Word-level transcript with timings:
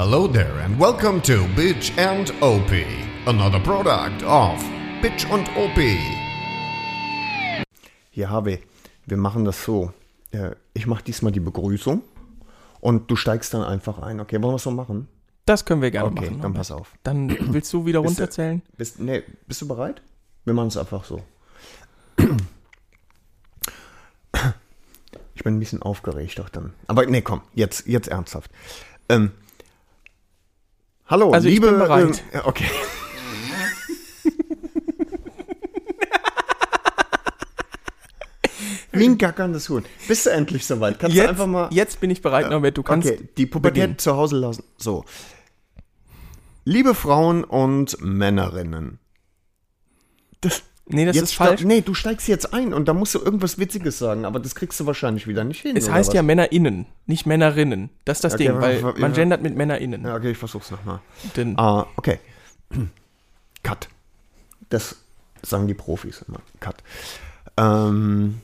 Hello 0.00 0.26
there 0.26 0.58
and 0.64 0.80
welcome 0.80 1.20
to 1.20 1.44
Bitch 1.54 1.92
and 1.98 2.30
OP, 2.40 2.70
another 3.26 3.60
product 3.60 4.22
of 4.22 4.56
Bitch 5.02 5.26
und 5.30 5.46
OP. 5.58 5.78
Hier, 8.10 8.30
Harvey, 8.30 8.60
wir 9.04 9.18
machen 9.18 9.44
das 9.44 9.62
so. 9.62 9.92
Äh, 10.30 10.52
Ich 10.72 10.86
mache 10.86 11.04
diesmal 11.04 11.32
die 11.32 11.40
Begrüßung 11.40 12.00
und 12.80 13.10
du 13.10 13.16
steigst 13.16 13.52
dann 13.52 13.62
einfach 13.62 13.98
ein. 13.98 14.20
Okay, 14.20 14.40
wollen 14.40 14.52
wir 14.54 14.56
es 14.56 14.62
so 14.62 14.70
machen? 14.70 15.06
Das 15.44 15.66
können 15.66 15.82
wir 15.82 15.90
gerne 15.90 16.08
Okay, 16.12 16.30
machen. 16.30 16.40
dann 16.40 16.54
pass 16.54 16.70
auf. 16.70 16.94
Dann 17.02 17.52
willst 17.52 17.70
du 17.74 17.84
wieder 17.84 18.00
Bist 18.00 18.16
du- 18.18 18.22
runterzählen? 18.22 18.62
Bist, 18.78 19.00
nee, 19.00 19.22
bist 19.46 19.60
du 19.60 19.68
bereit? 19.68 20.00
Wir 20.46 20.54
machen 20.54 20.68
es 20.68 20.78
einfach 20.78 21.04
so. 21.04 21.20
Ich 25.34 25.44
bin 25.44 25.56
ein 25.56 25.60
bisschen 25.60 25.82
aufgeregt 25.82 26.38
doch 26.38 26.48
dann. 26.48 26.72
Aber 26.86 27.04
nee, 27.04 27.20
komm, 27.20 27.42
jetzt, 27.54 27.86
jetzt 27.86 28.08
ernsthaft. 28.08 28.50
Ähm, 29.10 29.32
hallo, 31.10 31.30
Also 31.32 31.48
ich 31.48 31.54
liebe. 31.54 31.68
bin 31.68 31.78
bereit. 31.78 32.22
Ähm, 32.32 32.40
okay. 32.44 32.66
Wie 38.92 39.04
ein 39.04 39.18
gackerndes 39.18 39.68
Huhn. 39.68 39.84
Bist 40.08 40.26
du 40.26 40.30
endlich 40.30 40.66
soweit? 40.66 40.98
Kannst 40.98 41.16
du 41.16 41.20
Jetzt, 41.20 41.30
einfach 41.30 41.46
mal. 41.46 41.68
jetzt 41.72 42.00
bin 42.00 42.10
ich 42.10 42.22
bereit, 42.22 42.50
Norbert. 42.50 42.76
Du 42.76 42.82
kannst. 42.82 43.08
Okay, 43.08 43.28
die 43.36 43.46
Pubertät 43.46 43.74
beginnen. 43.74 43.98
zu 43.98 44.16
Hause 44.16 44.36
lassen. 44.36 44.64
So. 44.78 45.04
Liebe 46.64 46.94
Frauen 46.94 47.44
und 47.44 47.96
Männerinnen. 48.00 48.98
Das, 50.40 50.62
Nee, 50.92 51.04
das 51.06 51.16
jetzt 51.16 51.24
ist 51.30 51.34
falsch. 51.34 51.62
Nee, 51.62 51.80
du 51.80 51.94
steigst 51.94 52.28
jetzt 52.28 52.52
ein 52.52 52.72
und 52.74 52.86
da 52.88 52.94
musst 52.94 53.14
du 53.14 53.18
irgendwas 53.20 53.58
Witziges 53.58 53.98
sagen, 53.98 54.24
aber 54.24 54.40
das 54.40 54.54
kriegst 54.54 54.78
du 54.80 54.86
wahrscheinlich 54.86 55.26
wieder 55.26 55.44
nicht 55.44 55.62
hin. 55.62 55.76
Es 55.76 55.90
heißt 55.90 56.12
ja 56.14 56.22
MännerInnen, 56.22 56.86
nicht 57.06 57.26
Männerinnen. 57.26 57.90
Das 58.04 58.18
ist 58.18 58.24
das 58.24 58.34
Okay, 58.34 58.48
Ding, 58.48 58.60
weil 58.60 58.82
man 58.98 59.12
gendert 59.12 59.42
mit 59.42 59.56
MännerInnen. 59.56 60.04
Ja, 60.04 60.16
okay, 60.16 60.32
ich 60.32 60.38
versuch's 60.38 60.70
nochmal. 60.70 61.00
Denn 61.36 61.58
Ah, 61.58 61.86
okay. 61.96 62.18
Cut. 63.62 63.88
Das 64.68 64.96
sagen 65.42 65.66
die 65.66 65.74
Profis 65.74 66.22
immer. 66.28 66.40
Cut. 66.60 66.76
Ähm, 67.56 68.40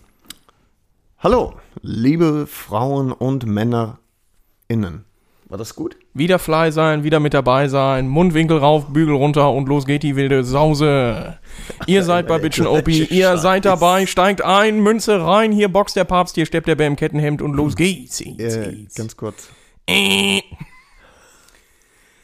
hallo, 1.18 1.54
liebe 1.82 2.46
Frauen 2.46 3.12
und 3.12 3.46
MännerInnen. 3.46 5.04
War 5.48 5.58
das 5.58 5.74
gut? 5.74 5.96
wieder 6.16 6.38
Fly 6.38 6.72
sein, 6.72 7.04
wieder 7.04 7.20
mit 7.20 7.34
dabei 7.34 7.68
sein, 7.68 8.08
Mundwinkel 8.08 8.58
rauf, 8.58 8.86
Bügel 8.86 9.14
runter 9.14 9.52
und 9.52 9.68
los 9.68 9.84
geht 9.84 10.02
die 10.02 10.16
wilde 10.16 10.44
Sause. 10.44 11.38
Ihr 11.86 12.02
seid 12.04 12.26
bei 12.26 12.38
Bitchen 12.40 12.66
OP, 12.66 12.88
ihr 12.88 13.36
seid 13.36 13.66
dabei, 13.66 14.06
steigt 14.06 14.40
ein, 14.40 14.80
Münze 14.80 15.20
rein, 15.20 15.52
hier 15.52 15.68
boxt 15.68 15.94
der 15.94 16.04
Papst, 16.04 16.36
hier 16.36 16.46
steppt 16.46 16.68
der 16.68 16.74
Bär 16.74 16.86
im 16.86 16.96
Kettenhemd 16.96 17.42
und 17.42 17.54
los 17.54 17.76
geht's. 17.76 18.20
Äh, 18.22 18.32
geht's. 18.32 18.94
ganz 18.94 19.16
kurz. 19.16 19.50
Äh. 19.86 20.40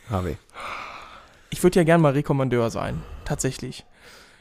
Harvey. 0.09 0.37
Ich 1.51 1.63
würde 1.63 1.81
ja 1.81 1.85
gern 1.85 2.01
mal 2.01 2.15
Rekommandeur 2.15 2.71
sein, 2.71 3.03
tatsächlich. 3.27 3.85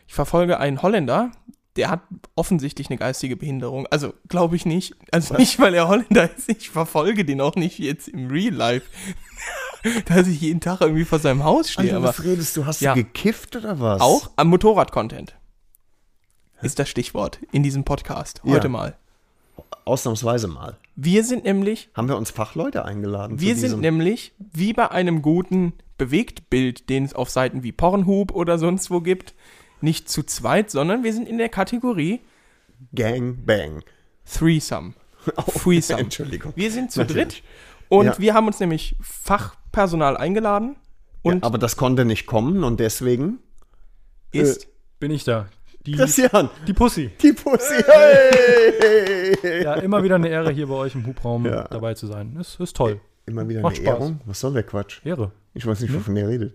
Ich 0.07 0.13
verfolge 0.13 0.59
einen 0.59 0.81
Holländer, 0.81 1.31
der 1.77 1.89
hat 1.89 2.01
offensichtlich 2.35 2.89
eine 2.89 2.97
geistige 2.97 3.35
Behinderung. 3.37 3.87
Also, 3.91 4.13
glaube 4.27 4.55
ich 4.55 4.65
nicht. 4.65 4.95
Also 5.11 5.35
nicht, 5.35 5.57
weil 5.59 5.73
er 5.73 5.87
Holländer 5.87 6.29
ist. 6.35 6.49
Ich 6.49 6.69
verfolge 6.69 7.23
den 7.25 7.39
auch 7.41 7.55
nicht 7.55 7.79
jetzt 7.79 8.07
im 8.09 8.27
Real 8.27 8.53
Life. 8.53 8.85
Dass 10.05 10.27
ich 10.27 10.41
jeden 10.41 10.59
Tag 10.59 10.81
irgendwie 10.81 11.05
vor 11.05 11.19
seinem 11.19 11.43
Haus 11.43 11.71
stehe. 11.71 11.87
Alter, 11.87 11.97
aber 11.97 12.07
was 12.09 12.23
redest 12.23 12.55
du? 12.57 12.65
Hast 12.65 12.81
Ja. 12.81 12.93
du 12.93 13.03
gekifft 13.03 13.55
oder 13.55 13.79
was? 13.79 14.01
auch 14.01 14.29
am 14.35 14.49
Motorrad-Content. 14.49 15.35
Ist 16.61 16.77
das 16.77 16.89
Stichwort 16.89 17.39
in 17.51 17.63
diesem 17.63 17.83
Podcast. 17.83 18.43
Heute 18.43 18.67
Ja. 18.67 18.69
mal. 18.69 18.97
Ausnahmsweise 19.85 20.47
mal. 20.47 20.77
Wir 20.95 21.23
sind 21.23 21.43
nämlich 21.45 21.89
Haben 21.95 22.07
wir 22.09 22.17
uns 22.17 22.29
Fachleute 22.29 22.85
eingeladen? 22.85 23.39
Wir 23.39 23.55
sind 23.55 23.79
nämlich 23.81 24.33
wie 24.37 24.73
bei 24.73 24.91
einem 24.91 25.21
guten 25.23 25.73
Bewegtbild, 25.97 26.89
den 26.89 27.05
es 27.05 27.15
auf 27.15 27.29
Seiten 27.31 27.63
wie 27.63 27.71
Pornhub 27.71 28.31
oder 28.31 28.59
sonst 28.59 28.91
wo 28.91 29.01
gibt, 29.01 29.33
nicht 29.83 30.09
zu 30.09 30.23
zweit, 30.23 30.69
sondern 30.71 31.03
wir 31.03 31.13
sind 31.13 31.27
in 31.27 31.37
der 31.37 31.49
Kategorie 31.49 32.21
Gang 32.95 33.45
Bang. 33.45 33.83
Threesome. 34.25 34.93
Threesome. 35.63 35.99
Oh, 35.99 36.03
Entschuldigung. 36.03 36.53
Wir 36.55 36.71
sind 36.71 36.91
zu 36.91 37.01
Natürlich. 37.01 37.41
dritt 37.41 37.43
und 37.89 38.05
Ja. 38.05 38.19
wir 38.19 38.33
haben 38.33 38.47
uns 38.47 38.59
nämlich 38.59 38.95
Fachpersonal 39.01 40.17
eingeladen 40.17 40.75
und 41.21 41.39
ja, 41.41 41.43
aber 41.43 41.57
das 41.57 41.77
konnte 41.77 42.05
nicht 42.05 42.25
kommen 42.25 42.63
und 42.63 42.79
deswegen. 42.79 43.39
ist 44.31 44.67
bin 44.99 45.11
ich 45.11 45.23
da. 45.23 45.47
Die, 45.85 45.93
Christian, 45.93 46.49
die 46.67 46.73
Pussy. 46.73 47.09
die 47.21 47.33
Pussy. 47.33 47.83
Hey. 47.87 49.63
Ja, 49.63 49.73
immer 49.75 50.03
wieder 50.03 50.15
eine 50.15 50.29
Ehre, 50.29 50.51
hier 50.51 50.67
bei 50.67 50.75
euch 50.75 50.93
im 50.95 51.05
Hubraum 51.07 51.45
Ja. 51.45 51.63
dabei 51.69 51.95
zu 51.95 52.05
sein. 52.07 52.35
Ist, 52.39 52.59
ist 52.59 52.75
toll. 52.75 53.01
Immer 53.25 53.47
wieder 53.49 53.61
Macht 53.61 53.77
eine 53.77 53.85
Spaß. 53.87 53.99
Ehrung. 53.99 54.21
Was 54.25 54.39
soll 54.39 54.53
der 54.53 54.63
Quatsch? 54.63 55.01
Ehre. 55.03 55.31
Ich 55.55 55.65
weiß 55.65 55.79
nicht, 55.81 55.93
wovon 55.93 56.15
ihr 56.17 56.27
redet. 56.27 56.53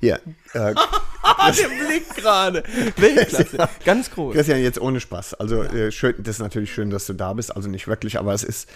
Ja, 0.00 0.16
äh, 0.54 0.74
ah, 1.22 1.52
der 1.52 1.68
Blick 1.68 2.08
gerade. 2.16 2.62
Weltklasse. 2.96 3.68
Ganz 3.84 4.10
groß. 4.10 4.34
Christian, 4.34 4.62
jetzt 4.62 4.80
ohne 4.80 5.00
Spaß. 5.00 5.34
Also, 5.34 5.62
äh, 5.62 5.92
schön, 5.92 6.14
das 6.18 6.36
ist 6.36 6.40
natürlich 6.40 6.72
schön, 6.72 6.90
dass 6.90 7.06
du 7.06 7.12
da 7.12 7.32
bist. 7.34 7.54
Also 7.54 7.68
nicht 7.68 7.86
wirklich, 7.86 8.18
aber 8.18 8.32
es 8.32 8.42
ist, 8.42 8.68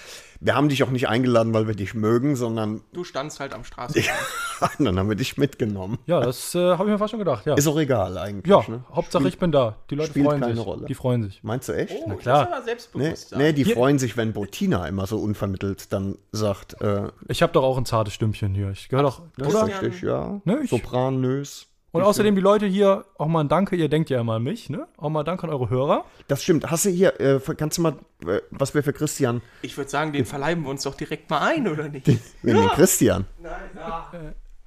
wir 0.44 0.55
haben 0.55 0.69
dich 0.69 0.82
auch 0.82 0.91
nicht 0.91 1.09
eingeladen, 1.09 1.55
weil 1.55 1.66
wir 1.66 1.75
dich 1.75 1.94
mögen, 1.94 2.37
sondern 2.37 2.82
Du 2.93 3.03
standst 3.03 3.41
halt 3.41 3.55
am 3.55 3.65
Straßen. 3.65 4.03
dann 4.78 4.99
haben 4.99 5.09
wir 5.09 5.16
dich 5.16 5.37
mitgenommen. 5.38 5.99
Ja, 6.06 6.21
das 6.21 6.55
äh, 6.55 6.59
habe 6.59 6.84
ich 6.84 6.91
mir 6.91 6.99
fast 6.99 7.10
schon 7.12 7.19
gedacht. 7.19 7.47
Ja, 7.47 7.55
Ist 7.55 7.66
auch 7.66 7.78
egal 7.78 8.19
eigentlich. 8.19 8.50
ja 8.50 8.62
Ne? 8.69 8.84
Hauptsache 8.93 9.27
ich 9.27 9.38
bin 9.38 9.50
da. 9.53 9.77
Die 9.91 9.94
Leute 9.94 10.10
spielt 10.10 10.27
freuen 10.27 10.41
keine 10.41 10.55
sich. 10.56 10.65
Rolle. 10.66 10.87
Die 10.87 10.94
freuen 10.94 11.22
sich. 11.22 11.43
Meinst 11.43 11.69
du 11.69 11.72
echt? 11.72 11.94
Oh, 12.05 12.15
klar. 12.16 12.49
Das 12.66 12.66
ist 12.66 12.94
aber 12.94 13.05
Nee, 13.05 13.15
nee, 13.43 13.53
die 13.55 13.65
Hier- 13.65 13.75
freuen 13.75 13.99
sich, 13.99 14.16
wenn 14.16 14.32
Botina 14.32 14.87
immer 14.87 15.06
so 15.06 15.19
unvermittelt 15.19 15.93
dann 15.93 16.19
sagt, 16.32 16.81
äh, 16.82 17.09
Ich 17.28 17.43
habe 17.43 17.53
doch 17.53 17.65
auch 17.65 17.78
ein 17.78 17.87
zartes 17.87 18.15
Stimmchen 18.15 18.55
hier. 18.55 18.71
Ich 18.71 18.88
gehöre 18.88 19.03
doch, 19.05 19.22
das 19.37 19.49
ist 19.49 19.55
oder? 19.55 19.66
richtig, 19.66 20.03
ja. 20.03 20.41
Ne, 20.44 20.61
ich- 20.62 20.71
Sopranös. 20.71 21.66
Und 21.94 22.03
außerdem 22.03 22.34
die 22.34 22.41
Leute 22.41 22.66
hier, 22.66 23.05
auch 23.19 23.28
mal 23.28 23.38
ein 23.44 23.49
Danke, 23.49 23.77
ihr 23.77 23.88
denkt 23.88 24.10
ja 24.10 24.21
immer 24.21 24.34
an 24.34 24.43
mich, 24.43 24.69
ne? 24.69 24.88
Auch 24.97 25.10
mal 25.10 25.22
Danke 25.22 25.44
an 25.44 25.50
eure 25.50 25.71
Hörer. 25.71 26.05
Das 26.27 26.43
stimmt. 26.43 26.69
Hast 26.69 26.87
du 26.87 26.91
hier, 26.91 27.21
äh, 27.21 27.38
kannst 27.56 27.78
du 27.78 27.82
mal, 27.82 27.93
äh, 28.27 28.41
was 28.50 28.75
wir 28.75 28.82
für 28.82 28.93
Christian, 28.93 29.43
Ich 29.62 29.77
würde 29.77 29.88
sagen, 29.88 30.12
den 30.12 30.25
verleiben 30.25 30.65
wir 30.65 30.71
uns 30.71 30.82
doch 30.82 30.97
direkt 30.97 31.31
mal 31.31 31.38
ein, 31.38 31.69
oder 31.69 31.88
nicht? 31.88 32.09
Wen 32.09 32.19
den 32.56 32.69
Christian? 32.71 33.27
Nein, 33.41 33.53
ja. 33.77 34.10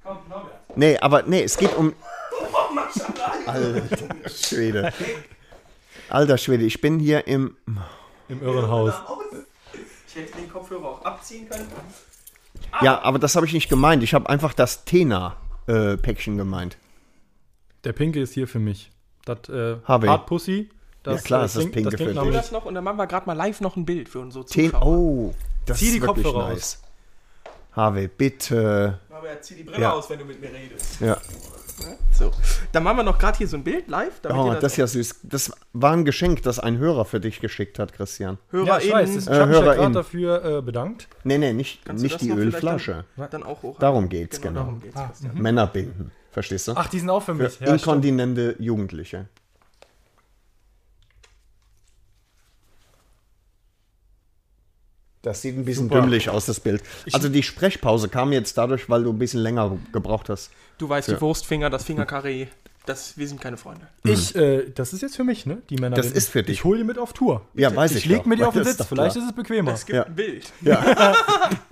Komm, 0.02 0.16
Norbert. 0.30 0.52
Nee, 0.74 0.96
aber 0.98 1.24
nee, 1.24 1.42
es 1.42 1.58
geht 1.58 1.76
um. 1.76 1.92
Alter 3.46 3.82
Schwede. 4.30 4.92
Alter 6.08 6.38
Schwede, 6.38 6.64
ich 6.64 6.80
bin 6.80 6.98
hier 6.98 7.26
im. 7.26 7.58
Im 8.30 8.42
Irrenhaus. 8.42 8.94
Ich 10.06 10.16
hätte 10.16 10.38
den 10.38 10.50
Kopfhörer 10.50 10.84
auch 10.86 11.04
abziehen 11.04 11.46
können. 11.46 11.68
Ja, 12.80 13.02
aber 13.02 13.18
das 13.18 13.36
habe 13.36 13.44
ich 13.44 13.52
nicht 13.52 13.68
gemeint. 13.68 14.02
Ich 14.02 14.14
habe 14.14 14.30
einfach 14.30 14.54
das 14.54 14.86
Tena-Päckchen 14.86 16.38
gemeint. 16.38 16.78
Der 17.88 17.94
Pinke 17.94 18.20
ist 18.20 18.34
hier 18.34 18.46
für 18.46 18.58
mich. 18.58 18.90
Das 19.24 19.48
äh, 19.48 19.76
Harvey. 19.84 20.08
Hard 20.08 20.26
Pussy. 20.26 20.68
Das, 21.02 21.22
Ja, 21.22 21.26
klar 21.26 21.42
äh, 21.42 21.44
ist 21.46 21.56
das 21.56 21.70
Pinke 21.70 21.96
klingt 21.96 22.12
für 22.18 22.22
dich. 22.26 22.32
das 22.34 22.52
noch 22.52 22.66
und 22.66 22.74
dann 22.74 22.84
machen 22.84 22.98
wir 22.98 23.06
gerade 23.06 23.24
mal 23.24 23.32
live 23.32 23.62
noch 23.62 23.76
ein 23.76 23.86
Bild 23.86 24.10
für 24.10 24.18
unsere 24.20 24.44
Ten 24.44 24.66
Zuschauer. 24.72 24.86
oh, 24.86 25.34
das 25.64 25.78
Zieh 25.78 25.86
ist 25.86 25.94
die 25.94 26.02
wirklich 26.02 26.24
Kopfhörer 26.26 26.50
nice. 26.50 26.82
Harvey, 27.72 28.08
bitte. 28.08 28.98
Norbert, 29.08 29.42
zieh 29.42 29.54
die 29.54 29.62
Brille 29.64 29.80
Ja. 29.80 29.92
aus, 29.92 30.10
wenn 30.10 30.18
du 30.18 30.26
mit 30.26 30.38
mir 30.38 30.50
redest. 30.52 31.00
Ja. 31.00 31.16
So. 32.12 32.30
Dann 32.72 32.82
machen 32.82 32.98
wir 32.98 33.02
noch 33.04 33.18
gerade 33.18 33.38
hier 33.38 33.48
so 33.48 33.56
ein 33.56 33.64
Bild 33.64 33.88
live, 33.88 34.20
damit 34.20 34.36
Oh, 34.38 34.48
ihr 34.52 34.54
das 34.60 34.72
ist 34.72 34.76
ja 34.76 34.86
süß. 34.86 35.20
Das 35.22 35.50
war 35.72 35.92
ein 35.92 36.04
Geschenk, 36.04 36.42
das 36.42 36.58
ein 36.58 36.76
Hörer 36.76 37.06
für 37.06 37.20
dich 37.20 37.40
geschickt 37.40 37.78
hat, 37.78 37.94
Christian. 37.94 38.36
Ja, 38.52 38.76
ich 38.78 38.92
weiß. 38.92 39.16
Ich 39.16 39.26
Äh, 39.28 39.30
habe 39.34 39.46
mich 39.46 39.60
ja 39.60 39.74
gerade 39.74 39.94
dafür 39.94 40.44
äh, 40.58 40.60
bedankt. 40.60 41.08
Nee, 41.24 41.38
nee, 41.38 41.54
nicht, 41.54 41.90
nicht 41.90 42.16
das 42.16 42.20
die 42.20 42.30
Ölflasche. 42.32 43.06
Dann, 43.16 43.30
dann 43.30 43.42
auch 43.44 43.62
hoch. 43.62 43.78
Darum 43.78 44.10
geht's, 44.10 44.42
genau. 44.42 44.60
Darum 44.60 44.82
geht's, 44.82 44.94
Christian. 44.94 45.40
Männer 45.40 45.66
binden. 45.68 46.10
Verstehst 46.38 46.68
du? 46.68 46.74
Ach, 46.76 46.86
die 46.86 47.00
sind 47.00 47.10
auch 47.10 47.18
für 47.18 47.34
für 47.34 47.34
mich. 47.34 47.58
Ja, 47.58 47.66
stimmt. 47.66 47.80
inkontinente 47.80 48.54
Jugendliche. 48.60 49.26
Das 55.22 55.42
sieht 55.42 55.56
ein 55.56 55.64
bisschen 55.64 55.88
Super. 55.88 56.00
dümmlich 56.00 56.30
aus, 56.30 56.46
das 56.46 56.60
Bild. 56.60 56.80
Also 57.12 57.28
die 57.28 57.42
Sprechpause 57.42 58.08
kam 58.08 58.30
jetzt 58.30 58.56
dadurch, 58.56 58.88
weil 58.88 59.02
du 59.02 59.12
ein 59.12 59.18
bisschen 59.18 59.40
länger 59.40 59.76
gebraucht 59.92 60.28
hast. 60.28 60.52
Du 60.78 60.88
weißt, 60.88 61.08
die 61.08 61.20
Wurstfinger, 61.20 61.70
das 61.70 61.82
Fingerkarree, 61.82 62.46
das, 62.88 63.16
wir 63.18 63.28
sind 63.28 63.40
keine 63.40 63.56
Freunde. 63.56 63.86
Ich, 64.04 64.34
äh, 64.34 64.70
das 64.74 64.92
ist 64.92 65.02
jetzt 65.02 65.16
für 65.16 65.24
mich, 65.24 65.46
ne? 65.46 65.58
Die 65.70 65.76
Männer. 65.76 65.96
Das 65.96 66.10
ist 66.10 66.30
für 66.30 66.42
dich. 66.42 66.58
Ich 66.58 66.64
hole 66.64 66.78
die 66.78 66.84
mit 66.84 66.98
auf 66.98 67.12
Tour. 67.12 67.42
Ja, 67.54 67.74
weiß 67.74 67.92
ich 67.92 67.98
Ich 67.98 68.04
leg 68.06 68.18
doch. 68.18 68.24
mir 68.26 68.36
die 68.36 68.44
auf 68.44 68.54
den 68.54 68.60
Das 68.60 68.68
ist 68.68 68.76
Sitz. 68.78 68.86
doch 68.86 68.88
Vielleicht 68.88 69.12
klar. 69.14 69.24
ist 69.24 69.30
es 69.30 69.36
bequemer. 69.36 69.72
Es 69.72 69.86
gibt 69.86 69.96
Ja. 69.96 70.02
ein 70.04 70.14
Bild. 70.14 70.52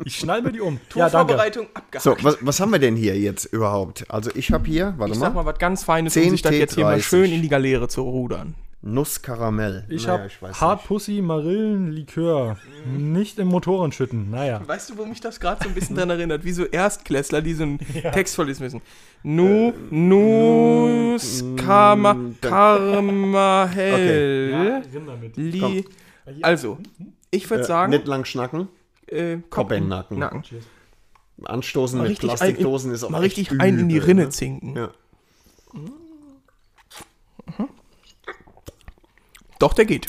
Ich 0.05 0.17
schnall 0.17 0.43
mir 0.43 0.53
die 0.53 0.61
um. 0.61 0.75
Ja, 0.95 1.09
danke. 1.09 1.35
Tourvorbereitung 1.35 1.67
abgehakt. 1.75 2.03
So, 2.03 2.17
was, 2.25 2.39
was 2.41 2.61
haben 2.61 2.71
wir 2.73 2.79
denn 2.79 2.97
hier 2.97 3.19
jetzt 3.19 3.45
überhaupt? 3.47 4.05
Also 4.09 4.31
ich 4.35 4.53
habe 4.53 4.67
hier, 4.67 4.95
warte 4.99 5.13
ich 5.15 5.19
mal, 5.19 5.27
sag 5.27 5.35
mal 5.35 5.45
was 5.45 5.59
ganz 5.59 5.83
Feines, 5.85 6.13
10 6.13 6.25
um 6.25 6.31
sich 6.31 6.43
das 6.43 6.55
jetzt 6.55 6.75
hier 6.77 6.85
mal 6.85 6.99
T30. 6.99 7.03
schön 7.03 7.33
in 7.33 7.43
die 7.43 7.49
Galeere 7.49 7.89
zu 7.89 8.03
rudern. 8.03 8.55
Nusskaramell. 8.83 9.85
Ich 9.89 10.07
Naja, 10.07 10.19
habe 10.23 10.31
weiß 10.41 10.61
Hard 10.61 10.79
nicht. 10.81 10.87
Pussy 10.89 11.21
Marillenlikör. 11.23 12.57
Nicht 12.87 13.39
im 13.39 13.49
Motoren 13.49 13.91
schütten. 13.91 14.31
Naja. 14.31 14.63
Weißt 14.67 14.91
du, 14.91 14.99
wo 14.99 15.05
mich 15.07 15.21
das 15.21 15.41
gerade 15.41 15.63
so 15.65 15.69
ein 15.69 15.75
bisschen 15.75 15.97
dran 15.97 16.11
erinnert? 16.11 16.45
Wie 16.45 16.53
so 16.53 16.65
Erstklässler, 16.65 17.43
die 17.43 17.55
so 17.55 17.65
einen 17.65 17.79
Text 18.13 18.37
vorlesen 18.37 18.63
müssen. 18.63 18.83
Nu, 19.25 19.73
Nus, 19.91 21.43
Karma, 21.57 22.17
Karma, 22.41 23.69
Hell, 23.73 24.83
Li. 25.35 25.85
Also, 26.43 26.79
ich 27.31 27.49
würde 27.51 27.65
Äh, 27.65 27.67
sagen, 27.67 27.91
Nicht 27.91 28.07
lang 28.07 28.25
schnacken. 28.25 28.69
äh, 29.09 29.39
Kopf 29.51 29.73
in 29.73 29.89
Nacken. 29.89 30.19
Nacken. 30.19 30.45
Anstoßen 31.45 31.99
Mal 31.99 32.09
mit 32.09 32.19
Plastikdosen 32.21 32.91
in, 32.91 32.95
ist 32.95 33.05
auch 33.05 33.11
mal 33.11 33.21
richtig 33.21 33.51
ein 33.61 33.79
in 33.79 33.89
die 33.89 33.99
Rinne 33.99 34.25
ne? 34.25 34.29
zinken. 34.31 34.77
Ja. 34.77 34.91
Doch, 39.59 39.73
der 39.75 39.85
geht. 39.87 40.07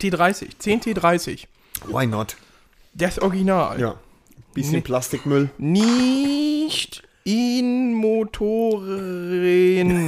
T30, 0.00 0.58
10 0.58 0.80
T30. 0.80 1.46
Why 1.86 2.06
not? 2.06 2.36
Das 2.94 3.18
Original. 3.18 3.80
Ja. 3.80 3.96
Bisschen 4.54 4.76
Nee. 4.76 4.80
Plastikmüll. 4.82 5.50
Nicht 5.58 7.02
in 7.24 7.94
Motoren 7.94 9.36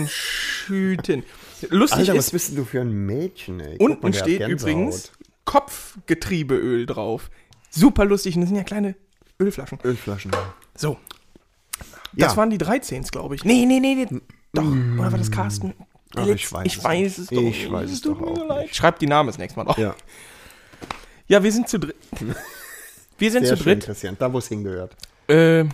schüten. 0.09 1.23
Lustig 1.71 2.00
Alter, 2.00 2.15
was 2.17 2.26
ist, 2.26 2.31
bist 2.32 2.49
denn 2.50 2.56
du 2.56 2.65
für 2.65 2.81
ein 2.81 2.93
Mädchen, 3.06 3.61
ey? 3.61 3.76
Guck 3.79 3.88
mal, 3.88 3.94
unten 3.94 4.12
der 4.12 4.21
hat 4.21 4.29
steht 4.29 4.38
Gänsehaut. 4.41 4.61
übrigens 4.61 5.12
Kopfgetriebeöl 5.44 6.87
drauf. 6.87 7.31
Super 7.70 8.05
lustig. 8.05 8.35
Und 8.37 8.43
das 8.43 8.49
sind 8.49 8.56
ja 8.59 8.65
kleine 8.65 8.94
Ölflaschen. 9.41 9.79
Ölflaschen. 9.85 10.31
So. 10.77 10.99
Das 12.12 12.32
Ja. 12.32 12.37
waren 12.37 12.50
die 12.50 12.59
13s, 12.59 13.11
glaube 13.11 13.35
ich. 13.35 13.44
Nee, 13.44 13.65
nee, 13.67 13.81
nee, 13.81 13.94
nee. 13.94 14.20
Doch. 14.53 14.62
Oder 14.65 15.11
war 15.12 15.19
das 15.19 15.31
Carsten? 15.31 15.75
Ach, 16.17 16.27
ich 16.27 16.53
weiß 16.53 16.67
ich 16.67 16.77
es 16.79 16.85
weiß 16.85 17.19
es 17.19 17.27
doch. 17.29 17.43
Ich 17.43 17.71
weiß 17.71 17.91
es 17.91 18.01
tut 18.01 18.21
doch 18.21 18.27
auch 18.29 18.47
leid. 18.49 18.63
nicht. 18.65 18.77
Schreibt 18.77 19.03
die 19.03 19.07
Namen 19.07 19.29
das 19.29 19.39
nächste 19.39 19.59
Mal 19.59 19.65
drauf. 19.65 19.79
Ja, 19.79 19.95
Ja, 21.27 21.43
wir 21.43 21.51
sind 21.53 21.69
zu 21.69 21.79
dritt. 21.79 21.97
Wir 23.17 23.31
sind 23.31 23.47
sehr 23.47 23.57
zu 23.57 23.63
schön, 23.63 23.75
dritt. 23.79 23.85
Christian. 23.87 24.17
Da, 24.19 24.33
wo 24.33 24.39
es 24.39 24.49
hingehört. 24.49 24.97
Äh, 25.29 25.65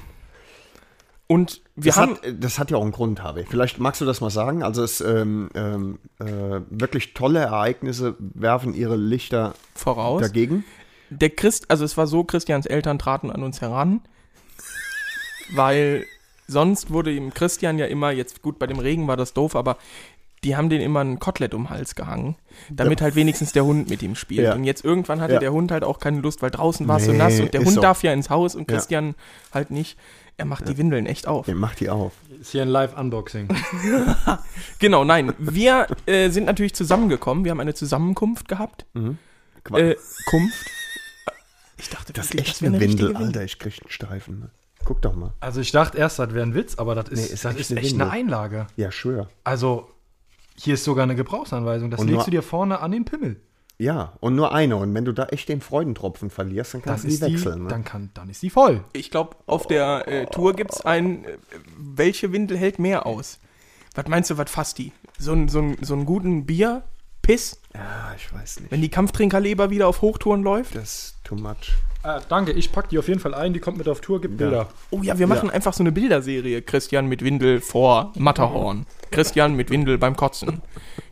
und 1.26 1.62
wir 1.74 1.90
Das 1.92 1.96
haben. 1.96 2.16
hat, 2.16 2.20
das 2.38 2.58
hat 2.58 2.70
ja 2.70 2.76
auch 2.76 2.82
einen 2.82 2.92
Grund, 2.92 3.22
Harvey. 3.22 3.46
Vielleicht 3.48 3.78
magst 3.78 4.00
du 4.00 4.04
das 4.04 4.20
mal 4.20 4.28
sagen. 4.30 4.62
Also 4.62 4.82
es 4.84 5.00
ähm, 5.00 5.48
ähm, 5.54 5.98
äh, 6.18 6.60
wirklich 6.68 7.14
tolle 7.14 7.38
Ereignisse 7.40 8.14
werfen 8.18 8.74
ihre 8.74 8.96
Lichter 8.96 9.54
voraus. 9.74 10.20
dagegen. 10.20 10.64
Der 11.08 11.30
Christ, 11.30 11.70
also 11.70 11.84
es 11.84 11.96
war 11.96 12.06
so, 12.06 12.24
Christians 12.24 12.66
Eltern 12.66 12.98
traten 12.98 13.30
an 13.30 13.42
uns 13.42 13.60
heran, 13.62 14.02
weil 15.54 16.04
sonst 16.46 16.90
wurde 16.90 17.10
ihm 17.12 17.32
Christian 17.32 17.78
ja 17.78 17.86
immer, 17.86 18.10
jetzt 18.10 18.42
gut, 18.42 18.58
bei 18.58 18.66
dem 18.66 18.78
Regen 18.78 19.08
war 19.08 19.16
das 19.16 19.32
doof, 19.32 19.56
aber 19.56 19.78
die 20.44 20.56
haben 20.56 20.70
den 20.70 20.80
immer 20.80 21.00
ein 21.00 21.18
Kotelett 21.18 21.52
um 21.54 21.64
den 21.64 21.70
Hals 21.70 21.94
gehangen, 21.94 22.36
damit 22.70 23.02
halt 23.02 23.14
wenigstens 23.14 23.52
der 23.52 23.64
Hund 23.64 23.90
mit 23.90 24.02
ihm 24.02 24.14
spielt. 24.14 24.44
Ja. 24.44 24.54
Und 24.54 24.64
jetzt 24.64 24.84
irgendwann 24.84 25.20
hatte 25.20 25.34
Ja. 25.34 25.38
der 25.40 25.52
Hund 25.52 25.70
halt 25.70 25.84
auch 25.84 25.98
keine 25.98 26.20
Lust, 26.20 26.40
weil 26.42 26.50
draußen 26.50 26.88
war 26.88 26.96
es 26.96 27.04
so 27.04 27.12
Nee, 27.12 27.18
nass 27.18 27.38
und 27.40 27.52
der 27.52 27.60
Hund 27.62 27.74
so. 27.74 27.80
darf 27.80 28.02
ja 28.02 28.12
ins 28.12 28.30
Haus 28.30 28.54
und 28.54 28.70
Ja. 28.70 28.76
Christian 28.76 29.14
halt 29.52 29.70
nicht. 29.70 29.98
Er 30.38 30.46
macht 30.46 30.66
die 30.66 30.78
Windeln 30.78 31.04
echt 31.04 31.26
auf. 31.28 31.46
Ja, 31.48 31.54
mach 31.54 31.74
die 31.74 31.90
auf. 31.90 32.12
Ist 32.40 32.52
hier 32.52 32.62
ein 32.62 32.68
Live-Unboxing. 32.68 33.48
Genau, 34.78 35.04
nein, 35.04 35.34
wir 35.38 35.86
äh, 36.06 36.30
sind 36.30 36.44
natürlich 36.46 36.74
zusammengekommen, 36.74 37.44
wir 37.44 37.50
haben 37.50 37.60
eine 37.60 37.74
Zusammenkunft 37.74 38.48
gehabt. 38.48 38.86
Qua- 39.64 39.78
Äh, 39.78 39.96
Kunft. 40.26 40.66
Ich 41.78 41.88
dachte, 41.90 42.12
das 42.12 42.26
ist 42.30 42.38
echt 42.40 42.62
wär 42.62 42.68
eine 42.68 42.80
Windel, 42.80 43.06
richtige 43.08 43.24
Alter. 43.26 43.44
Ich 43.44 43.58
krieg 43.58 43.78
einen 43.82 43.90
Steifen. 43.90 44.40
Ne? 44.40 44.50
Guck 44.84 45.02
doch 45.02 45.14
mal. 45.14 45.32
Also 45.40 45.60
ich 45.60 45.72
dachte 45.72 45.98
erst, 45.98 46.18
das 46.18 46.32
wäre 46.32 46.46
ein 46.46 46.54
Witz, 46.54 46.76
aber 46.76 46.94
das 46.94 47.08
ist, 47.10 47.18
Nee, 47.28 47.34
ist 47.34 47.44
das 47.44 47.52
echt 47.52 47.60
ist 47.62 47.70
eine 47.72 47.80
echt 47.80 47.90
Windel. 47.92 48.06
eine 48.08 48.12
Einlage. 48.16 48.66
Ja, 48.76 48.90
schwör. 48.90 49.28
Also 49.44 49.90
hier 50.60 50.74
ist 50.74 50.84
sogar 50.84 51.04
eine 51.04 51.14
Gebrauchsanweisung. 51.14 51.90
Das 51.90 52.00
Und 52.00 52.06
legst 52.08 52.18
nur- 52.18 52.24
du 52.26 52.30
dir 52.30 52.42
vorne 52.42 52.80
an 52.80 52.90
den 52.92 53.04
Pimmel. 53.04 53.40
Ja, 53.78 54.12
und 54.20 54.34
nur 54.36 54.52
eine. 54.54 54.76
Und 54.76 54.92
wenn 54.94 55.06
du 55.06 55.12
da 55.12 55.24
echt 55.26 55.48
den 55.48 55.62
Freudentropfen 55.62 56.28
verlierst, 56.28 56.74
dann 56.74 56.82
kannst 56.82 57.04
du 57.04 57.08
die 57.08 57.14
ist 57.14 57.22
die, 57.26 57.32
wechseln. 57.32 57.62
ne? 57.62 57.68
dann, 57.70 57.82
kann, 57.82 58.10
dann 58.12 58.28
ist 58.28 58.42
die 58.42 58.50
voll. 58.50 58.84
Ich 58.92 59.10
glaube, 59.10 59.36
auf 59.46 59.66
der 59.66 60.06
äh, 60.06 60.26
Tour 60.26 60.52
gibt 60.52 60.72
es 60.74 60.84
ein, 60.84 61.24
äh, 61.24 61.38
welche 61.78 62.30
Windel 62.32 62.58
hält 62.58 62.78
mehr 62.78 63.06
aus? 63.06 63.38
Was 63.94 64.06
meinst 64.06 64.28
du, 64.30 64.36
was 64.36 64.50
fasst 64.50 64.76
die? 64.78 64.92
So 65.18 65.32
einen 65.32 65.48
so 65.48 65.60
ein- 65.60 65.78
so 65.80 65.94
einen 65.94 66.04
guten 66.04 66.44
Bier, 66.44 66.82
Piss, 67.22 67.58
ja, 67.74 68.14
ich 68.16 68.32
weiß 68.32 68.60
nicht. 68.60 68.70
wenn 68.70 68.82
die 68.82 68.88
Kampftrinkerleber 68.90 69.70
wieder 69.70 69.88
auf 69.88 70.02
Hochtouren 70.02 70.42
läuft? 70.42 70.74
Das 70.74 70.82
ist 71.14 71.14
too 71.24 71.36
much. 71.36 71.72
Äh, 72.02 72.20
danke, 72.30 72.52
ich 72.52 72.72
pack 72.72 72.88
die 72.88 72.98
auf 72.98 73.08
jeden 73.08 73.20
Fall 73.20 73.34
ein. 73.34 73.52
Die 73.52 73.60
kommt 73.60 73.76
mit 73.76 73.86
auf 73.88 74.00
Tour, 74.00 74.20
gibt 74.20 74.38
Bilder. 74.38 74.68
Oh 74.90 75.00
ja, 75.02 75.18
wir 75.18 75.26
machen 75.26 75.50
einfach 75.50 75.74
so 75.74 75.82
eine 75.82 75.92
Bilderserie. 75.92 76.62
Christian 76.62 77.06
mit 77.06 77.22
Windel 77.22 77.60
vor 77.60 78.12
Matterhorn. 78.16 78.86
Christian 79.10 79.54
mit 79.54 79.70
Windel 79.70 79.98
beim 79.98 80.16
Kotzen. 80.16 80.62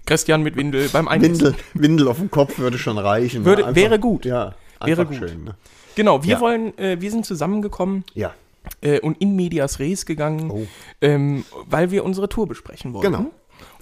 Christian 0.06 0.42
mit 0.42 0.56
Windel 0.56 0.88
beim 0.88 1.06
Einkissen. 1.06 1.34
Windel, 1.48 1.54
Windel 1.74 2.08
auf 2.08 2.16
dem 2.18 2.30
Kopf 2.30 2.58
würde 2.58 2.78
schon 2.78 2.96
reichen. 2.96 3.44
Würde- 3.44 3.66
ne? 3.66 3.74
wäre 3.74 3.98
gut. 3.98 4.24
Ja, 4.24 4.54
Wäre 4.82 5.02
einfach 5.02 5.08
gut. 5.08 5.16
schön. 5.28 5.44
Ne? 5.44 5.56
Genau, 5.94 6.22
wir 6.24 6.30
Ja. 6.34 6.40
wollen, 6.40 6.76
äh, 6.78 6.98
wir 7.00 7.10
sind 7.10 7.26
zusammengekommen 7.26 8.04
Ja, 8.14 8.32
äh, 8.80 9.00
und 9.00 9.20
in 9.20 9.36
medias 9.36 9.80
res 9.80 10.06
gegangen, 10.06 10.50
Oh. 10.50 10.66
ähm, 11.02 11.44
weil 11.66 11.90
wir 11.90 12.04
unsere 12.04 12.28
Tour 12.30 12.46
besprechen 12.48 12.94
wollten. 12.94 13.12
Genau. 13.12 13.30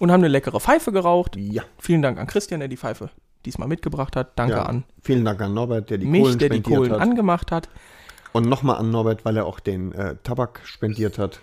Und 0.01 0.11
haben 0.11 0.21
eine 0.21 0.29
leckere 0.29 0.59
Pfeife 0.59 0.91
geraucht. 0.91 1.37
ja. 1.37 1.63
Vielen 1.79 2.03
Dank 2.03 2.19
an 2.19 2.27
Christian, 2.27 2.59
der 2.61 2.69
die 2.69 2.77
Pfeife 2.79 3.11
diesmal 3.47 3.69
mitgebracht 3.69 4.17
hat. 4.17 4.39
Danke 4.39 4.57
ja. 4.57 4.63
an 4.65 4.85
Vielen 5.03 5.25
Dank 5.25 5.41
an 5.41 5.55
Norbert, 5.55 5.91
der 5.91 5.99
die 5.99 6.07
mich, 6.07 6.23
Kohlen 6.23 6.39
der 6.39 6.49
die 6.51 6.63
Kohlen 6.63 6.93
hat. 6.93 7.01
angemacht 7.01 7.53
hat. 7.53 7.69
Und 8.33 8.49
nochmal 8.49 8.77
an 8.77 8.91
Norbert, 8.91 9.25
weil 9.25 9.37
er 9.37 9.47
auch 9.47 9.61
den 9.61 9.93
äh, 9.93 10.17
Tabak 10.23 10.61
spendiert 10.65 11.19
hat. 11.19 11.41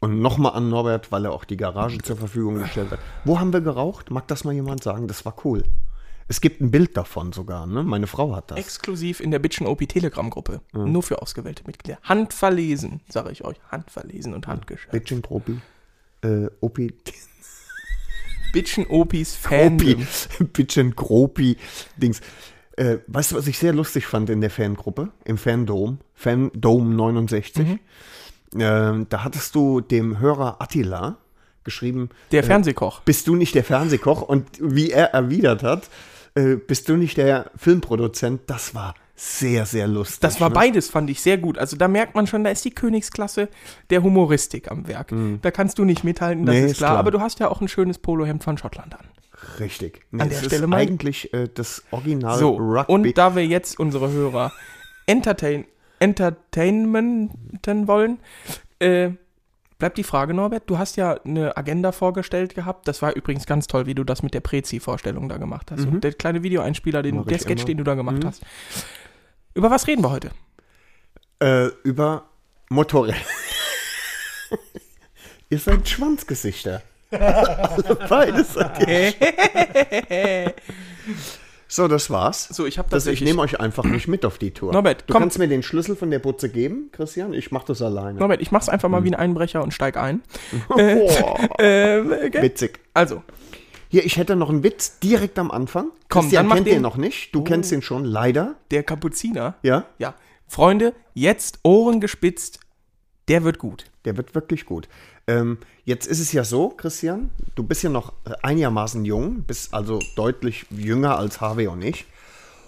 Und 0.00 0.20
nochmal 0.20 0.52
an 0.52 0.68
Norbert, 0.68 1.10
weil 1.10 1.24
er 1.24 1.32
auch 1.32 1.44
die 1.44 1.56
Garage 1.56 1.98
zur 1.98 2.16
Verfügung 2.16 2.58
gestellt 2.58 2.90
hat. 2.90 3.00
Wo 3.24 3.40
haben 3.40 3.52
wir 3.52 3.60
geraucht? 3.60 4.10
Mag 4.10 4.28
das 4.28 4.44
mal 4.44 4.52
jemand 4.52 4.82
sagen? 4.82 5.08
Das 5.08 5.24
war 5.24 5.34
cool. 5.44 5.64
Es 6.28 6.42
gibt 6.42 6.60
ein 6.60 6.70
Bild 6.70 6.96
davon 6.96 7.32
sogar, 7.32 7.66
ne? 7.66 7.82
Meine 7.82 8.06
Frau 8.06 8.36
hat 8.36 8.50
das. 8.50 8.58
Exklusiv 8.58 9.20
in 9.20 9.30
der 9.30 9.38
Bitchen 9.38 9.66
OP 9.66 9.88
Telegram-Gruppe. 9.88 10.60
Nur 10.72 11.02
für 11.02 11.22
ausgewählte 11.22 11.64
Mitglieder. 11.66 11.98
Handverlesen, 12.02 13.00
sage 13.08 13.30
ich 13.32 13.44
euch. 13.44 13.56
Handverlesen 13.70 14.34
und 14.34 14.46
handgeschrieben. 14.46 14.92
Bitchin 14.92 15.22
Propi. 15.22 15.58
Äh, 16.22 16.48
Opi. 16.60 16.94
Bitchen 18.52 18.86
OPs 18.86 19.38
Gropi. 19.42 19.96
Fandom. 19.96 20.06
Bitchin 20.52 20.96
Gropi. 20.96 21.56
Dings. 21.96 22.20
Äh, 22.76 22.98
weißt 23.08 23.32
du, 23.32 23.36
was 23.36 23.46
ich 23.46 23.58
sehr 23.58 23.72
lustig 23.72 24.06
fand 24.06 24.30
in 24.30 24.40
der 24.40 24.50
Fangruppe? 24.50 25.10
Im 25.24 25.36
Fandom. 25.38 25.98
Fandom 26.14 26.94
69. 26.96 27.56
Mhm. 27.56 27.80
Ähm, 28.60 29.06
da 29.08 29.24
hattest 29.24 29.54
du 29.54 29.80
dem 29.80 30.20
Hörer 30.20 30.60
Attila 30.62 31.18
geschrieben, 31.64 32.08
Der 32.32 32.44
Fernsehkoch. 32.44 33.00
bist 33.02 33.26
du 33.26 33.34
nicht 33.34 33.54
der 33.54 33.64
Fernsehkoch? 33.64 34.22
Und 34.22 34.46
wie 34.60 34.90
er 34.90 35.12
erwidert 35.12 35.62
hat, 35.62 35.90
äh, 36.34 36.54
bist 36.56 36.88
du 36.88 36.96
nicht 36.96 37.18
der 37.18 37.50
Filmproduzent? 37.56 38.42
Das 38.46 38.74
war 38.74 38.94
sehr, 39.20 39.66
sehr 39.66 39.88
lustig. 39.88 40.20
Das 40.20 40.40
war 40.40 40.48
ne? 40.48 40.54
beides, 40.54 40.88
fand 40.88 41.10
ich 41.10 41.20
sehr 41.20 41.38
gut. 41.38 41.58
Also 41.58 41.76
da 41.76 41.88
merkt 41.88 42.14
man 42.14 42.26
schon, 42.28 42.44
da 42.44 42.50
ist 42.50 42.64
die 42.64 42.70
Königsklasse 42.70 43.48
der 43.90 44.02
Humoristik 44.04 44.70
am 44.70 44.86
Werk. 44.86 45.12
Da 45.42 45.50
kannst 45.50 45.78
du 45.80 45.84
nicht 45.84 46.04
mithalten, 46.04 46.46
das 46.46 46.54
Mhm. 46.54 46.60
Nee, 46.60 46.66
ist 46.66 46.72
ist 46.72 46.78
klar. 46.78 46.90
klar. 46.90 46.98
Aber 47.00 47.10
du 47.10 47.20
hast 47.20 47.40
ja 47.40 47.48
auch 47.48 47.60
ein 47.60 47.66
schönes 47.68 47.98
Polohemd 47.98 48.44
von 48.44 48.56
Schottland 48.58 48.94
an. 48.94 49.04
Richtig. 49.58 50.06
Nee, 50.12 50.22
An 50.22 50.28
der 50.28 50.38
ist 50.38 50.46
Stelle 50.46 50.66
mal- 50.68 50.76
eigentlich 50.78 51.32
äh, 51.34 51.48
das 51.52 51.82
Original 51.90 52.38
So, 52.38 52.56
Rugby. 52.56 52.92
und 52.92 53.18
da 53.18 53.34
wir 53.34 53.44
jetzt 53.44 53.78
unsere 53.80 54.10
Hörer 54.10 54.52
entertain, 55.06 55.64
entertainmenten 56.00 57.88
wollen, 57.88 58.18
äh, 58.78 59.10
bleibt 59.78 59.96
die 59.98 60.02
Frage, 60.04 60.34
Norbert, 60.34 60.64
du 60.66 60.78
hast 60.78 60.96
ja 60.96 61.18
eine 61.24 61.56
Agenda 61.56 61.92
vorgestellt 61.92 62.54
gehabt. 62.54 62.88
Das 62.88 63.00
war 63.02 63.14
übrigens 63.14 63.46
ganz 63.46 63.66
toll, 63.68 63.86
wie 63.86 63.94
du 63.94 64.04
das 64.04 64.22
mit 64.22 64.34
der 64.34 64.40
Prezi-Vorstellung 64.40 65.28
da 65.28 65.36
gemacht 65.36 65.70
hast. 65.70 65.86
Und 65.86 66.02
der 66.04 66.12
kleine 66.12 66.42
Videoeinspieler, 66.42 67.02
den, 67.02 67.16
Mhm. 67.18 67.24
Der 67.26 67.38
Sketch, 67.38 67.60
immer. 67.62 67.66
den 67.66 67.76
du 67.78 67.84
da 67.84 67.94
gemacht 67.94 68.22
Mhm. 68.22 68.26
hast. 68.26 68.42
Über 69.58 69.72
was 69.72 69.88
reden 69.88 70.02
wir 70.04 70.10
heute? 70.10 70.30
äh, 71.40 71.66
über 71.82 72.28
Motorräder. 72.70 73.16
Ihr 75.50 75.58
seid 75.58 75.88
Schwanzgesichter. 75.88 76.80
also 77.10 77.96
beides. 78.08 78.56
Okay. 78.56 79.14
so, 81.68 81.88
das 81.88 82.08
war's. 82.08 82.46
So, 82.48 82.66
ich 82.66 82.78
habe 82.78 82.88
Das, 82.90 83.08
ich 83.08 83.20
nehme 83.20 83.42
euch 83.42 83.58
einfach 83.58 83.82
nicht 83.82 84.06
mit 84.06 84.24
auf 84.24 84.38
die 84.38 84.52
Tour. 84.52 84.72
Norbert, 84.72 85.02
du 85.08 85.12
komm. 85.12 85.22
kannst 85.22 85.40
mir 85.40 85.48
den 85.48 85.64
Schlüssel 85.64 85.96
von 85.96 86.12
der 86.12 86.20
Butze 86.20 86.50
geben, 86.50 86.90
Christian. 86.92 87.32
Ich 87.32 87.50
mach 87.50 87.64
das 87.64 87.82
alleine. 87.82 88.20
Norbert, 88.20 88.40
ich 88.40 88.52
mach's 88.52 88.68
einfach 88.68 88.88
mal 88.88 89.02
wie 89.02 89.08
ein 89.10 89.16
Einbrecher 89.16 89.60
und 89.60 89.74
steig 89.74 89.96
ein. 89.96 90.22
Boah, 90.68 91.48
Ähm, 91.58 92.12
okay. 92.12 92.42
witzig. 92.42 92.78
Also, 92.94 93.24
Hier, 93.88 94.04
ich 94.04 94.16
hätte 94.16 94.36
noch 94.36 94.50
einen 94.50 94.62
Witz 94.62 94.98
direkt 95.00 95.38
am 95.38 95.50
Anfang. 95.50 95.90
Komm, 96.08 96.22
Christian 96.22 96.42
dann 96.42 96.48
mach 96.48 96.54
kennt 96.56 96.66
den. 96.66 96.74
den 96.74 96.82
noch 96.82 96.96
nicht. 96.96 97.34
Du 97.34 97.42
kennst 97.42 97.70
den 97.72 97.82
schon, 97.82 98.04
leider. 98.04 98.56
der 98.70 98.82
Kapuziner. 98.82 99.54
Ja, 99.62 99.86
Ja. 99.98 100.14
Freunde, 100.46 100.94
jetzt 101.14 101.58
Ohren 101.62 102.00
gespitzt. 102.00 102.60
Der 103.28 103.44
wird 103.44 103.58
gut. 103.58 103.84
der 104.06 104.16
wird 104.16 104.34
wirklich 104.34 104.64
gut. 104.64 104.88
Ähm, 105.26 105.58
jetzt 105.84 106.06
ist 106.06 106.20
es 106.20 106.32
ja 106.32 106.42
so, 106.44 106.70
Christian, 106.70 107.28
du 107.54 107.62
bist 107.62 107.82
ja 107.82 107.90
noch 107.90 108.14
einigermaßen 108.42 109.04
jung, 109.04 109.42
bist 109.42 109.74
also 109.74 109.98
deutlich 110.16 110.64
jünger 110.70 111.18
als 111.18 111.42
Harvey 111.42 111.66
und 111.66 111.82
ich. 111.82 112.06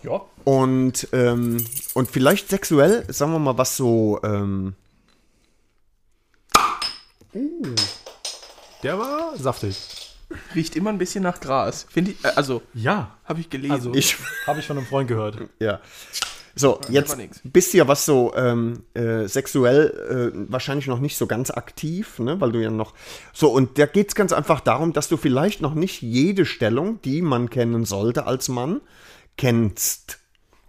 Ja. 0.03 0.21
Und, 0.45 1.09
ähm, 1.13 1.65
und 1.95 2.11
vielleicht 2.11 2.51
sexuell, 2.51 3.11
sagen 3.11 3.33
wir 3.33 3.39
mal, 3.39 3.57
was 3.57 3.77
so, 3.79 4.21
ähm, 4.23 4.75
Der 8.83 8.99
war 8.99 9.37
saftig. 9.37 9.77
Riecht 10.55 10.77
immer 10.77 10.91
ein 10.91 10.99
bisschen 10.99 11.23
nach 11.25 11.41
Gras. 11.41 11.87
Finde 11.91 12.13
ich, 12.13 12.25
äh, 12.25 12.29
also, 12.37 12.63
Ja. 12.75 13.17
habe 13.25 13.41
ich 13.41 13.51
gelesen. 13.51 13.73
Also, 13.73 13.95
Ich- 13.95 14.17
habe 14.47 14.61
ich 14.61 14.67
von 14.67 14.77
einem 14.79 14.87
Freund 14.87 15.09
gehört. 15.09 15.37
ja. 15.59 15.81
So, 16.57 16.81
jetzt 16.89 17.17
bist 17.45 17.73
du 17.73 17.79
ja 17.79 17.87
was 17.87 18.05
so 18.05 18.35
ähm, 18.35 18.83
äh, 18.95 19.29
sexuell 19.29 20.33
äh, 20.35 20.47
wahrscheinlich 20.53 20.89
noch 20.89 20.99
nicht 20.99 21.17
so 21.17 21.29
ganz 21.29 21.51
aktiv, 21.53 22.19
ne? 22.19 22.41
weil 22.41 22.51
du 22.51 22.61
ja 22.61 22.71
noch. 22.71 22.93
So, 23.33 23.51
und 23.53 23.79
da 23.79 23.87
geht 23.87 24.09
es 24.09 24.15
ganz 24.17 24.33
einfach 24.33 24.59
darum, 24.61 24.93
dass 24.93 25.09
du 25.09 25.17
vielleicht 25.17 25.63
noch 25.63 25.75
nicht 25.75 26.03
jede 26.03 26.45
Stellung, 26.45 27.01
die 27.03 27.23
man 27.23 27.51
kennen 27.51 27.85
sollte 27.85 28.27
als 28.27 28.49
Mann, 28.49 28.81
kennst. 29.39 30.19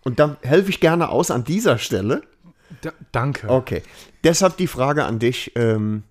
Und 0.04 0.20
da 0.20 0.38
helfe 0.44 0.70
ich 0.70 0.80
gerne 0.80 1.10
aus 1.10 1.32
an 1.32 1.44
dieser 1.44 1.80
Stelle. 1.80 2.22
Da, 2.82 2.92
danke. 3.12 3.50
Okay. 3.50 3.82
Deshalb 4.24 4.58
die 4.58 4.68
Frage 4.68 5.04
an 5.06 5.18
dich, 5.20 5.52
ähm, 5.56 6.04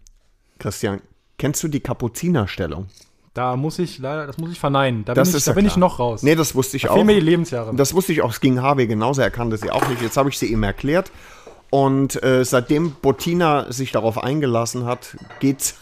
Christian. 0.58 1.00
Kennst 1.38 1.62
du 1.62 1.68
die 1.68 1.80
Kapuzinerstellung? 1.80 2.88
Da 3.34 3.56
muss 3.56 3.78
ich 3.78 3.98
leider, 3.98 4.26
das 4.26 4.38
muss 4.38 4.50
ich 4.50 4.58
verneinen. 4.58 5.04
Da 5.04 5.14
Das 5.14 5.30
bin, 5.30 5.38
ich, 5.38 5.44
da 5.44 5.50
ja 5.52 5.54
bin 5.54 5.66
ich 5.66 5.76
noch 5.76 5.98
raus. 6.00 6.22
Nee, 6.22 6.34
das 6.34 6.54
wusste 6.54 6.76
ich 6.76 6.82
da 6.84 6.90
auch. 6.90 6.94
fehlen 6.94 7.06
mir 7.06 7.14
die 7.14 7.20
Lebensjahre. 7.20 7.74
Das 7.76 7.94
wusste 7.94 8.12
ich 8.12 8.22
auch. 8.22 8.30
Es 8.30 8.40
ging 8.40 8.60
Harvey 8.60 8.86
genauso. 8.88 9.22
Er 9.22 9.30
kannte 9.30 9.56
sie 9.56 9.70
auch 9.70 9.86
nicht. 9.88 10.02
Jetzt 10.02 10.16
habe 10.16 10.28
ich 10.30 10.38
sie 10.38 10.46
ihm 10.46 10.62
erklärt. 10.64 11.12
Und 11.70 12.20
äh, 12.24 12.44
seitdem 12.44 12.96
Bottina 13.00 13.70
sich 13.70 13.92
darauf 13.92 14.18
eingelassen 14.22 14.84
hat, 14.84 15.16
geht's. 15.38 15.76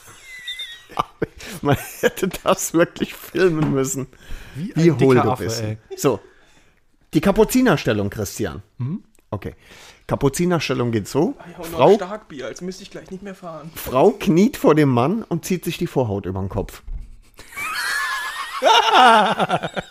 Man 1.62 1.76
hätte 2.00 2.28
das 2.45 2.75
wirklich 2.75 3.14
filmen 3.14 3.73
müssen. 3.73 4.09
Wie 4.55 4.73
Wie 4.75 4.90
hohl 4.93 4.99
dicker 5.14 5.23
du 5.23 5.31
Affe, 5.33 5.45
bist. 5.45 5.62
ey. 5.62 5.78
So. 5.97 6.21
Die 7.14 7.23
Kapuzinerstellung, 7.23 8.11
Christian. 8.11 8.62
Okay. 9.31 9.55
Kapuzinerstellung 10.07 10.90
geht 10.90 11.09
so. 11.09 11.35
Noch 11.57 11.64
Frau, 11.64 11.95
Starkbier, 11.95 12.47
als 12.47 12.61
müsste 12.61 12.83
ich 12.83 12.90
gleich 12.90 13.11
nicht 13.11 13.23
mehr 13.23 13.35
fahren. 13.35 13.71
Frau 13.75 14.11
kniet 14.11 14.57
vor 14.59 14.75
dem 14.75 14.88
Mann 14.90 15.23
und 15.23 15.45
zieht 15.47 15.64
sich 15.64 15.78
die 15.78 15.87
Vorhaut 15.87 16.26
über 16.26 16.40
den 16.40 16.49
Kopf. 16.50 16.83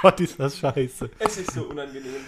Gott, 0.00 0.20
ist 0.20 0.38
das 0.38 0.58
scheiße. 0.58 1.10
Es 1.18 1.36
ist 1.38 1.52
so 1.52 1.64
unangenehm. 1.64 2.24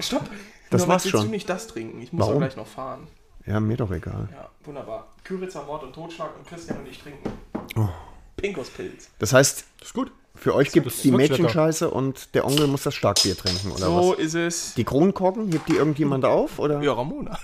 Stopp! 0.00 0.28
Das 0.70 0.82
Norbert, 0.82 0.88
war's 0.88 1.04
willst 1.04 1.10
schon. 1.10 1.26
du 1.26 1.30
nicht 1.30 1.48
das 1.48 1.66
trinken? 1.66 2.00
Ich 2.00 2.12
muss 2.12 2.22
Warum? 2.22 2.34
doch 2.34 2.40
gleich 2.40 2.56
noch 2.56 2.66
fahren. 2.66 3.06
Ja, 3.44 3.60
mir 3.60 3.76
doch 3.76 3.90
egal. 3.90 4.28
Ja, 4.32 4.48
wunderbar. 4.64 5.08
Küritzer 5.24 5.64
Mord 5.64 5.82
und 5.82 5.92
Totschlag 5.92 6.34
und 6.36 6.46
Christian 6.46 6.78
und 6.78 6.88
ich 6.88 7.02
trinken. 7.02 7.30
Oh. 7.76 7.88
Pinkospilz. 8.36 9.10
Das 9.18 9.32
heißt, 9.32 9.64
Ist 9.82 9.94
gut. 9.94 10.12
Für 10.34 10.54
euch 10.54 10.72
gibt 10.72 10.86
es 10.88 11.02
die 11.02 11.12
Mädchenscheiße 11.12 11.90
und 11.90 12.34
der 12.34 12.44
Onkel 12.46 12.66
muss 12.66 12.82
das 12.82 12.94
Starkbier 12.94 13.36
trinken, 13.36 13.70
oder 13.70 13.84
So 13.86 14.10
was? 14.12 14.18
ist 14.18 14.34
es. 14.34 14.74
Die 14.74 14.84
Kronkorken, 14.84 15.52
hebt 15.52 15.68
die 15.68 15.76
irgendjemand 15.76 16.24
auf? 16.24 16.58
Oder? 16.58 16.80
Ja, 16.82 16.94
Ramona. 16.94 17.38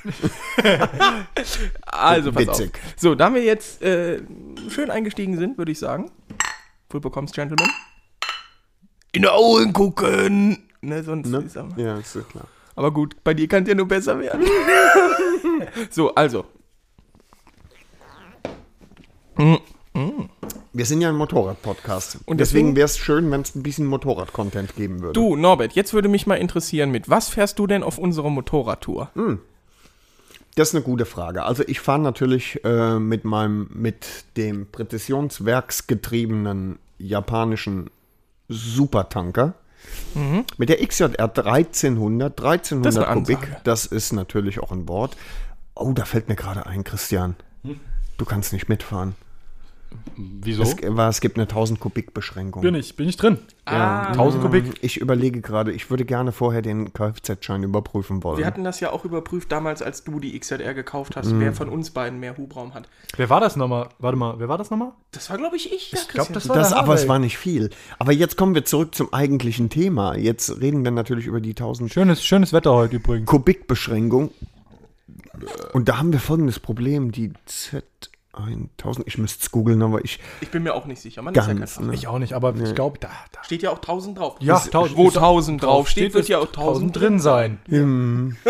also, 1.87 2.33
pass 2.33 2.43
Witzig. 2.47 2.73
auf. 2.75 2.95
So, 2.97 3.15
da 3.15 3.33
wir 3.35 3.43
jetzt 3.43 3.83
äh, 3.83 4.21
schön 4.69 4.91
eingestiegen 4.91 5.39
sind, 5.39 5.59
würde 5.59 5.71
ich 5.73 5.79
sagen. 5.79 6.11
Full 6.91 7.01
bekommst, 7.01 7.35
Gentlemen. 7.35 7.71
In 9.13 9.23
die 9.23 9.29
Augen 9.29 9.73
gucken! 9.73 10.69
Ne, 10.81 11.03
sonst 11.03 11.29
Ne? 11.29 11.39
ist 11.39 11.57
er. 11.57 11.69
Ja, 11.77 11.99
ist 11.99 12.15
ja 12.15 12.23
klar. 12.23 12.47
Aber 12.75 12.91
gut, 12.93 13.17
bei 13.25 13.35
dir 13.35 13.49
kann 13.49 13.63
es 13.65 13.69
ja 13.69 13.75
nur 13.75 13.89
besser 13.89 14.19
werden. 14.19 14.45
so, 15.91 16.15
also. 16.15 16.45
Wir 20.79 20.87
sind 20.87 21.01
ja 21.01 21.09
ein 21.09 21.17
Motorrad-Podcast. 21.17 22.19
Und 22.25 22.39
deswegen 22.39 22.69
deswegen- 22.69 22.77
wäre 22.77 22.85
es 22.85 22.97
schön, 22.99 23.29
wenn 23.33 23.41
es 23.41 23.53
ein 23.57 23.65
bisschen 23.65 23.85
Motorrad-Content 23.87 24.77
geben 24.77 25.01
würde. 25.01 25.15
Du, 25.15 25.35
Norbert, 25.35 25.73
jetzt 25.73 25.93
würde 25.93 26.09
mich 26.09 26.29
mal 26.29 26.37
interessieren, 26.37 26.93
mit 26.93 27.11
was 27.11 27.29
fährst 27.29 27.59
du 27.59 27.67
denn 27.67 27.83
auf 27.83 27.99
unserer 27.99 28.31
Motorradtour? 28.31 29.11
Das 30.55 30.69
ist 30.69 30.77
eine 30.77 30.85
gute 30.85 31.05
Frage. 31.05 31.43
Also 31.43 31.65
ich 31.67 31.81
fahre 31.81 31.99
natürlich 31.99 32.65
äh, 32.65 33.01
mit 33.01 33.25
meinem, 33.25 33.69
mit 33.75 34.07
dem 34.37 34.69
präzisionswerksgetriebenen 34.71 36.79
japanischen 36.99 37.91
Supertanker. 38.49 39.55
Mit 40.59 40.69
der 40.69 40.87
XJR 40.87 41.09
1300, 41.19 42.41
1300 42.41 42.79
Mhm. 42.79 42.83
Das 42.85 42.95
Kubik. 43.15 43.57
Das 43.65 43.85
ist 43.85 44.13
natürlich 44.13 44.61
auch 44.61 44.71
an 44.71 44.87
Bord. 44.87 45.17
Oh, 45.75 45.91
da 45.93 46.05
fällt 46.05 46.29
mir 46.29 46.37
gerade 46.37 46.67
ein, 46.67 46.85
Christian. 46.85 47.35
Hm? 47.65 47.81
Du 48.17 48.25
kannst 48.25 48.53
nicht 48.53 48.69
mitfahren. 48.69 49.17
Wieso? 50.17 50.63
Es, 50.65 50.77
war, 50.97 51.09
es 51.09 51.21
gibt 51.21 51.37
eine 51.37 51.45
1000 51.45 51.79
Kubik 51.79 52.13
Beschränkung. 52.13 52.61
bin 52.63 52.75
ich, 52.75 52.97
bin 52.97 53.09
ich 53.09 53.17
drin. 53.17 53.39
Ah, 53.67 54.07
1000 54.09 54.43
Kubik. 54.43 54.65
Ich 54.83 54.97
überlege 55.01 55.41
gerade, 55.41 55.71
ich 55.73 55.91
würde 55.91 56.05
gerne 56.05 56.33
vorher 56.33 56.61
den 56.61 56.93
Kfz-Schein 56.93 57.63
überprüfen 57.63 58.25
wollen. 58.25 58.39
wir 58.39 58.47
hatten 58.47 58.65
das 58.65 58.81
ja 58.81 58.91
auch 58.91 59.05
überprüft 59.05 59.53
damals, 59.53 59.81
als 59.81 60.03
du 60.03 60.19
die 60.19 60.37
XLR 60.39 60.75
gekauft 60.75 61.15
hast, 61.17 61.31
Mhm. 61.33 61.41
wer 61.41 61.53
von 61.53 61.69
uns 61.69 61.91
beiden 61.91 62.19
mehr 62.19 62.37
Hubraum 62.37 62.75
hat. 62.75 62.89
Wer 63.17 63.31
war 63.31 63.41
das 63.41 63.55
nochmal? 63.55 63.91
Warte 64.01 64.19
mal, 64.19 64.41
wer 64.41 64.49
war 64.49 64.59
das 64.59 64.71
nochmal? 64.71 64.91
Das 65.13 65.31
war, 65.31 65.39
glaube 65.39 65.55
ich, 65.57 65.73
ich. 65.73 65.93
Ja, 65.93 65.99
Ich 66.03 66.09
glaube, 66.09 66.33
das 66.33 66.49
war 66.49 66.57
das, 66.57 66.71
der 66.71 66.79
aber 66.79 66.95
es 66.95 67.07
war 67.07 67.19
nicht 67.21 67.39
viel. 67.39 67.71
Aber 68.01 68.13
jetzt 68.13 68.37
kommen 68.37 68.55
wir 68.57 68.65
zurück 68.65 68.95
zum 68.97 69.13
eigentlichen 69.13 69.71
Thema. 69.71 70.17
Jetzt 70.17 70.61
reden 70.61 70.83
wir 70.85 70.91
natürlich 70.91 71.27
über 71.27 71.41
die 71.41 71.55
1000 71.55 71.93
Schönes, 71.93 72.25
schönes 72.25 72.53
Wetter 72.53 72.73
heute 72.75 72.97
übrigens. 72.97 73.27
Kubik-Beschränkung. 73.27 74.31
Und 75.73 75.89
da 75.89 75.99
haben 75.99 76.13
wir 76.13 76.19
folgendes 76.19 76.59
Problem. 76.59 77.13
Die 77.13 77.33
Z1000, 78.39 79.03
ich 79.07 79.19
müsste 79.19 79.43
es 79.43 79.51
googeln, 79.51 79.83
aber 79.83 80.05
ich 80.05 80.21
Ich 80.41 80.51
bin 80.51 80.63
mir 80.63 80.75
auch 80.75 80.87
nicht 80.87 81.01
sicher. 81.01 81.23
Man 81.23 81.35
ist 81.35 81.39
ja 81.41 81.47
kein 81.47 81.59
ganz, 81.59 81.73
Fachmann. 81.73 81.89
ne? 81.91 81.95
Ich 81.95 82.07
auch 82.07 82.19
nicht, 82.19 82.33
aber 82.35 82.55
ich 82.55 82.75
glaube, 82.75 82.99
da, 82.99 83.09
da 83.33 83.45
Steht 83.45 83.63
ja 83.63 83.71
auch 83.71 83.79
1000 83.81 84.19
drauf. 84.19 84.37
Ja, 84.41 84.57
Ist- 84.57 84.67
1000 84.75 84.97
wo 84.97 85.09
ist- 85.09 85.17
1000 85.17 85.63
drauf 85.63 85.89
steht, 85.89 86.15
wird 86.15 86.23
ist 86.25 86.29
ja 86.29 86.39
auch 86.39 86.47
1000 86.53 86.97
drin 86.97 87.19
sein. 87.21 87.59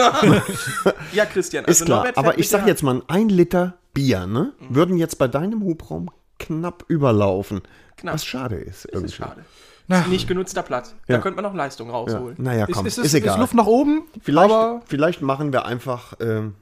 Ja, 1.12 1.25
Christian, 1.26 1.64
Ist 1.64 1.80
also 1.80 1.85
klar, 1.87 1.99
Norbert 1.99 2.18
aber 2.18 2.38
ich 2.38 2.49
sag 2.49 2.66
jetzt 2.66 2.83
mal, 2.83 3.02
ein 3.09 3.28
Liter 3.28 3.75
Bier, 3.95 4.26
ne, 4.26 4.52
Mhm. 4.61 4.75
würden 4.75 4.97
jetzt 4.99 5.18
bei 5.18 5.28
deinem 5.28 5.62
Hubraum 5.62 6.11
knapp 6.38 6.85
überlaufen. 6.88 7.62
Knapp. 7.97 8.14
Was 8.14 8.25
schade 8.25 8.57
ist. 8.57 8.85
Das 8.85 8.92
Irgendwie. 8.92 9.07
ist 9.07 9.14
schade. 9.16 9.45
Das 9.88 10.02
ist 10.02 10.09
nicht 10.09 10.28
genutzter 10.28 10.62
Platz. 10.62 10.95
Da 11.07 11.14
Ja. 11.14 11.21
könnte 11.21 11.40
man 11.40 11.50
noch 11.50 11.57
Leistung 11.57 11.88
Ja. 11.88 11.95
rausholen. 11.95 12.37
Naja, 12.38 12.66
Ist, 12.66 12.75
komm, 12.76 12.87
ist, 12.87 12.99
ist, 12.99 13.07
ist, 13.07 13.14
egal. 13.14 13.35
ist 13.35 13.40
Luft 13.40 13.54
nach 13.54 13.66
oben? 13.66 14.02
vielleicht, 14.21 14.52
aber 14.52 14.83
vielleicht 14.87 15.23
machen 15.23 15.52
wir 15.52 15.64
einfach 15.64 16.12
ähm, 16.21 16.54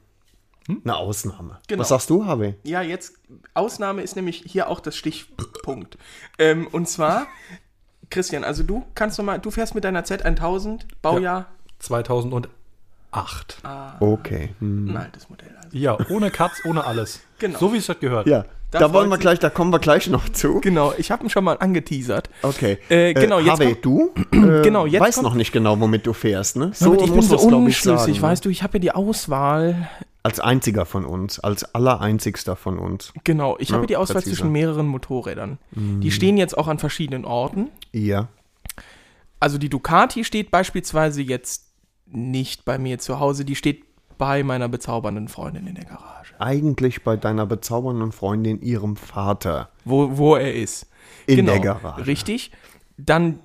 eine 0.67 0.95
Ausnahme. 0.97 1.59
Genau. 1.67 1.81
Was 1.81 1.89
sagst 1.89 2.09
du, 2.09 2.25
Harvey? 2.25 2.55
Ja, 2.63 2.81
jetzt, 2.81 3.13
Ausnahme 3.53 4.01
ist 4.01 4.15
nämlich 4.15 4.43
hier 4.45 4.69
auch 4.69 4.79
das 4.79 4.95
Stichpunkt. 4.95 5.97
ähm, 6.39 6.67
und 6.71 6.87
zwar, 6.89 7.27
Christian, 8.09 8.43
also 8.43 8.63
du 8.63 8.85
kannst 8.95 9.17
noch 9.17 9.25
mal, 9.25 9.39
du 9.39 9.51
fährst 9.51 9.75
mit 9.75 9.83
deiner 9.83 10.03
Z1000, 10.03 10.81
Baujahr, 11.01 11.47
2008. 11.79 12.51
Okay. 13.99 14.49
Hm. 14.59 14.89
ein 14.89 14.97
altes 14.97 15.29
Modell. 15.29 15.55
Also. 15.63 15.77
Ja, 15.77 15.97
ohne 16.09 16.31
Katz, 16.31 16.61
ohne 16.65 16.83
alles. 16.85 17.21
Genau. 17.39 17.57
So 17.59 17.73
wie 17.73 17.77
es 17.77 17.87
das 17.87 17.99
gehört. 17.99 18.27
Ja, 18.27 18.45
Da 18.71 18.79
da, 18.79 18.93
wollen 18.93 19.09
wir 19.09 19.17
gleich, 19.17 19.39
da 19.39 19.49
kommen 19.49 19.71
wir 19.71 19.79
gleich 19.79 20.07
noch 20.09 20.29
zu. 20.29 20.59
Genau, 20.59 20.93
ich 20.97 21.09
habe 21.11 21.23
ihn 21.23 21.29
schon 21.29 21.43
mal 21.43 21.57
angeteasert. 21.57 22.29
Okay. 22.41 22.77
Äh, 22.89 23.13
genau, 23.13 23.39
jetzt 23.39 23.51
Harvey, 23.51 23.75
du 23.81 24.13
äh, 24.31 24.61
Genau, 24.61 24.85
jetzt 24.85 25.01
weißt 25.01 25.21
noch 25.23 25.33
nicht 25.33 25.51
genau, 25.51 25.79
womit 25.79 26.05
du 26.05 26.13
fährst, 26.13 26.57
ne? 26.57 26.71
So, 26.73 26.93
ich 26.93 27.05
bin 27.05 27.15
muss 27.15 27.29
so 27.29 27.35
man's, 27.35 27.47
glaub 27.47 27.61
unschlüssig, 27.61 28.17
ne? 28.17 28.21
weißt 28.21 28.45
du, 28.45 28.49
ich 28.49 28.63
habe 28.63 28.73
ja 28.77 28.79
die 28.79 28.91
Auswahl. 28.91 29.89
Als 30.27 30.39
einziger 30.39 30.85
von 30.85 31.05
uns, 31.05 31.39
als 31.39 31.75
allereinzigster 31.75 32.55
von 32.55 32.79
uns. 32.79 33.13
Genau, 33.23 33.57
ich 33.59 33.71
habe 33.71 33.83
Ja, 33.83 33.87
die 33.87 33.97
Auswahl 33.97 34.23
zwischen 34.23 34.51
mehreren 34.51 34.87
Motorrädern. 34.87 35.57
Mhm. 35.71 36.01
Die 36.01 36.11
stehen 36.11 36.37
jetzt 36.37 36.57
auch 36.57 36.67
an 36.67 36.79
verschiedenen 36.79 37.25
Orten. 37.25 37.69
Ja. 37.91 38.27
Also 39.39 39.57
die 39.57 39.69
Ducati 39.69 40.23
steht 40.23 40.51
beispielsweise 40.51 41.21
jetzt 41.21 41.67
nicht 42.07 42.65
bei 42.65 42.77
mir 42.77 42.99
zu 42.99 43.19
Hause, 43.19 43.45
die 43.45 43.55
steht 43.55 43.83
bei 44.17 44.43
meiner 44.43 44.67
bezaubernden 44.67 45.27
Freundin 45.27 45.67
in 45.67 45.75
der 45.75 45.85
Garage. 45.85 46.33
Eigentlich 46.39 47.03
bei 47.03 47.15
deiner 47.15 47.45
bezaubernden 47.45 48.11
Freundin, 48.11 48.61
ihrem 48.61 48.95
Vater. 48.95 49.69
Wo, 49.85 50.17
wo 50.17 50.35
er 50.35 50.53
ist. 50.53 50.87
In 51.25 51.37
genau, 51.37 51.53
der 51.53 51.61
Garage. 51.61 52.07
Richtig. 52.07 52.51
Dann 52.97 53.39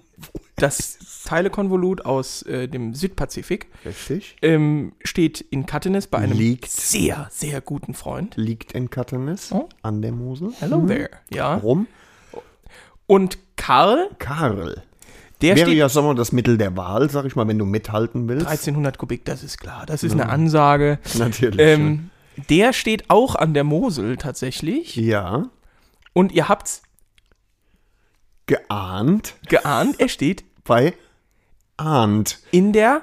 das 0.56 0.98
Teilekonvolut 1.24 2.04
aus 2.04 2.42
äh, 2.42 2.68
dem 2.68 2.94
Südpazifik 2.94 3.66
Richtig? 3.84 4.36
ähm, 4.42 4.92
steht 5.02 5.40
in 5.40 5.66
Kattenes 5.66 6.06
bei 6.06 6.18
einem 6.18 6.36
Liegt. 6.38 6.70
sehr, 6.70 7.28
sehr 7.30 7.60
guten 7.60 7.94
Freund. 7.94 8.36
Liegt 8.36 8.72
in 8.72 8.90
Kattenes 8.90 9.50
Oh. 9.52 9.68
an 9.82 10.02
der 10.02 10.12
Mosel. 10.12 10.50
Hello 10.60 10.86
there. 10.86 11.10
Ja. 11.32 11.56
Warum? 11.56 11.86
Und 13.06 13.38
Karl, 13.56 14.08
Karl. 14.18 14.82
der 15.40 15.56
Wäre 15.56 15.66
steht 15.66 15.78
ja, 15.78 15.88
sagen 15.88 16.06
wir, 16.06 16.14
das 16.14 16.32
Mittel 16.32 16.56
der 16.58 16.76
Wahl, 16.76 17.10
sag 17.10 17.24
ich 17.24 17.36
mal, 17.36 17.46
wenn 17.48 17.58
du 17.58 17.64
mithalten 17.66 18.28
willst. 18.28 18.46
1300 18.46 18.98
Kubik, 18.98 19.24
das 19.24 19.42
ist 19.42 19.58
klar. 19.58 19.84
Das 19.86 20.02
ist 20.02 20.12
eine 20.12 20.28
Ansage. 20.28 20.98
Natürlich. 21.18 21.58
Ähm, 21.60 22.10
der 22.48 22.72
steht 22.72 23.10
auch 23.10 23.34
an 23.34 23.52
der 23.54 23.64
Mosel 23.64 24.16
tatsächlich. 24.16 24.96
ja. 24.96 25.48
Und 26.14 26.32
ihr 26.32 26.48
habt's 26.48 26.82
Geahnt 28.46 29.34
geahnt, 29.48 29.98
er 30.00 30.08
steht 30.08 30.44
bei 30.64 30.94
Ahnt. 31.76 32.40
in 32.50 32.72
der, 32.72 33.02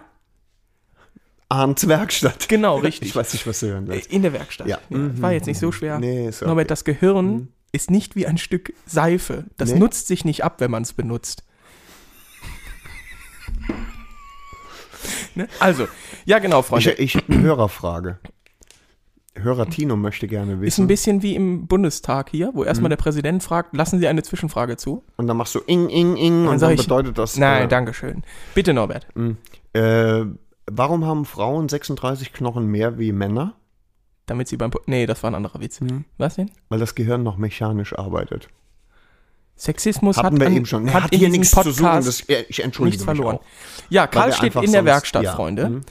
Ahnts 1.50 1.88
Werkstatt. 1.88 2.48
genau, 2.50 2.77
richtig. 2.79 3.10
Ich 3.10 3.15
weiß 3.15 3.34
nicht, 3.34 3.48
was 3.48 3.60
du 3.62 3.67
hören 3.67 3.88
willst. 3.88 4.12
in 4.12 4.22
der 4.22 4.34
Werkstatt. 4.34 4.67
Ja. 4.67 4.79
das 4.89 5.22
war 5.22 5.31
jetzt 5.31 5.48
nicht 5.48 5.60
so 5.60 5.72
schwer. 5.72 5.98
Nee, 6.00 6.27
ist 6.27 6.41
okay. 6.41 6.48
Norbert, 6.50 6.69
das 6.69 6.84
Gehirn 6.84 7.48
ist 7.72 7.89
nicht 7.89 8.15
wie 8.15 8.27
ein 8.27 8.38
Stück 8.38 8.74
Seife. 8.86 9.46
Das 9.58 9.72
Nee. 9.72 9.79
nutzt 9.79 10.08
sich 10.08 10.25
nicht 10.25 10.43
ab, 10.43 10.55
wenn 10.60 10.69
man 10.72 10.84
es 10.84 10.93
benutzt. 10.93 11.43
ne? 15.36 15.48
Also, 15.60 15.88
ja 16.25 16.39
genau, 16.39 16.60
Ich, 16.62 16.65
Freunde. 16.67 16.91
ich 16.93 17.15
habe 17.15 17.34
eine 17.34 17.41
Hörerfrage. 17.41 18.19
Hörer 19.36 19.67
Tino 19.69 19.95
möchte 19.95 20.27
gerne 20.27 20.53
Ist 20.53 20.57
ein 20.57 20.62
wissen. 20.62 20.88
bisschen 20.88 21.21
wie 21.21 21.36
im 21.36 21.67
Bundestag 21.67 22.29
hier, 22.29 22.51
wo 22.53 22.62
Mhm. 22.62 22.67
erstmal 22.67 22.89
der 22.89 22.98
Präsident 22.98 23.43
fragt, 23.43 23.75
lassen 23.75 24.00
Sie 24.00 24.07
eine 24.07 24.24
Zwischenfrage 24.24 24.75
zu? 24.75 25.03
Und 25.17 25.27
dann 25.27 25.38
machst 25.38 25.53
du 25.55 25.59
ing, 25.67 25.88
ing, 25.89 26.15
ing 26.17 26.48
und 26.48 26.59
sag 26.59 26.69
dann 26.69 26.75
ich, 26.75 26.81
bedeutet 26.83 27.17
das. 27.17 27.38
Nein, 27.38 27.63
äh, 27.63 27.67
danke 27.67 27.93
schön. 27.93 28.24
Bitte, 28.55 28.74
Norbert. 28.74 29.07
Äh, 29.74 30.25
warum 30.65 31.05
haben 31.05 31.25
Frauen 31.25 31.69
36 31.69 32.33
Knochen 32.33 32.65
mehr 32.67 32.98
wie 32.98 33.12
Männer? 33.12 33.53
Damit 34.25 34.48
sie 34.48 34.57
beim. 34.57 34.71
Po 34.71 34.79
nee, 34.88 35.05
das 35.05 35.24
war 35.24 35.31
ein 35.31 35.36
anderer 35.36 35.59
Witz. 35.62 35.79
Mhm. 35.81 36.05
Was 36.17 36.36
denn? 36.36 36.51
Weil 36.69 36.79
das 36.79 36.93
Gehirn 36.95 37.24
noch 37.24 37.38
mechanisch 37.38 37.98
arbeitet. 37.98 38.50
Sexismus 39.55 40.17
Hatten 40.17 40.36
hat, 40.36 40.39
wir 40.39 40.48
an, 40.48 40.55
eben 40.55 40.65
schon. 40.65 40.83
Nee, 40.83 40.91
hat, 40.91 41.03
hat 41.03 41.15
hier 41.15 41.29
nichts 41.29 41.50
zu 41.51 41.55
Podcast 41.57 41.77
suchen. 41.77 42.05
Das, 42.05 42.24
ich 42.50 42.63
entschuldige 42.63 42.95
nichts 42.98 43.05
mich 43.07 43.15
verloren. 43.17 43.39
Ja, 43.89 44.07
Karl 44.07 44.31
steht 44.33 44.55
in 44.55 44.71
der 44.71 44.86
Werkstatt, 44.86 45.24
ja, 45.24 45.33
Freunde. 45.36 45.69
mhm. 45.69 45.81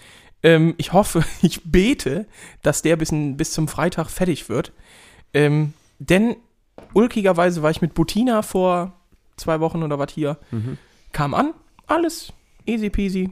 Ähm, 0.42 0.74
ich 0.78 0.92
hoffe, 0.92 1.24
ich 1.42 1.62
bete, 1.64 2.26
dass 2.62 2.82
der 2.82 2.96
bis, 2.96 3.10
bis 3.12 3.52
zum 3.52 3.68
Freitag 3.68 4.08
fertig 4.10 4.48
wird. 4.48 4.72
Ähm, 5.34 5.72
denn 5.98 6.36
ulkigerweise 6.94 7.62
war 7.62 7.70
ich 7.70 7.82
mit 7.82 7.94
Butina 7.94 8.42
vor 8.42 8.92
zwei 9.36 9.60
Wochen 9.60 9.82
oder 9.82 9.98
was 9.98 10.12
hier, 10.12 10.36
kam 11.12 11.34
an, 11.34 11.54
alles 11.86 12.32
easy 12.66 12.90
peasy. 12.90 13.30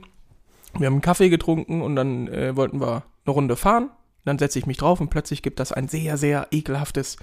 Wir 0.78 0.86
haben 0.86 0.94
einen 0.94 1.00
Kaffee 1.00 1.28
getrunken 1.30 1.82
und 1.82 1.96
dann 1.96 2.28
äh, 2.28 2.54
wollten 2.56 2.80
wir 2.80 3.02
eine 3.24 3.34
Runde 3.34 3.56
fahren. 3.56 3.90
Dann 4.24 4.38
setze 4.38 4.58
ich 4.58 4.66
mich 4.66 4.76
drauf 4.76 5.00
und 5.00 5.08
plötzlich 5.10 5.42
gibt 5.42 5.58
das 5.60 5.72
ein 5.72 5.88
sehr, 5.88 6.16
sehr 6.16 6.48
ekelhaftes, 6.50 7.16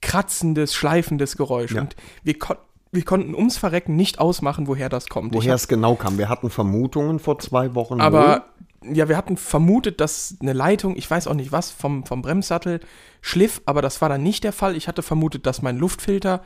kratzendes, 0.00 0.74
schleifendes 0.74 1.36
Geräusch. 1.36 1.72
Ja. 1.72 1.82
Und 1.82 1.96
wir, 2.22 2.38
kon 2.38 2.56
wir 2.90 3.04
konnten 3.04 3.34
ums 3.34 3.58
Verrecken 3.58 3.96
nicht 3.96 4.18
ausmachen, 4.18 4.66
woher 4.66 4.88
das 4.88 5.08
kommt. 5.08 5.34
Woher 5.34 5.50
hab- 5.52 5.56
es 5.56 5.68
genau 5.68 5.94
kam. 5.94 6.16
Wir 6.18 6.28
hatten 6.28 6.48
Vermutungen 6.50 7.18
vor 7.18 7.38
zwei 7.38 7.74
Wochen. 7.74 8.00
aber 8.00 8.46
ja, 8.82 9.08
wir 9.08 9.16
hatten 9.16 9.36
vermutet, 9.36 10.00
dass 10.00 10.36
eine 10.40 10.52
Leitung, 10.52 10.96
ich 10.96 11.10
weiß 11.10 11.26
auch 11.26 11.34
nicht 11.34 11.52
was, 11.52 11.70
vom, 11.70 12.04
vom 12.06 12.22
Bremssattel 12.22 12.80
schliff, 13.20 13.60
aber 13.66 13.82
das 13.82 14.00
war 14.00 14.08
dann 14.08 14.22
nicht 14.22 14.44
der 14.44 14.52
Fall. 14.52 14.76
Ich 14.76 14.88
hatte 14.88 15.02
vermutet, 15.02 15.46
dass 15.46 15.62
mein 15.62 15.78
Luftfilter, 15.78 16.42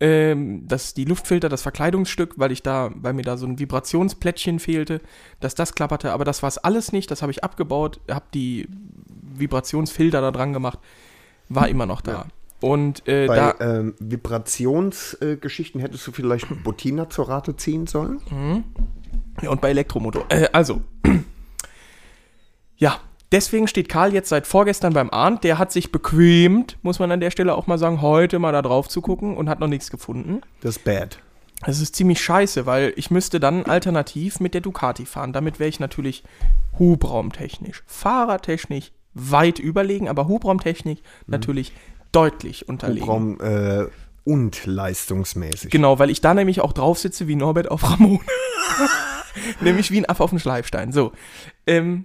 ähm, 0.00 0.66
dass 0.66 0.94
die 0.94 1.04
Luftfilter, 1.04 1.48
das 1.48 1.62
Verkleidungsstück, 1.62 2.34
weil 2.38 2.52
ich 2.52 2.62
da, 2.62 2.90
weil 2.94 3.12
mir 3.12 3.22
da 3.22 3.36
so 3.36 3.46
ein 3.46 3.58
Vibrationsplättchen 3.58 4.58
fehlte, 4.58 5.00
dass 5.40 5.54
das 5.54 5.74
klapperte, 5.74 6.12
aber 6.12 6.24
das 6.24 6.42
war 6.42 6.48
es 6.48 6.58
alles 6.58 6.92
nicht. 6.92 7.10
Das 7.10 7.22
habe 7.22 7.32
ich 7.32 7.44
abgebaut, 7.44 8.00
habe 8.10 8.26
die 8.32 8.66
Vibrationsfilter 9.36 10.20
da 10.20 10.30
dran 10.30 10.52
gemacht, 10.52 10.78
war 11.48 11.68
immer 11.68 11.86
noch 11.86 12.00
da. 12.00 12.26
Und 12.60 13.06
äh, 13.06 13.26
Bei 13.26 13.36
da, 13.36 13.54
ähm, 13.60 13.94
Vibrationsgeschichten 13.98 15.82
hättest 15.82 16.06
du 16.06 16.12
vielleicht 16.12 16.46
Butina 16.62 17.10
zur 17.10 17.28
Rate 17.28 17.56
ziehen 17.56 17.86
sollen. 17.86 18.22
Ja, 19.42 19.50
und 19.50 19.60
bei 19.60 19.68
Elektromotor. 19.68 20.24
Äh, 20.30 20.48
also. 20.52 20.80
Ja, 22.84 23.00
deswegen 23.32 23.66
steht 23.66 23.88
Karl 23.88 24.12
jetzt 24.12 24.28
seit 24.28 24.46
vorgestern 24.46 24.92
beim 24.92 25.08
Arndt. 25.08 25.42
Der 25.42 25.58
hat 25.58 25.72
sich 25.72 25.90
bequemt, 25.90 26.76
muss 26.82 26.98
man 26.98 27.10
an 27.10 27.20
der 27.20 27.30
Stelle 27.30 27.54
auch 27.54 27.66
mal 27.66 27.78
sagen, 27.78 28.02
heute 28.02 28.38
mal 28.38 28.52
da 28.52 28.60
drauf 28.60 28.88
zu 28.88 29.00
gucken 29.00 29.38
und 29.38 29.48
hat 29.48 29.58
noch 29.58 29.68
nichts 29.68 29.90
gefunden. 29.90 30.42
Das 30.60 30.76
ist 30.76 30.84
bad. 30.84 31.18
Das 31.64 31.80
ist 31.80 31.96
ziemlich 31.96 32.20
scheiße, 32.20 32.66
weil 32.66 32.92
ich 32.96 33.10
müsste 33.10 33.40
dann 33.40 33.64
alternativ 33.64 34.38
mit 34.38 34.52
der 34.52 34.60
Ducati 34.60 35.06
fahren. 35.06 35.32
Damit 35.32 35.58
wäre 35.58 35.70
ich 35.70 35.80
natürlich 35.80 36.24
hubraumtechnisch, 36.78 37.84
fahrertechnisch 37.86 38.92
weit 39.14 39.60
überlegen, 39.60 40.10
aber 40.10 40.28
Hubraumtechnik 40.28 41.02
natürlich 41.26 41.72
deutlich 42.12 42.68
unterlegen. 42.68 43.08
Hubraum 43.08 43.40
äh, 43.40 43.86
und 44.24 44.66
leistungsmäßig. 44.66 45.70
Genau, 45.70 45.98
weil 45.98 46.10
ich 46.10 46.20
da 46.20 46.34
nämlich 46.34 46.60
auch 46.60 46.74
drauf 46.74 46.98
sitze 46.98 47.28
wie 47.28 47.36
Norbert 47.36 47.70
auf 47.70 47.82
Ramon. 47.90 48.20
nämlich 49.62 49.90
wie 49.90 49.96
ein 49.96 50.06
Affe 50.06 50.22
auf 50.22 50.30
dem 50.30 50.38
Schleifstein. 50.38 50.92
So. 50.92 51.12
Ähm, 51.66 52.04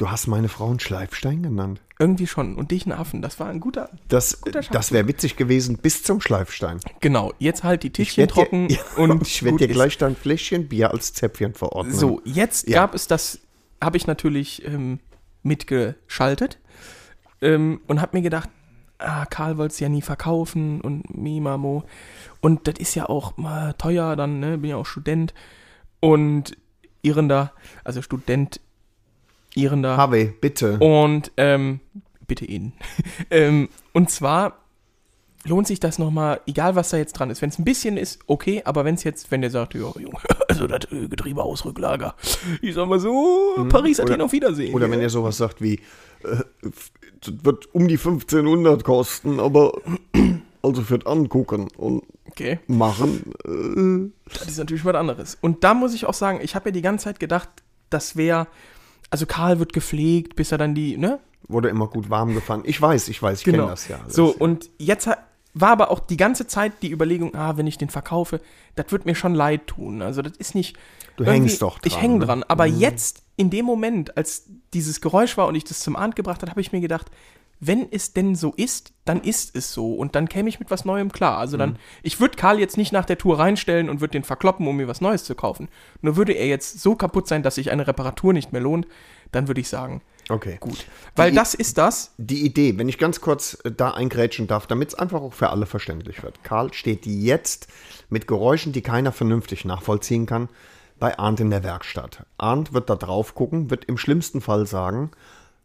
Du 0.00 0.10
hast 0.10 0.28
meine 0.28 0.48
Frau 0.48 0.70
einen 0.70 0.80
Schleifstein 0.80 1.42
genannt. 1.42 1.82
irgendwie 1.98 2.26
schon. 2.26 2.54
Und 2.56 2.70
dich 2.70 2.86
einen 2.86 2.98
Affen. 2.98 3.20
Das 3.20 3.38
war 3.38 3.48
ein 3.48 3.60
guter. 3.60 3.90
Das, 4.08 4.40
Guter 4.40 4.62
das 4.62 4.92
wäre 4.92 5.06
witzig 5.06 5.36
gewesen 5.36 5.76
bis 5.76 6.02
zum 6.02 6.22
Schleifstein. 6.22 6.80
Genau, 7.00 7.34
jetzt 7.38 7.64
halt 7.64 7.82
die 7.82 7.90
Tischchen 7.90 8.26
trocken 8.26 8.68
dir, 8.68 8.78
und 8.96 9.20
ich 9.26 9.42
werde 9.42 9.58
dir 9.58 9.68
gleich 9.68 9.98
dein 9.98 10.16
Fläschchen 10.16 10.68
Bier 10.70 10.90
als 10.92 11.12
Zäpfchen 11.12 11.52
verordnen. 11.52 11.94
So, 11.94 12.22
jetzt 12.24 12.66
Ja. 12.66 12.80
gab 12.80 12.94
es 12.94 13.08
das, 13.08 13.40
habe 13.78 13.98
ich 13.98 14.06
natürlich 14.06 14.64
ähm, 14.66 15.00
mitgeschaltet 15.42 16.58
ähm, 17.42 17.82
und 17.86 18.00
habe 18.00 18.16
mir 18.16 18.22
gedacht, 18.22 18.48
ah, 18.96 19.26
Karl 19.26 19.58
wollte 19.58 19.74
es 19.74 19.80
ja 19.80 19.90
nie 19.90 20.00
verkaufen 20.00 20.80
und 20.80 21.14
Mimamo. 21.14 21.84
Und 22.40 22.66
das 22.66 22.76
ist 22.78 22.94
ja 22.94 23.06
auch 23.06 23.36
mal 23.36 23.74
teuer, 23.74 24.16
dann, 24.16 24.40
ne, 24.40 24.56
bin 24.56 24.70
ja 24.70 24.76
auch 24.76 24.86
Student 24.86 25.34
und 26.00 26.56
Irrender, 27.02 27.52
also 27.84 28.00
Student, 28.00 28.60
Irrender. 29.54 29.96
Harvey, 29.96 30.32
bitte. 30.40 30.78
Und 30.78 31.32
ähm, 31.36 31.80
bitte 32.26 32.44
ihn. 32.44 32.72
ähm, 33.30 33.68
und 33.92 34.10
zwar 34.10 34.60
lohnt 35.44 35.66
sich 35.66 35.80
das 35.80 35.98
nochmal, 35.98 36.40
egal 36.46 36.76
was 36.76 36.90
da 36.90 36.96
jetzt 36.96 37.14
dran 37.14 37.30
ist. 37.30 37.40
Wenn 37.42 37.50
es 37.50 37.58
ein 37.58 37.64
bisschen 37.64 37.96
ist, 37.96 38.20
okay, 38.26 38.62
aber 38.64 38.84
wenn 38.84 38.94
es 38.94 39.04
jetzt, 39.04 39.30
wenn 39.30 39.40
der 39.40 39.50
sagt, 39.50 39.74
ja, 39.74 39.90
Junge, 39.98 40.18
also 40.48 40.66
das 40.66 40.90
äh, 40.92 41.08
Getriebeausrücklager, 41.08 42.14
ich 42.60 42.74
sag 42.74 42.88
mal 42.88 43.00
so, 43.00 43.66
Paris 43.68 43.98
hat 43.98 44.10
ihn 44.10 44.20
auf 44.20 44.32
Wiedersehen. 44.32 44.74
Oder 44.74 44.90
wenn 44.90 45.00
er 45.00 45.10
sowas 45.10 45.36
sagt 45.36 45.62
wie, 45.62 45.74
äh, 46.24 46.42
das 47.20 47.44
wird 47.44 47.74
um 47.74 47.88
die 47.88 47.96
1500 47.96 48.84
kosten, 48.84 49.40
aber 49.40 49.72
also 50.62 50.82
für 50.82 51.04
Angucken 51.06 51.68
und 51.76 52.02
okay, 52.28 52.60
machen, 52.66 53.32
äh, 53.44 54.30
das 54.32 54.48
ist 54.48 54.58
natürlich 54.58 54.84
was 54.84 54.94
anderes. 54.94 55.38
Und 55.40 55.64
da 55.64 55.74
muss 55.74 55.94
ich 55.94 56.06
auch 56.06 56.14
sagen, 56.14 56.40
ich 56.42 56.54
habe 56.54 56.68
ja 56.68 56.72
die 56.72 56.82
ganze 56.82 57.04
Zeit 57.04 57.20
gedacht, 57.20 57.48
das 57.88 58.16
wäre, 58.16 58.46
also 59.10 59.26
Karl 59.26 59.58
wird 59.58 59.72
gepflegt, 59.72 60.36
bis 60.36 60.52
er 60.52 60.58
dann 60.58 60.74
die, 60.74 60.96
ne, 60.96 61.18
wurde 61.48 61.68
immer 61.68 61.88
gut 61.88 62.10
warm 62.10 62.34
gefahren. 62.34 62.62
Ich 62.64 62.80
weiß, 62.80 63.08
ich 63.08 63.20
weiß, 63.22 63.38
ich 63.40 63.44
Genau. 63.44 63.58
kenne 63.64 63.70
das 63.70 63.88
ja. 63.88 63.98
alles. 64.02 64.14
so, 64.14 64.26
und 64.28 64.70
jetzt 64.78 65.08
war 65.52 65.70
aber 65.70 65.90
auch 65.90 65.98
die 66.00 66.16
ganze 66.16 66.46
Zeit 66.46 66.74
die 66.82 66.92
Überlegung, 66.92 67.34
ah, 67.34 67.56
wenn 67.56 67.66
ich 67.66 67.76
den 67.76 67.88
verkaufe, 67.90 68.40
das 68.76 68.92
wird 68.92 69.04
mir 69.04 69.16
schon 69.16 69.34
leid 69.34 69.66
tun. 69.66 70.00
Also 70.00 70.22
das 70.22 70.36
ist 70.36 70.54
nicht. 70.54 70.76
Du 71.16 71.24
hängst 71.24 71.60
doch 71.60 71.80
Ich 71.84 71.94
dran, 71.94 72.00
hänge 72.02 72.18
ne? 72.20 72.26
dran. 72.26 72.44
Aber 72.44 72.66
jetzt, 72.66 73.22
in 73.36 73.50
dem 73.50 73.64
Moment, 73.66 74.16
als 74.16 74.44
dieses 74.72 75.00
Geräusch 75.00 75.36
war 75.36 75.48
und 75.48 75.54
ich 75.56 75.64
das 75.64 75.80
zum 75.80 75.96
Ahnd 75.96 76.14
gebracht 76.14 76.40
habe, 76.42 76.50
habe 76.50 76.60
ich 76.60 76.70
mir 76.72 76.80
gedacht, 76.80 77.10
wenn 77.60 77.86
es 77.92 78.12
denn 78.14 78.34
so 78.34 78.54
ist, 78.56 78.92
dann 79.04 79.20
ist 79.20 79.54
es 79.54 79.72
so. 79.72 79.94
Und 79.94 80.14
dann 80.14 80.28
käme 80.28 80.48
ich 80.48 80.60
mit 80.60 80.70
was 80.70 80.84
Neuem 80.84 81.12
klar. 81.12 81.36
Also 81.38 81.56
Mhm. 81.56 81.60
dann, 81.60 81.76
ich 82.02 82.18
würde 82.18 82.36
Karl 82.36 82.58
jetzt 82.58 82.76
nicht 82.78 82.92
nach 82.92 83.04
der 83.04 83.18
Tour 83.18 83.38
reinstellen 83.38 83.90
und 83.90 84.00
würde 84.00 84.12
den 84.12 84.24
verkloppen, 84.24 84.66
um 84.66 84.76
mir 84.76 84.88
was 84.88 85.00
Neues 85.00 85.24
zu 85.24 85.34
kaufen. 85.34 85.68
Nur 86.00 86.16
würde 86.16 86.32
er 86.32 86.46
jetzt 86.46 86.80
so 86.80 86.94
kaputt 86.96 87.28
sein, 87.28 87.42
dass 87.42 87.56
sich 87.56 87.70
eine 87.70 87.86
Reparatur 87.86 88.32
nicht 88.32 88.52
mehr 88.52 88.62
lohnt, 88.62 88.86
dann 89.32 89.46
würde 89.46 89.60
ich 89.60 89.68
sagen, 89.68 90.00
okay. 90.30 90.56
gut. 90.58 90.86
Weil 91.16 91.30
Die- 91.30 91.36
das 91.36 91.54
ist 91.54 91.76
das, 91.78 92.14
Die 92.18 92.44
Idee, 92.46 92.78
wenn 92.78 92.88
ich 92.88 92.98
ganz 92.98 93.20
kurz 93.20 93.58
äh, 93.64 93.70
da 93.70 93.90
eingrätschen 93.90 94.46
darf, 94.46 94.66
damit 94.66 94.88
es 94.88 94.94
einfach 94.94 95.20
auch 95.20 95.34
für 95.34 95.50
alle 95.50 95.66
verständlich 95.66 96.22
wird. 96.22 96.42
Karl 96.42 96.72
steht 96.72 97.04
jetzt 97.06 97.68
mit 98.08 98.26
Geräuschen, 98.26 98.72
die 98.72 98.82
keiner 98.82 99.12
vernünftig 99.12 99.64
nachvollziehen 99.66 100.24
kann, 100.26 100.48
bei 100.98 101.18
Arndt 101.18 101.40
in 101.40 101.50
der 101.50 101.62
Werkstatt. 101.62 102.24
Arndt 102.38 102.72
wird 102.72 102.90
da 102.90 102.96
drauf 102.96 103.34
gucken, 103.34 103.70
wird 103.70 103.84
im 103.84 103.96
schlimmsten 103.98 104.40
Fall 104.40 104.66
sagen, 104.66 105.10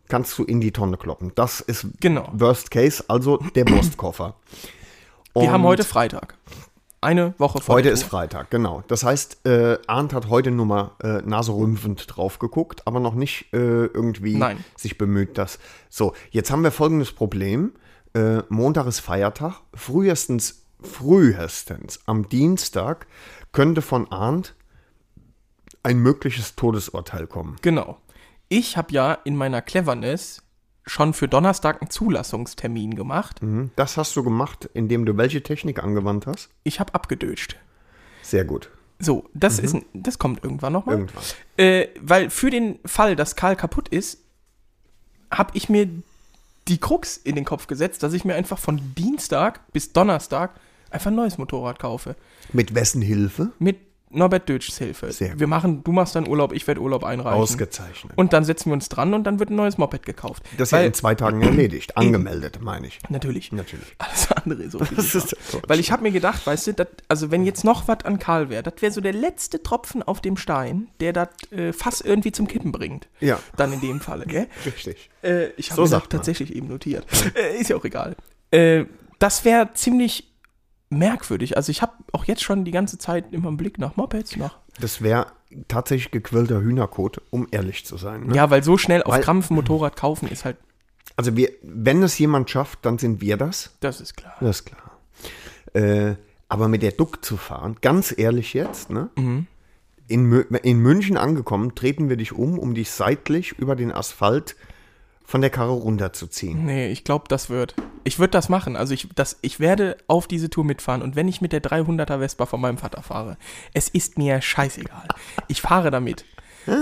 kannst 0.07 0.37
du 0.37 0.43
in 0.43 0.61
die 0.61 0.71
Tonne 0.71 0.97
kloppen. 0.97 1.31
Das 1.35 1.59
ist 1.61 1.87
Genau. 1.99 2.29
Worst 2.33 2.71
Case, 2.71 3.03
also 3.07 3.37
der 3.55 3.67
Wurstkoffer. 3.69 4.35
wir 5.35 5.51
haben 5.51 5.63
heute 5.63 5.83
Freitag. 5.83 6.35
Eine 7.01 7.35
Woche 7.37 7.61
vor 7.61 7.75
Heute 7.75 7.89
ist. 7.89 8.01
Freitag, 8.03 8.49
genau. 8.49 8.83
Das 8.87 9.03
heißt, 9.03 9.45
äh, 9.45 9.77
Arndt 9.85 10.11
hat 10.13 10.27
heute 10.29 10.49
nur 10.49 10.65
mal 10.65 10.91
äh, 11.03 11.21
naserümpfend 11.21 12.05
drauf 12.07 12.39
geguckt, 12.39 12.81
aber 12.85 12.99
noch 12.99 13.13
nicht 13.13 13.53
äh, 13.53 13.57
irgendwie 13.85 14.35
Nein. 14.35 14.63
sich 14.75 14.97
bemüht, 14.97 15.37
dass. 15.37 15.59
So, 15.89 16.13
jetzt 16.31 16.49
haben 16.49 16.63
wir 16.63 16.71
folgendes 16.71 17.11
Problem. 17.11 17.73
Äh, 18.15 18.41
Montag 18.49 18.87
ist 18.87 19.01
Feiertag. 19.01 19.61
Frühestens, 19.75 20.63
frühestens 20.81 21.99
am 22.07 22.27
Dienstag 22.27 23.05
könnte 23.51 23.83
von 23.83 24.11
Arndt 24.11 24.55
ein 25.83 25.99
mögliches 25.99 26.55
Todesurteil 26.55 27.27
kommen. 27.27 27.57
Genau. 27.61 27.97
Ich 28.57 28.77
habe 28.77 28.93
ja 28.93 29.17
in 29.25 29.35
meiner 29.35 29.61
Cleverness 29.61 30.41
schon 30.85 31.13
für 31.13 31.27
Donnerstag 31.27 31.81
einen 31.81 31.89
Zulassungstermin 31.89 32.95
gemacht. 32.95 33.41
Mhm. 33.41 33.71
Das 33.75 33.97
hast 33.97 34.15
du 34.15 34.23
gemacht, 34.23 34.69
indem 34.73 35.05
du 35.05 35.17
welche 35.17 35.43
Technik 35.43 35.83
angewandt 35.83 36.25
hast? 36.25 36.49
Ich 36.63 36.79
habe 36.79 36.93
abgedötscht. 36.93 37.57
Sehr 38.21 38.45
gut. 38.45 38.69
So, 38.97 39.29
das 39.33 39.59
ist 39.59 39.75
ein, 39.75 39.83
das 39.93 40.19
kommt 40.19 40.41
irgendwann 40.41 40.71
nochmal. 40.71 40.95
Irgendwann. 40.95 41.23
Äh, 41.57 41.87
weil 41.99 42.29
für 42.29 42.49
den 42.49 42.79
Fall, 42.85 43.17
dass 43.17 43.35
Karl 43.35 43.57
kaputt 43.57 43.89
ist, 43.89 44.19
habe 45.29 45.51
ich 45.53 45.67
mir 45.67 45.89
die 46.69 46.77
Krux 46.77 47.17
in 47.17 47.35
den 47.35 47.43
Kopf 47.43 47.67
gesetzt, 47.67 48.03
dass 48.03 48.13
ich 48.13 48.23
mir 48.23 48.35
einfach 48.35 48.57
von 48.57 48.79
Dienstag 48.95 49.69
bis 49.73 49.91
Donnerstag 49.91 50.51
einfach 50.91 51.11
ein 51.11 51.15
neues 51.15 51.37
Motorrad 51.37 51.77
kaufe. 51.77 52.15
Mit 52.53 52.73
wessen 52.73 53.01
Hilfe? 53.01 53.51
Mit 53.59 53.79
Norbert 54.09 54.47
Dötschs 54.47 54.77
Hilfe. 54.77 55.11
Sehr 55.11 55.31
gut. 55.31 55.39
Wir 55.39 55.47
machen, 55.47 55.83
du 55.83 55.91
machst 55.91 56.15
dann 56.15 56.27
Urlaub, 56.27 56.53
ich 56.53 56.65
werde 56.67 56.81
Urlaub 56.81 57.03
einreichen. 57.03 57.41
Ausgezeichnet. 57.41 58.13
Und 58.15 58.33
dann 58.33 58.45
setzen 58.45 58.69
wir 58.69 58.73
uns 58.73 58.87
dran 58.87 59.13
und 59.13 59.25
dann 59.25 59.39
wird 59.39 59.49
ein 59.49 59.55
neues 59.55 59.77
Moped 59.77 60.05
gekauft. 60.05 60.43
Das 60.57 60.69
ist 60.69 60.71
ja 60.71 60.81
in 60.81 60.93
zwei 60.93 61.15
Tagen 61.15 61.41
erledigt. 61.41 61.97
Angemeldet, 61.97 62.59
meine 62.61 62.87
ich. 62.87 62.99
Natürlich. 63.09 63.51
Natürlich. 63.51 63.95
Alles 63.97 64.31
andere 64.31 64.63
ist 64.63 64.71
so. 64.71 64.79
Das 64.79 65.15
ist. 65.15 65.35
Weil 65.67 65.79
ich 65.79 65.91
habe 65.91 66.03
mir 66.03 66.11
gedacht, 66.11 66.45
weißt 66.45 66.67
du, 66.67 66.73
dat, 66.73 66.89
also 67.07 67.31
wenn 67.31 67.45
jetzt 67.45 67.63
noch 67.63 67.87
was 67.87 68.05
an 68.05 68.19
Karl 68.19 68.49
wäre, 68.49 68.63
das 68.63 68.75
wäre 68.79 68.91
so 68.91 69.01
der 69.01 69.13
letzte 69.13 69.63
Tropfen 69.63 70.03
auf 70.03 70.21
dem 70.21 70.37
Stein, 70.37 70.87
der 70.99 71.11
das 71.11 71.29
äh, 71.51 71.73
fast 71.73 72.05
irgendwie 72.05 72.31
zum 72.31 72.47
Kippen 72.47 72.71
bringt. 72.71 73.07
Ja. 73.19 73.39
Dann 73.57 73.73
in 73.73 73.81
dem 73.81 73.99
Falle, 73.99 74.25
gell? 74.25 74.47
Richtig. 74.65 75.09
Äh, 75.23 75.47
ich 75.57 75.71
habe 75.71 75.87
So 75.87 75.95
mir 75.95 75.99
das 76.01 76.09
tatsächlich 76.09 76.55
eben 76.55 76.67
notiert. 76.67 77.05
Äh, 77.35 77.59
ist 77.59 77.69
ja 77.69 77.75
auch 77.75 77.85
egal. 77.85 78.15
Äh, 78.51 78.85
das 79.19 79.45
wäre 79.45 79.73
ziemlich 79.73 80.34
merkwürdig. 80.89 81.57
Also 81.57 81.71
ich 81.71 81.81
habe 81.81 81.93
auch 82.11 82.25
jetzt 82.25 82.43
schon 82.43 82.63
die 82.65 82.71
ganze 82.71 82.97
Zeit 82.97 83.31
immer 83.33 83.47
einen 83.49 83.57
Blick 83.57 83.77
nach 83.79 83.95
Mopeds, 83.95 84.35
nach. 84.37 84.57
Das 84.79 85.01
wäre 85.01 85.27
tatsächlich 85.67 86.11
gequillter 86.11 86.61
Hühnerkot, 86.61 87.21
um 87.31 87.47
ehrlich 87.51 87.85
zu 87.85 87.97
sein. 87.97 88.27
Ne? 88.27 88.35
Ja, 88.35 88.49
weil 88.49 88.63
so 88.63 88.77
schnell 88.77 89.03
auf 89.03 89.13
Weil- 89.13 89.21
Krampf 89.21 89.49
Motorrad 89.49 89.95
kaufen 89.95 90.27
ist 90.27 90.45
halt, 90.45 90.57
Also 91.15 91.35
wir, 91.37 91.49
wenn 91.63 92.03
es 92.03 92.17
jemand 92.19 92.49
schafft, 92.49 92.79
dann 92.85 92.97
sind 92.97 93.21
wir 93.21 93.37
das. 93.37 93.75
das 93.79 94.01
ist 94.01 94.17
klar. 94.17 94.35
Das 94.41 94.57
ist 94.61 94.65
klar. 94.65 94.91
Äh, 95.73 96.15
aber 96.49 96.67
mit 96.67 96.81
der 96.83 96.91
Duck 96.91 97.23
zu 97.25 97.37
fahren, 97.37 97.77
ganz 97.81 98.13
ehrlich 98.17 98.53
jetzt, 98.53 98.89
ne? 98.89 99.09
Mhm. 99.17 99.47
in, 100.07 100.31
in 100.61 100.79
München 100.79 101.17
angekommen, 101.17 101.73
treten 101.73 102.09
wir 102.09 102.17
dich 102.17 102.33
um, 102.33 102.59
um 102.59 102.75
dich 102.75 102.91
seitlich 102.91 103.53
über 103.57 103.75
den 103.75 103.91
Asphalt 103.91 104.55
von 105.25 105.41
der 105.41 105.49
Karre 105.49 105.71
runterzuziehen. 105.71 106.65
Nee, 106.65 106.89
ich 106.89 107.03
glaube, 107.03 107.25
das 107.27 107.49
wird. 107.49 107.75
Ich 108.03 108.19
würde 108.19 108.31
das 108.31 108.49
machen. 108.49 108.75
Also 108.75 108.93
ich, 108.93 109.09
das, 109.15 109.37
ich 109.41 109.59
werde 109.59 109.97
auf 110.07 110.27
diese 110.27 110.49
Tour 110.49 110.63
mitfahren 110.63 111.01
und 111.01 111.15
wenn 111.15 111.27
ich 111.27 111.41
mit 111.41 111.51
der 111.51 111.63
300er 111.63 112.19
Vespa 112.19 112.45
von 112.45 112.61
meinem 112.61 112.77
Vater 112.77 113.01
fahre, 113.01 113.37
es 113.73 113.89
ist 113.89 114.17
mir 114.17 114.41
scheißegal. 114.41 115.07
Ich 115.47 115.61
fahre 115.61 115.89
damit. 115.91 116.25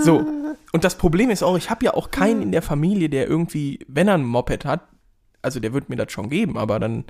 So. 0.02 0.26
Und 0.72 0.84
das 0.84 0.96
Problem 0.96 1.30
ist 1.30 1.42
auch, 1.42 1.56
ich 1.56 1.70
habe 1.70 1.84
ja 1.84 1.94
auch 1.94 2.10
keinen 2.10 2.42
in 2.42 2.52
der 2.52 2.62
Familie, 2.62 3.08
der 3.08 3.28
irgendwie, 3.28 3.80
wenn 3.88 4.08
er 4.08 4.14
ein 4.14 4.24
Moped 4.24 4.64
hat, 4.64 4.88
also 5.42 5.60
der 5.60 5.72
wird 5.72 5.88
mir 5.88 5.96
das 5.96 6.10
schon 6.10 6.30
geben, 6.30 6.56
aber 6.56 6.78
dann 6.80 7.04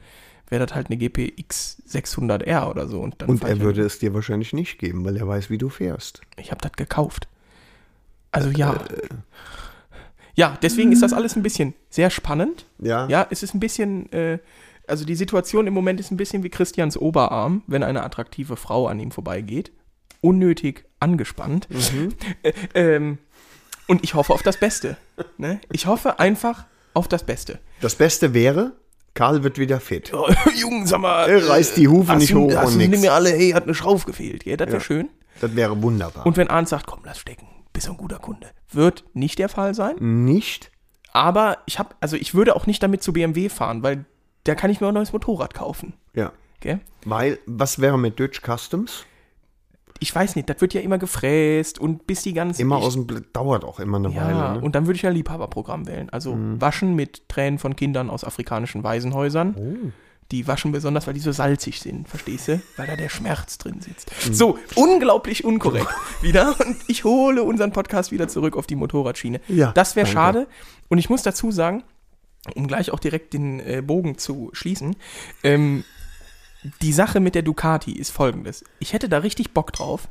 wäre 0.48 0.66
das 0.66 0.74
halt 0.74 0.88
eine 0.88 0.96
GPX 0.96 1.82
600R 1.88 2.68
oder 2.68 2.88
so. 2.88 3.00
Und, 3.00 3.22
dann 3.22 3.28
Und 3.28 3.44
er 3.44 3.60
würde 3.60 3.82
es 3.82 3.98
dir 3.98 4.12
wahrscheinlich 4.12 4.52
nicht 4.52 4.78
geben, 4.78 5.04
weil 5.04 5.16
er 5.16 5.26
weiß, 5.26 5.50
wie 5.50 5.58
du 5.58 5.68
fährst. 5.68 6.20
Ich 6.36 6.50
habe 6.50 6.60
das 6.60 6.72
gekauft. 6.72 7.28
Also 8.32 8.50
ja. 8.50 8.76
Ja, 10.34 10.58
deswegen 10.62 10.90
ist 10.92 11.02
das 11.02 11.12
alles 11.12 11.36
ein 11.36 11.42
bisschen 11.42 11.74
sehr 11.90 12.10
spannend. 12.10 12.66
Ja. 12.78 13.06
Ja, 13.08 13.26
es 13.30 13.42
ist 13.42 13.54
ein 13.54 13.60
bisschen, 13.60 14.10
äh, 14.12 14.38
also 14.86 15.04
die 15.04 15.14
Situation 15.14 15.66
im 15.66 15.74
Moment 15.74 16.00
ist 16.00 16.10
ein 16.10 16.16
bisschen 16.16 16.42
wie 16.42 16.50
Christians 16.50 16.96
Oberarm, 16.96 17.62
wenn 17.66 17.82
eine 17.82 18.02
attraktive 18.02 18.56
Frau 18.56 18.86
an 18.88 18.98
ihm 19.00 19.10
vorbeigeht. 19.10 19.72
Unnötig 20.20 20.84
angespannt. 21.00 21.68
Äh, 22.42 22.52
ähm, 22.74 23.18
und 23.86 24.02
ich 24.02 24.14
hoffe 24.14 24.32
auf 24.32 24.42
das 24.42 24.56
Beste. 24.58 24.96
Ne? 25.36 25.60
Ich 25.70 25.86
hoffe 25.86 26.18
einfach 26.18 26.64
auf 26.94 27.06
das 27.06 27.22
Beste. 27.24 27.58
Das 27.82 27.94
Beste 27.94 28.32
wäre, 28.34 28.72
Karl 29.12 29.44
wird 29.44 29.58
wieder 29.58 29.78
fit. 29.80 30.10
Oh, 30.14 30.26
sag 30.84 31.00
mal. 31.00 31.28
Er 31.28 31.48
reißt 31.48 31.76
die 31.76 31.88
Hufe 31.88 32.16
nicht 32.16 32.34
hoch 32.34 32.50
und 32.64 32.76
nix. 32.78 33.00
mir 33.00 33.12
alle, 33.12 33.30
hey, 33.30 33.50
hat 33.50 33.64
eine 33.64 33.74
Schraube 33.74 34.04
gefehlt. 34.04 34.44
Ja, 34.46 34.56
das 34.56 34.68
wäre 34.68 34.78
Ja. 34.78 34.82
schön. 34.82 35.08
Das 35.40 35.54
wäre 35.54 35.80
wunderbar. 35.82 36.24
Und 36.26 36.36
wenn 36.36 36.48
Arndt 36.48 36.68
sagt, 36.68 36.86
komm, 36.86 37.00
lass 37.04 37.18
stecken, 37.18 37.46
bist 37.74 37.88
ein 37.90 37.98
guter 37.98 38.18
Kunde. 38.18 38.46
Wird 38.72 39.04
nicht 39.12 39.38
der 39.38 39.50
Fall 39.50 39.74
sein. 39.74 39.96
nicht? 40.24 40.70
Aber 41.12 41.58
ich 41.66 41.78
habe, 41.78 41.94
also 42.00 42.16
ich 42.16 42.34
würde 42.34 42.56
auch 42.56 42.66
nicht 42.66 42.82
damit 42.82 43.02
zu 43.02 43.12
BMW 43.12 43.48
fahren, 43.48 43.82
weil 43.84 44.04
da 44.44 44.54
kann 44.56 44.70
ich 44.70 44.80
mir 44.80 44.88
ein 44.88 44.94
neues 44.94 45.12
Motorrad 45.12 45.54
kaufen. 45.54 45.92
Ja. 46.14 46.32
Gell? 46.60 46.80
Weil, 47.04 47.38
was 47.46 47.78
wäre 47.78 47.98
mit 47.98 48.18
Dutch 48.18 48.40
Customs? 48.40 49.04
Ich 50.00 50.12
weiß 50.12 50.34
nicht, 50.34 50.48
das 50.50 50.60
wird 50.60 50.74
ja 50.74 50.80
immer 50.80 50.98
gefräst 50.98 51.78
und 51.78 52.06
bis 52.08 52.22
die 52.22 52.32
ganzen. 52.32 52.60
Immer 52.60 52.78
aus 52.78 52.94
dem 52.94 53.06
Bl- 53.06 53.24
dauert 53.32 53.64
auch 53.64 53.78
immer 53.78 53.98
eine 53.98 54.08
Ja, 54.10 54.24
Weile. 54.26 54.58
Ne? 54.58 54.64
und 54.64 54.74
dann 54.74 54.86
würde 54.86 54.96
ich 54.96 55.02
ja 55.02 55.10
Liebhaberprogramm 55.10 55.86
wählen. 55.86 56.10
Also 56.10 56.34
Mhm. 56.34 56.60
waschen 56.60 56.94
mit 56.96 57.28
Tränen 57.28 57.58
von 57.60 57.76
Kindern 57.76 58.10
aus 58.10 58.24
afrikanischen 58.24 58.82
Waisenhäusern. 58.82 59.54
Oh. 59.56 59.90
Die 60.34 60.48
waschen 60.48 60.72
besonders, 60.72 61.06
weil 61.06 61.14
die 61.14 61.20
so 61.20 61.30
salzig 61.30 61.80
sind, 61.80 62.08
verstehst 62.08 62.48
du? 62.48 62.60
Weil 62.76 62.88
da 62.88 62.96
der 62.96 63.08
Schmerz 63.08 63.56
drin 63.56 63.80
sitzt. 63.80 64.10
Mhm. 64.26 64.34
So, 64.34 64.58
unglaublich 64.74 65.44
unkorrekt 65.44 65.86
wieder. 66.22 66.56
Und 66.58 66.76
ich 66.88 67.04
hole 67.04 67.44
unseren 67.44 67.70
Podcast 67.70 68.10
wieder 68.10 68.26
zurück 68.26 68.56
auf 68.56 68.66
die 68.66 68.74
Motorradschiene. 68.74 69.40
Ja, 69.46 69.70
das 69.70 69.94
wäre 69.94 70.08
schade. 70.08 70.48
Und 70.88 70.98
ich 70.98 71.08
muss 71.08 71.22
dazu 71.22 71.52
sagen, 71.52 71.84
um 72.56 72.66
gleich 72.66 72.90
auch 72.90 72.98
direkt 72.98 73.32
den 73.32 73.60
äh, 73.60 73.80
Bogen 73.80 74.18
zu 74.18 74.50
schließen, 74.54 74.96
ähm, 75.44 75.84
die 76.82 76.92
Sache 76.92 77.20
mit 77.20 77.36
der 77.36 77.42
Ducati 77.42 77.92
ist 77.92 78.10
folgendes. 78.10 78.64
Ich 78.80 78.92
hätte 78.92 79.08
da 79.08 79.18
richtig 79.18 79.52
Bock 79.52 79.72
drauf. 79.72 80.08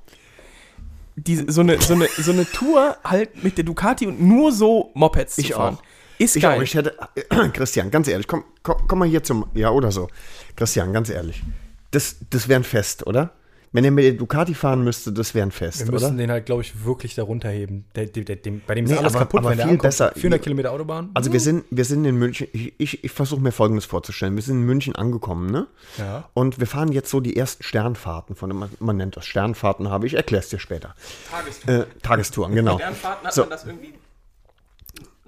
Die, 1.18 1.36
so, 1.52 1.60
eine, 1.60 1.82
so, 1.82 1.96
eine, 1.96 2.08
so 2.08 2.32
eine 2.32 2.50
Tour 2.50 2.96
halt 3.04 3.44
mit 3.44 3.58
der 3.58 3.66
Ducati 3.66 4.08
und 4.08 4.22
nur 4.22 4.54
so 4.54 4.92
Mopeds 4.94 5.38
Ich 5.38 5.48
zu 5.48 5.54
fahren. 5.56 5.76
auch. 5.76 5.84
Ist 6.18 6.36
Ich 6.36 6.44
geil. 6.44 6.58
auch, 6.58 6.62
ich 6.62 6.74
hätte, 6.76 6.96
Christian, 7.54 7.90
ganz 7.92 8.08
ehrlich, 8.08 8.28
komm, 8.28 8.44
komm, 8.62 8.88
komm 8.88 9.00
mal 9.00 9.08
hier 9.08 9.24
zum, 9.24 9.46
ja 9.54 9.70
oder 9.72 9.92
so. 9.92 10.08
Christian, 10.56 10.94
ganz 10.94 11.10
ehrlich, 11.10 11.44
das, 11.92 12.18
das 12.30 12.48
wäre 12.48 12.60
ein 12.60 12.64
Fest, 12.64 13.06
oder? 13.08 13.32
Wenn 13.76 13.84
er 13.86 13.90
mit 13.90 14.06
der 14.06 14.12
Ducati 14.12 14.54
fahren 14.54 14.84
müsste, 14.84 15.12
das 15.12 15.34
wäre 15.34 15.48
ein 15.48 15.52
Fest, 15.52 15.80
Wir 15.80 15.86
oder? 15.88 15.94
müssen 15.94 16.18
den 16.20 16.30
halt, 16.30 16.46
glaube 16.46 16.62
ich, 16.62 16.86
wirklich 16.86 17.16
darunter 17.16 17.50
heben. 17.50 17.86
Der, 17.96 18.06
der, 18.06 18.24
der, 18.24 18.36
dem, 18.36 18.62
bei 18.68 18.76
dem 18.76 18.86
ist 18.86 18.92
Nee, 18.92 18.98
alles 18.98 19.14
aber- 19.16 19.22
kaputt, 19.26 19.40
aber 19.40 19.50
wenn 19.50 19.58
der 19.58 19.66
viel 19.66 19.72
ankommt. 19.74 19.82
besser. 19.90 20.12
400 20.16 20.44
Kilometer 20.44 20.72
Autobahn. 20.72 21.10
Also 21.16 21.34
wir 21.34 21.40
sind, 21.40 21.66
wir 21.72 21.84
sind 21.84 22.06
in 22.06 22.16
München, 22.16 22.48
ich, 22.54 22.72
ich, 22.78 23.04
ich 23.04 23.12
versuche 23.12 23.42
mir 23.42 23.52
Folgendes 23.52 23.86
vorzustellen. 23.86 24.36
Wir 24.36 24.44
sind 24.44 24.58
in 24.58 24.66
München 24.68 24.96
angekommen, 24.96 25.50
ne? 25.50 25.66
Ja. 25.98 26.30
Und 26.36 26.60
wir 26.60 26.68
fahren 26.68 26.92
jetzt 26.92 27.10
so 27.10 27.20
die 27.20 27.36
ersten 27.36 27.64
Sternfahrten 27.64 28.36
von, 28.36 28.56
man, 28.56 28.70
man 28.80 28.96
nennt 28.96 29.18
das 29.18 29.26
Sternfahrten, 29.26 29.90
habe 29.90 30.06
ich, 30.06 30.14
erkläre 30.14 30.44
es 30.44 30.50
dir 30.50 30.60
später. 30.60 30.94
Tagestouren. 31.32 31.82
Äh, 31.82 31.86
Tagestouren, 32.04 32.54
genau. 32.54 32.78
Sternfahrten 32.78 33.26
hat 33.26 33.34
So. 33.34 33.42
man 33.42 33.50
das 33.50 33.66
irgendwie 33.66 33.94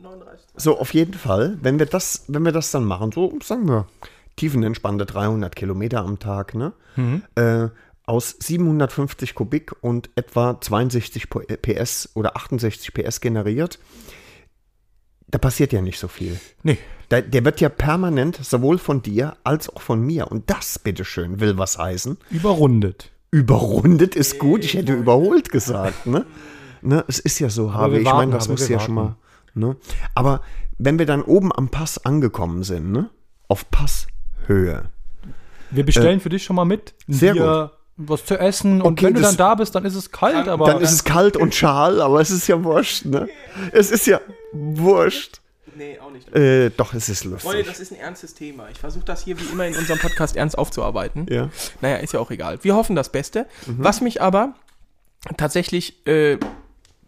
39. 0.06 0.46
So, 0.56 0.80
auf 0.80 0.94
jeden 0.94 1.14
Fall, 1.14 1.58
wenn 1.62 1.80
wir 1.80 1.86
das, 1.86 2.24
wenn 2.28 2.44
wir 2.46 2.52
das 2.52 2.72
dann 2.72 2.86
machen, 2.86 3.12
so 3.12 3.38
sagen 3.44 3.68
wir, 3.68 3.88
tiefenentspannte 4.38 5.06
300 5.06 5.56
Kilometer 5.56 6.00
am 6.00 6.20
Tag, 6.20 6.56
ne? 6.56 6.74
Äh, 7.36 7.70
aus 8.06 8.36
750 8.40 9.34
Kubik 9.36 9.74
und 9.82 10.10
etwa 10.16 10.60
62 10.62 11.30
Po- 11.30 11.40
PS 11.62 12.10
oder 12.14 12.38
68 12.38 12.94
PS 12.94 13.20
generiert, 13.20 13.80
da 15.28 15.38
passiert 15.40 15.74
ja 15.74 15.82
nicht 15.82 16.00
so 16.00 16.08
viel. 16.08 16.40
Nee. 16.64 16.78
Da, 17.10 17.22
der 17.22 17.44
wird 17.46 17.62
ja 17.62 17.70
permanent 17.70 18.38
sowohl 18.44 18.78
von 18.78 19.02
dir 19.02 19.36
als 19.44 19.70
auch 19.70 19.82
von 19.82 20.02
mir, 20.02 20.32
und 20.32 20.50
das, 20.50 20.80
bitteschön, 20.80 21.40
will 21.40 21.58
was 21.58 21.78
heißen. 21.78 22.18
Überrundet. 22.32 23.12
Überrundet 23.32 24.16
ist 24.16 24.40
gut, 24.40 24.64
ich 24.64 24.76
hätte 24.76 24.94
überholt 24.94 25.52
gesagt, 25.52 26.06
ne? 26.08 26.26
ne? 26.82 27.04
Es 27.08 27.20
ist 27.20 27.40
ja 27.40 27.50
so, 27.50 27.74
habe 27.74 27.94
wir 27.94 28.00
ich 28.02 28.06
meine, 28.06 28.32
das 28.34 28.48
muss 28.50 28.68
ja 28.70 28.80
schon 28.80 28.96
mal. 28.96 29.16
Ne? 29.56 29.76
Aber 30.14 30.42
wenn 30.78 31.00
wir 31.00 31.06
dann 31.06 31.22
oben 31.22 31.52
am 31.54 31.70
Pass 31.70 32.04
angekommen 32.06 32.64
sind, 32.64 32.92
ne? 32.92 33.10
Auf 33.48 33.70
Passhöhe. 33.72 34.90
Wir 35.72 35.86
bestellen 35.86 36.20
für 36.20 36.30
dich 36.30 36.44
schon 36.44 36.56
mal 36.56 36.66
mit. 36.66 36.92
Äh, 37.08 37.14
sehr 37.14 37.34
Bier, 37.34 37.72
Was 37.98 38.26
zu 38.26 38.38
essen. 38.38 38.82
Und 38.82 38.94
Okay, 38.94 39.08
wenn 39.08 39.14
du 39.16 39.22
dann 39.22 39.38
da 39.38 39.56
bist, 39.56 39.76
dann 39.76 39.86
ist 39.86 39.96
es 39.96 40.12
kalt, 40.12 40.48
aber. 40.48 40.66
Dann 40.66 40.82
ist 40.82 40.92
es 40.92 41.04
kalt 41.04 41.38
und 41.38 41.54
schal, 41.54 42.02
aber 42.02 42.22
es 42.22 42.32
ist 42.32 42.48
ja 42.48 42.64
wurscht, 42.64 43.06
ne? 43.06 43.28
Es 43.72 43.92
ist 43.92 44.06
ja 44.08 44.20
wurscht. 44.52 45.42
Nee, 45.78 46.00
auch 46.00 46.12
nicht. 46.12 46.34
Äh, 46.34 46.70
doch, 46.70 46.94
es 46.94 47.10
ist 47.10 47.24
Freunde, 47.24 47.38
lustig. 47.40 47.66
das 47.68 47.80
ist 47.80 47.92
ein 47.92 48.00
ernstes 48.00 48.34
Thema. 48.34 48.70
Ich 48.72 48.80
versuche 48.80 49.04
das 49.04 49.24
hier 49.24 49.40
wie 49.40 49.46
immer 49.46 49.66
in 49.66 49.76
unserem 49.76 50.00
Podcast 50.00 50.38
ernst 50.38 50.58
aufzuarbeiten. 50.58 51.28
Ja. 51.30 51.50
Naja, 51.82 51.98
ist 51.98 52.14
ja 52.14 52.20
auch 52.20 52.32
egal. 52.32 52.60
Wir 52.62 52.76
hoffen 52.76 52.96
das 52.96 53.12
Beste. 53.12 53.46
Was 53.66 54.00
mich 54.00 54.22
aber 54.22 54.56
tatsächlich 55.38 56.06
äh, 56.08 56.38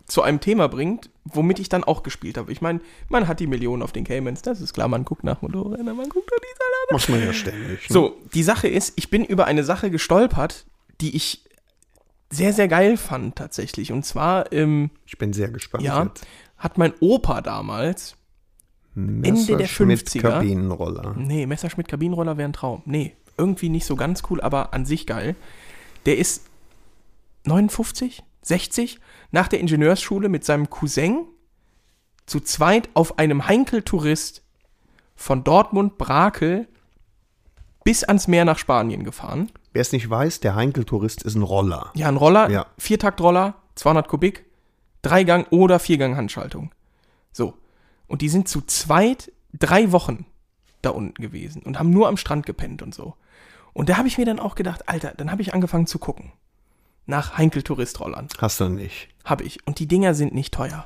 zu 0.08 0.22
einem 0.22 0.40
Thema 0.40 0.68
bringt, 0.70 1.10
womit 1.26 1.60
ich 1.60 1.68
dann 1.70 1.84
auch 1.84 2.02
gespielt 2.02 2.38
habe. 2.38 2.52
Ich 2.52 2.62
meine, 2.62 2.80
man 3.10 3.28
hat 3.28 3.40
die 3.42 3.48
Millionen 3.48 3.82
auf 3.84 3.92
den 3.92 4.06
Caymans, 4.06 4.42
das 4.42 4.62
ist 4.62 4.74
klar, 4.74 4.88
man 4.88 5.04
guckt 5.06 5.24
nach 5.24 5.42
Motorrädern, 5.42 5.98
man 5.98 6.10
guckt 6.10 6.30
nach 6.32 6.40
dieser 6.40 6.64
Lade. 6.64 6.94
Muss 6.94 7.10
man 7.10 7.20
ja 7.24 7.34
ständig. 7.34 7.90
Ne? 7.90 7.94
So, 7.94 8.18
die 8.34 8.44
Sache 8.44 8.68
ist, 8.70 8.94
ich 8.96 9.10
bin 9.10 9.26
über 9.26 9.46
eine 9.46 9.64
Sache 9.66 9.92
gestolpert, 9.92 10.66
die 11.02 11.16
ich 11.16 11.44
sehr, 12.30 12.54
sehr 12.54 12.68
geil 12.70 12.98
fand 12.98 13.36
tatsächlich. 13.36 13.92
Und 13.92 14.06
zwar, 14.06 14.52
ähm, 14.54 14.92
Ich 15.06 15.18
bin 15.18 15.34
sehr 15.34 15.50
gespannt. 15.50 15.84
ja, 15.84 16.04
jetzt. 16.04 16.26
hat 16.58 16.78
mein 16.78 16.94
Opa 17.02 17.42
damals, 17.42 18.16
Ende 18.96 19.22
der 19.22 19.58
Messerschmitt 19.58 20.00
50er. 20.00 20.22
Kabinenroller. 20.22 21.16
nee, 21.18 21.46
Messerschmitt 21.46 21.88
Kabinenroller 21.88 22.38
wäre 22.38 22.50
ein 22.50 22.54
Traum. 22.54 22.82
Nee, 22.86 23.14
irgendwie 23.38 23.70
nicht 23.70 23.86
so 23.86 23.96
ganz 23.96 24.24
cool, 24.30 24.42
aber 24.42 24.74
an 24.74 24.86
sich 24.86 25.06
geil. 25.06 25.36
Der 26.06 26.18
ist 26.18 26.46
59, 27.46 28.24
60 28.48 29.00
nach 29.32 29.48
der 29.48 29.60
Ingenieursschule 29.60 30.30
mit 30.30 30.46
seinem 30.46 30.70
Cousin 30.70 31.26
zu 32.26 32.40
zweit 32.40 32.90
auf 32.94 33.20
einem 33.20 33.48
Heinkel-Tourist 33.48 34.44
von 35.16 35.44
Dortmund-Brakel 35.44 36.68
bis 37.84 38.04
ans 38.04 38.28
Meer 38.28 38.46
nach 38.46 38.58
Spanien 38.58 39.04
gefahren. 39.04 39.50
Wer 39.74 39.82
es 39.82 39.92
nicht 39.92 40.10
weiß, 40.10 40.40
der 40.42 40.56
Heinkel-Tourist 40.56 41.24
ist 41.24 41.36
ein 41.36 41.42
Roller. 41.44 41.92
Ja, 41.96 42.08
ein 42.08 42.18
Roller, 42.18 42.50
Ja. 42.50 42.66
Viertaktroller, 42.78 43.56
200 43.76 44.08
Kubik, 44.08 44.46
Dreigang 45.02 45.46
oder 45.52 45.80
Viergang 45.80 46.18
Handschaltung. 46.18 46.72
So. 47.32 47.54
Und 48.08 48.22
die 48.22 48.30
sind 48.30 48.48
zu 48.48 48.62
zweit 48.62 49.32
drei 49.54 49.92
Wochen 49.92 50.26
da 50.82 50.90
unten 50.92 51.22
gewesen 51.22 51.62
und 51.64 51.80
haben 51.80 51.90
nur 51.90 52.08
am 52.08 52.18
Strand 52.18 52.46
gepennt 52.46 52.82
und 52.82 52.94
so. 52.94 53.16
Und 53.74 53.90
da 53.90 53.98
habe 53.98 54.08
ich 54.08 54.18
mir 54.18 54.26
dann 54.26 54.40
auch 54.40 54.56
gedacht, 54.56 54.90
Alter, 54.90 55.14
dann 55.16 55.32
habe 55.32 55.42
ich 55.42 55.54
angefangen 55.54 55.88
zu 55.88 56.00
gucken. 56.00 56.32
Nach 57.08 57.38
Heinkel-Tourist-Rollern. 57.38 58.28
Hast 58.38 58.60
du 58.60 58.68
nicht. 58.68 59.08
Habe 59.24 59.46
ich. 59.46 59.66
Und 59.66 59.80
die 59.80 59.88
Dinger 59.88 60.14
sind 60.14 60.36
nicht 60.36 60.54
teuer. 60.54 60.86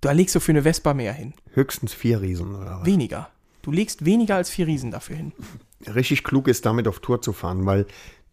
Da 0.00 0.10
legst 0.10 0.34
du 0.34 0.40
für 0.40 0.50
eine 0.50 0.62
Vespa 0.62 0.92
mehr 0.92 1.12
hin. 1.12 1.34
Höchstens 1.52 1.94
vier 1.94 2.20
Riesen 2.20 2.54
oder 2.56 2.80
was? 2.80 2.86
Weniger. 2.86 3.30
Du 3.62 3.70
legst 3.70 4.04
weniger 4.04 4.36
als 4.36 4.50
vier 4.50 4.66
Riesen 4.66 4.90
dafür 4.90 5.16
hin. 5.16 5.32
Richtig 5.94 6.24
klug 6.24 6.48
ist, 6.48 6.66
damit 6.66 6.88
auf 6.88 6.98
Tour 6.98 7.22
zu 7.22 7.32
fahren, 7.32 7.64
weil 7.64 7.86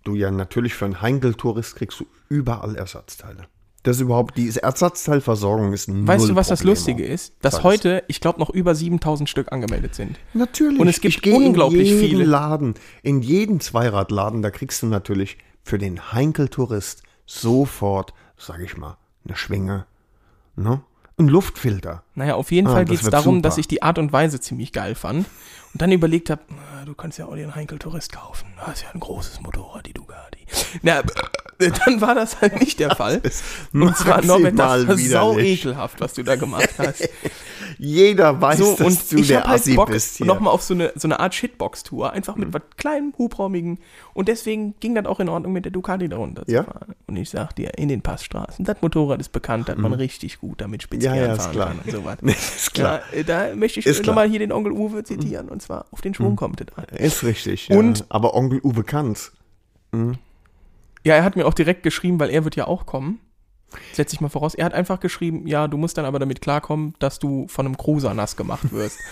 du 0.04 0.16
ja 0.16 0.32
natürlich 0.32 0.74
für 0.74 0.86
einen 0.86 1.02
Heinkel-Tourist 1.02 1.76
kriegst 1.76 2.00
du 2.00 2.06
überall 2.30 2.76
Ersatzteile. 2.76 3.44
Das 3.84 3.98
ist 3.98 4.02
überhaupt, 4.02 4.36
diese 4.36 4.64
Ersatzteilversorgung 4.64 5.74
ist 5.74 5.88
ein 5.88 6.08
Weißt 6.08 6.28
du, 6.28 6.36
was 6.36 6.48
das 6.48 6.60
Problemo. 6.60 6.76
Lustige 6.76 7.06
ist? 7.06 7.36
Dass 7.42 7.54
Sag's. 7.54 7.64
heute, 7.64 8.04
ich 8.08 8.20
glaube, 8.20 8.40
noch 8.40 8.50
über 8.50 8.74
7000 8.74 9.30
Stück 9.30 9.52
angemeldet 9.52 9.94
sind. 9.96 10.18
Natürlich. 10.34 10.80
Und 10.80 10.88
es 10.88 11.00
gibt 11.00 11.26
ich 11.26 11.34
unglaublich 11.34 11.92
in 11.92 11.96
jeden 11.96 12.10
viele. 12.10 12.24
Laden, 12.26 12.74
in 13.04 13.22
jeden 13.22 13.60
Zweiradladen, 13.60 14.42
da 14.42 14.50
kriegst 14.50 14.82
du 14.82 14.88
natürlich 14.88 15.38
für 15.68 15.78
den 15.78 16.14
Heinkel-Tourist 16.14 17.04
sofort, 17.26 18.14
sag 18.38 18.60
ich 18.62 18.78
mal, 18.78 18.98
eine 19.26 19.36
Schwinge, 19.36 19.86
ne? 20.56 20.82
Ein 21.20 21.28
Luftfilter. 21.30 22.04
Naja, 22.14 22.36
auf 22.36 22.52
jeden 22.52 22.68
Ah, 22.68 22.74
Fall 22.74 22.86
geht 22.86 23.02
es 23.02 23.10
darum, 23.10 23.38
super. 23.38 23.50
dass 23.50 23.58
ich 23.58 23.68
die 23.68 23.82
Art 23.82 23.98
und 23.98 24.14
Weise 24.14 24.40
ziemlich 24.40 24.72
geil 24.72 24.94
fand. 24.94 25.26
Und 25.74 25.82
dann 25.82 25.92
überlegt 25.92 26.30
habe, 26.30 26.44
du 26.86 26.94
kannst 26.94 27.18
ja 27.18 27.26
auch 27.26 27.36
den 27.36 27.56
Heinkel 27.56 27.80
Tourist 27.80 28.12
kaufen. 28.14 28.46
Das 28.64 28.76
ist 28.76 28.84
ja 28.84 28.90
ein 28.94 29.00
großes 29.00 29.42
Motorrad, 29.42 29.88
die 29.88 29.94
Ducati. 29.94 30.46
Na, 30.84 31.02
dann 31.60 32.02
war 32.02 32.16
das 32.16 32.40
halt 32.42 32.60
nicht 32.60 32.80
der 32.80 32.96
Fall. 32.96 33.22
Und 33.74 33.96
zwar, 33.98 34.24
Norbert, 34.24 34.58
das 34.60 34.88
war 34.88 34.98
sau 34.98 35.38
ekelhaft, 35.38 36.00
was 36.02 36.14
du 36.14 36.24
da 36.24 36.36
gemacht 36.36 36.70
hast. 36.78 37.08
Jeder 37.80 38.42
weiß, 38.42 38.58
So, 38.60 38.76
dass 38.76 38.88
und 38.88 39.12
du 39.12 39.18
ich 39.18 39.28
der 39.28 39.40
hab 39.42 39.48
halt 39.50 39.62
Assi 39.62 39.76
Bock 39.76 39.90
bist 39.92 40.18
hier. 40.18 40.26
nochmal 40.26 40.54
auf 40.54 40.64
so 40.64 40.74
eine, 40.74 40.94
so 40.96 41.08
eine 41.08 41.20
Art 41.20 41.36
Shitbox-Tour, 41.36 42.12
einfach 42.12 42.36
Mhm. 42.36 42.46
mit 42.46 42.54
was 42.54 42.62
kleinem, 42.78 43.14
hubraumigen. 43.18 43.80
Und 44.14 44.28
deswegen 44.30 44.74
ging 44.80 44.96
das 44.96 45.06
auch 45.06 45.20
in 45.20 45.30
Ordnung, 45.30 45.54
mit 45.54 45.66
der 45.66 45.72
Ducati 45.72 46.08
da 46.10 46.18
runter 46.18 46.44
Ja? 46.48 46.64
zu 46.66 46.72
fahren. 46.72 46.96
Und 47.08 47.18
ich 47.18 47.30
sag 47.30 47.54
dir, 47.56 47.78
in 47.78 47.90
den 47.90 48.02
Passstraßen, 48.02 48.66
das 48.66 48.78
Motorrad 48.82 49.20
ist 49.20 49.32
bekannt, 49.32 49.70
dass 49.70 49.78
man 49.78 49.94
richtig 49.94 50.40
gut 50.40 50.62
damit 50.62 50.84
speziell 50.84 51.12
Mhm. 51.14 51.18
Ja, 51.20 51.26
ja, 51.28 51.34
ist 51.34 51.42
fahren 51.44 51.52
klar. 51.52 51.68
kann 51.68 51.80
und 51.86 51.92
so 51.92 52.06
was. 52.06 52.18
Nee, 52.22 52.32
ist 52.32 52.74
klar. 52.74 53.02
Ja, 53.14 53.20
äh, 53.20 53.24
da 53.24 53.56
möchte 53.56 53.80
ich. 53.80 53.86
Mhm. 53.86 54.06
nochmal 54.06 54.30
hier 54.30 54.40
den 54.40 54.52
Onkel 54.52 54.72
Uwe 54.72 55.04
zitieren, 55.04 55.50
und 55.50 55.62
zwar 55.62 55.86
auf 55.92 56.02
den 56.02 56.14
Schwung 56.14 56.36
kommt 56.36 56.62
es 56.62 56.68
an. 56.78 56.86
Ist 56.98 57.24
richtig. 57.24 57.70
Und- 57.70 58.00
ja. 58.00 58.06
Aber 58.10 58.34
Onkel 58.34 58.60
Uwe 58.64 58.84
kann's. 58.84 59.32
Ja, 61.08 61.16
er 61.16 61.24
hat 61.24 61.38
mir 61.38 61.48
auch 61.48 61.54
direkt 61.54 61.84
geschrieben, 61.84 62.20
weil 62.20 62.30
er 62.30 62.44
wird 62.44 62.58
ja 62.58 62.68
auch 62.68 62.86
kommen. 62.86 63.22
Setz 63.94 64.12
ich 64.12 64.20
mal 64.20 64.28
voraus. 64.28 64.56
Er 64.56 64.66
hat 64.66 64.74
einfach 64.74 65.00
geschrieben, 65.00 65.48
ja, 65.48 65.70
du 65.70 65.78
musst 65.78 65.98
dann 65.98 66.04
aber 66.04 66.20
damit 66.20 66.42
klarkommen, 66.42 66.96
dass 67.00 67.18
du 67.18 67.48
von 67.48 67.66
einem 67.66 67.78
Cruiser 67.78 68.14
nass 68.14 68.36
gemacht 68.36 68.74
wirst. 68.74 69.00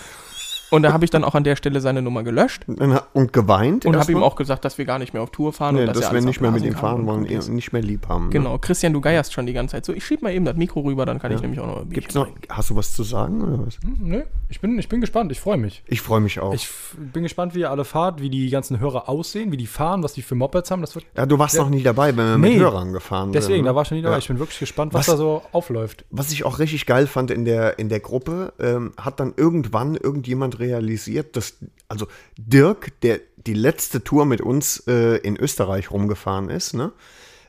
Und 0.76 0.84
da 0.84 0.94
habe 0.94 1.06
ich 1.06 1.12
dann 1.12 1.24
auch 1.24 1.36
an 1.36 1.44
der 1.44 1.56
Stelle 1.56 1.82
seine 1.82 2.02
Nummer 2.02 2.24
gelöscht 2.24 2.64
Und 2.68 3.34
geweint. 3.34 3.86
und 3.86 3.96
habe 3.98 4.12
ihm 4.12 4.24
auch 4.24 4.36
gesagt, 4.36 4.66
dass 4.66 4.78
wir 4.78 4.86
gar 4.86 5.00
nicht 5.00 5.14
mehr 5.14 5.24
auf 5.24 5.30
Tour 5.32 5.54
fahren 5.54 5.76
Nee, 5.76 5.82
und 5.82 5.88
dass, 5.88 6.00
dass 6.00 6.14
wir 6.14 6.22
nicht 6.22 6.42
mehr 6.42 6.52
mit 6.52 6.64
ihm 6.64 6.76
fahren 6.76 7.02
und 7.02 7.08
wollen, 7.08 7.26
ist. 7.26 7.50
nicht 7.50 7.74
mehr 7.74 7.82
lieb 7.82 8.08
haben. 8.08 8.26
ne? 8.26 8.30
Genau, 8.32 8.58
Christian, 8.58 8.94
du 8.94 9.02
geierst 9.02 9.34
schon 9.34 9.46
die 9.46 9.54
ganze 9.54 9.74
Zeit 9.74 9.86
so. 9.86 9.94
Ich 9.94 10.06
schieb 10.06 10.22
mal 10.22 10.32
eben 10.34 10.46
das 10.46 10.56
Mikro 10.56 10.82
rüber, 10.82 11.06
dann 11.06 11.20
kann 11.20 11.32
ich 11.32 11.42
nämlich 11.42 11.60
auch 11.60 11.68
noch 11.68 11.82
ein 11.82 11.90
Gibt's 11.90 12.14
noch, 12.16 12.28
hast 12.50 12.70
du 12.70 12.76
was 12.76 12.94
zu 12.94 13.04
sagen 13.04 13.42
oder 13.42 13.66
was? 13.66 13.76
Hm, 13.84 13.98
Nö, 14.00 14.22
ich 14.50 14.60
bin, 14.62 14.78
ich 14.78 14.90
bin 14.90 15.02
gespannt, 15.02 15.32
ich 15.32 15.40
freue 15.40 15.58
mich. 15.58 15.84
Ich 15.88 16.02
freue 16.02 16.20
mich 16.22 16.40
auch. 16.40 16.54
Ich 16.54 16.70
bin 16.98 17.24
gespannt, 17.24 17.56
wie 17.56 17.60
ihr 17.62 17.72
alle 17.72 17.86
fahrt, 17.86 18.22
wie 18.22 18.30
die 18.30 18.50
ganzen 18.50 18.80
Hörer 18.80 19.10
aussehen, 19.10 19.52
wie 19.52 19.58
die 19.58 19.68
fahren, 19.68 20.04
was 20.04 20.14
die 20.14 20.22
für 20.22 20.36
Mopeds 20.36 20.72
haben. 20.72 20.82
Das 20.82 20.96
wird 20.96 21.06
ja, 21.16 21.26
du 21.26 21.40
warst 21.40 21.58
noch 21.58 21.70
nie 21.70 21.84
dabei, 21.84 22.16
wenn 22.16 22.26
wir 22.26 22.38
mit 22.38 22.52
Nee. 22.54 22.60
Hörern 22.60 22.94
gefahren 22.94 23.32
deswegen, 23.32 23.58
sind. 23.58 23.66
da 23.66 23.72
ne? 23.72 23.76
war 23.76 23.82
ich 23.84 23.88
schon 23.88 23.98
nie 23.98 24.04
dabei. 24.04 24.16
Ja. 24.16 24.20
Ich 24.20 24.28
bin 24.28 24.40
wirklich 24.40 24.60
gespannt, 24.60 24.94
was, 24.94 25.08
Was- 25.08 25.16
da 25.16 25.18
so 25.18 25.42
aufläuft. 25.52 26.06
Was 26.12 26.32
ich 26.32 26.44
auch 26.46 26.60
richtig 26.60 26.86
geil 26.86 27.08
fand 27.08 27.32
in 27.32 27.46
der, 27.46 27.80
in 27.80 27.90
der 27.90 28.00
Gruppe, 28.00 28.54
ähm, 28.60 28.92
hat 28.98 29.20
dann 29.20 29.34
irgendwann 29.38 29.96
irgendjemand 29.96 30.60
realisiert, 30.66 31.36
dass, 31.36 31.58
also 31.88 32.08
Dirk, 32.38 33.00
der 33.02 33.20
die 33.38 33.54
letzte 33.54 34.04
Tour 34.04 34.26
mit 34.26 34.42
uns 34.42 34.84
äh, 34.88 35.18
in 35.18 35.38
Österreich 35.38 35.92
rumgefahren 35.92 36.50
ist, 36.50 36.74
ne? 36.74 36.92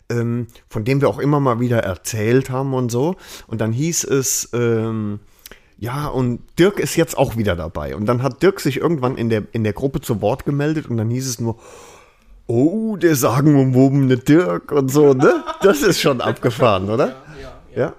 Ähm, 0.08 0.46
von 0.68 0.84
dem 0.84 1.00
wir 1.00 1.08
auch 1.08 1.18
immer 1.18 1.40
mal 1.40 1.58
wieder 1.58 1.80
erzählt 1.80 2.48
haben 2.48 2.74
und 2.74 2.90
so. 2.92 3.16
Und 3.48 3.60
dann 3.60 3.72
hieß 3.72 4.04
es, 4.04 4.50
ähm, 4.52 5.18
ja, 5.78 6.06
und 6.06 6.40
Dirk 6.58 6.78
ist 6.78 6.94
jetzt 6.94 7.18
auch 7.18 7.36
wieder 7.36 7.56
dabei. 7.56 7.96
Und 7.96 8.06
dann 8.06 8.22
hat 8.22 8.42
Dirk 8.42 8.60
sich 8.60 8.76
irgendwann 8.76 9.16
in 9.16 9.30
der, 9.30 9.42
in 9.52 9.64
der 9.64 9.72
Gruppe 9.72 10.00
zu 10.00 10.20
Wort 10.20 10.44
gemeldet 10.44 10.88
und 10.88 10.96
dann 10.96 11.10
hieß 11.10 11.28
es 11.28 11.40
nur, 11.40 11.58
oh, 12.46 12.96
der 12.96 13.16
sagenumwobene 13.16 14.16
Dirk 14.16 14.70
und 14.70 14.90
so, 14.90 15.12
ne? 15.12 15.44
Das 15.60 15.82
ist 15.82 16.00
schon 16.00 16.20
abgefahren, 16.20 16.88
oder? 16.88 17.16
Ja. 17.74 17.94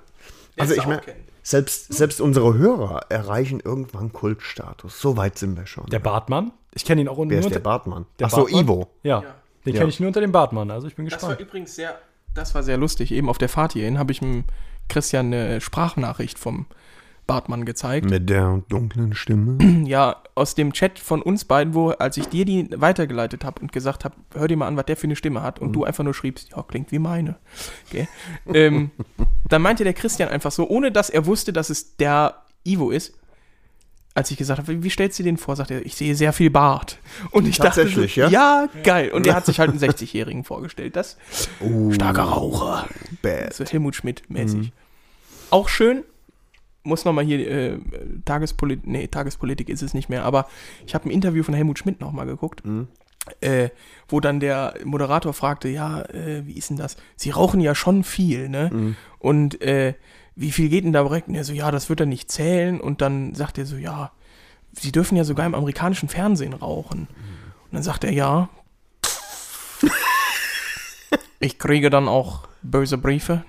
Also 0.57 0.73
ist 0.73 0.77
ich 0.77 0.83
auch 0.83 0.89
meine, 0.89 1.01
kennen. 1.01 1.26
Selbst, 1.49 1.93
selbst 1.93 2.19
unsere 2.19 2.55
Hörer 2.55 3.01
erreichen 3.09 3.61
irgendwann 3.63 4.11
Kultstatus. 4.11 4.99
So 4.99 5.15
weit 5.17 5.37
sind 5.37 5.57
wir 5.57 5.65
schon. 5.65 5.85
Der 5.87 5.99
Bartmann, 5.99 6.51
ich 6.73 6.83
kenne 6.83 7.01
ihn 7.01 7.07
auch 7.07 7.17
unter 7.17 7.35
Wer 7.35 7.39
ist 7.39 7.49
der 7.51 7.59
Bartmann? 7.59 8.05
der 8.19 8.27
Ach 8.27 8.31
so, 8.31 8.37
Bartmann? 8.43 8.63
Ivo. 8.65 8.87
Ja, 9.03 9.23
den 9.65 9.73
Ja. 9.73 9.79
kenne 9.79 9.89
ich 9.89 9.99
nur 9.99 10.07
unter 10.07 10.19
dem 10.21 10.31
Bartmann, 10.31 10.69
also 10.71 10.87
ich 10.87 10.95
bin 10.95 11.05
Das 11.05 11.21
war 11.23 11.29
gespannt. 11.29 11.47
übrigens 11.47 11.75
sehr, 11.75 11.97
das 12.33 12.53
war 12.53 12.63
sehr 12.63 12.77
lustig. 12.77 13.11
Eben 13.13 13.29
auf 13.29 13.37
der 13.37 13.49
Fahrt 13.49 13.73
hierhin 13.73 13.97
habe 13.97 14.11
ich 14.11 14.21
Christian 14.89 15.27
eine 15.27 15.61
Sprachnachricht 15.61 16.37
vom 16.37 16.65
Bartmann 17.27 17.65
gezeigt. 17.65 18.09
Mit 18.09 18.29
der 18.29 18.63
dunklen 18.69 19.13
Stimme. 19.13 19.57
Ja, 19.87 20.21
aus 20.35 20.55
dem 20.55 20.73
Chat 20.73 20.97
von 20.99 21.21
uns 21.21 21.45
beiden, 21.45 21.73
wo, 21.73 21.89
als 21.91 22.17
ich 22.17 22.27
dir 22.27 22.45
die 22.45 22.69
weitergeleitet 22.75 23.43
habe 23.45 23.61
und 23.61 23.71
gesagt 23.71 24.05
habe, 24.05 24.15
hör 24.33 24.47
dir 24.47 24.57
mal 24.57 24.67
an, 24.67 24.75
was 24.77 24.85
der 24.85 24.97
für 24.97 25.05
eine 25.07 25.15
Stimme 25.15 25.41
hat, 25.43 25.59
und 25.59 25.73
du 25.73 25.83
einfach 25.83 26.03
nur 26.03 26.13
schriebst, 26.13 26.49
ja, 26.55 26.63
klingt 26.63 26.91
wie 26.91 26.99
meine. 26.99 27.35
Okay. 27.87 28.07
ähm, 28.53 28.91
dann 29.49 29.61
meinte 29.61 29.83
der 29.83 29.93
Christian 29.93 30.29
einfach 30.29 30.51
so, 30.51 30.67
ohne 30.67 30.91
dass 30.91 31.09
er 31.09 31.25
wusste, 31.25 31.53
dass 31.53 31.69
es 31.69 31.95
der 31.97 32.43
Ivo 32.65 32.89
ist, 32.91 33.13
als 34.13 34.31
ich 34.31 34.37
gesagt 34.37 34.59
habe, 34.59 34.83
wie- 34.83 34.89
stellst 34.89 35.19
du 35.19 35.23
dir 35.23 35.29
den 35.31 35.37
vor, 35.37 35.55
sagt 35.55 35.69
er, 35.71 35.85
ich 35.85 35.95
sehe 35.95 36.15
sehr 36.15 36.33
viel 36.33 36.49
Bart. 36.49 36.97
Und 37.31 37.47
ich 37.47 37.57
dachte, 37.59 37.87
so, 37.87 38.01
ja? 38.01 38.29
ja, 38.29 38.67
geil. 38.83 39.11
Und 39.11 39.27
er 39.27 39.35
hat 39.35 39.45
sich 39.45 39.59
halt 39.59 39.69
einen 39.69 39.79
60-Jährigen 39.79 40.43
vorgestellt. 40.43 40.95
Das 40.95 41.17
Oh, 41.59 41.91
starker 41.91 42.23
Raucher. 42.23 42.87
bad. 43.21 43.53
So 43.53 43.63
Helmut 43.63 43.95
Schmidt-mäßig. 43.95 44.71
Auch 45.51 45.69
schön. 45.69 46.03
Muss 46.87 47.05
nochmal 47.05 47.25
hier, 47.25 47.49
äh, 47.49 47.79
Tagespolitik, 48.25 48.87
nee, 48.87 49.07
Tagespolitik 49.07 49.69
ist 49.69 49.81
es 49.81 49.93
nicht 49.93 50.09
mehr, 50.09 50.23
aber 50.23 50.47
ich 50.85 50.95
habe 50.95 51.09
ein 51.09 51.11
Interview 51.11 51.43
von 51.43 51.53
Helmut 51.53 51.79
Schmidt 51.79 51.99
nochmal 51.99 52.25
geguckt, 52.25 52.63
äh, 53.41 53.69
wo 54.07 54.19
dann 54.19 54.39
der 54.39 54.73
Moderator 54.85 55.33
fragte, 55.33 55.67
ja, 55.67 56.01
äh, 56.03 56.45
wie 56.45 56.53
ist 56.53 56.69
denn 56.69 56.77
das? 56.77 56.95
Sie 57.17 57.29
rauchen 57.29 57.59
ja 57.59 57.75
schon 57.75 58.03
viel, 58.03 58.47
ne? 58.47 58.95
Und 59.19 59.61
äh, 59.61 59.95
wie 60.35 60.51
viel 60.51 60.69
geht 60.69 60.85
denn 60.85 60.93
da 60.93 61.03
direkt? 61.03 61.27
Und 61.27 61.35
er 61.35 61.43
so, 61.43 61.51
ja, 61.51 61.71
das 61.71 61.89
wird 61.89 61.99
er 61.99 62.05
nicht 62.05 62.31
zählen. 62.31 62.79
Und 62.79 63.01
dann 63.01 63.33
sagt 63.33 63.57
er 63.57 63.65
so, 63.65 63.75
ja, 63.75 64.11
Sie 64.71 64.91
dürfen 64.91 65.17
ja 65.17 65.23
sogar 65.23 65.45
im 65.45 65.55
amerikanischen 65.55 66.07
Fernsehen 66.07 66.53
rauchen. 66.53 67.07
Und 67.65 67.73
dann 67.73 67.83
sagt 67.83 68.03
er, 68.03 68.11
ja. 68.11 68.49
Ich 71.39 71.59
kriege 71.59 71.91
dann 71.91 72.07
auch 72.07 72.47
böse 72.63 72.97
Briefe, 72.97 73.43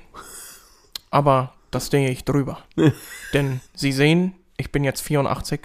aber 1.11 1.55
das 1.71 1.87
stehe 1.87 2.11
ich 2.11 2.25
drüber. 2.25 2.59
Denn 3.33 3.61
Sie 3.75 3.93
sehen, 3.93 4.35
ich 4.57 4.73
bin 4.73 4.85
jetzt 4.85 5.01
84 5.03 5.61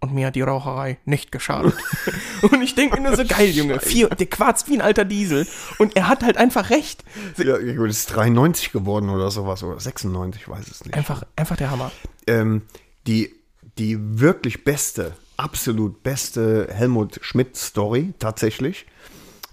und 0.00 0.14
mir 0.14 0.28
hat 0.28 0.36
die 0.36 0.40
Raucherei 0.40 0.98
nicht 1.04 1.30
geschadet. 1.30 1.74
und 2.42 2.62
ich 2.62 2.74
denke 2.74 2.96
mir 2.96 3.08
nur 3.08 3.16
so, 3.16 3.24
geil, 3.24 3.50
Junge, 3.50 3.80
vier, 3.80 4.08
der 4.08 4.26
quarzt 4.26 4.68
wie 4.68 4.74
ein 4.74 4.80
alter 4.80 5.04
Diesel. 5.04 5.46
Und 5.78 5.94
er 5.94 6.08
hat 6.08 6.22
halt 6.22 6.38
einfach 6.38 6.70
recht. 6.70 7.04
Ja, 7.36 7.58
gut, 7.58 7.90
ist 7.90 8.06
93 8.06 8.72
geworden 8.72 9.10
oder 9.10 9.30
sowas. 9.30 9.62
Oder 9.62 9.78
96, 9.78 10.42
ich 10.42 10.48
weiß 10.48 10.68
es 10.68 10.84
nicht. 10.84 10.94
Einfach, 10.94 11.24
einfach 11.36 11.56
der 11.56 11.70
Hammer. 11.70 11.92
ähm, 12.26 12.62
die, 13.06 13.34
die 13.78 13.98
wirklich 14.20 14.64
beste, 14.64 15.16
absolut 15.36 16.02
beste 16.02 16.68
Helmut 16.72 17.18
Schmidt-Story 17.22 18.14
tatsächlich. 18.18 18.86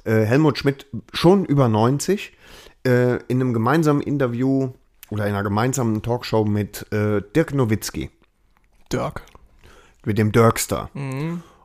Äh, 0.06 0.23
Helmut 0.23 0.58
Schmidt 0.58 0.86
schon 1.13 1.45
über 1.45 1.67
90 1.67 2.32
äh, 2.86 3.17
in 3.28 3.41
einem 3.41 3.54
gemeinsamen 3.54 4.02
Interview 4.02 4.71
oder 5.09 5.25
in 5.25 5.33
einer 5.33 5.43
gemeinsamen 5.43 6.01
Talkshow 6.01 6.45
mit 6.45 6.91
äh, 6.91 7.21
Dirk 7.35 7.53
Nowitzki, 7.53 8.09
Dirk. 8.91 9.23
mit 10.05 10.17
dem 10.17 10.31
Dirkster. 10.31 10.89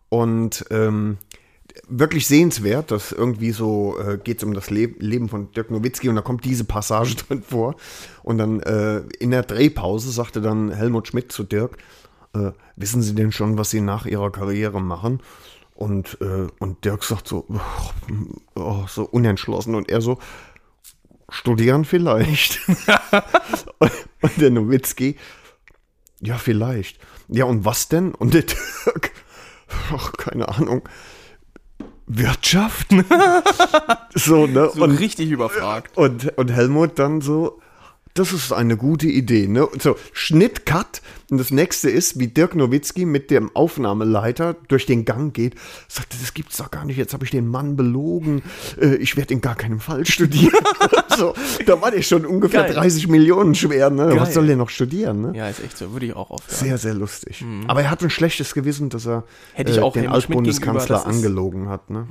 Und 0.08 0.64
ähm, 0.70 1.18
wirklich 1.88 2.26
sehenswert, 2.26 2.90
dass 2.90 3.12
irgendwie 3.12 3.52
so 3.52 3.98
äh, 3.98 4.18
geht 4.18 4.38
es 4.38 4.44
um 4.44 4.54
das 4.54 4.70
Le 4.70 4.86
Leben 4.98 5.28
von 5.28 5.50
Dirk 5.52 5.70
Nowitzki 5.70 6.08
und 6.08 6.16
da 6.16 6.22
kommt 6.22 6.44
diese 6.44 6.64
Passage 6.64 7.16
drin 7.28 7.42
vor. 7.42 7.76
Und 8.22 8.38
dann 8.38 8.60
äh, 8.60 9.00
in 9.18 9.30
der 9.30 9.42
Drehpause 9.42 10.10
sagte 10.10 10.40
dann 10.40 10.70
Helmut 10.70 11.08
Schmidt 11.08 11.32
zu 11.32 11.44
Dirk, 11.44 11.78
äh, 12.34 12.52
wissen 12.76 13.02
Sie 13.02 13.14
denn 13.14 13.32
schon, 13.32 13.58
was 13.58 13.70
Sie 13.70 13.80
nach 13.80 14.06
Ihrer 14.06 14.30
Karriere 14.30 14.80
machen? 14.80 15.20
Und, 15.74 16.18
äh, 16.20 16.46
und 16.58 16.84
Dirk 16.84 17.02
sagt 17.04 17.26
so, 17.26 17.46
oh, 18.54 18.84
so 18.88 19.04
unentschlossen 19.04 19.74
und 19.74 19.88
er 19.88 20.00
so, 20.00 20.18
studieren 21.32 21.84
vielleicht. 21.84 22.60
und, 23.78 24.40
der 24.40 24.50
Nowitzki, 24.50 25.16
ja, 26.20 26.38
vielleicht. 26.38 26.98
Ja, 27.28 27.46
und 27.46 27.64
was 27.64 27.88
denn? 27.88 28.14
Und 28.14 28.34
der 28.34 28.42
Dirk, 28.42 29.12
ach, 29.92 30.12
keine 30.12 30.48
Ahnung. 30.48 30.88
Wirtschaft? 32.06 32.88
so, 34.14 34.46
ne? 34.46 34.70
So 34.74 34.84
und, 34.84 34.98
richtig 34.98 35.30
überfragt. 35.30 35.96
und, 35.96 36.36
und 36.36 36.50
Helmut 36.50 36.98
dann 36.98 37.20
so, 37.22 37.61
das 38.14 38.32
ist 38.32 38.52
eine 38.52 38.76
gute 38.76 39.06
Idee, 39.06 39.48
ne? 39.48 39.68
So, 39.80 39.96
Schnitt, 40.12 40.66
Cut. 40.66 41.00
Und 41.30 41.38
das 41.38 41.50
nächste 41.50 41.88
ist, 41.88 42.18
wie 42.18 42.26
Dirk 42.28 42.54
Nowitzki 42.54 43.06
mit 43.06 43.30
dem 43.30 43.50
Aufnahmeleiter 43.56 44.54
durch 44.68 44.84
den 44.84 45.06
Gang 45.06 45.32
geht, 45.32 45.54
sagte, 45.88 46.18
das 46.20 46.34
gibt's 46.34 46.58
doch 46.58 46.70
gar 46.70 46.84
nicht, 46.84 46.98
jetzt 46.98 47.14
habe 47.14 47.24
ich 47.24 47.30
den 47.30 47.46
Mann 47.48 47.74
belogen, 47.74 48.42
äh, 48.78 48.96
ich 48.96 49.16
werde 49.16 49.32
in 49.32 49.40
gar 49.40 49.54
keinem 49.54 49.80
Fall 49.80 50.04
studieren. 50.04 50.52
so, 51.16 51.32
da 51.64 51.80
war 51.80 51.90
der 51.90 52.02
schon 52.02 52.26
ungefähr 52.26 52.64
Geil. 52.64 52.74
30 52.74 53.08
Millionen 53.08 53.54
schwer, 53.54 53.88
ne? 53.88 54.08
Geil. 54.08 54.20
Was 54.20 54.34
soll 54.34 54.46
der 54.46 54.56
noch 54.56 54.68
studieren, 54.68 55.22
ne? 55.22 55.32
Ja, 55.34 55.48
ist 55.48 55.64
echt 55.64 55.78
so. 55.78 55.92
Würde 55.92 56.04
ich 56.06 56.14
auch 56.14 56.30
aufhören. 56.30 56.54
Sehr, 56.54 56.76
sehr 56.76 56.94
lustig. 56.94 57.42
Aber 57.66 57.80
er 57.82 57.90
hat 57.90 58.02
ein 58.02 58.10
schlechtes 58.10 58.52
Gewissen, 58.52 58.90
dass 58.90 59.06
er 59.06 59.24
Mhm. 59.56 59.82
Auch 59.82 59.92
den 59.94 60.08
Altbundeskanzler 60.08 61.06
angelogen 61.06 61.68
hat. 61.68 61.90
Ne? 61.90 62.06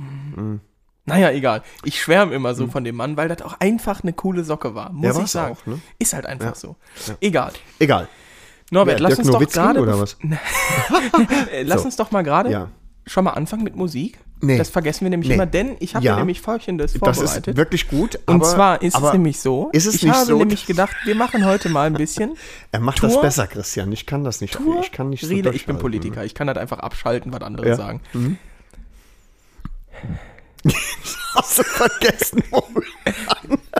Naja, 1.04 1.30
egal. 1.32 1.62
Ich 1.84 2.00
schwärme 2.00 2.32
immer 2.34 2.54
so 2.54 2.68
von 2.68 2.84
dem 2.84 2.94
Mann, 2.96 3.16
weil 3.16 3.28
das 3.28 3.42
auch 3.42 3.56
einfach 3.58 4.02
eine 4.02 4.12
coole 4.12 4.44
Socke 4.44 4.74
war. 4.76 4.92
Muss 4.92 5.16
Ja, 5.16 5.22
ich 5.24 5.30
sagen. 5.30 5.56
auch, 5.60 5.66
ne? 5.66 5.80
Ist 5.98 6.12
halt 6.12 6.26
einfach 6.26 6.50
Ja. 6.50 6.54
so. 6.54 6.76
Egal. 7.20 7.52
Egal. 7.80 8.08
Norbert, 8.70 9.00
lass 9.00 9.18
uns 9.18 9.28
doch 9.28 9.40
gerade. 9.40 9.80
Äh, 11.52 11.62
lass 11.64 11.80
So. 11.80 11.86
uns 11.86 11.96
doch 11.96 12.10
mal 12.12 12.22
gerade 12.22 12.50
Ja. 12.50 12.68
schon 13.06 13.24
mal 13.24 13.32
anfangen 13.32 13.64
mit 13.64 13.74
Musik. 13.76 14.18
Nee. 14.44 14.58
Das 14.58 14.70
vergessen 14.70 15.04
wir 15.04 15.10
nämlich 15.10 15.28
Nee. 15.28 15.34
immer, 15.34 15.46
denn 15.46 15.76
ich 15.78 15.94
habe 15.94 16.04
Ja. 16.04 16.12
mir 16.14 16.18
nämlich 16.20 16.40
Folgendes 16.40 16.92
Das 16.94 16.98
vorbereitet. 17.16 17.48
ist 17.48 17.56
wirklich 17.56 17.88
gut. 17.88 18.16
und 18.26 18.36
aber, 18.36 18.44
zwar 18.44 18.82
ist 18.82 18.96
es 18.98 19.12
nämlich 19.12 19.40
so, 19.40 19.70
ist 19.72 19.86
es 19.86 19.96
ich 19.96 20.02
nicht 20.04 20.14
habe 20.14 20.26
so, 20.26 20.36
nämlich 20.38 20.66
gedacht, 20.66 20.94
wir 21.04 21.14
machen 21.14 21.44
heute 21.44 21.68
mal 21.68 21.86
ein 21.86 21.92
bisschen 21.94 22.32
Er 22.72 22.80
macht 22.80 22.98
Tour- 22.98 23.08
das 23.10 23.20
besser, 23.20 23.46
Christian. 23.46 23.92
Ich 23.92 24.06
kann 24.06 24.24
das 24.24 24.40
nicht. 24.40 24.54
Tour, 24.54 24.80
ich 24.80 24.90
kann 24.90 25.10
nicht 25.10 25.20
so 25.22 25.28
Rede, 25.28 25.50
ich 25.52 25.66
bin. 25.66 25.78
Politiker, 25.78 26.24
ich 26.24 26.34
kann 26.34 26.48
halt 26.48 26.58
einfach 26.58 26.78
abschalten, 26.80 27.32
was 27.32 27.42
andere 27.42 27.68
Ja. 27.68 27.76
sagen. 27.76 28.00
Hast 31.34 31.58
du 31.58 31.62
vergessen, 31.62 32.42
wo 32.50 32.62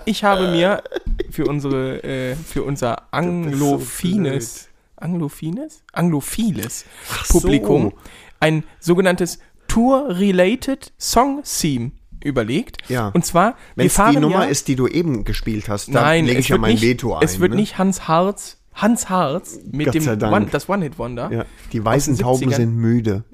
ich 0.05 0.25
habe 0.25 0.49
mir 0.49 0.83
für 1.31 1.47
unsere, 1.47 2.03
äh, 2.03 2.35
für 2.35 2.65
unser 2.65 3.13
anglophiles, 3.13 4.69
anglophiles, 4.97 5.83
anglophiles 5.93 6.85
so. 7.25 7.41
Publikum 7.41 7.93
ein 8.41 8.65
sogenanntes 8.81 9.39
Tour-Related 9.69 10.93
Song 10.99 11.43
Theme 11.45 11.93
überlegt. 12.23 12.79
Ja. 12.89 13.09
Und 13.09 13.25
zwar, 13.25 13.57
Wenn 13.77 13.87
es 13.87 13.95
die 13.95 14.19
Nummer 14.19 14.45
ja, 14.45 14.51
ist, 14.51 14.69
die 14.69 14.77
du 14.77 14.87
eben 14.89 15.25
gespielt 15.25 15.69
hast, 15.69 15.95
dann 15.95 16.25
lege 16.25 16.41
ich 16.41 16.49
ja 16.49 16.59
mein 16.59 16.73
nicht, 16.73 16.83
Veto 16.83 17.15
ein. 17.15 17.25
Es 17.25 17.41
wird 17.41 17.51
ne? 17.51 17.57
nicht 17.57 17.79
Hans 17.79 18.09
Harz, 18.09 18.59
Hans 18.75 19.09
Harz 19.09 19.59
mit 19.71 19.87
Gott 19.87 19.95
dem. 19.95 20.33
One, 20.33 20.47
das 20.51 20.69
One-Hit-Wonder. 20.69 21.31
Ja, 21.33 21.45
die 21.73 21.85
weißen 21.85 22.19
Tauben 22.19 22.51
70ern. 22.51 22.57
sind 22.57 22.77
müde. 22.77 23.25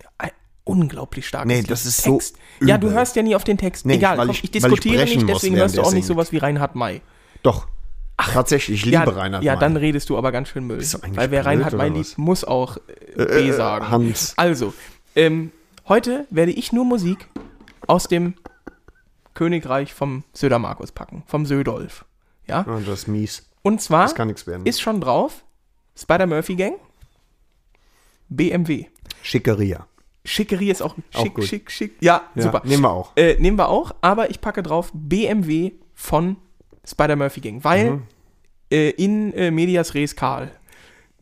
Unglaublich 0.68 1.26
starkes 1.26 1.46
Nee, 1.50 1.62
das 1.62 1.86
ist 1.86 2.02
so 2.02 2.12
Text. 2.18 2.36
Ja, 2.60 2.76
du 2.76 2.88
übel. 2.88 2.98
hörst 2.98 3.16
ja 3.16 3.22
nie 3.22 3.34
auf 3.34 3.44
den 3.44 3.56
Text. 3.56 3.86
Nee, 3.86 3.94
Egal, 3.94 4.18
weil 4.18 4.26
komm, 4.26 4.34
ich- 4.36 4.44
ich, 4.44 4.50
diskutiere 4.50 4.96
brechen 4.96 5.16
nicht, 5.18 5.26
muss, 5.26 5.34
deswegen 5.40 5.56
während 5.56 5.62
hörst 5.64 5.76
du 5.76 5.80
der 5.80 5.86
auch 5.88 5.92
nicht 5.94 6.04
singt. 6.04 6.16
sowas 6.16 6.32
wie 6.32 6.36
Reinhard 6.38 6.74
May. 6.74 7.00
Doch. 7.42 7.66
Tatsächlich, 8.18 8.80
ich 8.80 8.84
liebe 8.84 8.96
Ja, 8.96 9.04
Reinhard 9.04 9.42
ja 9.44 9.52
May. 9.54 9.60
dann 9.60 9.76
redest 9.76 10.10
du 10.10 10.18
aber 10.18 10.30
ganz 10.32 10.48
schön 10.48 10.66
Müll. 10.66 10.78
Bist 10.78 10.92
du 10.94 10.98
eigentlich 10.98 11.16
Weil 11.16 11.30
wer 11.30 11.42
blöd 11.42 11.46
Reinhard 11.52 11.74
oder 11.74 11.82
May 11.88 11.98
was? 11.98 12.08
liebt, 12.08 12.18
muss 12.18 12.44
auch 12.44 12.76
äh, 13.16 13.24
B 13.24 13.48
äh, 13.48 13.52
sagen. 13.52 13.88
Hans. 13.90 14.34
Also, 14.36 14.74
ähm, 15.16 15.52
heute 15.88 16.26
werde 16.30 16.52
ich 16.52 16.72
nur 16.72 16.84
Musik 16.84 17.28
aus 17.86 18.08
dem 18.08 18.34
Königreich 19.34 19.94
vom 19.94 20.24
Södermarkus 20.34 20.92
packen, 20.92 21.22
vom 21.26 21.46
Södolf. 21.46 22.04
Ja? 22.46 22.66
Ah, 22.68 22.80
das 22.84 23.00
ist 23.00 23.08
mies. 23.08 23.48
Und 23.62 23.80
zwar 23.80 24.02
Das 24.02 24.14
kann 24.14 24.28
nichts 24.28 24.46
werden. 24.46 24.66
ist 24.66 24.80
schon 24.80 25.00
drauf 25.00 25.44
Spider-Murphy 25.96 26.56
Gang, 26.56 26.74
BMW. 28.28 28.86
Schickeria. 29.22 29.86
Schickerie 30.28 30.70
ist 30.70 30.82
auch 30.82 30.94
Auch 31.14 31.22
schick, 31.22 31.34
gut. 31.34 31.44
schick, 31.44 31.70
schick. 31.70 31.96
Ja, 32.00 32.22
Ja, 32.34 32.42
super. 32.42 32.62
Nehmen 32.64 32.82
wir 32.82 32.90
auch. 32.90 33.12
Äh, 33.16 33.36
nehmen 33.38 33.56
wir 33.58 33.68
auch, 33.68 33.92
aber 34.00 34.30
ich 34.30 34.40
packe 34.40 34.62
drauf 34.62 34.90
BMW 34.92 35.72
von 35.94 36.36
Spider-Murphy 36.86 37.40
Gang, 37.40 37.64
weil 37.64 37.90
Mhm. 37.90 38.02
äh, 38.70 38.90
in 38.90 39.32
äh, 39.34 39.50
Medias 39.50 39.94
Res 39.94 40.14
Karl. 40.14 40.50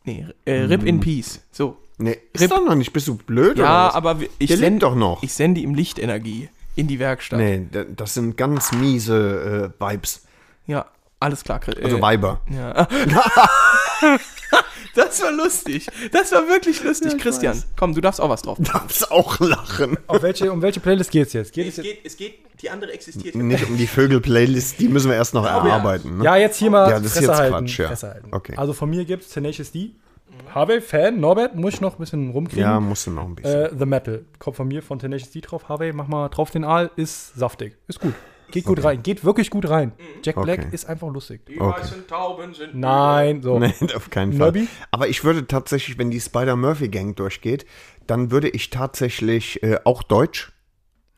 Nee, 0.05 0.27
äh, 0.45 0.53
Rip 0.62 0.83
Mhm. 0.83 0.87
in 0.88 1.01
Peace. 1.01 1.40
So. 1.51 1.77
Nee, 1.99 2.19
ist 2.33 2.42
Rip- 2.42 2.51
doch 2.51 2.64
noch 2.64 2.75
nicht. 2.75 2.92
Bist 2.92 3.09
du 3.09 3.16
blöd 3.16 3.57
Ja, 3.59 3.64
oder 3.64 3.88
was? 3.88 3.95
aber 3.95 4.16
ich 4.38 4.55
sende 4.55 4.81
doch 4.81 4.95
noch. 4.95 5.23
ich 5.23 5.33
sende 5.33 5.61
ihm 5.61 5.75
Lichtenergie 5.75 6.49
in 6.77 6.87
die 6.88 6.99
Werkstatt. 6.99 7.38
nee, 7.38 7.66
da- 7.73 7.85
das 7.85 8.14
sind 8.14 8.37
ganz 8.37 8.71
miese 8.73 9.73
äh, 9.79 9.83
Vibes. 9.83 10.27
Ja, 10.66 10.87
alles 11.21 11.42
klar. 11.42 11.61
Also 11.83 11.97
äh, 11.97 12.03
Weiber. 12.03 12.40
ja. 12.51 12.87
das 14.96 15.22
war 15.22 15.32
lustig. 15.32 15.87
Das 16.12 16.32
war 16.32 16.48
wirklich 16.48 16.82
lustig, 16.82 17.18
Christian. 17.18 17.62
Komm, 17.76 17.94
du 17.94 18.00
darfst 18.00 18.20
auch 18.20 18.28
was 18.28 18.42
drauf. 18.42 18.59
Darfst 18.61 19.11
auch 19.11 19.38
lachen. 19.40 19.96
Auf 20.06 20.22
welche, 20.22 20.50
um 20.52 20.62
welche 20.62 20.80
Playlist 20.80 21.11
geht's 21.11 21.32
jetzt? 21.32 21.52
Geht 21.52 21.68
es 21.68 21.78
Es 21.78 21.85
jetzt? 21.85 21.94
geht, 21.96 22.06
es 22.06 22.16
geht, 22.16 22.35
die 22.62 22.70
andere 22.70 22.92
existiert. 22.92 23.35
Nicht 23.35 23.68
um 23.68 23.76
die 23.76 23.87
Vögel-Playlist, 23.87 24.80
die 24.80 24.88
müssen 24.88 25.11
wir 25.11 25.16
erst 25.16 25.35
noch 25.35 25.44
erarbeiten. 25.44 26.18
Ne? 26.18 26.24
Ja, 26.24 26.37
jetzt 26.37 26.56
hier 26.56 26.70
mal 26.70 26.90
Ja, 26.90 26.98
das 26.98 27.14
ist 27.16 27.20
jetzt 27.20 27.30
halten. 27.30 27.52
Quatsch, 27.66 27.78
ja. 27.78 27.88
Fresse 27.88 28.09
halten. 28.09 28.28
Okay. 28.32 28.54
Also 28.56 28.72
von 28.72 28.88
mir 28.90 29.04
gibt's 29.04 29.28
Tenacious 29.30 29.70
D. 29.72 29.92
Harvey, 30.54 30.80
Fan, 30.80 31.18
Norbert, 31.20 31.54
muss 31.54 31.74
ich 31.74 31.80
noch 31.80 31.94
ein 31.94 31.98
bisschen 31.98 32.30
rumkriegen. 32.30 32.62
Ja, 32.62 32.78
musst 32.80 33.06
du 33.06 33.11
noch 33.11 33.24
ein 33.24 33.35
bisschen. 33.35 33.54
Äh, 33.62 33.70
The 33.78 33.87
Metal. 33.87 34.24
Kommt 34.38 34.56
von 34.56 34.68
mir 34.68 34.82
von 34.82 34.98
Tenacious 34.98 35.30
D 35.30 35.40
drauf. 35.40 35.68
Harvey, 35.68 35.92
mach 35.92 36.09
mal 36.09 36.28
drauf 36.28 36.50
den 36.50 36.64
Aal. 36.64 36.90
Ist 36.96 37.35
saftig. 37.37 37.76
Ist 37.88 38.00
gut. 38.00 38.14
Geht 38.50 38.64
gut 38.64 38.82
rein. 38.85 39.02
Geht 39.02 39.24
wirklich 39.24 39.50
gut 39.50 39.68
rein. 39.68 39.92
Jack 40.22 40.37
Black 40.40 40.61
Okay. 40.61 40.68
ist 40.72 40.85
einfach 40.87 41.09
lustig. 41.09 41.44
Die 41.46 41.61
Okay. 41.61 41.80
weißen 41.80 42.06
Tauben 42.06 42.54
sind. 42.54 42.74
Nein, 42.76 43.42
so. 43.42 43.59
Nee, 43.59 43.74
auf 43.94 44.11
keinen 44.11 44.32
Fall. 44.32 44.48
Nobby? 44.48 44.68
Aber 44.90 45.09
ich 45.09 45.24
würde 45.24 45.46
tatsächlich, 45.46 45.98
wenn 45.98 46.11
die 46.11 46.20
Spider-Murphy-Gang 46.20 47.14
durchgeht, 47.16 47.66
dann 48.06 48.30
würde 48.30 48.48
ich 48.48 48.70
tatsächlich 48.70 49.62
äh, 49.62 49.78
auch 49.85 50.02
Deutsch, 50.02 50.52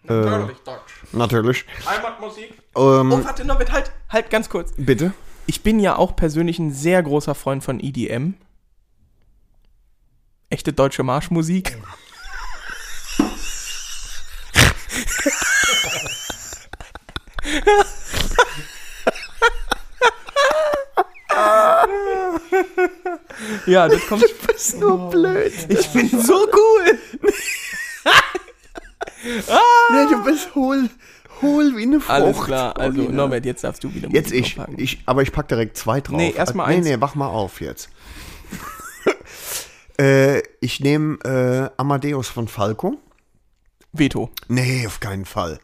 Natürlich 0.05 0.59
Deutsch. 0.61 1.03
natürlich. 1.13 1.65
Heimatmusik. 1.87 2.51
Ähm, 2.77 3.13
Oh, 3.13 3.25
warte, 3.25 3.45
Norbert, 3.45 3.73
halt, 3.73 3.93
halt 4.09 4.31
ganz 4.31 4.49
kurz. 4.49 4.73
bitte? 4.79 5.13
Ich 5.47 5.63
bin 5.63 5.81
ja 5.81 5.97
auch 5.97 6.17
persönlich 6.17 6.59
ein 6.59 6.73
sehr 6.73 7.03
großer 7.03 7.35
Freund 7.35 7.63
von 7.63 7.79
EDM. 7.81 8.35
Echte 10.51 10.73
deutsche 10.73 11.03
Marschmusik. 11.03 11.77
ja, 23.67 23.89
das 23.89 24.07
kommt. 24.07 24.23
Du 24.23 24.29
bist 24.47 24.79
nur 24.79 25.11
blöd. 25.11 25.53
Ich 25.69 25.89
bin 25.89 26.09
so 26.09 26.47
cool. 26.53 26.99
Nee, 29.91 30.07
du 30.11 30.23
bist 30.25 30.55
hohl, 30.55 30.89
hohl 31.43 31.77
wie 31.77 31.83
eine 31.83 31.99
Frucht. 32.01 32.11
Alles 32.11 32.41
klar. 32.41 32.77
Also, 32.77 33.01
Original. 33.01 33.17
Norbert, 33.17 33.45
jetzt 33.45 33.65
darfst 33.65 33.83
du 33.83 33.93
wieder 33.93 34.09
Jetzt 34.11 34.31
ich, 34.33 34.57
ich, 34.77 35.03
aber 35.07 35.23
ich 35.23 35.33
pack 35.33 35.49
direkt 35.49 35.77
zwei 35.77 36.01
drauf. 36.01 36.17
Nee, 36.17 36.33
erst 36.37 36.55
mal 36.55 36.69
nee, 36.69 36.77
eins. 36.77 36.87
Nee, 36.87 37.01
wach 37.01 37.17
mal 37.17 37.27
auf 37.27 37.61
jetzt. 37.61 37.91
äh, 40.01 40.41
ich 40.61 40.79
nehme 40.81 41.19
äh, 41.25 41.69
Amadeus 41.77 42.29
von 42.29 42.47
Falco. 42.49 42.99
Veto. 43.93 44.31
Nee, 44.49 44.87
auf 44.87 45.01
keinen 45.01 45.25
Fall. 45.25 45.59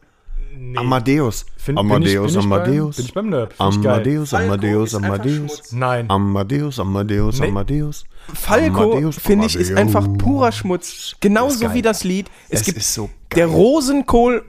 Amadeus. 0.76 1.46
Find- 1.56 1.78
Amadeus, 1.78 2.32
bin 2.32 2.40
ich, 2.40 2.48
bin 2.48 2.52
Amadeus. 2.52 2.98
Ich 2.98 2.98
bei, 2.98 3.02
bin 3.02 3.06
ich 3.06 3.14
beim 3.14 3.28
Nerd. 3.30 3.52
Find 3.54 3.74
ich 3.76 3.82
geil. 3.82 3.92
Amadeus, 3.94 4.34
Amadeus, 4.34 4.94
Amadeus. 4.94 5.72
Nein. 5.72 6.10
Amadeus, 6.10 6.78
Amadeus, 6.80 7.40
Nee. 7.40 7.48
Amadeus. 7.48 8.04
Falco, 8.34 8.92
Amadeus, 8.92 9.16
finde 9.18 9.46
ich, 9.46 9.56
ist 9.56 9.70
Amadeus. 9.70 9.96
einfach 9.96 10.18
purer 10.18 10.52
Schmutz. 10.52 11.14
Genauso 11.20 11.72
wie 11.74 11.82
das 11.82 12.04
Lied. 12.04 12.30
Es, 12.48 12.60
Es 12.60 12.66
gibt 12.66 12.78
ist 12.78 12.94
so 12.94 13.10
der. 13.34 13.46
Rosenkohl 13.46 14.44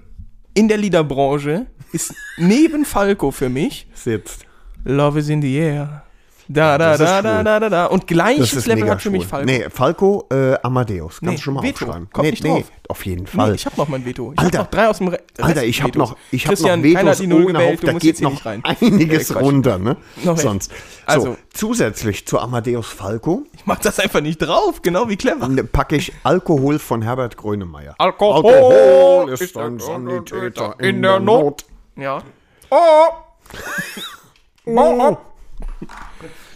in 0.53 0.67
der 0.67 0.77
Liederbranche 0.77 1.65
ist 1.91 2.13
neben 2.37 2.85
Falco 2.85 3.31
für 3.31 3.49
mich. 3.49 3.87
Sitzt. 3.93 4.45
Love 4.85 5.19
is 5.19 5.29
in 5.29 5.41
the 5.41 5.55
air. 5.57 6.04
Da, 6.47 6.77
da, 6.77 6.95
da, 6.95 7.21
da, 7.23 7.43
da, 7.43 7.59
da, 7.59 7.69
da. 7.69 7.85
Und 7.87 8.05
gleiches 8.05 8.67
Level 8.67 8.87
hat 8.89 9.01
für 9.01 9.09
mich. 9.09 9.25
Falco. 9.25 9.45
Nee, 9.45 9.65
Falco, 9.71 10.27
äh, 10.31 10.53
Amadeus. 10.61 11.19
Kannst 11.19 11.21
Nee, 11.23 11.35
du 11.37 11.41
schon 11.41 11.53
mal 11.55 11.63
Veto. 11.63 11.85
aufschreiben. 11.85 12.09
Kommt 12.11 12.25
nee, 12.25 12.31
nicht 12.31 12.43
nee, 12.43 12.49
drauf. 12.49 12.71
auf 12.89 13.05
jeden 13.05 13.23
Nee, 13.23 13.29
Fall. 13.29 13.55
ich 13.55 13.65
habe 13.65 13.77
noch 13.77 13.87
mein 13.87 14.05
Veto. 14.05 14.31
Ich 14.33 14.39
Alter. 14.39 14.59
habe 14.59 14.65
noch 14.65 14.71
drei 14.71 14.87
aus 14.89 14.97
dem 14.99 15.07
Re 15.07 15.19
Alter, 15.41 15.63
ich 15.63 15.81
habe 15.81 15.97
noch, 15.97 16.15
ich 16.31 16.43
hab 16.45 16.51
noch 16.51 16.57
Christian, 16.57 16.81
keiner 16.83 16.97
hat 16.99 17.05
Vetos 17.05 17.17
die 17.17 17.27
Null 17.27 17.45
gewählt, 17.47 17.79
da 17.83 17.91
musst 17.93 18.01
geht 18.03 18.09
jetzt 18.09 18.17
hier 18.19 18.25
noch 18.27 18.33
nicht 18.33 18.45
rein. 18.45 18.63
einiges 18.63 19.29
Äh, 19.29 19.33
Quatsch. 19.33 19.43
runter, 19.43 19.77
ne? 19.79 19.97
Noch. 20.23 20.37
Sonst. 20.37 20.71
Also. 21.07 21.25
so, 21.31 21.37
zusätzlich 21.53 22.27
zu 22.27 22.39
Amadeus 22.39 22.87
Falco 22.87 23.43
Ich 23.53 23.65
mach 23.65 23.79
das 23.79 23.99
einfach 23.99 24.21
nicht 24.21 24.37
drauf, 24.37 24.81
genau 24.83 25.09
wie 25.09 25.15
clever. 25.17 25.47
ne, 25.47 25.63
packe 25.63 25.95
ich 25.95 26.13
Alkohol 26.23 26.77
von 26.79 27.01
Herbert 27.01 27.37
Grönemeyer. 27.37 27.95
Alkohol, 27.97 28.35
Alkohol 28.53 29.29
ist 29.33 29.41
ist 29.41 29.57
ein 29.57 29.79
Sanitäter 29.79 30.75
in 30.79 31.01
der 31.01 31.19
Not. 31.19 31.65
Ja. 31.95 32.21
Oh. 32.69 32.75
Oh. 34.67 35.15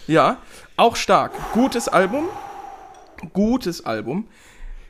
Ja, 0.09 0.37
auch 0.75 0.95
stark. 0.95 1.31
Gutes 1.53 1.87
Album. 1.87 2.25
Gutes 3.31 3.85
Album. 3.85 4.25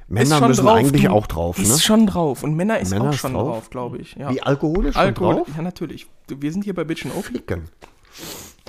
Männer 0.08 0.48
müssen 0.48 0.66
drauf, 0.66 0.78
eigentlich 0.78 1.04
du. 1.04 1.12
auch 1.12 1.28
drauf, 1.28 1.58
ne? 1.58 1.64
Ist 1.66 1.84
schon 1.84 2.08
drauf. 2.08 2.42
Und 2.42 2.56
Männer 2.56 2.80
ist 2.80 2.92
Männer 2.92 3.10
auch 3.10 3.14
schon 3.14 3.34
drauf? 3.34 3.48
drauf, 3.50 3.70
glaube 3.70 3.98
ich. 3.98 4.16
Ja. 4.16 4.32
Wie 4.32 4.42
Alkohol 4.42 4.86
ist 4.86 4.94
schon 4.96 5.04
Alkohol, 5.04 5.36
drauf? 5.36 5.48
ja 5.58 5.62
natürlich. 5.62 6.08
Wir 6.30 6.52
sind 6.54 6.64
hier 6.64 6.74
bei 6.74 6.86
Bitch 6.86 7.06
and 7.06 7.16
Opie. 7.18 7.34
Ficken. 7.34 7.68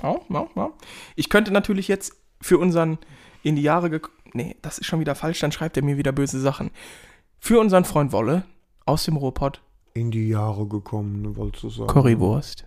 Ja, 0.03 0.19
ja, 0.29 0.47
ja. 0.55 0.69
Ich 1.15 1.29
könnte 1.29 1.51
natürlich 1.51 1.87
jetzt 1.87 2.15
für 2.41 2.57
unseren 2.57 2.97
in 3.43 3.55
die 3.55 3.61
Jahre 3.61 4.01
Nee, 4.33 4.57
das 4.61 4.77
ist 4.77 4.87
schon 4.87 4.99
wieder 4.99 5.15
falsch, 5.15 5.39
dann 5.39 5.51
schreibt 5.53 5.77
er 5.77 5.83
mir 5.83 5.97
wieder 5.97 6.11
böse 6.11 6.39
Sachen. 6.39 6.71
Für 7.39 7.59
unseren 7.59 7.85
Freund 7.85 8.11
Wolle 8.11 8.43
aus 8.85 9.05
dem 9.05 9.15
Ruhrpott 9.15 9.61
In 9.93 10.11
die 10.11 10.27
Jahre 10.27 10.67
gekommen, 10.67 11.35
wolltest 11.37 11.63
du 11.63 11.69
sagen. 11.69 11.87
Currywurst. 11.87 12.65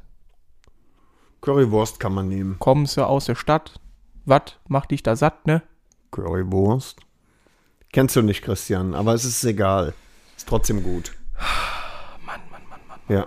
Currywurst 1.44 2.00
kann 2.00 2.14
man 2.14 2.28
nehmen. 2.28 2.56
Kommst 2.58 2.96
du 2.96 3.02
aus 3.02 3.26
der 3.26 3.34
Stadt? 3.34 3.78
Was 4.24 4.56
macht 4.66 4.92
dich 4.92 5.02
da 5.02 5.14
satt, 5.14 5.46
ne? 5.46 5.62
Currywurst. 6.10 7.00
Kennst 7.92 8.16
du 8.16 8.22
nicht, 8.22 8.42
Christian, 8.42 8.94
aber 8.94 9.12
es 9.12 9.26
ist 9.26 9.44
egal. 9.44 9.92
Ist 10.38 10.48
trotzdem 10.48 10.82
gut. 10.82 11.12
Mann, 12.24 12.40
Mann, 12.50 12.62
Mann, 12.70 12.80
Mann. 12.88 12.98
Ja. 13.08 13.26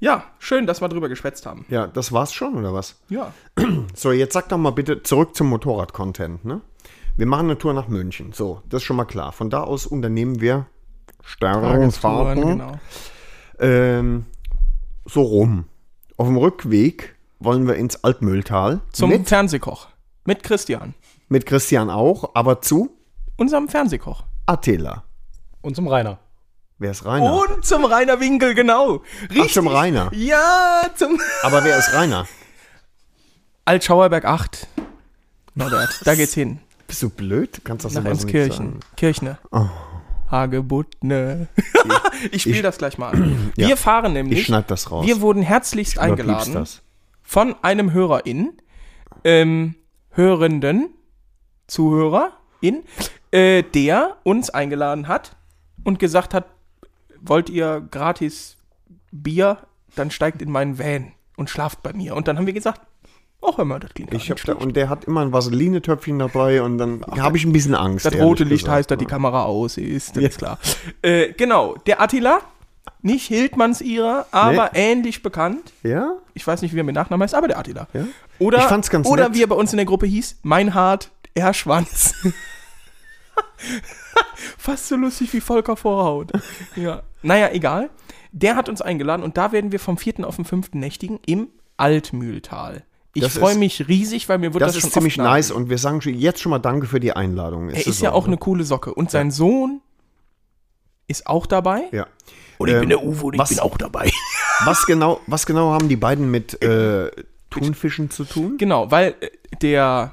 Ja, 0.00 0.24
schön, 0.40 0.66
dass 0.66 0.80
wir 0.80 0.88
drüber 0.88 1.08
geschwätzt 1.08 1.46
haben. 1.46 1.64
Ja, 1.68 1.86
das 1.86 2.10
war's 2.12 2.32
schon, 2.32 2.56
oder 2.56 2.74
was? 2.74 2.96
Ja. 3.08 3.32
So, 3.94 4.10
jetzt 4.10 4.32
sag 4.32 4.48
doch 4.48 4.58
mal 4.58 4.70
bitte 4.70 5.04
zurück 5.04 5.36
zum 5.36 5.48
Motorrad-Content, 5.48 6.44
ne? 6.44 6.60
Wir 7.16 7.26
machen 7.26 7.46
eine 7.46 7.58
Tour 7.58 7.72
nach 7.72 7.86
München. 7.88 8.32
So, 8.32 8.62
das 8.68 8.82
ist 8.82 8.86
schon 8.86 8.96
mal 8.96 9.04
klar. 9.04 9.30
Von 9.32 9.48
da 9.50 9.62
aus 9.62 9.86
unternehmen 9.86 10.40
wir 10.40 10.66
Sternfahrten. 11.24 12.42
genau. 12.42 12.72
ähm, 13.60 14.26
so 15.04 15.22
rum. 15.22 15.66
Auf 16.16 16.26
dem 16.26 16.36
Rückweg 16.36 17.17
wollen 17.40 17.66
wir 17.66 17.76
ins 17.76 18.02
Altmühltal. 18.04 18.80
Zum 18.92 19.10
mit, 19.10 19.28
Fernsehkoch. 19.28 19.88
Mit 20.24 20.42
Christian. 20.42 20.94
mit 21.28 21.46
Christian 21.46 21.90
auch, 21.90 22.34
aber 22.34 22.60
zu 22.60 22.90
Unserem 23.36 23.68
Fernsehkoch. 23.68 24.24
Attila. 24.46 25.04
Und 25.60 25.76
zum 25.76 25.86
Rainer. 25.86 26.18
Wer 26.78 26.90
ist 26.90 27.04
Rainer? 27.04 27.32
Und 27.34 27.64
zum 27.64 27.84
Rainer 27.84 28.18
Winkel, 28.20 28.54
genau. 28.54 29.02
Richtig. 29.22 29.42
Ach, 29.46 29.50
zum 29.52 29.68
Rainer. 29.68 30.10
Ja, 30.12 30.82
zum 30.96 31.20
Aber 31.42 31.62
wer 31.64 31.78
ist 31.78 31.92
Rainer? 31.94 32.26
Altschauerberg 33.64 34.24
8. 34.24 34.66
Norbert, 35.54 36.00
da 36.04 36.14
geht's 36.14 36.34
hin. 36.34 36.60
Bist 36.86 37.02
du 37.02 37.10
blöd? 37.10 37.58
Du 37.58 37.60
kannst 37.62 37.84
das 37.84 37.94
Nach 37.94 38.02
sowas 38.02 38.24
nicht 38.24 38.34
Emskirchen. 38.34 38.66
sagen. 38.66 38.80
Kirchne. 38.96 39.38
Hagebuttne. 40.30 41.48
ich 42.30 42.42
spiele 42.42 42.62
das 42.62 42.78
gleich 42.78 42.96
mal 42.98 43.10
an. 43.10 43.52
Ja. 43.56 43.68
Wir 43.68 43.76
fahren 43.76 44.12
nämlich. 44.12 44.40
Ich 44.40 44.46
schneid 44.46 44.70
das 44.70 44.90
raus. 44.90 45.06
Wir 45.06 45.20
wurden 45.20 45.42
herzlichst 45.42 45.96
Überpiepst 45.96 46.20
eingeladen 46.20 46.54
das. 46.54 46.82
Von 47.28 47.56
einem 47.60 47.92
HörerIn, 47.92 48.54
ähm, 49.22 49.74
Hörenden, 50.12 50.94
Zuhörerin, 51.66 52.84
äh, 53.32 53.62
der 53.62 54.16
uns 54.22 54.48
eingeladen 54.48 55.08
hat 55.08 55.36
und 55.84 55.98
gesagt 55.98 56.32
hat, 56.32 56.46
wollt 57.20 57.50
ihr 57.50 57.86
gratis 57.90 58.56
Bier, 59.12 59.58
dann 59.94 60.10
steigt 60.10 60.40
in 60.40 60.50
meinen 60.50 60.78
Van 60.78 61.12
und 61.36 61.50
schlaft 61.50 61.82
bei 61.82 61.92
mir. 61.92 62.16
Und 62.16 62.28
dann 62.28 62.38
haben 62.38 62.46
wir 62.46 62.54
gesagt, 62.54 62.80
oh, 63.42 63.54
hör 63.58 63.66
mal, 63.66 63.78
das 63.78 63.92
klingt 63.92 64.14
Ich 64.14 64.30
hab 64.30 64.42
da, 64.42 64.54
und 64.54 64.74
der 64.74 64.88
hat 64.88 65.04
immer 65.04 65.20
ein 65.20 65.30
Vaseline-Töpfchen 65.30 66.18
dabei 66.18 66.62
und 66.62 66.78
dann 66.78 67.04
habe 67.18 67.36
ich 67.36 67.44
ein 67.44 67.52
bisschen 67.52 67.74
Angst. 67.74 68.06
Das 68.06 68.14
rote 68.16 68.44
Licht 68.44 68.62
gesagt, 68.64 68.74
heißt, 68.78 68.90
dass 68.90 68.96
die 68.96 69.04
ne? 69.04 69.10
Kamera 69.10 69.42
aus 69.42 69.76
ist, 69.76 70.16
das 70.16 70.24
ist 70.24 70.38
klar. 70.38 70.58
Äh, 71.02 71.34
genau, 71.34 71.76
der 71.86 72.00
Attila, 72.00 72.40
nicht 73.02 73.26
Hildmanns 73.26 73.80
ihrer, 73.80 74.26
aber 74.30 74.70
ähnlich 74.74 75.22
bekannt. 75.22 75.72
Ja? 75.82 76.12
Ich 76.34 76.46
weiß 76.46 76.62
nicht, 76.62 76.74
wie 76.74 76.80
er 76.80 76.84
mit 76.84 76.94
Nachnamen 76.94 77.22
heißt, 77.24 77.34
aber 77.34 77.48
der 77.48 77.58
Attila. 77.58 77.86
Ja? 77.92 78.04
Oder, 78.38 78.58
Ich 78.58 78.64
fand's 78.64 78.90
ganz 78.90 79.06
oder 79.08 79.28
nett. 79.28 79.34
wie 79.38 79.42
er 79.42 79.46
bei 79.48 79.54
uns 79.56 79.72
in 79.72 79.76
der 79.78 79.86
Gruppe 79.86 80.06
hieß, 80.06 80.38
Meinhard 80.42 81.10
Erschwanz. 81.34 82.14
Fast 84.56 84.88
so 84.88 84.96
lustig 84.96 85.32
wie 85.32 85.40
Volker 85.40 85.76
Vorhaut. 85.76 86.32
Ja. 86.76 87.02
Naja, 87.22 87.50
egal. 87.52 87.90
Der 88.32 88.56
hat 88.56 88.68
uns 88.68 88.82
eingeladen 88.82 89.22
und 89.22 89.36
da 89.36 89.52
werden 89.52 89.72
wir 89.72 89.80
vom 89.80 89.96
4. 89.98 90.26
auf 90.26 90.36
den 90.36 90.44
5. 90.44 90.74
nächtigen 90.74 91.18
im 91.26 91.48
Altmühltal. 91.76 92.84
Ich 93.14 93.22
Das 93.22 93.38
freue 93.38 93.52
ist- 93.52 93.58
mich 93.58 93.88
riesig, 93.88 94.28
weil 94.28 94.38
mir 94.38 94.52
wird 94.54 94.62
das, 94.62 94.74
Das 94.74 94.82
schon 94.82 94.88
ist 94.88 94.94
ziemlich 94.94 95.16
nice 95.16 95.50
und 95.50 95.70
wir 95.70 95.78
sagen 95.78 96.00
jetzt 96.04 96.40
schon 96.40 96.50
mal 96.50 96.58
Danke 96.58 96.86
für 96.86 97.00
die 97.00 97.12
Einladung. 97.12 97.70
Er 97.70 97.86
ist 97.86 98.00
ja 98.00 98.12
auch 98.12 98.26
eine 98.26 98.36
coole 98.36 98.64
Socke. 98.64 98.94
Und 98.94 99.10
sein 99.10 99.30
Sohn 99.30 99.80
ist 101.08 101.26
auch 101.26 101.46
dabei. 101.46 101.84
Ja. 101.92 102.06
Und 102.58 102.68
ich 102.68 102.74
Ähm, 102.74 102.80
bin 102.80 102.88
der 102.90 103.02
Uwe 103.02 103.26
und 103.26 103.34
ich 103.34 103.40
was- 103.40 103.48
bin 103.50 103.58
auch 103.60 103.76
dabei. 103.76 104.10
Was 104.64 104.86
genau, 104.86 105.20
was 105.28 105.46
genau 105.46 105.70
haben 105.72 105.88
die 105.88 105.94
beiden 105.94 106.32
mit 106.32 106.60
äh, 106.64 107.10
Thunfischen 107.48 108.10
zu 108.10 108.24
tun? 108.24 108.56
Genau, 108.58 108.90
weil 108.90 109.14
äh, 109.20 109.30
der 109.62 110.12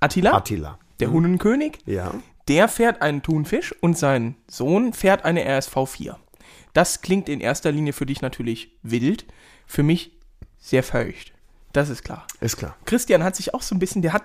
Attila, 0.00 0.34
Attila. 0.34 0.78
der 1.00 1.10
Hunnenkönig, 1.10 1.78
Ja. 1.84 2.14
der 2.48 2.68
fährt 2.68 3.02
einen 3.02 3.22
Thunfisch 3.22 3.74
und 3.82 3.98
sein 3.98 4.34
Sohn 4.48 4.92
fährt 4.94 5.24
eine 5.26 5.44
RSV 5.44 5.76
4. 5.86 6.16
Das 6.72 7.02
klingt 7.02 7.28
in 7.28 7.40
erster 7.40 7.72
Linie 7.72 7.92
für 7.92 8.06
dich 8.06 8.22
natürlich 8.22 8.70
wild, 8.82 9.26
für 9.66 9.82
mich 9.82 10.12
sehr 10.58 10.82
feucht. 10.82 11.32
Das 11.74 11.88
ist 11.90 12.04
klar. 12.04 12.26
Ist 12.40 12.56
klar. 12.56 12.76
Christian 12.86 13.22
hat 13.22 13.36
sich 13.36 13.52
auch 13.54 13.62
so 13.62 13.74
ein 13.74 13.78
bisschen, 13.78 14.00
der 14.02 14.12
hat 14.14 14.22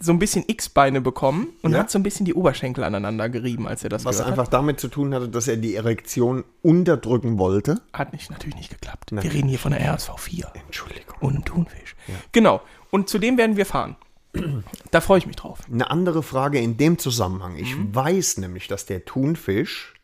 so 0.00 0.12
ein 0.12 0.18
bisschen 0.18 0.44
X-Beine 0.46 1.00
bekommen 1.00 1.48
und 1.62 1.72
Ja. 1.72 1.78
hat 1.80 1.90
so 1.90 1.98
ein 1.98 2.02
bisschen 2.02 2.24
die 2.26 2.34
Oberschenkel 2.34 2.84
aneinander 2.84 3.28
gerieben, 3.28 3.66
als 3.66 3.82
er 3.84 3.90
das 3.90 4.04
Was 4.04 4.20
einfach 4.20 4.48
damit 4.48 4.80
zu 4.80 4.88
tun 4.88 5.14
hatte, 5.14 5.28
dass 5.28 5.48
er 5.48 5.56
die 5.56 5.74
Erektion 5.74 6.44
unterdrücken 6.62 7.38
wollte. 7.38 7.72
hat. 7.92 7.98
Hat 8.08 8.12
nicht, 8.12 8.30
natürlich 8.30 8.56
nicht 8.56 8.70
geklappt. 8.70 9.12
Nein. 9.12 9.24
Wir 9.24 9.32
reden 9.32 9.48
hier 9.48 9.58
von 9.58 9.72
der 9.72 9.80
RSV 9.80 10.10
4 10.18 10.52
Entschuldigung. 10.66 11.16
und 11.20 11.34
einem 11.34 11.44
Thunfisch. 11.44 11.96
Genau. 12.32 12.60
Und 12.90 13.08
zu 13.08 13.18
dem 13.18 13.36
werden 13.38 13.56
wir 13.56 13.66
fahren. 13.66 13.96
Da 14.90 15.00
freue 15.00 15.18
ich 15.18 15.26
mich 15.26 15.36
drauf. 15.36 15.60
Eine 15.70 15.90
andere 15.90 16.22
Frage 16.22 16.58
in 16.60 16.76
dem 16.76 16.98
Zusammenhang. 16.98 17.56
Ich 17.56 17.76
Mhm. 17.76 17.94
weiß 17.94 18.38
nämlich, 18.38 18.68
dass 18.68 18.86
der 18.86 19.04
Thunfisch, 19.04 19.94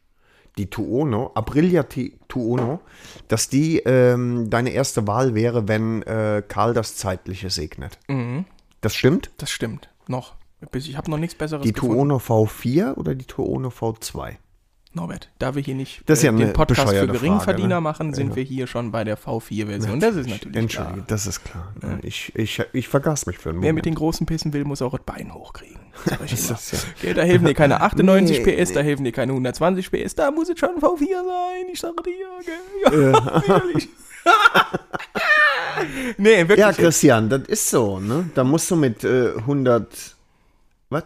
die 0.58 0.68
Tuono, 0.70 1.30
Aprilia 1.34 1.84
Tuono, 2.28 2.80
dass 3.28 3.48
die 3.48 3.78
ähm, 3.78 4.50
deine 4.50 4.70
erste 4.70 5.06
Wahl 5.06 5.34
wäre, 5.34 5.66
wenn 5.68 6.02
äh, 6.02 6.42
Karl 6.46 6.74
das 6.74 6.96
Zeitliche 6.96 7.50
segnet. 7.50 7.98
Mhm. 8.08 8.44
Das 8.84 8.94
stimmt? 8.94 9.30
Das 9.38 9.50
stimmt. 9.50 9.88
Noch. 10.06 10.34
Bis- 10.70 10.86
Ich 10.88 10.96
habe 10.96 11.10
noch 11.10 11.18
nichts 11.18 11.34
Besseres 11.34 11.62
Die 11.64 11.72
gefunden. 11.72 11.94
Tuono 11.96 12.16
V4 12.18 12.94
oder 12.94 13.14
die 13.14 13.24
Tuono 13.26 13.68
V2? 13.68 14.36
Norbert, 14.96 15.28
da 15.40 15.56
wir 15.56 15.62
hier 15.62 15.74
nicht 15.74 16.02
Das 16.06 16.20
ist 16.20 16.22
ja 16.22 16.30
den 16.30 16.40
eine 16.42 16.52
Podcast 16.52 16.88
für 16.94 17.08
Geringverdiener 17.08 17.40
Frage, 17.40 17.66
ne? 17.68 17.80
machen, 17.80 18.14
sind 18.14 18.36
wir 18.36 18.44
hier 18.44 18.68
schon 18.68 18.92
bei 18.92 19.02
der 19.02 19.18
V4-Version. 19.18 19.98
Das 19.98 20.14
ist 20.14 20.28
natürlich 20.28 20.56
Entschuldige, 20.56 20.94
klar. 20.98 21.04
das 21.08 21.26
ist 21.26 21.42
klar. 21.44 21.74
Ich, 22.02 22.32
ich, 22.36 22.62
ich 22.72 22.86
vergaß 22.86 23.26
mich 23.26 23.38
für 23.38 23.48
einen 23.48 23.58
Wer 23.58 23.72
Moment. 23.72 23.74
mit 23.74 23.86
den 23.86 23.96
großen 23.96 24.24
Pissen 24.24 24.52
will, 24.52 24.64
muss 24.64 24.82
auch 24.82 24.92
das 24.96 25.04
Bein 25.04 25.34
hochkriegen. 25.34 25.80
Immer. 26.06 26.20
ist 26.32 26.48
ja- 26.72 26.78
Gell, 27.02 27.14
da 27.14 27.22
helfen 27.22 27.44
dir 27.44 27.54
keine 27.54 27.80
98 27.80 28.46
Nee, 28.46 28.62
PS, 28.64 28.72
da 28.72 28.82
helfen 28.82 29.02
dir 29.02 29.10
keine 29.10 29.32
120 29.32 29.90
PS, 29.90 30.14
da 30.14 30.30
muss 30.30 30.48
es 30.48 30.60
schon 30.60 30.76
V4 30.80 31.24
sein, 31.26 31.66
ich 31.72 31.80
sage 31.80 31.96
dir. 32.04 32.92
Gell? 32.92 33.12
Ja, 33.12 33.42
ehrlich. 33.48 33.88
nee, 36.18 36.38
wirklich. 36.40 36.58
Ja, 36.58 36.72
Christian, 36.72 37.28
das 37.28 37.42
ist 37.42 37.70
so, 37.70 38.00
ne? 38.00 38.30
Da 38.34 38.44
musst 38.44 38.70
du 38.70 38.76
mit 38.76 39.04
äh, 39.04 39.34
100. 39.36 40.16
Was? 40.90 41.04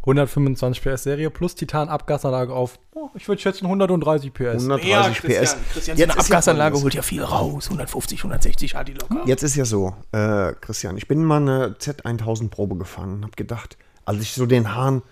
125 0.00 0.82
PS 0.84 1.04
Serie 1.04 1.30
plus 1.30 1.54
Titan-Abgasanlage 1.54 2.52
auf, 2.52 2.78
oh, 2.94 3.08
ich 3.14 3.26
würde 3.26 3.40
schätzen 3.40 3.64
130 3.64 4.34
PS. 4.34 4.64
130 4.64 4.86
ja, 4.86 5.02
PS. 5.08 5.16
Christian, 5.18 5.60
Christian, 5.72 5.96
so 5.96 6.02
Jetzt 6.02 6.10
eine 6.10 6.20
ist 6.20 6.28
ja 6.28 6.36
Abgasanlage 6.36 6.74
folgendes. 6.74 6.82
holt 6.84 6.94
ja 6.94 7.02
viel 7.02 7.22
raus. 7.22 7.64
150, 7.66 8.18
160 8.18 8.74
hat 8.74 8.88
die 8.88 8.92
locker. 8.92 9.22
Jetzt 9.24 9.42
ist 9.42 9.56
ja 9.56 9.64
so, 9.64 9.94
äh, 10.12 10.52
Christian, 10.60 10.98
ich 10.98 11.08
bin 11.08 11.24
mal 11.24 11.38
eine 11.38 11.68
Z1000 11.78 12.50
Probe 12.50 12.76
gefahren 12.76 13.14
und 13.14 13.24
hab 13.24 13.36
gedacht, 13.36 13.78
als 14.04 14.20
ich 14.20 14.32
so 14.32 14.44
den 14.46 14.74
Hahn. 14.74 15.02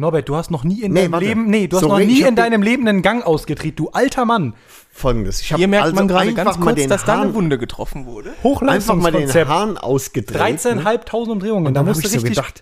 Norbert, 0.00 0.28
du 0.28 0.34
hast 0.36 0.50
noch 0.50 0.64
nie 0.64 0.82
in 0.82 0.92
Nee, 0.92 1.02
deinem 1.02 1.12
warte. 1.12 1.26
Leben, 1.26 1.46
nee, 1.46 1.66
du 1.68 1.76
hast 1.76 1.82
Sorry, 1.82 2.04
noch 2.06 2.12
nie 2.12 2.22
in 2.22 2.34
deinem 2.34 2.62
Leben 2.62 2.88
einen 2.88 3.02
Gang 3.02 3.24
ausgetreten, 3.24 3.76
du 3.76 3.90
alter 3.90 4.24
Mann. 4.24 4.54
Folgendes. 4.92 5.40
Ich 5.42 5.52
hab 5.52 5.58
Hier 5.58 5.68
merkt 5.68 5.84
also 5.84 5.94
man 5.96 6.08
gerade 6.08 6.34
ganz 6.34 6.58
kurz, 6.58 6.86
dass 6.86 7.04
da 7.04 7.12
eine 7.14 7.22
Hahn, 7.22 7.34
Wunde 7.34 7.58
getroffen 7.58 8.06
wurde. 8.06 8.30
einfach 8.30 8.94
mal 8.96 9.12
den 9.12 9.28
Hochleistungskonzept. 9.28 9.48
Hahn 9.48 9.78
ausgedreht. 9.78 10.64
ne? 10.64 10.82
13.500 10.82 11.28
Umdrehungen. 11.30 11.66
Und 11.68 11.74
Da 11.74 11.80
habe 11.80 11.90
musst 11.90 12.00
ich 12.04 12.10
du 12.10 12.18
so 12.18 12.26
richtig. 12.26 12.36
gedacht, 12.36 12.60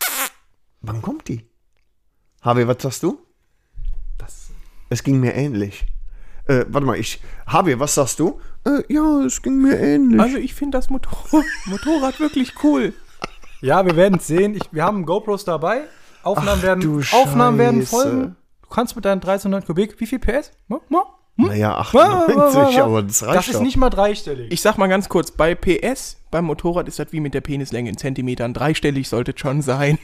wann 0.83 1.01
kommt 1.01 1.29
die? 1.29 1.47
Harvey, 2.43 2.67
was 2.69 2.77
sagst 2.81 3.03
du? 3.03 3.19
das, 4.19 4.49
Es 4.91 5.03
ging 5.03 5.19
mir 5.21 5.35
ähnlich. 5.35 5.87
Äh, 6.47 6.65
warte 6.69 6.87
mal, 6.87 6.99
ich. 6.99 7.21
Harvey, 7.47 7.79
was 7.79 7.95
sagst 7.95 8.19
du? 8.21 8.41
Äh, 8.65 8.83
ja, 8.93 9.21
es 9.25 9.43
ging 9.43 9.59
mir 9.63 9.79
ähnlich. 9.79 10.21
Also 10.21 10.37
ich 10.39 10.55
finde 10.55 10.79
das 10.79 10.91
Motor 10.91 11.13
Motorrad 11.67 12.19
wirklich 12.21 12.53
cool. 12.65 12.95
ja, 13.61 13.85
wir 13.87 13.97
werden 13.97 14.19
es 14.19 14.27
sehen. 14.27 14.55
Ich, 14.55 14.63
wir 14.73 14.83
haben 14.85 15.05
GoPros 15.05 15.45
dabei. 15.45 15.85
Aufnahmen, 16.23 16.59
Ach, 16.59 16.63
werden, 16.63 16.81
du 16.81 17.01
Aufnahmen 17.13 17.59
werden 17.59 17.87
folgen. 17.87 18.37
Du 18.63 18.69
kannst 18.69 18.97
mit 18.97 19.05
deinen 19.05 19.19
1300 19.21 19.67
Kubik, 19.67 19.99
wie 20.01 20.07
viel 20.07 20.19
PS? 20.19 20.53
Ma, 20.69 20.81
ma, 20.89 21.03
hm? 21.37 21.47
naja, 21.47 21.79
Wa, 21.93 21.99
wa, 21.99 22.35
wa, 22.35 22.47
98, 22.49 22.79
wa. 22.79 22.85
aber 22.85 23.03
das 23.03 23.23
reicht 23.23 23.37
Das 23.37 23.49
ist 23.49 23.55
doch. 23.57 23.63
nicht 23.63 23.77
mal 23.77 23.91
dreistellig. 23.91 24.53
Ich 24.53 24.61
sag 24.61 24.77
mal 24.77 24.89
ganz 24.89 25.09
kurz, 25.09 25.31
bei 25.31 25.55
PS, 25.55 26.19
beim 26.31 26.45
Motorrad 26.45 26.89
ist 26.89 26.99
das 26.99 27.13
wie 27.13 27.21
mit 27.21 27.33
der 27.35 27.41
Penislänge 27.41 27.89
in 27.91 27.97
Zentimetern. 27.97 28.53
Dreistellig 28.55 29.09
sollte 29.09 29.33
es 29.33 29.41
schon 29.41 29.63
sein. 29.63 29.99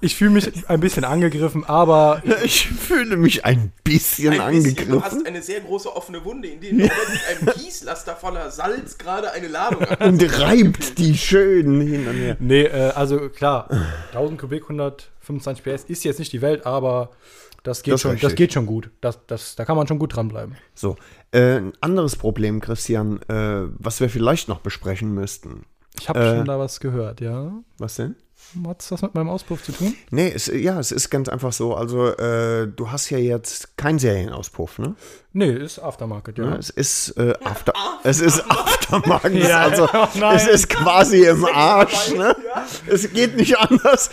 Ich 0.00 0.16
fühle 0.16 0.30
mich 0.30 0.68
ein 0.68 0.80
bisschen 0.80 1.04
angegriffen, 1.04 1.64
aber 1.64 2.22
Ich 2.44 2.66
fühle 2.68 3.16
mich 3.16 3.44
ein 3.44 3.72
bisschen 3.84 4.40
angegriffen 4.40 5.26
eine 5.26 5.42
sehr 5.42 5.60
große 5.60 5.94
offene 5.94 6.24
Wunde, 6.24 6.48
in 6.48 6.60
der 6.60 6.72
Norbert 6.72 7.08
mit 7.10 7.20
einem 7.46 7.54
Gießlaster 7.58 8.16
voller 8.16 8.50
Salz 8.50 8.98
gerade 8.98 9.30
eine 9.32 9.48
Ladung 9.48 9.80
hat. 9.88 10.00
und 10.00 10.40
reibt 10.40 10.98
die 10.98 11.16
schön 11.16 11.80
hin 11.80 12.06
und 12.06 12.14
her. 12.16 12.36
nee, 12.40 12.62
äh, 12.62 12.90
also 12.90 13.28
klar, 13.28 13.68
1000 14.12 14.40
Kubik, 14.40 14.62
125 14.64 15.64
PS 15.64 15.84
ist 15.84 16.04
jetzt 16.04 16.18
nicht 16.18 16.32
die 16.32 16.42
Welt, 16.42 16.66
aber 16.66 17.10
das 17.62 17.82
geht 17.82 17.94
Das 17.94 18.00
schon, 18.00 18.18
das 18.18 18.34
geht 18.34 18.52
schon 18.52 18.66
gut. 18.66 18.90
Das, 19.00 19.20
das, 19.26 19.54
da 19.54 19.64
kann 19.64 19.76
man 19.76 19.86
schon 19.86 19.98
gut 20.00 20.16
dranbleiben. 20.16 20.56
So, 20.74 20.96
äh, 21.30 21.58
ein 21.58 21.72
anderes 21.80 22.16
Problem, 22.16 22.60
Christian, 22.60 23.20
äh, 23.28 23.68
was 23.78 24.00
wir 24.00 24.08
vielleicht 24.10 24.48
noch 24.48 24.58
besprechen 24.60 25.14
müssten. 25.14 25.64
Ich 26.00 26.08
habe 26.08 26.18
Äh. 26.20 26.36
schon 26.36 26.44
da 26.46 26.58
was 26.58 26.80
gehört, 26.80 27.20
ja. 27.20 27.52
Was 27.78 27.96
denn? 27.96 28.16
Hat 28.66 28.90
das 28.90 29.02
mit 29.02 29.14
meinem 29.14 29.28
Auspuff 29.28 29.62
zu 29.62 29.72
tun? 29.72 29.94
Nee, 30.10 30.30
es, 30.34 30.46
ja, 30.46 30.78
es 30.78 30.92
ist 30.92 31.10
ganz 31.10 31.28
einfach 31.28 31.52
so. 31.52 31.74
Also, 31.74 32.08
äh, 32.08 32.66
du 32.68 32.90
hast 32.90 33.08
ja 33.10 33.18
jetzt 33.18 33.76
keinen 33.76 33.98
Serienauspuff, 33.98 34.78
ne? 34.78 34.94
Nee, 35.32 35.52
ist 35.52 35.78
Aftermarket, 35.78 36.38
ja. 36.38 36.44
Ja, 36.50 36.56
es 36.56 36.68
ist 36.70 37.10
äh, 37.16 37.32
After, 37.44 37.72
es 38.04 38.20
ist 38.20 38.40
Aftermarket, 38.50 39.44
Ja, 39.48 39.60
also 39.62 39.88
oh 39.92 40.06
es 40.34 40.46
ist 40.46 40.68
quasi 40.68 41.24
im 41.26 41.44
Arsch, 41.46 42.12
ne? 42.14 42.36
Es 42.86 43.10
geht 43.12 43.36
nicht 43.36 43.58
anders. 43.58 44.10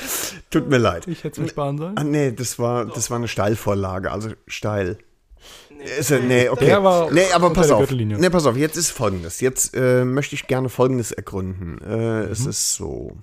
Tut 0.50 0.70
mir 0.70 0.78
leid. 0.78 1.08
Ich 1.08 1.24
hätte 1.24 1.42
es 1.42 1.46
mir 1.46 1.50
sparen 1.50 1.78
sollen. 1.78 1.98
Ah, 1.98 2.04
nee, 2.04 2.32
das 2.32 2.58
war, 2.60 2.86
das 2.86 3.10
war 3.12 3.18
eine 3.18 3.28
Steilvorlage, 3.28 4.12
also 4.12 4.30
steil. 4.48 4.98
Ist, 5.98 6.12
er- 6.12 6.20
nee, 6.20 6.50
okay. 6.50 6.66
Der 6.66 6.84
war 6.84 7.10
nee, 7.12 7.32
aber 7.34 7.52
pass 7.52 7.72
auf. 7.72 7.90
Nee, 7.92 8.30
pass 8.30 8.46
auf, 8.46 8.58
jetzt 8.58 8.76
ist 8.76 8.92
folgendes. 8.92 9.40
Jetzt 9.40 9.74
äh, 9.76 10.04
möchte 10.04 10.36
ich 10.36 10.48
gerne 10.48 10.68
folgendes 10.70 11.12
ergründen. 11.14 11.80
Äh, 11.82 12.24
Es 12.32 12.42
Mhm. 12.44 12.50
ist 12.50 12.74
so. 12.74 13.18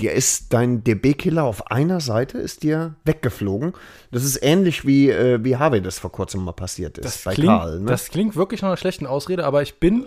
Dir 0.00 0.12
ist 0.12 0.52
dein 0.52 0.82
DB-Killer 0.82 1.44
auf 1.44 1.70
einer 1.70 2.00
Seite 2.00 2.38
ist 2.38 2.64
dir 2.64 2.96
weggeflogen. 3.04 3.74
Das 4.10 4.24
ist 4.24 4.42
ähnlich 4.42 4.84
wie, 4.84 5.08
äh, 5.10 5.42
wie 5.44 5.56
Harvey 5.56 5.80
das 5.80 6.00
vor 6.00 6.10
kurzem 6.10 6.44
mal 6.44 6.52
passiert 6.52 6.98
ist 6.98 7.04
Das, 7.04 7.22
bei 7.24 7.34
klingt, 7.34 7.48
Karl. 7.50 7.80
Ne? 7.80 7.86
das 7.86 8.08
klingt 8.08 8.34
wirklich 8.34 8.62
nach 8.62 8.68
einer 8.70 8.76
schlechten 8.76 9.06
Ausrede, 9.06 9.44
aber 9.44 9.62
ich 9.62 9.78
bin 9.78 10.06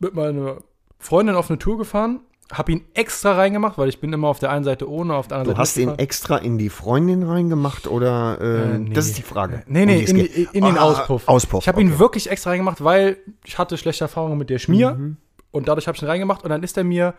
mit 0.00 0.14
meiner 0.14 0.58
Freundin 0.98 1.34
auf 1.34 1.48
eine 1.48 1.58
Tour 1.58 1.78
gefahren, 1.78 2.20
habe 2.52 2.72
ihn 2.72 2.84
extra 2.92 3.32
reingemacht, 3.32 3.78
weil 3.78 3.88
ich 3.88 4.00
bin 4.00 4.12
immer 4.12 4.28
auf 4.28 4.38
der 4.38 4.50
einen 4.50 4.64
Seite 4.64 4.86
ohne, 4.90 5.14
auf 5.14 5.28
der 5.28 5.38
anderen 5.38 5.54
du 5.56 5.58
Seite 5.58 5.60
hast 5.62 5.76
ihn 5.78 5.98
extra 5.98 6.36
in 6.36 6.58
die 6.58 6.68
Freundin 6.68 7.22
reingemacht 7.22 7.86
oder 7.86 8.38
äh, 8.38 8.74
Äh, 8.74 8.78
nee. 8.80 8.92
das 8.92 9.06
ist 9.06 9.16
die 9.16 9.22
Frage. 9.22 9.62
Nee, 9.66 9.80
um 9.80 9.86
nee, 9.86 9.98
die 9.98 10.04
es 10.04 10.10
in, 10.10 10.16
die, 10.18 10.48
in 10.52 10.64
den 10.64 10.76
Ah, 10.76 10.82
Auspuff. 10.82 11.26
Auspuff. 11.26 11.62
Ich 11.62 11.68
habe 11.68 11.78
okay. 11.78 11.86
ihn 11.86 11.98
wirklich 11.98 12.28
extra 12.28 12.50
reingemacht, 12.50 12.84
weil 12.84 13.16
ich 13.44 13.56
hatte 13.56 13.78
schlechte 13.78 14.04
Erfahrungen 14.04 14.36
mit 14.36 14.50
der 14.50 14.58
Schmier 14.58 14.90
Mhm. 14.92 15.16
und 15.52 15.68
dadurch 15.68 15.86
habe 15.86 15.96
ich 15.96 16.02
ihn 16.02 16.08
reingemacht 16.08 16.44
und 16.44 16.50
dann 16.50 16.62
ist 16.62 16.76
er 16.76 16.84
mir 16.84 17.14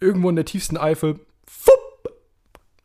irgendwo 0.00 0.28
in 0.30 0.36
der 0.36 0.44
tiefsten 0.44 0.76
Eifel 0.76 1.20
fupp, 1.46 1.80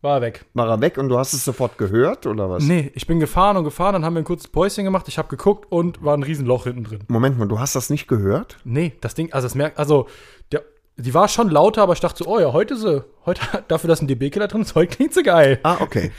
war 0.01 0.17
er 0.17 0.21
weg. 0.21 0.45
War 0.53 0.69
er 0.69 0.81
weg 0.81 0.97
und 0.97 1.09
du 1.09 1.17
hast 1.17 1.33
es 1.33 1.43
sofort 1.43 1.77
gehört 1.77 2.27
oder 2.27 2.49
was? 2.49 2.63
Nee, 2.63 2.91
ich 2.93 3.07
bin 3.07 3.19
gefahren 3.19 3.57
und 3.57 3.63
gefahren, 3.63 3.93
dann 3.93 4.05
haben 4.05 4.13
wir 4.13 4.21
ein 4.21 4.25
kurzes 4.25 4.47
Päuschen 4.47 4.83
gemacht, 4.83 5.07
ich 5.07 5.17
habe 5.17 5.29
geguckt 5.29 5.71
und 5.71 6.03
war 6.03 6.15
ein 6.15 6.23
Riesenloch 6.23 6.65
hinten 6.65 6.83
drin. 6.83 6.99
Moment 7.07 7.39
mal, 7.39 7.47
du 7.47 7.59
hast 7.59 7.75
das 7.75 7.89
nicht 7.89 8.07
gehört? 8.07 8.57
Nee, 8.63 8.93
das 9.01 9.15
Ding, 9.15 9.33
also 9.33 9.47
es 9.47 9.55
merkt, 9.55 9.79
also 9.79 10.07
der, 10.51 10.63
die 10.97 11.13
war 11.13 11.27
schon 11.27 11.49
lauter, 11.49 11.81
aber 11.81 11.93
ich 11.93 11.99
dachte 12.01 12.23
so, 12.23 12.29
oh 12.29 12.39
ja, 12.39 12.53
heute 12.53 12.75
so, 12.75 13.03
heute, 13.25 13.41
dafür, 13.67 13.87
dass 13.87 14.01
ein 14.01 14.07
DB-Killer 14.07 14.47
drin 14.47 14.61
ist, 14.61 14.75
heute 14.75 14.95
klingt 14.95 15.13
sie 15.13 15.23
geil. 15.23 15.59
Ah, 15.63 15.77
okay. 15.79 16.11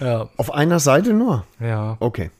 Ja. 0.00 0.28
Auf 0.36 0.52
einer 0.52 0.80
Seite 0.80 1.12
nur? 1.12 1.46
Ja. 1.60 1.96
Okay. 2.00 2.30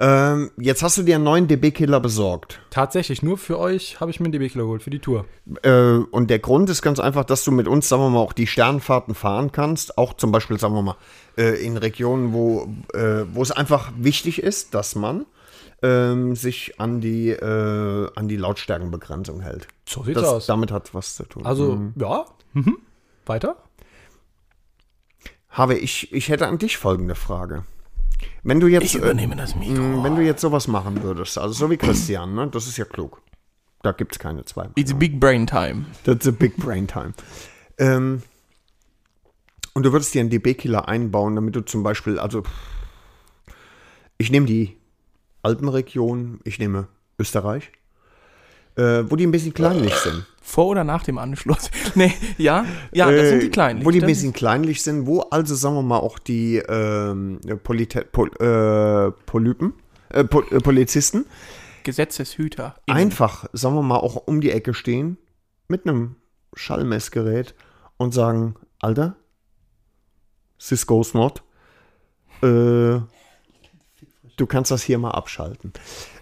Ähm, 0.00 0.50
jetzt 0.58 0.82
hast 0.84 0.96
du 0.96 1.02
dir 1.02 1.16
einen 1.16 1.24
neuen 1.24 1.48
DB-Killer 1.48 1.98
besorgt. 1.98 2.60
Tatsächlich, 2.70 3.22
nur 3.22 3.36
für 3.36 3.58
euch 3.58 3.98
habe 4.00 4.10
ich 4.12 4.20
mir 4.20 4.26
einen 4.26 4.32
DB-Killer 4.32 4.62
geholt, 4.64 4.82
für 4.82 4.90
die 4.90 5.00
Tour. 5.00 5.24
Äh, 5.62 5.70
und 6.10 6.30
der 6.30 6.38
Grund 6.38 6.70
ist 6.70 6.82
ganz 6.82 7.00
einfach, 7.00 7.24
dass 7.24 7.42
du 7.44 7.50
mit 7.50 7.66
uns, 7.66 7.88
sagen 7.88 8.02
wir 8.02 8.10
mal, 8.10 8.20
auch 8.20 8.32
die 8.32 8.46
Sternfahrten 8.46 9.14
fahren 9.16 9.50
kannst. 9.50 9.98
Auch 9.98 10.14
zum 10.14 10.30
Beispiel, 10.30 10.58
sagen 10.58 10.74
wir 10.74 10.82
mal, 10.82 10.96
äh, 11.36 11.64
in 11.64 11.76
Regionen, 11.76 12.32
wo, 12.32 12.68
äh, 12.94 13.24
wo 13.32 13.42
es 13.42 13.50
einfach 13.50 13.90
wichtig 13.96 14.40
ist, 14.42 14.74
dass 14.74 14.94
man 14.94 15.26
ähm, 15.82 16.36
sich 16.36 16.78
an 16.80 17.00
die, 17.00 17.30
äh, 17.30 18.08
an 18.14 18.28
die 18.28 18.36
Lautstärkenbegrenzung 18.36 19.40
hält. 19.40 19.66
So 19.88 20.04
sieht's 20.04 20.20
Das, 20.20 20.28
aus. 20.28 20.46
damit 20.46 20.70
hat 20.70 20.94
was 20.94 21.16
zu 21.16 21.24
tun. 21.24 21.44
Also, 21.44 21.74
Mhm. 21.74 21.94
ja. 21.96 22.24
Mhm. 22.52 22.78
Weiter? 23.26 23.56
Habe 25.50 25.74
ich, 25.76 26.12
ich 26.12 26.28
hätte 26.28 26.46
an 26.46 26.58
dich 26.58 26.76
folgende 26.76 27.14
Frage. 27.14 27.64
Wenn 28.42 28.60
du 28.60 28.66
jetzt, 28.66 28.84
Ich 28.84 28.94
übernehme 28.94 29.36
das 29.36 29.52
äh, 29.54 29.58
Mikro. 29.58 30.02
wenn 30.04 30.16
du 30.16 30.22
jetzt 30.22 30.40
sowas 30.40 30.68
machen 30.68 31.02
würdest, 31.02 31.38
also 31.38 31.52
so 31.54 31.70
wie 31.70 31.76
Christian, 31.76 32.34
ne, 32.34 32.48
das 32.48 32.66
ist 32.66 32.76
ja 32.76 32.84
klug. 32.84 33.22
Da 33.82 33.92
gibt 33.92 34.12
es 34.12 34.18
keine 34.18 34.44
zwei. 34.44 34.68
It's 34.74 34.92
big 34.94 35.20
brain 35.20 35.46
time. 35.46 35.86
That's 36.04 36.26
a 36.26 36.32
big 36.32 36.56
brain 36.56 36.86
time. 36.88 37.14
Ähm, 37.78 38.22
und 39.74 39.84
du 39.84 39.92
würdest 39.92 40.14
dir 40.14 40.20
einen 40.20 40.30
DB-Killer 40.30 40.88
einbauen, 40.88 41.36
damit 41.36 41.54
du 41.54 41.60
zum 41.60 41.82
Beispiel, 41.84 42.18
also 42.18 42.42
ich 44.16 44.30
nehme 44.32 44.46
die 44.46 44.76
Alpenregion, 45.42 46.40
ich 46.42 46.58
nehme 46.58 46.88
Österreich, 47.18 47.70
äh, 48.78 49.10
wo 49.10 49.16
die 49.16 49.26
ein 49.26 49.30
bisschen 49.32 49.52
kleinlich 49.52 49.94
sind. 49.94 50.24
Vor 50.40 50.68
oder 50.68 50.84
nach 50.84 51.02
dem 51.02 51.18
Anschluss? 51.18 51.70
nee, 51.94 52.14
ja, 52.38 52.64
ja, 52.92 53.10
das 53.10 53.28
sind 53.28 53.42
die 53.42 53.46
Äh, 53.48 53.50
kleinen. 53.50 53.84
Wo 53.84 53.90
die 53.90 54.00
ein 54.00 54.06
bisschen 54.06 54.32
kleinlich 54.32 54.82
sind, 54.82 55.06
wo 55.06 55.20
also, 55.20 55.54
sagen 55.54 55.74
wir 55.74 55.82
mal, 55.82 55.98
auch 55.98 56.18
die 56.18 56.56
ähm, 56.56 57.40
Polite 57.64 58.06
Pol 58.10 58.30
äh, 58.40 59.10
Polypen, 59.26 59.74
äh, 60.10 60.24
Pol 60.24 60.44
äh, 60.50 60.58
Polizisten 60.60 61.26
Gesetzeshüter. 61.82 62.76
einfach, 62.86 63.46
sagen 63.52 63.74
wir 63.74 63.82
mal, 63.82 63.96
auch 63.96 64.26
um 64.26 64.40
die 64.40 64.50
Ecke 64.50 64.74
stehen 64.74 65.18
mit 65.68 65.86
einem 65.86 66.16
Schallmessgerät 66.54 67.54
und 67.98 68.14
sagen, 68.14 68.54
Alter, 68.80 69.16
Cisco's 70.60 71.14
not, 71.14 71.42
äh, 72.42 73.00
du 74.36 74.46
kannst 74.46 74.70
das 74.70 74.82
hier 74.82 74.98
mal 74.98 75.10
abschalten 75.10 75.72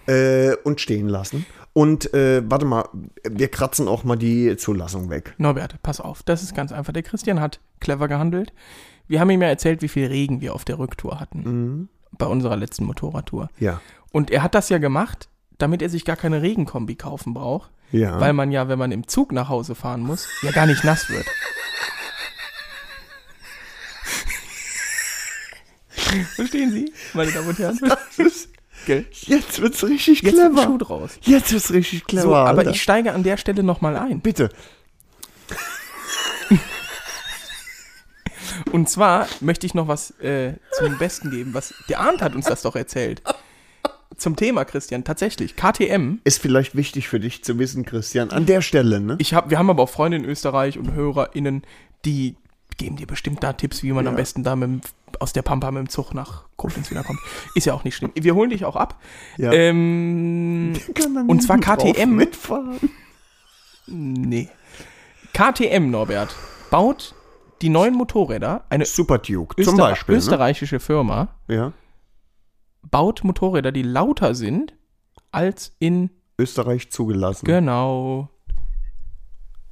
äh, 0.06 0.54
und 0.64 0.80
stehen 0.80 1.08
lassen. 1.08 1.46
Und 1.76 2.14
äh, 2.14 2.42
warte 2.50 2.64
mal, 2.64 2.88
wir 3.22 3.48
kratzen 3.48 3.86
auch 3.86 4.02
mal 4.02 4.16
die 4.16 4.56
Zulassung 4.56 5.10
weg. 5.10 5.34
Norbert, 5.36 5.74
pass 5.82 6.00
auf, 6.00 6.22
das 6.22 6.42
ist 6.42 6.54
ganz 6.54 6.72
einfach. 6.72 6.94
Der 6.94 7.02
Christian 7.02 7.38
hat 7.38 7.60
clever 7.80 8.08
gehandelt. 8.08 8.54
Wir 9.08 9.20
haben 9.20 9.28
ihm 9.28 9.42
ja 9.42 9.48
erzählt, 9.48 9.82
wie 9.82 9.88
viel 9.88 10.06
Regen 10.06 10.40
wir 10.40 10.54
auf 10.54 10.64
der 10.64 10.78
Rücktour 10.78 11.20
hatten. 11.20 11.42
Mhm. 11.42 11.88
Bei 12.12 12.24
unserer 12.24 12.56
letzten 12.56 12.86
Motorradtour. 12.86 13.50
Ja, 13.58 13.82
Und 14.10 14.30
er 14.30 14.42
hat 14.42 14.54
das 14.54 14.70
ja 14.70 14.78
gemacht, 14.78 15.28
damit 15.58 15.82
er 15.82 15.90
sich 15.90 16.06
gar 16.06 16.16
keine 16.16 16.40
Regenkombi 16.40 16.94
kaufen 16.94 17.34
braucht. 17.34 17.70
ja. 17.92 18.18
Weil 18.18 18.32
man 18.32 18.52
ja, 18.52 18.68
wenn 18.68 18.78
man 18.78 18.90
im 18.90 19.06
Zug 19.06 19.32
nach 19.32 19.50
Hause 19.50 19.74
fahren 19.74 20.00
muss, 20.00 20.26
ja 20.40 20.52
gar 20.52 20.64
nicht 20.64 20.82
nass 20.82 21.10
wird. 21.10 21.26
Verstehen 26.36 26.70
Sie, 26.70 26.90
meine 27.12 27.32
Damen 27.32 27.48
und 27.48 27.58
Herren? 27.58 27.78
Gell? 28.86 29.04
Jetzt 29.26 29.60
wird's 29.60 29.84
richtig 29.84 30.22
Jetzt 30.22 30.36
wird 30.36 30.44
ein 30.46 30.56
Schuh 30.56 30.78
clever. 30.78 30.78
draus. 30.78 31.18
Jetzt 31.22 31.52
wird's 31.52 31.72
richtig 31.72 32.06
clever. 32.06 32.22
So, 32.28 32.34
aber 32.34 32.58
Alter. 32.60 32.70
ich 32.70 32.80
steige 32.80 33.12
an 33.12 33.22
der 33.24 33.36
Stelle 33.36 33.62
nochmal 33.62 33.96
ein. 33.96 34.20
bitte. 34.20 34.48
Und 38.72 38.88
zwar 38.88 39.26
möchte 39.40 39.66
ich 39.66 39.74
noch 39.74 39.88
was 39.88 40.12
äh, 40.20 40.54
zum 40.78 40.96
Besten 40.98 41.30
geben, 41.30 41.52
was 41.52 41.74
der 41.88 42.00
Arndt 42.00 42.22
hat 42.22 42.34
uns 42.34 42.46
das 42.46 42.62
doch 42.62 42.76
erzählt. 42.76 43.22
Zum 44.16 44.36
Thema, 44.36 44.64
Christian, 44.64 45.04
tatsächlich. 45.04 45.56
KTM. 45.56 46.20
Ist 46.24 46.40
vielleicht 46.40 46.74
wichtig 46.74 47.08
für 47.08 47.20
dich 47.20 47.44
zu 47.44 47.58
wissen, 47.58 47.84
Christian, 47.84 48.30
an 48.30 48.46
der 48.46 48.62
Stelle, 48.62 49.00
ne? 49.00 49.16
Ich 49.18 49.34
hab, 49.34 49.50
wir 49.50 49.58
haben 49.58 49.68
aber 49.68 49.82
auch 49.82 49.90
Freunde 49.90 50.16
in 50.16 50.24
Österreich 50.24 50.78
und 50.78 50.92
HörerInnen, 50.94 51.62
die 52.04 52.36
geben 52.76 52.96
dir 52.96 53.06
bestimmt 53.06 53.42
da 53.42 53.52
Tipps, 53.52 53.82
wie 53.82 53.92
man 53.92 54.06
am 54.06 54.16
besten 54.16 54.42
da 54.44 54.56
mit, 54.56 54.82
aus 55.20 55.32
der 55.32 55.42
Pampa 55.42 55.70
mit 55.70 55.80
dem 55.80 55.88
Zug 55.88 56.12
nach 56.14 56.44
Koblenz 56.56 56.90
wiederkommt. 56.90 57.18
Ist 57.54 57.64
ja 57.66 57.74
auch 57.74 57.84
nicht 57.84 57.96
schlimm. 57.96 58.12
Wir 58.14 58.34
holen 58.34 58.50
dich 58.50 58.64
auch 58.64 58.76
ab. 58.76 59.00
Ja. 59.38 59.52
Ähm, 59.52 60.74
und 61.28 61.42
zwar 61.42 61.58
KTM. 61.58 62.10
Mitfahren. 62.16 62.78
nee. 63.86 64.48
KTM, 65.32 65.90
Norbert, 65.90 66.34
baut 66.70 67.14
die 67.62 67.68
neuen 67.68 67.94
Motorräder, 67.94 68.64
eine 68.68 68.84
Super 68.84 69.18
Duke, 69.18 69.54
Öster 69.60 69.70
zum 69.70 69.78
Beispiel. 69.78 70.14
Ne? 70.14 70.18
österreichische 70.18 70.80
Firma, 70.80 71.28
Ja. 71.48 71.72
baut 72.82 73.24
Motorräder, 73.24 73.72
die 73.72 73.82
lauter 73.82 74.34
sind 74.34 74.74
als 75.32 75.74
in 75.78 76.10
Österreich 76.38 76.90
zugelassen. 76.90 77.44
genau. 77.46 78.28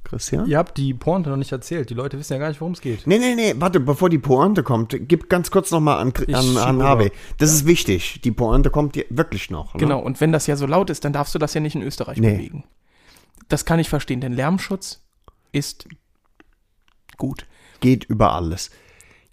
Christian? 0.05 0.47
Ihr 0.47 0.57
habt 0.57 0.77
die 0.77 0.93
Pointe 0.93 1.29
noch 1.29 1.37
nicht 1.37 1.51
erzählt. 1.51 1.89
Die 1.89 1.93
Leute 1.93 2.17
wissen 2.17 2.33
ja 2.33 2.39
gar 2.39 2.49
nicht, 2.49 2.61
worum 2.61 2.73
es 2.73 2.81
geht. 2.81 3.05
Nee, 3.05 3.19
nee, 3.19 3.35
nee, 3.35 3.53
warte, 3.57 3.79
bevor 3.79 4.09
die 4.09 4.19
Pointe 4.19 4.63
kommt, 4.63 4.95
gib 5.07 5.29
ganz 5.29 5.51
kurz 5.51 5.71
nochmal 5.71 5.99
an, 5.99 6.13
an, 6.33 6.57
an. 6.57 6.83
Harvey. 6.83 7.11
Das 7.37 7.51
ist 7.51 7.65
wichtig. 7.65 8.21
Die 8.23 8.31
Pointe 8.31 8.69
kommt 8.69 8.95
wirklich 9.09 9.49
noch. 9.49 9.73
Ne? 9.73 9.79
Genau, 9.79 9.99
und 9.99 10.21
wenn 10.21 10.31
das 10.31 10.47
ja 10.47 10.55
so 10.55 10.65
laut 10.65 10.89
ist, 10.89 11.03
dann 11.03 11.13
darfst 11.13 11.35
du 11.35 11.39
das 11.39 11.53
ja 11.53 11.61
nicht 11.61 11.75
in 11.75 11.81
Österreich 11.81 12.17
Nee. 12.17 12.31
bewegen. 12.35 12.63
Das 13.49 13.65
kann 13.65 13.79
ich 13.79 13.89
verstehen, 13.89 14.21
denn 14.21 14.33
Lärmschutz 14.33 15.01
ist 15.51 15.87
gut. 17.17 17.45
Geht 17.79 18.05
über 18.05 18.33
alles. 18.33 18.71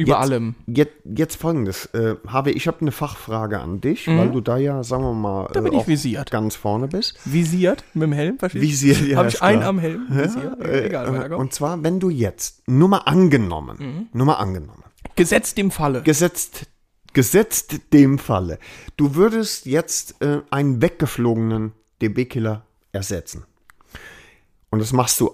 Über 0.02 0.12
Jetzt- 0.14 0.20
allem. 0.22 0.54
Jetzt, 0.66 0.92
jetzt 1.04 1.36
folgendes. 1.36 1.86
Äh, 1.94 2.16
Harvey, 2.26 2.52
ich 2.52 2.66
habe 2.66 2.80
eine 2.80 2.92
Fachfrage 2.92 3.60
an 3.60 3.80
dich, 3.80 4.06
weil 4.08 4.30
du 4.30 4.40
da 4.40 4.56
ja, 4.56 4.82
sagen 4.82 5.02
wir 5.04 5.12
mal, 5.14 5.44
Mhm. 5.44 5.52
Da 5.52 5.60
bin 5.60 5.72
äh, 5.72 5.76
ich 5.76 5.82
auch 5.82 5.86
visiert. 5.88 6.30
ganz 6.30 6.56
vorne 6.56 6.88
bist. 6.88 7.18
Visiert 7.24 7.84
mit 7.94 8.04
dem 8.04 8.12
Helm, 8.12 8.38
verstehst 8.38 8.62
du? 8.64 8.68
Visiert, 8.68 9.00
ja, 9.08 9.16
Habe 9.18 9.28
ich 9.28 9.40
einen 9.42 9.58
klar. 9.60 9.68
am 9.68 9.78
Helm, 9.78 10.06
visiert. 10.10 10.60
Äh, 10.64 10.86
Egal, 10.86 11.32
äh, 11.32 11.34
und 11.34 11.52
zwar, 11.52 11.82
wenn 11.82 12.00
du 12.00 12.10
jetzt, 12.10 12.66
nur 12.68 12.88
mal 12.88 12.98
angenommen, 12.98 13.76
Mhm. 13.78 14.06
nur 14.12 14.26
mal 14.26 14.34
angenommen, 14.34 14.82
Gesetzt 15.16 15.58
im 15.58 15.70
Falle. 15.70 16.02
gesetzt, 16.02 16.66
gesetzt 17.12 17.74
dem 17.92 18.18
Falle, 18.18 18.58
du 18.96 19.14
würdest 19.14 19.66
jetzt 19.66 20.20
äh, 20.22 20.40
einen 20.50 20.80
weggeflogenen 20.82 21.72
DB-Killer 22.00 22.64
ersetzen. 22.92 23.44
Und 24.70 24.78
das 24.78 24.92
machst 24.92 25.20
du 25.20 25.30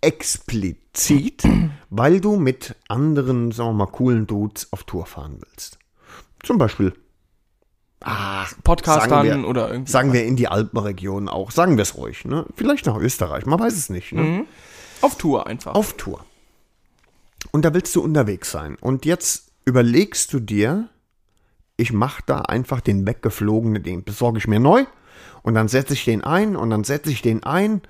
explizit, 0.00 1.42
weil 1.90 2.20
du 2.20 2.36
mit 2.36 2.76
anderen, 2.88 3.52
sagen 3.52 3.70
wir 3.70 3.84
mal, 3.84 3.86
coolen 3.86 4.26
Dudes 4.26 4.72
auf 4.72 4.84
Tour 4.84 5.06
fahren 5.06 5.40
willst. 5.40 5.78
Zum 6.42 6.56
Beispiel, 6.56 6.94
ach, 8.00 8.54
Podcastern 8.64 9.44
oder 9.44 9.70
irgendwie. 9.70 9.90
Sagen 9.90 10.12
wir 10.12 10.24
in 10.24 10.36
die 10.36 10.48
Alpenregion 10.48 11.28
auch, 11.28 11.50
sagen 11.50 11.76
wir 11.76 11.82
es 11.82 11.96
ruhig, 11.96 12.24
ne? 12.24 12.46
Vielleicht 12.56 12.86
nach 12.86 12.96
Österreich, 12.96 13.44
man 13.44 13.58
weiß 13.60 13.76
es 13.76 13.90
nicht, 13.90 14.12
ne? 14.12 14.22
Mhm. 14.22 14.46
Auf 15.02 15.18
Tour 15.18 15.46
einfach. 15.46 15.74
auf 15.74 15.94
Tour. 15.94 16.24
Und 17.52 17.64
da 17.64 17.74
willst 17.74 17.94
du 17.96 18.02
unterwegs 18.02 18.50
sein. 18.50 18.76
Und 18.80 19.04
jetzt 19.04 19.50
überlegst 19.64 20.32
du 20.32 20.40
dir, 20.40 20.88
ich 21.76 21.92
mache 21.92 22.22
da 22.26 22.40
einfach 22.42 22.80
den 22.80 23.06
weggeflogenen, 23.06 23.82
den 23.82 24.04
besorge 24.04 24.38
ich 24.38 24.46
mir 24.46 24.60
neu 24.60 24.84
und 25.42 25.54
dann 25.54 25.68
setze 25.68 25.94
ich 25.94 26.04
den 26.04 26.22
ein 26.22 26.54
und 26.54 26.70
dann 26.70 26.84
setze 26.84 27.10
ich 27.10 27.22
den 27.22 27.42
ein 27.42 27.82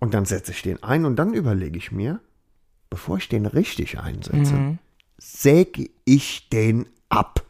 und 0.00 0.12
dann 0.12 0.24
setze 0.24 0.50
ich 0.50 0.62
den 0.62 0.82
ein 0.82 1.04
und 1.04 1.16
dann 1.16 1.32
überlege 1.32 1.78
ich 1.78 1.92
mir, 1.92 2.20
bevor 2.90 3.18
ich 3.18 3.28
den 3.28 3.46
richtig 3.46 3.98
einsetze, 3.98 4.54
Mhm. 4.54 4.78
säge 5.18 5.88
ich 6.04 6.48
den 6.48 6.86
ab. 7.08 7.42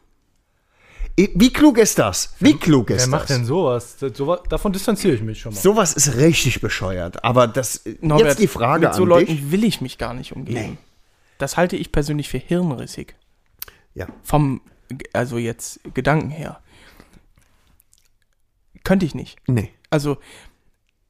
Wie 1.19 1.51
klug 1.51 1.79
ist 1.79 1.97
das? 1.97 2.35
Wie 2.39 2.53
klug 2.53 2.91
ist 2.91 2.97
Wer 2.97 3.05
das? 3.05 3.07
macht 3.09 3.29
denn 3.29 3.43
sowas? 3.45 3.97
Das- 3.97 4.15
sowas? 4.15 4.41
Davon 4.49 4.71
distanziere 4.71 5.15
ich 5.15 5.21
mich 5.23 5.39
schon 5.41 5.51
mal. 5.53 5.59
Sowas 5.59 5.93
ist 5.93 6.15
richtig 6.17 6.61
bescheuert. 6.61 7.23
Aber 7.23 7.47
das 7.47 7.81
Norbert, 8.01 8.27
jetzt 8.27 8.39
die 8.39 8.47
Frage 8.47 8.85
mit 8.85 8.93
so 8.95 9.01
an 9.03 9.09
Leuten 9.09 9.31
dich. 9.35 9.51
will 9.51 9.63
ich 9.63 9.81
mich 9.81 9.97
gar 9.97 10.13
nicht 10.13 10.33
umgeben. 10.33 10.59
Nee. 10.73 10.77
Das 11.39 11.57
halte 11.57 11.75
ich 11.75 11.91
persönlich 11.91 12.29
für 12.29 12.37
hirnrissig. 12.37 13.15
Ja. 13.95 14.05
Vom, 14.21 14.61
also 15.13 15.39
jetzt 15.39 15.79
Gedanken 15.95 16.29
her. 16.29 16.61
Könnte 18.83 19.05
ich 19.05 19.15
nicht. 19.15 19.37
Nee. 19.47 19.71
Also, 19.89 20.17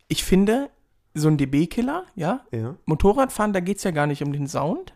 ich 0.07 0.23
finde, 0.23 0.69
so 1.17 1.27
ein 1.27 1.37
DB-Killer, 1.37 2.05
ja, 2.15 2.41
Ja. 2.51 2.75
Motorradfahren, 2.85 3.53
da 3.53 3.59
geht 3.59 3.77
es 3.77 3.83
ja 3.83 3.91
gar 3.91 4.07
nicht 4.07 4.23
um 4.23 4.31
den 4.33 4.47
Sound. 4.47 4.93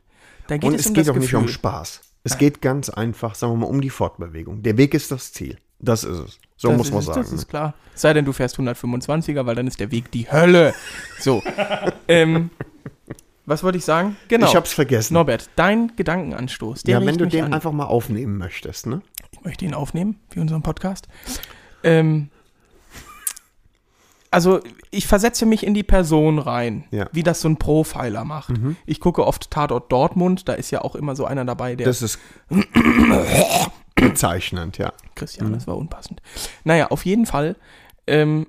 Da 0.48 0.58
geht 0.58 0.68
Und 0.70 0.76
es 0.76 0.82
es 0.82 0.88
um 0.88 0.94
geht 0.94 1.02
das 1.08 1.10
auch 1.10 1.16
nicht 1.16 1.32
Gefühl. 1.32 1.40
um 1.40 1.48
Spaß. 1.48 2.02
Es 2.24 2.38
geht 2.38 2.62
ganz 2.62 2.90
einfach, 2.90 3.34
sagen 3.36 3.54
wir 3.54 3.58
mal, 3.58 3.66
um 3.66 3.82
die 3.82 3.90
Fortbewegung. 3.90 4.62
Der 4.64 4.78
Weg 4.78 4.94
ist 4.94 5.12
das 5.12 5.34
Ziel. 5.34 5.58
Das 5.80 6.04
ist 6.04 6.18
es. 6.20 6.40
So 6.58 6.70
das 6.70 6.78
muss 6.78 6.92
man 6.92 7.00
es, 7.00 7.06
sagen. 7.08 7.20
ne? 7.20 7.24
Das 7.26 7.34
ist 7.34 7.48
klar. 7.48 7.74
Sei 7.96 8.14
denn, 8.14 8.26
du 8.26 8.34
fährst 8.34 8.58
125er, 8.60 9.46
weil 9.48 9.56
dann 9.56 9.66
ist 9.66 9.80
der 9.80 9.92
Weg 9.92 10.12
die 10.12 10.32
Hölle. 10.32 10.76
So. 11.20 11.42
ähm, 12.08 12.52
Was 13.48 13.64
wollte 13.64 13.80
ich 13.80 13.86
sagen? 13.86 14.16
Genau. 14.28 14.48
Ich 14.48 14.56
hab's 14.56 14.72
vergessen. 14.74 15.16
Norbert, 15.16 15.50
dein 15.56 15.96
Gedankenanstoß. 15.96 16.84
Ja, 16.86 17.04
wenn 17.04 17.18
du 17.18 17.26
den 17.26 17.46
an. 17.46 17.54
einfach 17.56 17.72
mal 17.72 17.86
aufnehmen 17.86 18.38
möchtest, 18.38 18.86
ne? 18.86 19.02
Ich 19.32 19.44
möchte 19.44 19.66
ihn 19.66 19.74
aufnehmen 19.74 20.20
für 20.30 20.42
unseren 20.42 20.62
Podcast. 20.62 21.08
Ähm, 21.84 22.30
also, 24.32 24.62
ich 24.90 25.06
versetze 25.08 25.46
mich 25.46 25.66
in 25.66 25.74
die 25.74 25.84
Person 25.84 26.40
rein, 26.40 26.86
Ja. 26.92 27.08
wie 27.12 27.22
das 27.24 27.42
so 27.42 27.50
ein 27.50 27.58
Profiler 27.58 28.24
macht. 28.26 28.54
Ich 28.86 29.00
gucke 29.00 29.28
oft 29.28 29.52
Tatort 29.52 29.92
Dortmund, 29.92 30.48
da 30.48 30.54
ist 30.54 30.72
ja 30.72 30.82
auch 30.82 30.96
immer 30.96 31.16
so 31.16 31.26
einer 31.26 31.46
dabei, 31.46 31.76
der. 31.76 31.86
Das 31.86 32.02
ist 32.02 32.18
bezeichnend, 33.96 34.78
ja. 34.78 34.94
Christian, 35.16 35.54
das 35.54 35.68
war 35.68 35.78
unpassend. 35.78 36.22
Naja, 36.64 36.88
auf 36.88 37.06
jeden 37.06 37.26
Fall. 37.26 37.56
Ähm, 38.08 38.48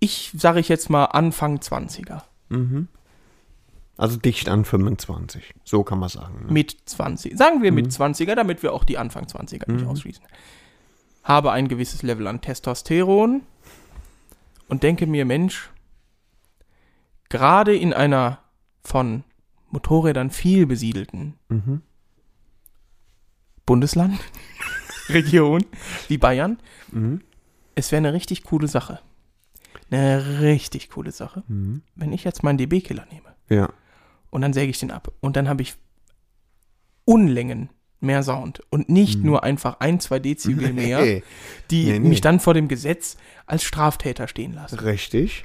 ich 0.00 0.32
sage 0.36 0.60
ich 0.60 0.68
jetzt 0.68 0.90
mal 0.90 1.04
Anfang 1.06 1.58
20er. 1.58 2.22
Also 3.96 4.16
dicht 4.18 4.48
an 4.48 4.64
25. 4.64 5.54
So 5.64 5.84
kann 5.84 5.98
man 6.00 6.08
sagen. 6.08 6.46
Ne? 6.46 6.52
Mit 6.52 6.76
20. 6.86 7.38
Sagen 7.38 7.62
wir 7.62 7.72
mit 7.72 7.86
20er, 7.92 8.34
damit 8.34 8.62
wir 8.62 8.72
auch 8.72 8.84
die 8.84 8.98
Anfang 8.98 9.24
20er 9.24 9.70
nicht 9.70 9.86
ausschließen. 9.86 10.24
Habe 11.22 11.52
ein 11.52 11.68
gewisses 11.68 12.02
Level 12.02 12.26
an 12.26 12.40
Testosteron 12.40 13.42
und 14.72 14.82
denke 14.82 15.06
mir, 15.06 15.26
Mensch, 15.26 15.68
gerade 17.28 17.76
in 17.76 17.92
einer 17.92 18.38
von 18.82 19.22
Motorrädern 19.70 20.30
viel 20.30 20.64
besiedelten 20.66 21.34
Bundesland, 23.66 24.18
Region 25.10 25.62
wie 26.08 26.16
Bayern, 26.16 26.58
es 27.74 27.92
wäre 27.92 27.98
eine 27.98 28.14
richtig 28.14 28.44
coole 28.44 28.66
Sache. 28.66 29.00
Eine 29.90 30.40
richtig 30.40 30.88
coole 30.88 31.12
Sache, 31.12 31.42
wenn 31.48 32.12
ich 32.14 32.24
jetzt 32.24 32.42
meinen 32.42 32.56
DB-Killer 32.56 33.04
nehme 33.12 33.34
Ja. 33.50 33.68
und 34.30 34.40
dann 34.40 34.54
säge 34.54 34.70
ich 34.70 34.78
den 34.80 34.90
ab. 34.90 35.12
Und 35.20 35.36
dann 35.36 35.50
habe 35.50 35.60
ich 35.60 35.74
Unlängen 37.04 37.68
mehr 38.02 38.22
Sound 38.22 38.62
und 38.70 38.88
nicht 38.88 39.22
nur 39.22 39.42
einfach 39.44 39.76
ein, 39.80 40.00
zwei 40.00 40.18
Dezibel 40.18 40.72
mehr, 40.74 41.02
die 41.70 41.84
Nee, 41.86 41.98
nee. 41.98 42.08
mich 42.08 42.20
dann 42.20 42.40
vor 42.40 42.54
dem 42.54 42.68
Gesetz 42.68 43.16
als 43.46 43.62
Straftäter 43.64 44.28
stehen 44.28 44.52
lassen. 44.54 44.78
richtig. 44.78 45.44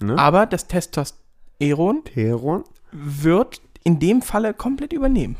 Ne? 0.00 0.18
Aber 0.18 0.46
das 0.46 0.66
Testosteron 0.66 2.04
Teron. 2.04 2.64
wird 2.92 3.60
in 3.84 3.98
dem 4.00 4.22
Falle 4.22 4.54
komplett 4.54 4.92
übernehmen. 4.92 5.36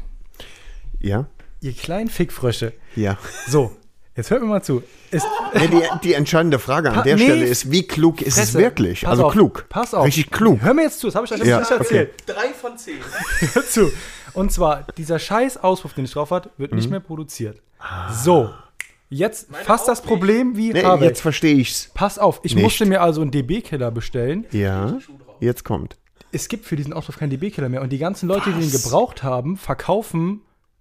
Ja. 1.01 1.26
Ihr 1.61 1.72
kleinen 1.72 2.09
Fickfrösche. 2.09 2.72
Ja. 2.95 3.16
So, 3.49 3.74
jetzt 4.16 4.30
hört 4.30 4.42
mir 4.42 4.49
mal 4.49 4.62
zu. 4.62 4.82
Es, 5.11 5.22
Nee, 5.55 5.68
die, 5.68 5.82
die 6.03 6.14
entscheidende 6.14 6.59
Frage 6.59 6.88
an 6.90 6.97
Pa- 6.97 7.03
der 7.03 7.16
nee, 7.16 7.24
Stelle 7.24 7.45
ist, 7.47 7.70
wie 7.70 7.86
klug 7.86 8.20
ist 8.22 8.36
es 8.38 8.51
Fresse. 8.51 8.59
wirklich? 8.59 9.01
Pass 9.03 9.11
also 9.11 9.26
auf, 9.26 9.32
klug. 9.32 9.66
Pass 9.68 9.95
auf. 9.95 10.05
Richtig 10.07 10.30
klug. 10.30 10.61
Hör 10.62 10.74
mir 10.74 10.82
jetzt 10.82 10.99
zu, 11.01 11.07
das 11.07 11.14
habe 11.14 11.26
ich 11.26 11.32
euch 11.32 11.45
Ja, 11.47 11.61
nicht 11.61 11.70
erzählt. 11.70 12.12
Drei 12.26 12.49
von 12.53 12.76
zehn. 12.76 12.99
Hör 13.55 13.66
zu. 13.66 13.90
Und 14.35 14.53
zwar, 14.53 14.85
dieser 14.97 15.18
scheiß 15.18 15.59
Auspuff, 15.62 15.95
den 15.95 16.05
ich 16.05 16.12
drauf 16.12 16.30
hat, 16.30 16.51
wird 16.59 16.72
Mhm. 16.72 16.76
nicht 16.78 16.91
mehr 16.91 17.01
produziert. 17.01 17.62
So. 18.12 18.51
Jetzt 19.11 19.49
fast 19.64 19.87
das 19.87 20.03
Problem 20.03 20.57
wie 20.57 20.72
Nee, 20.72 20.82
Habeck. 20.82 21.09
jetzt 21.09 21.20
verstehe 21.20 21.55
ich's. 21.55 21.91
Pass 21.95 22.18
auf, 22.18 22.41
ich 22.43 22.55
Nicht. 22.55 22.64
musste 22.64 22.87
mir 22.87 23.01
also 23.01 23.20
einen 23.20 23.30
DB-Killer 23.30 23.91
bestellen. 23.91 24.47
Ja. 24.51 24.99
Jetzt 25.41 25.64
kommt. 25.64 25.97
Es 26.32 26.49
gibt 26.49 26.64
für 26.64 26.74
diesen 26.74 26.93
Auspuff 26.93 27.18
keinen 27.18 27.30
DB-Killer 27.30 27.68
mehr. 27.68 27.82
Und 27.82 27.91
die 27.91 27.99
ganzen 27.99 28.28
Leute, 28.28 28.51
die 28.53 28.61
den 28.61 28.70
gebraucht 28.72 29.22
haben, 29.22 29.57
verkaufen 29.57 30.41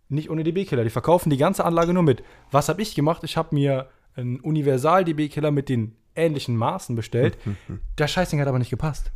nicht 0.10 0.30
ohne 0.32 0.44
DB-Killer. 0.44 0.84
Die 0.84 0.90
verkaufen 0.90 1.30
die 1.30 1.38
ganze 1.38 1.64
Anlage 1.66 1.94
nur 1.94 2.04
mit. 2.04 2.24
Was 2.50 2.70
habe 2.70 2.82
ich 2.82 2.96
gemacht? 2.96 3.24
Ich 3.24 3.38
habe 3.38 3.54
mir 3.54 3.88
einen 4.16 4.40
Universal-DB-Killer 4.40 5.52
mit 5.52 5.70
den 5.70 5.96
ähnlichen 6.16 6.56
Maßen 6.56 6.96
bestellt. 6.96 7.38
Der 7.98 8.08
Scheißding 8.08 8.40
hat 8.42 8.48
aber 8.48 8.60
nicht 8.60 8.70
gepasst. 8.70 9.12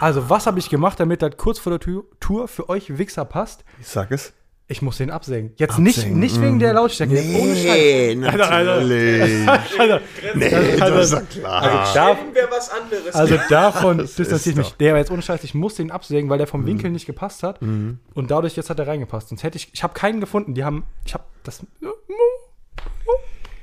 Also, 0.00 0.28
was 0.30 0.46
habe 0.46 0.58
ich 0.58 0.68
gemacht, 0.70 0.98
damit 1.00 1.22
das 1.22 1.36
kurz 1.36 1.58
vor 1.58 1.76
der 1.76 1.80
Tour 2.20 2.48
für 2.48 2.68
euch 2.68 2.98
Wichser 2.98 3.24
passt? 3.24 3.64
Ich 3.80 3.88
sag 3.88 4.10
es. 4.10 4.32
Ich 4.70 4.82
muss 4.82 4.98
den 4.98 5.10
absägen. 5.10 5.54
Jetzt 5.56 5.78
nicht, 5.78 5.96
Absägen, 5.96 6.18
nicht 6.20 6.38
wegen 6.42 6.58
der 6.58 6.74
Lautstärke. 6.74 7.14
Ohne 7.14 7.56
Scheiß. 7.56 7.64
Nee, 7.64 8.14
natürlich. 8.16 9.48
Also, 9.78 9.98
Nee, 10.34 10.50
das 10.78 11.04
ist 11.06 11.12
ja 11.12 11.20
klar. 11.22 11.62
also, 11.62 11.94
da, 11.94 12.16
was 12.50 12.70
anderes. 12.70 13.14
also 13.14 13.38
davon 13.48 13.96
Das 13.96 14.14
distanziere 14.16 14.36
ist 14.36 14.46
ich 14.46 14.56
mich. 14.56 14.76
Der 14.76 14.92
war 14.92 14.98
jetzt 14.98 15.10
ohne 15.10 15.22
Scheiß, 15.22 15.42
ich 15.44 15.54
muss 15.54 15.76
den 15.76 15.90
absägen, 15.90 16.28
weil 16.28 16.36
der 16.36 16.46
vom 16.46 16.66
Winkel 16.66 16.90
nicht 16.90 17.06
gepasst 17.06 17.42
hat. 17.42 17.62
Und 17.62 17.98
dadurch 18.30 18.56
jetzt 18.56 18.68
hat 18.68 18.78
er 18.78 18.86
reingepasst. 18.86 19.30
Sonst 19.30 19.42
hätte 19.42 19.56
ich, 19.56 19.70
ich 19.72 19.82
habe 19.82 19.94
keinen 19.94 20.20
gefunden. 20.20 20.52
Die 20.52 20.64
haben, 20.64 20.84
ich 21.06 21.14
habe 21.14 21.24
das, 21.44 21.64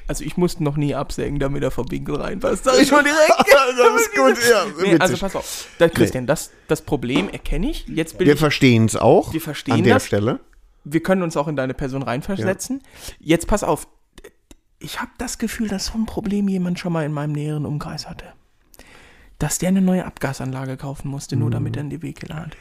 Also 0.07 0.23
ich 0.23 0.37
musste 0.37 0.63
noch 0.63 0.77
nie 0.77 0.93
absägen, 0.93 1.39
damit 1.39 1.63
er 1.63 1.71
vom 1.71 1.89
Winkel 1.89 2.15
reinpasst. 2.15 2.63
Sag 2.63 2.79
ich 2.79 2.87
schon 2.87 3.03
direkt. 3.03 3.33
das 3.77 4.01
ist 4.01 4.15
gut, 4.15 4.49
ja. 4.49 4.65
Nee, 4.81 4.97
also 4.99 5.17
pass 5.17 5.35
auf. 5.35 5.67
Da, 5.79 5.89
Christian, 5.89 6.27
das, 6.27 6.51
das 6.67 6.81
Problem 6.81 7.27
erkenne 7.29 7.71
ich. 7.71 7.87
Jetzt 7.87 8.17
bin 8.17 8.27
Wir 8.27 8.37
verstehen 8.37 8.85
es 8.85 8.95
auch. 8.95 9.33
Wir 9.33 9.41
verstehen 9.41 9.75
An 9.75 9.83
der 9.83 9.95
das. 9.95 10.05
Stelle. 10.05 10.39
wir 10.83 11.01
können 11.01 11.23
uns 11.23 11.35
auch 11.37 11.47
in 11.47 11.55
deine 11.55 11.73
Person 11.73 12.03
reinversetzen. 12.03 12.81
Jetzt 13.19 13.47
pass 13.47 13.63
auf. 13.63 13.87
Ich 14.79 15.01
habe 15.01 15.11
das 15.17 15.39
Gefühl, 15.39 15.67
dass 15.69 15.87
so 15.87 15.93
ein 15.93 16.05
Problem 16.05 16.47
jemand 16.47 16.77
schon 16.77 16.93
mal 16.93 17.05
in 17.05 17.11
meinem 17.13 17.31
näheren 17.31 17.65
Umkreis 17.65 18.07
hatte. 18.07 18.25
Dass 19.39 19.57
der 19.57 19.69
eine 19.69 19.81
neue 19.81 20.05
Abgasanlage 20.05 20.77
kaufen 20.77 21.09
musste, 21.09 21.35
nur 21.35 21.49
damit 21.49 21.75
er 21.75 21.81
einen 21.81 21.89
DB-Killer 21.89 22.35
hat. 22.35 22.57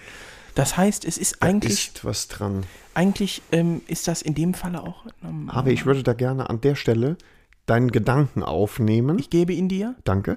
Das 0.54 0.76
heißt, 0.76 1.04
es 1.04 1.18
ist 1.18 1.42
eigentlich, 1.42 1.88
Ist 1.88 2.04
was 2.04 2.28
dran. 2.28 2.64
eigentlich 2.94 3.42
ähm, 3.52 3.82
ist 3.88 4.08
das 4.08 4.22
in 4.22 4.34
dem 4.34 4.54
Falle 4.54 4.82
auch. 4.82 5.04
Ähm, 5.22 5.50
Aber 5.50 5.70
ich 5.70 5.84
würde 5.84 6.02
da 6.02 6.14
gerne 6.14 6.48
an 6.48 6.60
der 6.60 6.76
Stelle 6.76 7.16
deinen 7.66 7.90
Gedanken 7.90 8.42
aufnehmen. 8.42 9.18
ich 9.18 9.30
gebe 9.30 9.52
ihn 9.52 9.68
dir, 9.68 9.94
Danke. 10.04 10.36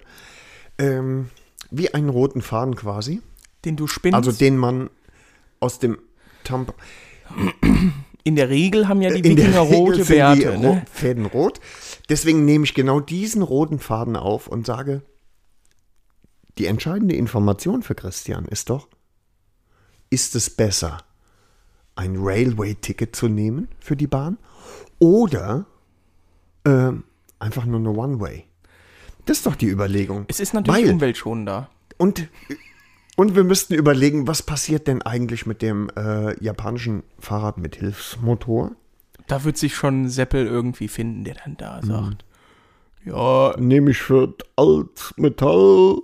Ähm, 0.77 1.29
wie 1.71 1.93
einen 1.93 2.09
roten 2.09 2.41
Faden 2.41 2.75
quasi. 2.75 3.21
den 3.65 3.75
du 3.75 3.87
spinnst. 3.87 4.15
Also 4.15 4.31
den 4.31 4.57
man 4.57 4.89
aus 5.59 5.79
dem 5.79 5.97
Tampon. 6.43 6.75
in 8.23 8.35
der 8.35 8.49
Regel 8.49 8.87
haben 8.87 9.01
ja 9.01 9.09
die 9.09 9.27
In 9.27 9.37
Wikinger 9.37 9.59
rote 9.59 10.03
sind 10.03 10.39
die 10.39 10.45
Ne? 10.45 10.85
Fäden 10.91 11.25
rot. 11.25 11.59
Deswegen 12.09 12.45
nehme 12.45 12.65
ich 12.65 12.73
genau 12.73 12.99
diesen 12.99 13.41
roten 13.41 13.79
Faden 13.79 14.15
auf 14.15 14.47
und 14.47 14.65
sage, 14.65 15.01
die 16.57 16.65
entscheidende 16.65 17.15
Information 17.15 17.83
für 17.83 17.95
Christian 17.95 18.45
ist 18.45 18.69
doch, 18.69 18.87
ist 20.09 20.35
es 20.35 20.49
besser, 20.49 20.99
ein 21.95 22.15
Railway-Ticket 22.17 23.15
zu 23.15 23.27
nehmen 23.27 23.67
für 23.79 23.95
die 23.95 24.07
Bahn 24.07 24.37
oder 24.99 25.65
ähm, 26.65 27.03
einfach 27.39 27.65
nur 27.65 27.79
eine 27.79 27.91
One-Way? 27.91 28.45
Das 29.25 29.37
ist 29.37 29.45
doch 29.45 29.55
die 29.55 29.67
Überlegung. 29.67 30.25
Es 30.27 30.39
ist 30.39 30.53
natürlich 30.53 30.85
Weil- 30.85 30.93
umweltschonender. 30.93 31.69
Und, 31.97 32.27
und 33.15 33.35
wir 33.35 33.43
müssten 33.43 33.73
überlegen, 33.73 34.27
was 34.27 34.43
passiert 34.43 34.87
denn 34.87 35.01
eigentlich 35.01 35.45
mit 35.45 35.61
dem 35.61 35.89
äh, 35.97 36.41
japanischen 36.43 37.03
Fahrrad 37.19 37.57
mit 37.57 37.75
Hilfsmotor? 37.77 38.71
Da 39.27 39.43
wird 39.43 39.57
sich 39.57 39.75
schon 39.75 40.07
Seppel 40.09 40.45
irgendwie 40.45 40.87
finden, 40.87 41.23
der 41.23 41.35
dann 41.43 41.57
da 41.57 41.81
Mhm. 41.81 41.87
sagt. 41.87 42.25
Ja, 43.03 43.55
Nehme 43.57 43.91
ich 43.91 43.97
für 43.97 44.33
Altmetall. 44.55 45.97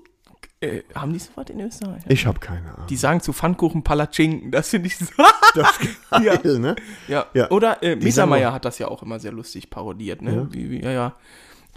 Äh, 0.64 0.84
haben 0.96 1.14
die 1.14 1.20
so 1.20 1.30
was 1.36 1.50
in 1.50 1.60
Österreich? 1.60 2.02
Ich 2.08 2.26
habe 2.26 2.40
keine 2.40 2.74
Ahnung. 2.74 2.88
Die 2.88 2.96
sagen 2.96 3.22
zu 3.22 3.34
Pfannkuchen 3.34 3.84
Palatschinken, 3.84 4.52
das 4.52 4.70
finde 4.70 4.88
ich 4.88 4.98
so. 4.98 5.06
Das 5.56 5.68
geil, 6.10 6.58
ne? 6.58 6.76
ja. 7.08 7.28
Ja. 7.36 7.52
Oder 7.52 7.84
äh, 7.84 7.96
Mittermeier 7.96 8.52
hat 8.54 8.66
das 8.66 8.80
ja 8.80 8.88
auch 8.88 9.04
immer 9.04 9.20
sehr 9.20 9.32
lustig 9.32 9.70
parodiert, 9.70 10.24
ne? 10.24 10.34
Ja. 10.36 10.48
Wie, 10.54 10.72
wie, 10.72 10.82
ja, 10.82 10.90
ja. 10.92 11.16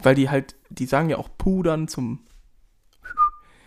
Weil 0.02 0.14
die 0.14 0.30
halt, 0.30 0.54
die 0.70 0.86
sagen 0.86 1.10
ja 1.10 1.18
auch 1.18 1.28
Pudern 1.36 1.86
zum, 1.86 2.20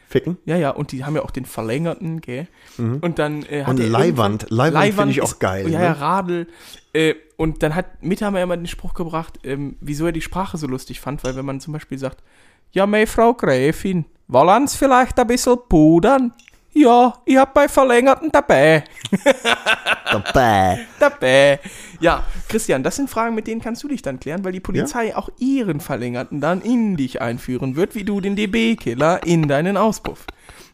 Ficken. 0.08 0.38
ja, 0.46 0.56
ja, 0.58 0.72
und 0.72 0.92
die 0.92 1.06
haben 1.06 1.16
ja 1.16 1.22
auch 1.22 1.30
den 1.30 1.46
verlängerten, 1.46 2.22
gell? 2.22 2.48
Und 2.80 3.20
dann 3.20 3.44
äh, 3.44 3.66
hat 3.66 3.76
Mhm. 3.78 3.84
Und 3.84 3.90
Leihwand. 3.92 4.46
Leihwand 4.50 4.94
finde 4.96 5.12
ich 5.12 5.22
auch 5.22 5.26
ist- 5.34 5.40
geil, 5.40 5.70
Ja, 5.70 5.78
ne? 5.78 5.86
ja, 5.86 5.92
Radl. 5.92 6.48
Äh, 6.94 7.14
und 7.38 7.62
dann 7.62 7.76
hat 7.76 8.02
Mittermeier 8.04 8.44
immer 8.44 8.58
den 8.58 8.66
Spruch 8.66 8.96
gebracht, 8.96 9.38
ähm, 9.44 9.76
wieso 9.82 10.08
er 10.08 10.12
die 10.12 10.22
Sprache 10.22 10.58
so 10.58 10.66
lustig 10.66 11.00
fand, 11.00 11.24
weil 11.24 11.36
wenn 11.36 11.46
man 11.46 11.60
zum 11.60 11.74
Beispiel 11.74 12.00
sagt, 12.00 12.24
ja, 12.72 12.88
mei 12.88 13.06
Frau 13.06 13.36
Gräfin, 13.36 14.06
wollen 14.30 14.68
Sie 14.68 14.78
vielleicht 14.78 15.20
ein 15.20 15.28
bisschen 15.28 15.58
pudern? 15.68 16.34
Ja, 16.72 17.16
ich 17.26 17.36
hab 17.36 17.54
bei 17.54 17.68
Verlängerten 17.68 18.32
dabei. 18.32 18.84
Dabei. 20.12 20.86
Dabei. 21.00 21.60
Ja, 22.00 22.24
Christian, 22.48 22.84
das 22.84 22.96
sind 22.96 23.10
Fragen, 23.10 23.36
mit 23.36 23.48
denen 23.48 23.60
kannst 23.60 23.84
du 23.84 23.88
dich 23.88 24.02
dann 24.02 24.20
klären, 24.20 24.44
weil 24.46 24.52
die 24.52 24.60
Polizei 24.60 25.16
auch 25.16 25.30
ihren 25.40 25.80
Verlängerten 25.82 26.42
dann 26.42 26.62
in 26.62 26.96
dich 26.96 27.22
einführen 27.22 27.76
wird, 27.76 27.96
wie 27.96 28.04
du 28.04 28.22
den 28.22 28.36
DB-Killer 28.36 29.26
in 29.26 29.48
deinen 29.48 29.78
Auspuff. 29.78 30.26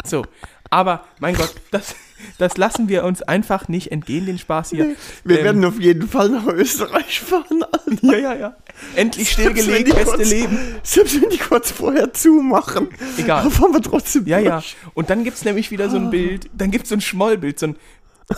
So, 0.04 0.26
aber 0.70 1.06
mein 1.20 1.36
Gott, 1.36 1.54
das, 1.72 1.96
das 2.38 2.58
lassen 2.58 2.88
wir 2.90 3.04
uns 3.04 3.22
einfach 3.22 3.68
nicht 3.68 3.92
entgehen, 3.92 4.26
den 4.26 4.38
Spaß 4.38 4.72
hier. 4.72 4.96
Wir 5.24 5.40
Ähm, 5.40 5.46
werden 5.46 5.66
auf 5.66 5.80
jeden 5.80 6.08
Fall 6.08 6.30
nach 6.30 6.46
Österreich 6.48 7.20
fahren. 7.22 7.64
Alter. 7.72 7.96
Ja, 8.02 8.18
ja, 8.18 8.36
ja. 8.36 8.56
Endlich 8.96 9.32
stillgelegt, 9.32 9.94
beste 9.96 10.04
kurz- 10.18 10.30
Leben. 10.30 10.58
Selbst 10.84 11.22
wenn 11.22 11.30
die 11.30 11.38
kurz 11.38 11.72
vorher 11.72 12.14
zumachen. 12.14 12.90
Egal. 13.18 13.44
Da 13.44 13.50
fahren 13.50 13.74
wir 13.74 13.82
trotzdem 13.82 14.26
Ja, 14.28 14.40
ja. 14.40 14.52
durch. 14.60 14.76
Und 14.94 15.10
dann 15.10 15.24
gibt's 15.24 15.46
nämlich 15.46 15.72
wieder 15.72 15.90
so 15.90 15.98
ein 15.98 16.10
Bild, 16.10 16.50
dann 16.54 16.72
gibt's 16.72 16.90
so 16.90 16.96
ein 16.96 17.02
Schmollbild, 17.02 17.60
so 17.60 17.68
ein 17.68 17.76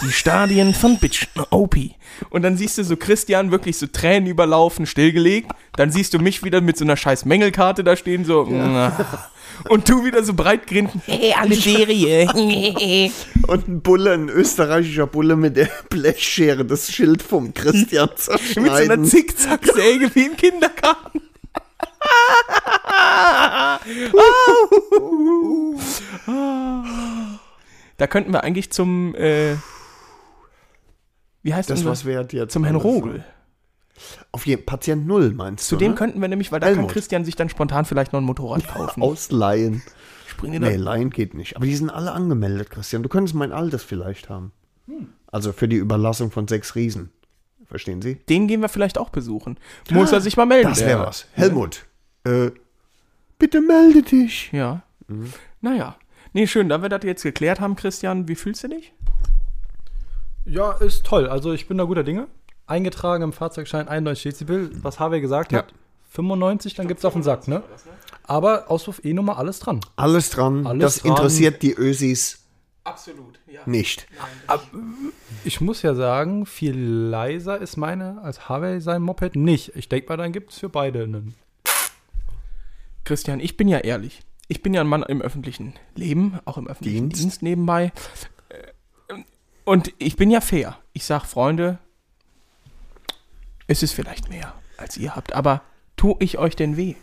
Die 0.01 0.11
Stadien 0.11 0.73
von 0.73 0.97
Bitch 0.99 1.27
OP. 1.49 1.77
Und 2.29 2.41
dann 2.41 2.57
siehst 2.57 2.77
du 2.77 2.83
so 2.83 2.97
Christian 2.97 3.51
wirklich 3.51 3.77
so 3.77 3.87
Tränen 3.87 4.27
überlaufen, 4.27 4.85
stillgelegt. 4.85 5.49
Dann 5.77 5.91
siehst 5.91 6.13
du 6.13 6.19
mich 6.19 6.43
wieder 6.43 6.59
mit 6.59 6.77
so 6.77 6.83
einer 6.83 6.97
scheiß 6.97 7.23
Mängelkarte 7.23 7.85
da 7.85 7.95
stehen, 7.95 8.25
so. 8.25 8.45
Und 9.69 9.89
du 9.89 10.03
wieder 10.05 10.23
so 10.23 10.33
breit 10.33 10.67
grinsen. 10.67 11.01
Hey, 11.05 11.33
alle 11.37 11.55
Serie. 11.55 12.27
Und 13.47 13.67
ein 13.67 13.81
Bulle, 13.81 14.13
ein 14.13 14.29
österreichischer 14.29 15.07
Bulle 15.07 15.35
mit 15.35 15.55
der 15.57 15.69
Blechschere, 15.89 16.63
das 16.65 16.91
Schild 16.91 17.21
vom 17.21 17.53
Christian 17.53 18.09
mit 18.15 18.19
so 18.19 18.31
einer 18.31 18.43
zerschneiden. 18.45 19.05
Zickzacksäge 19.05 20.09
wie 20.15 20.25
im 20.25 20.37
Kindergarten. 20.37 21.21
Da 27.97 28.05
könnten 28.07 28.31
wir 28.31 28.43
eigentlich 28.43 28.71
zum, 28.71 29.15
äh, 29.15 29.55
wie 31.41 31.53
heißt 31.53 31.69
das 31.69 31.79
unser- 31.79 31.91
was 31.91 32.05
wert 32.05 32.33
jetzt. 32.33 32.53
zum 32.53 32.63
Herrn. 32.63 32.75
Rogel. 32.75 33.23
Auf 34.31 34.45
jeden 34.45 34.65
Patient 34.65 35.07
Null 35.07 35.31
meinst 35.33 35.67
Zu 35.67 35.75
du? 35.75 35.79
dem 35.79 35.91
ne? 35.91 35.97
könnten 35.97 36.21
wir 36.21 36.27
nämlich, 36.27 36.51
weil 36.51 36.59
da 36.59 36.67
kann 36.67 36.75
Helmut. 36.75 36.91
Christian 36.91 37.25
sich 37.25 37.35
dann 37.35 37.49
spontan 37.49 37.85
vielleicht 37.85 38.13
noch 38.13 38.19
ein 38.19 38.25
Motorrad 38.25 38.67
kaufen. 38.67 39.01
Ausleihen. 39.01 39.81
Spring 40.27 40.51
dir 40.51 40.59
da- 40.59 40.67
Nee, 40.69 40.75
Leihen 40.75 41.09
geht 41.09 41.33
nicht. 41.33 41.55
Aber 41.55 41.65
die 41.65 41.75
sind 41.75 41.89
alle 41.89 42.11
angemeldet, 42.11 42.69
Christian. 42.69 43.03
Du 43.03 43.09
könntest 43.09 43.33
mein 43.35 43.51
altes 43.51 43.83
vielleicht 43.83 44.29
haben. 44.29 44.51
Hm. 44.87 45.09
Also 45.31 45.51
für 45.51 45.67
die 45.67 45.77
Überlassung 45.77 46.31
von 46.31 46.47
sechs 46.47 46.75
Riesen. 46.75 47.11
Verstehen 47.65 48.01
Sie? 48.01 48.15
Den 48.29 48.47
gehen 48.47 48.61
wir 48.61 48.69
vielleicht 48.69 48.97
auch 48.97 49.09
besuchen. 49.09 49.57
Muss 49.91 50.13
er 50.13 50.21
sich 50.21 50.37
mal 50.37 50.45
melden. 50.45 50.69
Das 50.69 50.79
wäre 50.79 51.05
was. 51.05 51.25
Helmut, 51.33 51.85
äh, 52.23 52.51
bitte 53.39 53.59
melde 53.59 54.03
dich. 54.03 54.49
Ja. 54.53 54.83
Mhm. 55.07 55.33
Naja. 55.59 55.97
Nee, 56.31 56.47
schön, 56.47 56.69
da 56.69 56.81
wir 56.81 56.87
das 56.89 57.03
jetzt 57.03 57.23
geklärt 57.23 57.59
haben, 57.59 57.75
Christian, 57.75 58.27
wie 58.29 58.35
fühlst 58.35 58.63
du 58.63 58.69
dich? 58.69 58.93
Ja, 60.45 60.71
ist 60.73 61.05
toll. 61.05 61.27
Also 61.27 61.51
ich 61.51 61.67
bin 61.67 61.77
da 61.77 61.83
guter 61.83 62.03
Dinge. 62.03 62.27
Eingetragen 62.67 63.23
im 63.23 63.33
Fahrzeugschein 63.33 63.87
91 63.87 64.23
Dezibel, 64.33 64.71
was 64.83 64.99
Harvey 64.99 65.21
gesagt 65.21 65.51
Ja. 65.51 65.59
hat. 65.59 65.73
95, 66.09 66.73
dann 66.75 66.87
gibt's 66.87 67.03
auf 67.05 67.13
den 67.13 67.23
Sack, 67.23 67.47
ne? 67.47 67.63
Aber 68.23 68.69
Auspuff 68.71 69.01
E-Nummer, 69.03 69.37
alles 69.37 69.59
dran. 69.59 69.79
Alles 69.95 70.29
dran. 70.29 70.65
Alles 70.67 70.95
das 70.95 71.01
dran. 71.03 71.11
interessiert 71.11 71.61
die 71.63 71.73
Ösis 71.73 72.43
Absolut, 72.83 73.39
ja. 73.47 73.61
nicht. 73.65 74.07
Ich 75.43 75.59
muss 75.61 75.81
ja 75.81 75.93
sagen, 75.95 76.45
viel 76.45 76.77
leiser 76.77 77.57
ist 77.59 77.75
meine 77.77 78.21
als 78.21 78.47
Harvey 78.49 78.79
sein 78.81 79.01
Moped 79.01 79.35
nicht. 79.35 79.75
Ich 79.75 79.89
denke 79.89 80.07
mal, 80.09 80.17
dann 80.17 80.31
gibt's 80.31 80.57
für 80.59 80.69
beide 80.69 81.03
einen. 81.03 81.35
Christian, 83.03 83.39
ich 83.39 83.57
bin 83.57 83.67
ja 83.67 83.79
ehrlich. 83.79 84.21
Ich 84.49 84.61
bin 84.61 84.73
ja 84.73 84.81
ein 84.81 84.87
Mann 84.87 85.03
im 85.03 85.21
öffentlichen 85.21 85.73
Leben, 85.95 86.39
auch 86.45 86.57
im 86.57 86.67
öffentlichen 86.67 87.09
Dienst. 87.09 87.21
Dienst, 87.21 87.41
nebenbei. 87.41 87.91
Äh, 88.49 89.13
Und 89.65 89.93
ich 89.97 90.15
bin 90.15 90.31
ja 90.31 90.39
fair. 90.41 90.77
Ich 90.93 91.03
sag, 91.05 91.25
Freunde, 91.25 91.79
es 93.67 93.83
ist 93.83 93.93
vielleicht 93.93 94.29
mehr, 94.29 94.53
als 94.77 94.97
ihr 94.97 95.15
habt, 95.15 95.33
aber 95.33 95.61
tu 95.95 96.15
ich 96.19 96.37
euch 96.37 96.55
denn 96.55 96.77
weh 96.77 96.95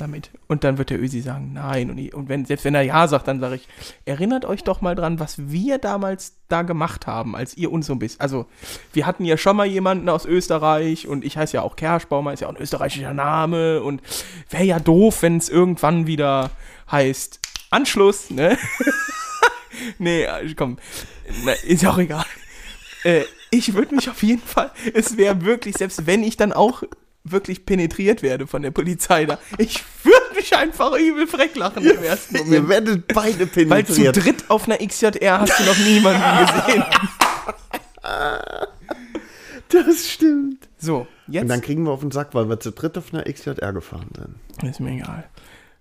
damit? 0.00 0.30
Und 0.46 0.64
dann 0.64 0.78
wird 0.78 0.90
der 0.90 1.00
Ösi 1.00 1.20
sagen, 1.20 1.52
nein. 1.52 1.90
Und, 1.90 1.98
ich, 1.98 2.14
und 2.14 2.28
wenn, 2.28 2.44
selbst 2.44 2.64
wenn 2.64 2.74
er 2.74 2.82
ja 2.82 3.06
sagt, 3.06 3.28
dann 3.28 3.40
sage 3.40 3.56
ich, 3.56 3.68
erinnert 4.04 4.44
euch 4.44 4.64
doch 4.64 4.80
mal 4.80 4.94
dran, 4.94 5.20
was 5.20 5.50
wir 5.50 5.78
damals 5.78 6.36
da 6.48 6.62
gemacht 6.62 7.06
haben, 7.06 7.36
als 7.36 7.56
ihr 7.56 7.70
uns 7.70 7.86
so 7.86 7.92
ein 7.92 7.98
bisschen. 7.98 8.20
Also, 8.20 8.46
wir 8.92 9.06
hatten 9.06 9.24
ja 9.24 9.36
schon 9.36 9.56
mal 9.56 9.66
jemanden 9.66 10.08
aus 10.08 10.24
Österreich 10.24 11.06
und 11.06 11.24
ich 11.24 11.36
heiße 11.36 11.56
ja 11.56 11.62
auch 11.62 11.76
Kerschbaumer, 11.76 12.32
ist 12.32 12.40
ja 12.40 12.48
auch 12.48 12.54
ein 12.54 12.62
österreichischer 12.62 13.14
Name 13.14 13.82
und 13.82 14.02
wäre 14.48 14.64
ja 14.64 14.78
doof, 14.78 15.22
wenn 15.22 15.36
es 15.36 15.48
irgendwann 15.48 16.06
wieder 16.06 16.50
heißt 16.90 17.40
Anschluss, 17.70 18.30
ne? 18.30 18.58
nee, 19.98 20.24
äh, 20.24 20.54
komm, 20.54 20.78
Na, 21.44 21.52
ist 21.52 21.82
ja 21.82 21.90
auch 21.90 21.98
egal. 21.98 22.24
Äh, 23.04 23.22
ich 23.50 23.74
würde 23.74 23.94
mich 23.94 24.08
auf 24.10 24.22
jeden 24.22 24.42
Fall, 24.42 24.70
es 24.94 25.16
wäre 25.16 25.44
wirklich, 25.44 25.76
selbst 25.76 26.06
wenn 26.06 26.22
ich 26.22 26.36
dann 26.36 26.52
auch 26.52 26.82
wirklich 27.24 27.66
penetriert 27.66 28.22
werde 28.22 28.46
von 28.46 28.62
der 28.62 28.70
Polizei 28.70 29.26
da, 29.26 29.38
ich 29.58 29.82
würde 30.04 30.34
mich 30.36 30.56
einfach 30.56 30.96
übel 30.96 31.26
freck 31.26 31.54
lachen 31.56 31.84
im 31.84 32.02
ersten 32.02 32.36
Ihr 32.36 32.44
Moment. 32.44 32.68
werdet 32.68 33.08
beide 33.08 33.40
Weil 33.68 33.84
zu 33.84 33.94
penetriert. 33.94 34.16
dritt 34.24 34.44
auf 34.50 34.66
einer 34.68 34.78
XJR 34.78 35.40
hast 35.40 35.58
du 35.58 35.64
noch 35.64 35.78
niemanden 35.78 36.46
gesehen. 36.46 36.84
Das 39.68 40.08
stimmt. 40.10 40.68
So, 40.78 41.06
jetzt 41.28 41.42
Und 41.42 41.48
dann 41.48 41.60
kriegen 41.60 41.84
wir 41.84 41.92
auf 41.92 42.00
den 42.00 42.10
Sack, 42.10 42.34
weil 42.34 42.48
wir 42.48 42.58
zu 42.58 42.72
dritt 42.72 42.98
auf 42.98 43.14
einer 43.14 43.22
XJR 43.22 43.72
gefahren 43.72 44.08
sind. 44.16 44.68
ist 44.68 44.80
mir 44.80 44.90
egal. 44.92 45.28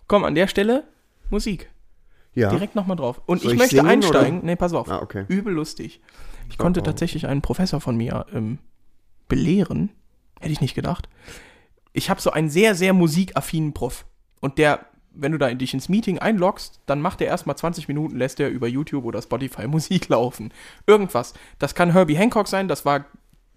Komm, 0.08 0.24
an 0.26 0.36
der 0.36 0.48
Stelle 0.48 0.84
Musik. 1.32 1.70
Ja. 2.36 2.50
Direkt 2.50 2.76
nochmal 2.76 2.96
drauf. 2.98 3.22
Und 3.26 3.42
Soll 3.42 3.52
ich 3.52 3.54
ich 3.56 3.60
möchte 3.60 3.76
singen, 3.78 3.90
einsteigen. 3.90 4.38
oder? 4.40 4.46
Nee, 4.46 4.56
pass 4.56 4.74
auf. 4.74 4.90
Ah, 4.90 5.02
okay. 5.02 5.26
Übel 5.28 5.54
lustig. 5.54 6.00
Ich 6.50 6.58
konnte 6.58 6.82
tatsächlich 6.84 7.28
einen 7.28 7.42
Professor 7.42 7.82
von 7.82 7.96
mir 7.98 8.26
ähm, 8.34 8.60
belehren. 9.28 9.90
Hätte 10.40 10.52
ich 10.52 10.62
nicht 10.62 10.76
gedacht. 10.76 11.10
Ich 11.94 12.10
habe 12.10 12.22
so 12.22 12.32
einen 12.32 12.50
sehr, 12.50 12.76
sehr 12.76 12.94
musikaffinen 12.94 13.74
Prof. 13.74 14.06
Und 14.40 14.58
der, 14.58 14.86
wenn 15.12 15.32
du 15.32 15.38
da 15.38 15.48
in 15.50 15.58
dich 15.58 15.74
ins 15.74 15.90
Meeting 15.90 16.20
einloggst, 16.20 16.80
dann 16.86 17.02
macht 17.02 17.20
er 17.22 17.28
erstmal 17.28 17.58
20 17.58 17.88
Minuten, 17.88 18.16
lässt 18.16 18.40
er 18.40 18.50
über 18.50 18.68
YouTube 18.68 19.06
oder 19.06 19.22
Spotify 19.22 19.68
Musik 19.68 20.08
laufen. 20.10 20.52
Irgendwas. 20.88 21.34
Das 21.58 21.76
kann 21.76 21.92
Herbie 21.94 22.16
Hancock 22.16 22.48
sein, 22.48 22.68
das 22.68 22.86
war 22.86 23.06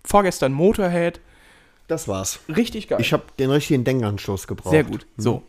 vorgestern 0.05 0.53
Motorhead. 0.53 1.21
Das 1.89 2.09
war's. 2.09 2.41
Richtig 2.49 2.89
geil. 2.89 3.01
Ich 3.01 3.13
habe 3.13 3.25
den 3.39 3.51
richtigen 3.51 3.85
Denkanstoß 3.85 4.47
gebraucht. 4.47 4.71
Sehr 4.71 4.85
gut. 4.85 5.07
So. 5.17 5.43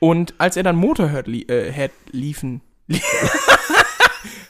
Und 0.00 0.34
als 0.38 0.56
er 0.56 0.62
dann 0.62 0.76
Motorhead 0.76 1.26
li 1.26 1.42
äh, 1.48 1.88
liefen, 2.10 2.62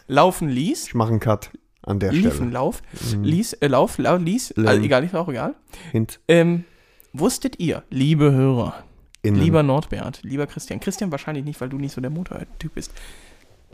laufen 0.07 0.49
ließ, 0.49 0.87
Ich 0.89 0.95
mache 0.95 1.11
einen 1.11 1.21
Cut 1.21 1.51
an 1.83 1.99
der 1.99 2.13
liefen, 2.13 2.33
Stelle. 2.33 2.51
lauf, 2.51 2.83
ließ, 3.23 3.55
äh, 3.55 3.67
lauf, 3.67 3.99
lau, 3.99 4.17
ließ, 4.17 4.53
also 4.57 4.83
egal, 4.83 5.05
ist 5.05 5.15
auch 5.15 5.29
egal. 5.29 5.55
Hint. 5.93 6.21
Ähm, 6.29 6.65
wusstet 7.13 7.59
ihr, 7.59 7.83
liebe 7.91 8.31
Hörer, 8.33 8.85
Innen. 9.23 9.41
lieber 9.41 9.63
Nordbert, 9.63 10.21
lieber 10.23 10.47
Christian, 10.47 10.81
Christian 10.81 11.11
wahrscheinlich 11.11 11.45
nicht, 11.45 11.61
weil 11.61 11.69
du 11.69 11.79
nicht 11.79 11.93
so 11.93 12.01
der 12.01 12.11
Motorhead-Typ 12.11 12.75
bist. 12.75 12.93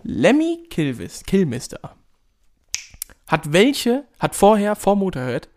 Lemmy 0.03 0.65
Kilvis, 0.71 1.23
Killmister 1.25 1.95
hat 3.27 3.53
welche, 3.53 4.05
hat 4.21 4.35
vorher, 4.37 4.77
vor 4.77 4.95
Motorhead, 4.97 5.49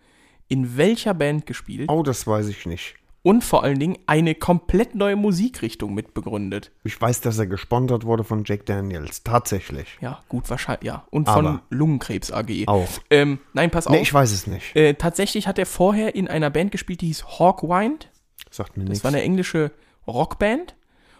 in 0.48 0.76
welcher 0.76 1.14
Band 1.14 1.46
gespielt 1.46 1.90
Oh, 1.90 2.02
das 2.04 2.26
weiß 2.26 2.48
ich 2.48 2.66
nicht. 2.66 2.96
Und 3.22 3.44
vor 3.44 3.64
allen 3.64 3.80
Dingen 3.80 3.98
eine 4.06 4.34
komplett 4.36 4.96
neue 4.96 5.16
Musikrichtung 5.16 5.94
mitbegründet. 5.94 6.72
Ich 6.84 7.00
weiß, 7.00 7.22
dass 7.22 7.38
er 7.38 7.48
gesponsert 7.48 8.06
wurde 8.06 8.24
von 8.24 8.44
Jack 8.46 8.66
Daniels. 8.66 9.24
Tatsächlich. 9.24 9.98
Ja, 10.02 10.22
gut, 10.30 10.50
wahrscheinlich, 10.50 10.86
ja. 10.86 11.06
Und 11.10 11.28
von 11.28 11.46
Aber- 11.46 11.62
Lungenkrebs 11.70 12.32
AG. 12.32 12.66
Auch. 12.68 12.88
Ähm, 13.10 13.40
nein, 13.54 13.72
pass 13.72 13.88
auf. 13.88 13.94
Nee, 13.94 14.02
ich 14.02 14.14
weiß 14.14 14.32
es 14.32 14.48
nicht. 14.48 14.76
äh, 14.76 14.94
tatsächlich 14.94 15.48
hat 15.48 15.60
er 15.60 15.66
vorher 15.66 16.16
in 16.16 16.28
einer 16.28 16.50
Band 16.50 16.72
gespielt, 16.72 17.02
die 17.02 17.08
hieß 17.08 17.40
Hawkwind. 17.40 18.10
Sagt 18.52 18.78
mir 18.78 18.84
Das 18.86 18.90
nichts. 18.90 19.04
war 19.04 19.10
eine 19.12 19.22
englische 19.22 19.72
Rockband. 20.08 20.76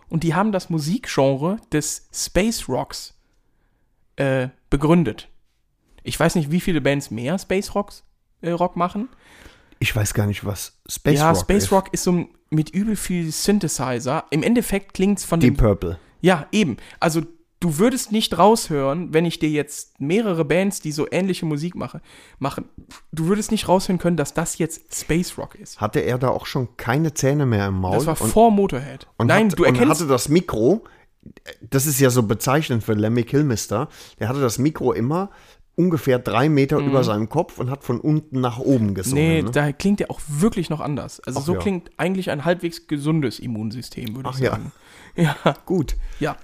Und 0.08 0.24
die 0.24 0.34
haben 0.34 0.52
das 0.52 0.72
Musikgenre 0.72 1.58
des 1.72 2.08
Space 2.12 2.68
Rocks 2.68 3.14
äh, 4.16 4.48
begründet. 4.72 5.28
Ich 6.04 6.20
weiß 6.20 6.34
nicht, 6.36 6.50
wie 6.50 6.60
viele 6.62 6.82
Bands 6.82 7.12
mehr 7.12 7.38
Space 7.38 7.76
Rocks, 7.76 8.04
äh, 8.42 8.50
Rock 8.52 8.76
machen. 8.76 9.10
Ich 9.80 9.96
weiß 9.96 10.14
gar 10.14 10.28
nicht, 10.28 10.46
was 10.46 10.80
Space 10.88 11.20
ja, 11.20 11.32
Rock 11.32 11.42
Space 11.42 11.64
ist. 11.64 11.72
Rock 11.72 11.94
ist 11.94 12.04
so 12.04 12.28
mit 12.50 12.70
übel 12.72 12.96
viel 12.96 13.32
Synthesizer. 13.32 14.26
Im 14.30 14.44
Endeffekt 14.44 14.94
klingt's 14.94 15.24
von 15.24 15.40
Deep 15.40 15.56
dem 15.56 15.58
Purple. 15.58 16.00
Ja, 16.22 16.48
eben. 16.52 16.78
Also 17.00 17.22
du 17.60 17.78
würdest 17.78 18.12
nicht 18.12 18.38
raushören, 18.38 19.14
wenn 19.14 19.26
ich 19.26 19.40
dir 19.40 19.50
jetzt 19.50 20.00
mehrere 20.00 20.46
Bands, 20.46 20.82
die 20.82 20.92
so 20.92 21.08
ähnliche 21.12 21.46
Musik 21.46 21.76
mache, 21.76 22.02
machen, 22.40 22.66
du 23.12 23.28
würdest 23.28 23.52
nicht 23.52 23.68
raushören 23.68 24.00
können, 24.00 24.18
dass 24.18 24.34
das 24.34 24.58
jetzt 24.58 24.96
Space 24.96 25.38
Rock 25.38 25.56
ist. 25.56 25.80
Hatte 25.82 26.00
er 26.00 26.18
da 26.18 26.30
auch 26.30 26.46
schon 26.46 26.76
keine 26.78 27.14
Zähne 27.14 27.46
mehr 27.46 27.68
im 27.68 27.76
Maul? 27.76 27.96
Das 27.96 28.06
war 28.06 28.22
und, 28.22 28.30
vor 28.30 28.52
Motorhead. 28.52 29.08
und 29.18 29.28
Nein, 29.28 29.52
hat, 29.52 29.60
du 29.60 29.64
und 29.64 29.76
erkennst. 29.76 30.02
hatte 30.02 30.10
das 30.10 30.30
Mikro, 30.30 30.84
das 31.62 31.86
ist 31.86 32.00
ja 32.00 32.10
so 32.10 32.24
bezeichnend 32.24 32.84
für 32.84 32.94
Lemmy 32.94 33.24
Kilmister, 33.24 33.90
der 34.20 34.30
hatte 34.30 34.42
das 34.42 34.58
Mikro 34.58 34.94
immer 34.94 35.30
ungefähr 35.80 36.20
drei 36.20 36.50
Meter 36.50 36.78
über 36.80 37.06
seinem 37.06 37.30
Kopf 37.30 37.58
und 37.58 37.72
hat 37.72 37.86
von 37.86 38.02
unten 38.02 38.42
nach 38.42 38.60
oben 38.60 38.94
gesungen. 38.94 39.24
Mhm. 39.24 39.30
nee, 39.30 39.42
ne? 39.44 39.52
da 39.52 39.72
klingt 39.72 40.02
der 40.02 40.12
auch 40.12 40.20
wirklich 40.28 40.70
noch 40.70 40.82
anders. 40.82 41.22
Also 41.22 41.40
Ach 41.40 41.46
so 41.46 41.54
ja. 41.54 41.60
klingt 41.60 41.90
eigentlich 41.96 42.30
ein 42.32 42.44
halbwegs 42.44 42.88
gesundes 42.88 43.40
Immunsystem, 43.40 44.14
würde 44.16 44.30
ich 44.30 44.36
Ach 44.36 44.40
ja. 44.40 44.52
sagen. 44.52 44.72
Ja, 45.16 45.36
Gut. 45.66 45.96
ja. 46.20 46.36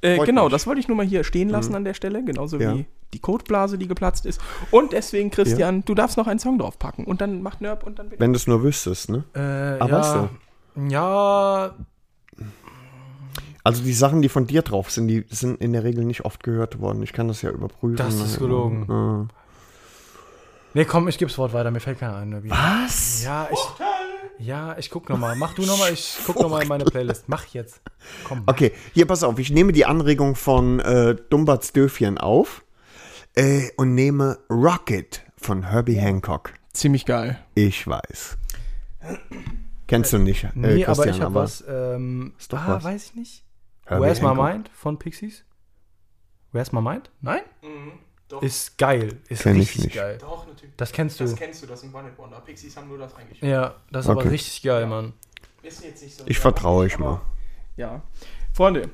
Äh, 0.00 0.18
genau, 0.24 0.44
mich. 0.44 0.50
Mhm. 0.50 0.52
das 0.52 0.66
wollte 0.66 0.80
ich 0.80 0.88
nur 0.88 0.96
mal 0.96 1.06
hier 1.06 1.24
stehen 1.24 1.48
lassen 1.48 1.74
an 1.74 1.84
der 1.84 1.94
Stelle, 1.94 2.24
genauso 2.24 2.58
Ja. 2.58 2.74
wie 2.74 2.86
die 3.12 3.18
Kotblase, 3.18 3.78
die 3.78 3.88
geplatzt 3.88 4.26
ist. 4.26 4.40
Und 4.70 4.92
deswegen, 4.92 5.30
Christian, 5.30 5.84
du 5.84 5.94
darfst 5.94 6.16
noch 6.16 6.26
einen 6.26 6.38
Song 6.38 6.58
draufpacken 6.58 7.04
und 7.04 7.20
dann 7.20 7.42
macht 7.42 7.60
Nörb 7.60 7.84
und 7.84 7.98
dann 7.98 8.08
bitte. 8.10 8.20
Wenn 8.20 8.32
du 8.32 8.36
es 8.36 8.46
nur 8.46 8.62
wüsstest, 8.62 9.10
ne? 9.10 9.24
Äh, 9.34 9.82
Ah, 9.82 9.86
ja, 9.88 10.30
ja, 10.88 11.74
Also 13.64 13.82
die 13.82 13.92
Sachen, 13.92 14.22
die 14.22 14.28
von 14.28 14.46
dir 14.46 14.62
drauf 14.62 14.90
sind, 14.90 15.06
die 15.08 15.24
sind 15.30 15.60
in 15.60 15.72
der 15.72 15.84
Regel 15.84 16.04
nicht 16.04 16.24
oft 16.24 16.42
gehört 16.42 16.80
worden. 16.80 17.02
Ich 17.02 17.12
kann 17.12 17.28
das 17.28 17.42
ja 17.42 17.50
überprüfen. 17.50 17.96
Das 17.96 18.14
ist 18.16 18.38
gelogen. 18.38 18.86
Ja. 18.88 19.26
nee, 20.74 20.84
komm, 20.84 21.06
ich 21.08 21.16
geb's 21.18 21.38
Wort 21.38 21.52
weiter, 21.52 21.70
mir 21.70 21.78
fällt 21.80 22.00
keiner 22.00 22.16
ein. 22.16 22.30
Nöbi. 22.30 22.50
Was? 22.50 23.22
Ja, 23.22 23.48
ich, 23.52 24.44
ja, 24.46 24.76
ich 24.78 24.90
guck 24.90 25.08
nochmal. 25.08 25.36
Mach 25.36 25.54
du 25.54 25.62
nochmal, 25.62 25.92
ich 25.92 26.18
guck 26.26 26.40
nochmal 26.40 26.62
in 26.62 26.68
meine 26.68 26.84
Playlist. 26.86 27.28
Mach 27.28 27.46
jetzt. 27.46 27.80
Komm. 28.24 28.42
Okay, 28.46 28.72
hier 28.94 29.06
pass 29.06 29.22
auf, 29.22 29.38
ich 29.38 29.50
nehme 29.50 29.72
die 29.72 29.84
Anregung 29.84 30.34
von 30.34 30.80
äh, 30.80 31.14
Dumberts 31.30 31.72
Döfchen 31.72 32.18
auf. 32.18 32.64
äh, 33.36 33.70
und 33.76 33.94
nehme 33.94 34.38
Rocket 34.50 35.22
von 35.36 35.62
Herbie 35.70 35.96
Hancock. 35.98 36.52
Ziemlich 36.72 37.04
geil. 37.06 37.38
Ich 37.54 37.86
weiß. 37.86 38.38
Kennst 39.86 40.12
du 40.12 40.18
nicht? 40.18 40.44
Äh, 40.44 40.48
Nee, 40.54 40.84
aber 40.84 40.94
Christian, 41.04 41.14
ich 41.16 41.20
habe 41.20 41.34
was. 41.34 41.64
Ähm, 41.68 42.32
doch 42.48 42.58
ah, 42.58 42.76
was. 42.76 42.84
weiß 42.84 43.04
ich 43.06 43.14
nicht. 43.14 43.44
Herbie 43.86 44.02
Where's 44.04 44.20
My 44.20 44.28
Hancock. 44.28 44.44
Mind 44.52 44.70
von 44.74 44.98
Pixies? 44.98 45.44
Where's 46.52 46.72
My 46.72 46.80
Mind? 46.80 47.10
Nein? 47.20 47.40
Ist 48.40 48.78
geil. 48.78 49.20
Ist 49.28 49.42
Kenn 49.42 49.54
ich 49.56 49.60
richtig 49.68 49.84
nicht. 49.84 49.94
geil. 49.96 50.18
Doch, 50.20 50.46
natürlich. 50.46 50.74
Das 50.76 50.92
kennst 50.92 51.20
du. 51.20 51.34
kennst 51.34 51.62
du, 51.62 51.66
das 51.66 51.80
sind 51.82 51.94
One 51.94 52.08
Hit 52.08 52.18
Wonder. 52.18 52.40
Pixies 52.40 52.76
haben 52.76 52.88
nur 52.88 52.98
das 52.98 53.14
eigentlich. 53.14 53.40
Ja, 53.42 53.74
das 53.90 54.06
ist 54.06 54.10
Okay. 54.10 54.20
aber 54.22 54.30
richtig 54.30 54.62
geil, 54.62 54.86
Mann. 54.86 55.12
Ist 55.62 55.84
jetzt 55.84 56.02
nicht 56.02 56.16
so. 56.16 56.24
Ich 56.26 56.38
vertraue 56.38 56.84
euch 56.84 56.98
mal. 56.98 57.20
Ja. 57.76 58.02
Freunde, 58.54 58.88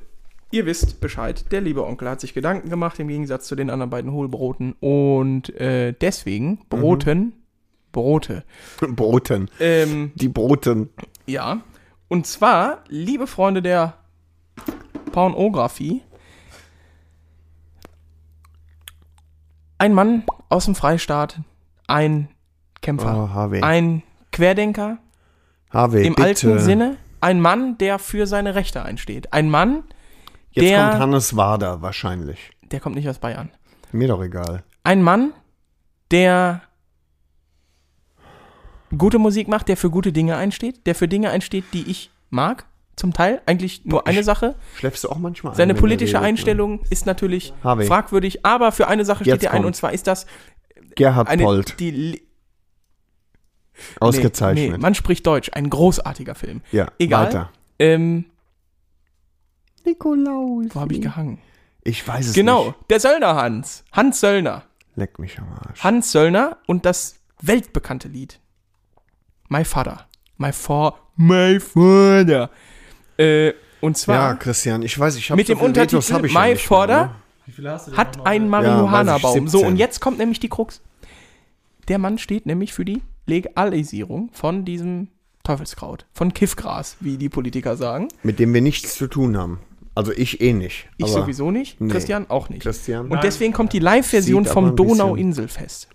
ihr 0.50 0.66
wisst 0.66 1.00
Bescheid. 1.00 1.44
Der 1.52 1.60
liebe 1.60 1.84
Onkel 1.84 2.08
hat 2.08 2.20
sich 2.20 2.34
Gedanken 2.34 2.68
gemacht, 2.68 2.98
im 2.98 3.08
Gegensatz 3.08 3.46
zu 3.46 3.54
den 3.54 3.70
anderen 3.70 3.90
beiden 3.90 4.10
Hohlbroten. 4.12 4.72
Und 4.80 5.50
äh, 5.60 5.92
deswegen 5.92 6.64
Broten, 6.68 7.32
Brote. 7.92 8.44
Broten. 8.80 9.50
Ähm, 9.60 10.12
Die 10.16 10.28
Broten. 10.28 10.90
ja. 11.26 11.60
Und 12.08 12.26
zwar, 12.26 12.82
liebe 12.88 13.26
Freunde 13.26 13.60
der 13.62 13.94
Pornografie, 15.22 16.00
ein 19.78 19.92
Mann 19.92 20.22
aus 20.48 20.66
dem 20.66 20.76
Freistaat, 20.76 21.40
ein 21.88 22.28
Kämpfer, 22.82 23.28
Oh, 23.34 23.64
ein 23.64 24.04
Querdenker, 24.30 24.98
Harvey, 25.70 26.06
im 26.06 26.14
bitte. 26.14 26.28
alten 26.28 26.58
Sinne, 26.60 26.96
ein 27.20 27.40
Mann, 27.40 27.76
der 27.78 27.98
für 27.98 28.28
seine 28.28 28.54
Rechte 28.54 28.84
einsteht. 28.84 29.32
Ein 29.32 29.50
Mann, 29.50 29.82
Jetzt 30.52 30.70
der, 30.70 30.88
kommt 30.90 31.00
Hannes 31.00 31.36
Wader 31.36 31.82
wahrscheinlich. 31.82 32.52
der 32.70 32.78
kommt 32.78 32.94
nicht 32.94 33.08
aus 33.08 33.18
Bayern. 33.18 33.50
Mir 33.90 34.06
doch 34.06 34.22
egal. 34.22 34.62
Ein 34.84 35.02
Mann, 35.02 35.32
der 36.12 36.62
gute 38.96 39.18
Musik 39.18 39.48
macht, 39.48 39.66
der 39.66 39.76
für 39.76 39.90
gute 39.90 40.12
Dinge 40.12 40.36
einsteht, 40.36 40.86
der 40.86 40.94
für 40.94 41.08
Dinge 41.08 41.30
einsteht, 41.30 41.64
die 41.72 41.90
ich 41.90 42.12
mag, 42.30 42.66
zum 42.98 43.12
Teil. 43.12 43.40
Eigentlich 43.46 43.84
nur 43.84 44.06
eine 44.06 44.22
Sache. 44.22 44.54
Schläfst 44.76 45.04
du 45.04 45.08
auch 45.10 45.18
manchmal 45.18 45.52
ein, 45.52 45.56
Seine 45.56 45.74
politische 45.74 46.14
redet, 46.14 46.22
ne? 46.22 46.28
Einstellung 46.28 46.80
ist 46.90 47.06
natürlich 47.06 47.52
Harvey. 47.62 47.86
fragwürdig, 47.86 48.44
aber 48.44 48.72
für 48.72 48.88
eine 48.88 49.04
Sache 49.04 49.24
steht 49.24 49.34
Jetzt 49.34 49.44
er 49.44 49.52
ein, 49.52 49.64
und 49.64 49.74
zwar 49.76 49.92
ist 49.92 50.06
das 50.06 50.26
Gerhard 50.96 51.28
eine, 51.28 51.42
Polt. 51.44 51.78
die, 51.80 52.22
Ausgezeichnet. 54.00 54.64
Nee, 54.64 54.70
nee, 54.72 54.78
man 54.78 54.94
spricht 54.94 55.26
Deutsch. 55.26 55.50
Ein 55.54 55.70
großartiger 55.70 56.34
Film. 56.34 56.62
ja, 56.72 56.88
Egal. 56.98 57.26
weiter. 57.26 57.52
Ähm, 57.78 58.24
Nikolaus. 59.84 60.66
wo 60.74 60.80
habe 60.80 60.94
ich 60.94 61.00
gehangen? 61.00 61.38
Ich 61.84 62.06
weiß 62.06 62.26
es 62.28 62.32
Genau, 62.34 62.66
nicht. 62.66 62.90
der 62.90 63.00
Söllner 63.00 63.36
Hans. 63.36 63.84
Hans 63.92 64.20
Söllner. 64.20 64.64
Leck 64.96 65.18
mich 65.18 65.38
am 65.38 65.46
Arsch. 65.52 65.82
Hans 65.82 66.10
Söllner 66.12 66.58
und 66.66 66.84
das 66.84 67.20
weltbekannte 67.40 68.08
Lied. 68.08 68.40
My 69.48 69.64
Father. 69.64 70.06
My 70.36 70.52
For. 70.52 70.98
My 71.16 71.58
Father. 71.60 72.50
Äh, 73.18 73.52
und 73.80 73.96
ja, 73.96 74.02
zwar 74.02 74.36
Christian, 74.38 74.82
ich 74.82 74.98
weiß, 74.98 75.16
ich 75.16 75.30
habe 75.30 75.38
mit 75.38 75.48
dem 75.48 75.58
Untertitel 75.58 76.12
hab 76.12 76.24
ich 76.24 76.32
My 76.32 76.54
ja 76.54 76.86
ne? 76.86 77.96
Hat 77.96 78.26
ein 78.26 78.42
Ja, 78.44 78.48
Marihuana-Baum. 78.48 79.46
ich, 79.46 79.50
so, 79.50 79.58
17. 79.58 79.72
und 79.72 79.76
jetzt 79.76 80.00
kommt 80.00 80.18
nämlich 80.18 80.40
die 80.40 80.48
Krux. 80.48 80.80
Der 81.88 81.98
Mann 81.98 82.18
steht 82.18 82.46
nämlich 82.46 82.72
für 82.72 82.84
die 82.84 83.02
Legalisierung 83.26 84.30
von 84.32 84.64
diesem 84.64 85.08
Teufelskraut. 85.44 86.04
Von 86.12 86.34
Kiffgras, 86.34 86.96
wie 87.00 87.16
die 87.16 87.28
Politiker 87.28 87.76
sagen. 87.76 88.08
Mit 88.22 88.38
dem 88.38 88.52
wir 88.52 88.60
nichts 88.60 88.96
zu 88.96 89.06
tun 89.06 89.36
haben. 89.36 89.60
Also 89.94 90.12
ich 90.12 90.40
eh 90.40 90.52
nicht. 90.52 90.88
Ich 90.98 91.04
aber 91.06 91.22
sowieso 91.22 91.50
nicht. 91.50 91.80
nee. 91.80 91.90
Christian 91.90 92.28
auch 92.30 92.50
nicht. 92.50 92.62
Christian, 92.62 93.08
Und 93.08 93.24
deswegen 93.24 93.52
kommt 93.52 93.72
die 93.72 93.78
Live-Version 93.80 94.44
vom? 94.44 94.76
Donauinselfest. 94.76 95.88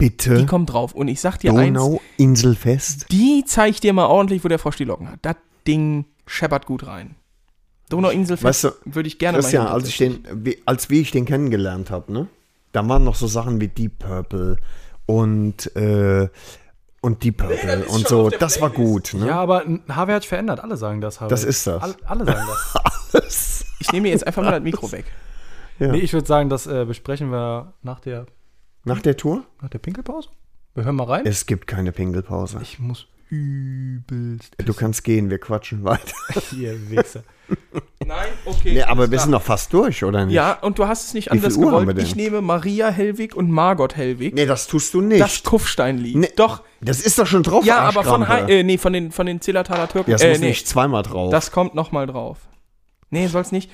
Die 0.00 0.10
bitte 0.10 0.46
kommt 0.46 0.72
drauf. 0.72 0.94
Und 0.94 1.08
ich 1.08 1.20
sag 1.20 1.38
dir 1.38 1.54
eins, 1.54 1.78
Donau-Inselfest. 1.78 3.06
die 3.10 3.44
zeigt 3.46 3.82
dir 3.82 3.92
mal 3.92 4.06
ordentlich, 4.06 4.42
wo 4.44 4.48
der 4.48 4.58
Frosch 4.58 4.76
die 4.76 4.84
Locken 4.84 5.10
hat. 5.10 5.20
Das 5.22 5.36
Ding 5.66 6.04
scheppert 6.30 6.66
gut 6.66 6.86
rein. 6.86 7.16
Donauinselfest 7.88 8.44
Weißt 8.44 8.64
du, 8.64 8.94
würde 8.94 9.08
ich 9.08 9.18
gerne 9.18 9.38
Christian, 9.38 9.64
mal 9.64 9.72
als 9.72 9.88
ich 9.88 9.98
den, 9.98 10.24
wie, 10.32 10.62
als 10.64 10.90
wie 10.90 11.00
ich 11.00 11.10
den 11.10 11.24
kennengelernt 11.24 11.90
habe, 11.90 12.12
ne? 12.12 12.28
Da 12.72 12.88
waren 12.88 13.02
noch 13.02 13.16
so 13.16 13.26
Sachen 13.26 13.60
wie 13.60 13.66
Deep 13.66 13.98
Purple 13.98 14.56
und 15.06 15.74
äh, 15.74 16.28
und 17.00 17.24
Deep 17.24 17.38
Purple 17.38 17.84
und 17.86 18.06
so. 18.06 18.30
Das 18.30 18.60
war 18.60 18.70
gut, 18.70 19.14
ne? 19.14 19.26
Ja, 19.26 19.40
aber 19.40 19.64
Harvey 19.88 20.12
hat 20.12 20.22
sich 20.22 20.28
verändert. 20.28 20.60
Alle 20.60 20.76
sagen 20.76 21.00
das, 21.00 21.20
Harvey. 21.20 21.30
Das 21.30 21.42
ist 21.42 21.66
das. 21.66 21.82
Alle, 21.82 21.96
alle 22.04 22.24
sagen 22.24 22.48
das. 23.12 23.64
Ich 23.82 23.92
nehme 23.92 24.02
mir 24.02 24.10
jetzt 24.10 24.26
einfach 24.26 24.42
mal 24.42 24.50
das 24.50 24.62
Mikro 24.62 24.92
weg. 24.92 25.06
Ja. 25.78 25.90
Nee, 25.90 26.00
ich 26.00 26.12
würde 26.12 26.26
sagen, 26.26 26.50
das 26.50 26.66
äh, 26.66 26.84
besprechen 26.84 27.30
wir 27.32 27.72
nach 27.82 27.98
der, 27.98 28.26
Nach 28.84 29.00
der 29.00 29.16
Tour? 29.16 29.42
nach 29.62 29.70
der 29.70 29.78
Pinkelpause. 29.78 30.28
Wir 30.74 30.84
hören 30.84 30.96
mal 30.96 31.04
rein. 31.04 31.24
Es 31.24 31.46
gibt 31.46 31.66
keine 31.66 31.90
Pingelpause. 31.90 32.58
ich 32.60 32.78
muss 32.78 33.06
übelst 33.30 34.54
Du 34.58 34.74
kannst 34.74 35.04
gehen, 35.04 35.30
wir 35.30 35.38
quatschen 35.38 35.84
weiter. 35.84 36.14
hier, 36.50 36.90
Wichser. 36.90 37.22
Nein, 38.04 38.28
okay. 38.44 38.74
Nee, 38.74 38.82
aber 38.82 39.10
wir 39.10 39.18
sind 39.18 39.30
noch 39.30 39.42
fast 39.42 39.72
durch, 39.72 40.04
oder 40.04 40.26
nicht? 40.26 40.34
Ja, 40.34 40.52
und 40.60 40.78
du 40.78 40.86
hast 40.86 41.06
es 41.06 41.14
nicht 41.14 41.26
Wie 41.26 41.38
viel 41.38 41.38
anders 41.38 41.56
Uhr 41.56 41.66
haben 41.66 41.72
wir 41.72 41.80
gewollt. 41.80 41.98
denn? 41.98 42.06
Ich 42.06 42.16
nehme 42.16 42.40
Maria 42.40 42.90
Hellwig 42.90 43.34
und 43.34 43.50
Margot 43.50 43.96
Hellwig. 43.96 44.34
Nee, 44.34 44.46
das 44.46 44.66
tust 44.66 44.94
du 44.94 45.00
nicht. 45.00 45.20
das 45.20 45.42
Kufsteinlied. 45.42 46.16
Nee. 46.16 46.28
Doch. 46.36 46.62
Das 46.80 47.00
ist 47.00 47.18
doch 47.18 47.26
schon 47.26 47.42
drauf. 47.42 47.64
Ja, 47.64 47.78
aber 47.80 48.04
von, 48.04 48.22
äh, 48.22 48.62
nee, 48.62 48.78
von 48.78 48.92
den, 48.92 49.12
von 49.12 49.26
den 49.26 49.40
Zillertaler 49.40 49.88
Türken. 49.88 50.10
Ja, 50.10 50.16
es 50.16 50.22
äh, 50.22 50.30
muss 50.30 50.40
nee, 50.40 50.48
nicht 50.48 50.68
zweimal 50.68 51.02
drauf. 51.02 51.30
das 51.30 51.50
kommt 51.50 51.74
noch 51.74 51.92
mal 51.92 52.06
drauf. 52.06 52.38
Nee, 53.10 53.26
soll's 53.26 53.52
nicht. 53.52 53.70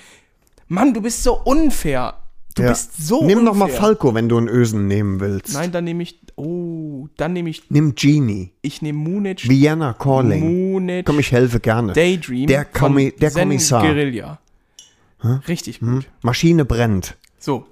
Mann, 0.69 0.95
du 0.95 1.03
bist 1.03 1.23
so 1.23 1.35
unfair. 1.35 2.15
Du 2.57 2.63
Ja. 2.63 2.71
bist 2.71 2.97
so 3.07 3.23
Nimm 3.25 3.39
unfair. 3.41 3.53
doch 3.53 3.59
mal 3.59 3.69
Falco, 3.69 4.15
wenn 4.15 4.29
du 4.29 4.39
einen 4.39 4.49
Ösen 4.49 4.89
nehmen 4.89 5.21
willst. 5.21 5.53
Nein, 5.55 5.71
dann 5.73 5.85
nehme 5.85 6.03
ich. 6.03 6.19
Oh, 6.37 7.07
dann 7.17 7.33
nehme 7.35 7.51
ich. 7.51 7.71
Nimm 7.71 7.95
Genie. 7.95 8.53
Ich 8.63 8.83
nehme 8.83 8.99
Munic. 8.99 9.49
Vienna 9.49 9.93
Calling. 9.93 10.73
Munic. 10.73 11.07
Komm, 11.07 11.19
ich 11.21 11.31
helfe 11.33 11.61
gerne. 11.61 11.93
Daydream. 11.93 12.47
Der 12.47 12.67
von 12.73 12.95
Kommi- 12.97 13.19
der 13.19 13.31
Zen 13.31 13.43
Kommissar. 13.43 13.83
Guerilla. 13.83 14.41
Richtig 15.49 15.81
gut. 15.81 15.89
Hm? 15.89 16.05
Maschine 16.23 16.65
brennt. 16.65 17.17
So. 17.39 17.67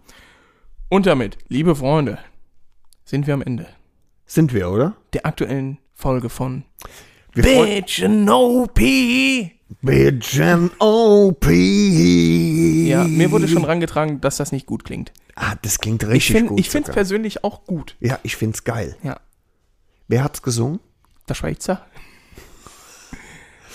Und 0.88 1.06
damit, 1.06 1.38
liebe 1.48 1.74
Freunde, 1.74 2.18
sind 3.04 3.26
wir 3.26 3.34
am 3.34 3.42
Ende 3.42 3.66
Sind 4.26 4.52
wir, 4.52 4.70
oder? 4.70 4.94
der 5.12 5.24
aktuellen 5.26 5.78
Folge 5.94 6.28
von 6.28 6.64
Wir 7.32 7.42
Bitch 7.42 8.02
and 8.02 8.28
OP. 8.30 8.80
Bitch 9.82 10.38
and 10.40 10.72
OP. 10.78 11.46
Ja, 11.46 13.04
mir 13.04 13.30
wurde 13.30 13.48
schon 13.48 13.64
rangetragen, 13.64 14.20
dass 14.20 14.36
das 14.36 14.52
nicht 14.52 14.66
gut 14.66 14.84
klingt. 14.84 15.12
Ah, 15.34 15.56
das 15.62 15.78
klingt 15.78 16.02
Ich 16.04 16.08
richtig 16.08 16.32
finde 16.36 16.48
gut. 16.50 16.60
ich 16.60 16.70
finde 16.70 16.88
es 16.90 16.94
persönlich 16.94 17.44
auch 17.44 17.64
gut. 17.64 17.96
Ja, 18.00 18.18
ich 18.22 18.36
find's 18.36 18.64
geil. 18.64 18.96
Ja. 19.02 19.18
Wer 20.06 20.22
hat's 20.22 20.42
gesungen? 20.42 20.80
Der 21.28 21.34
Schweizer? 21.34 21.84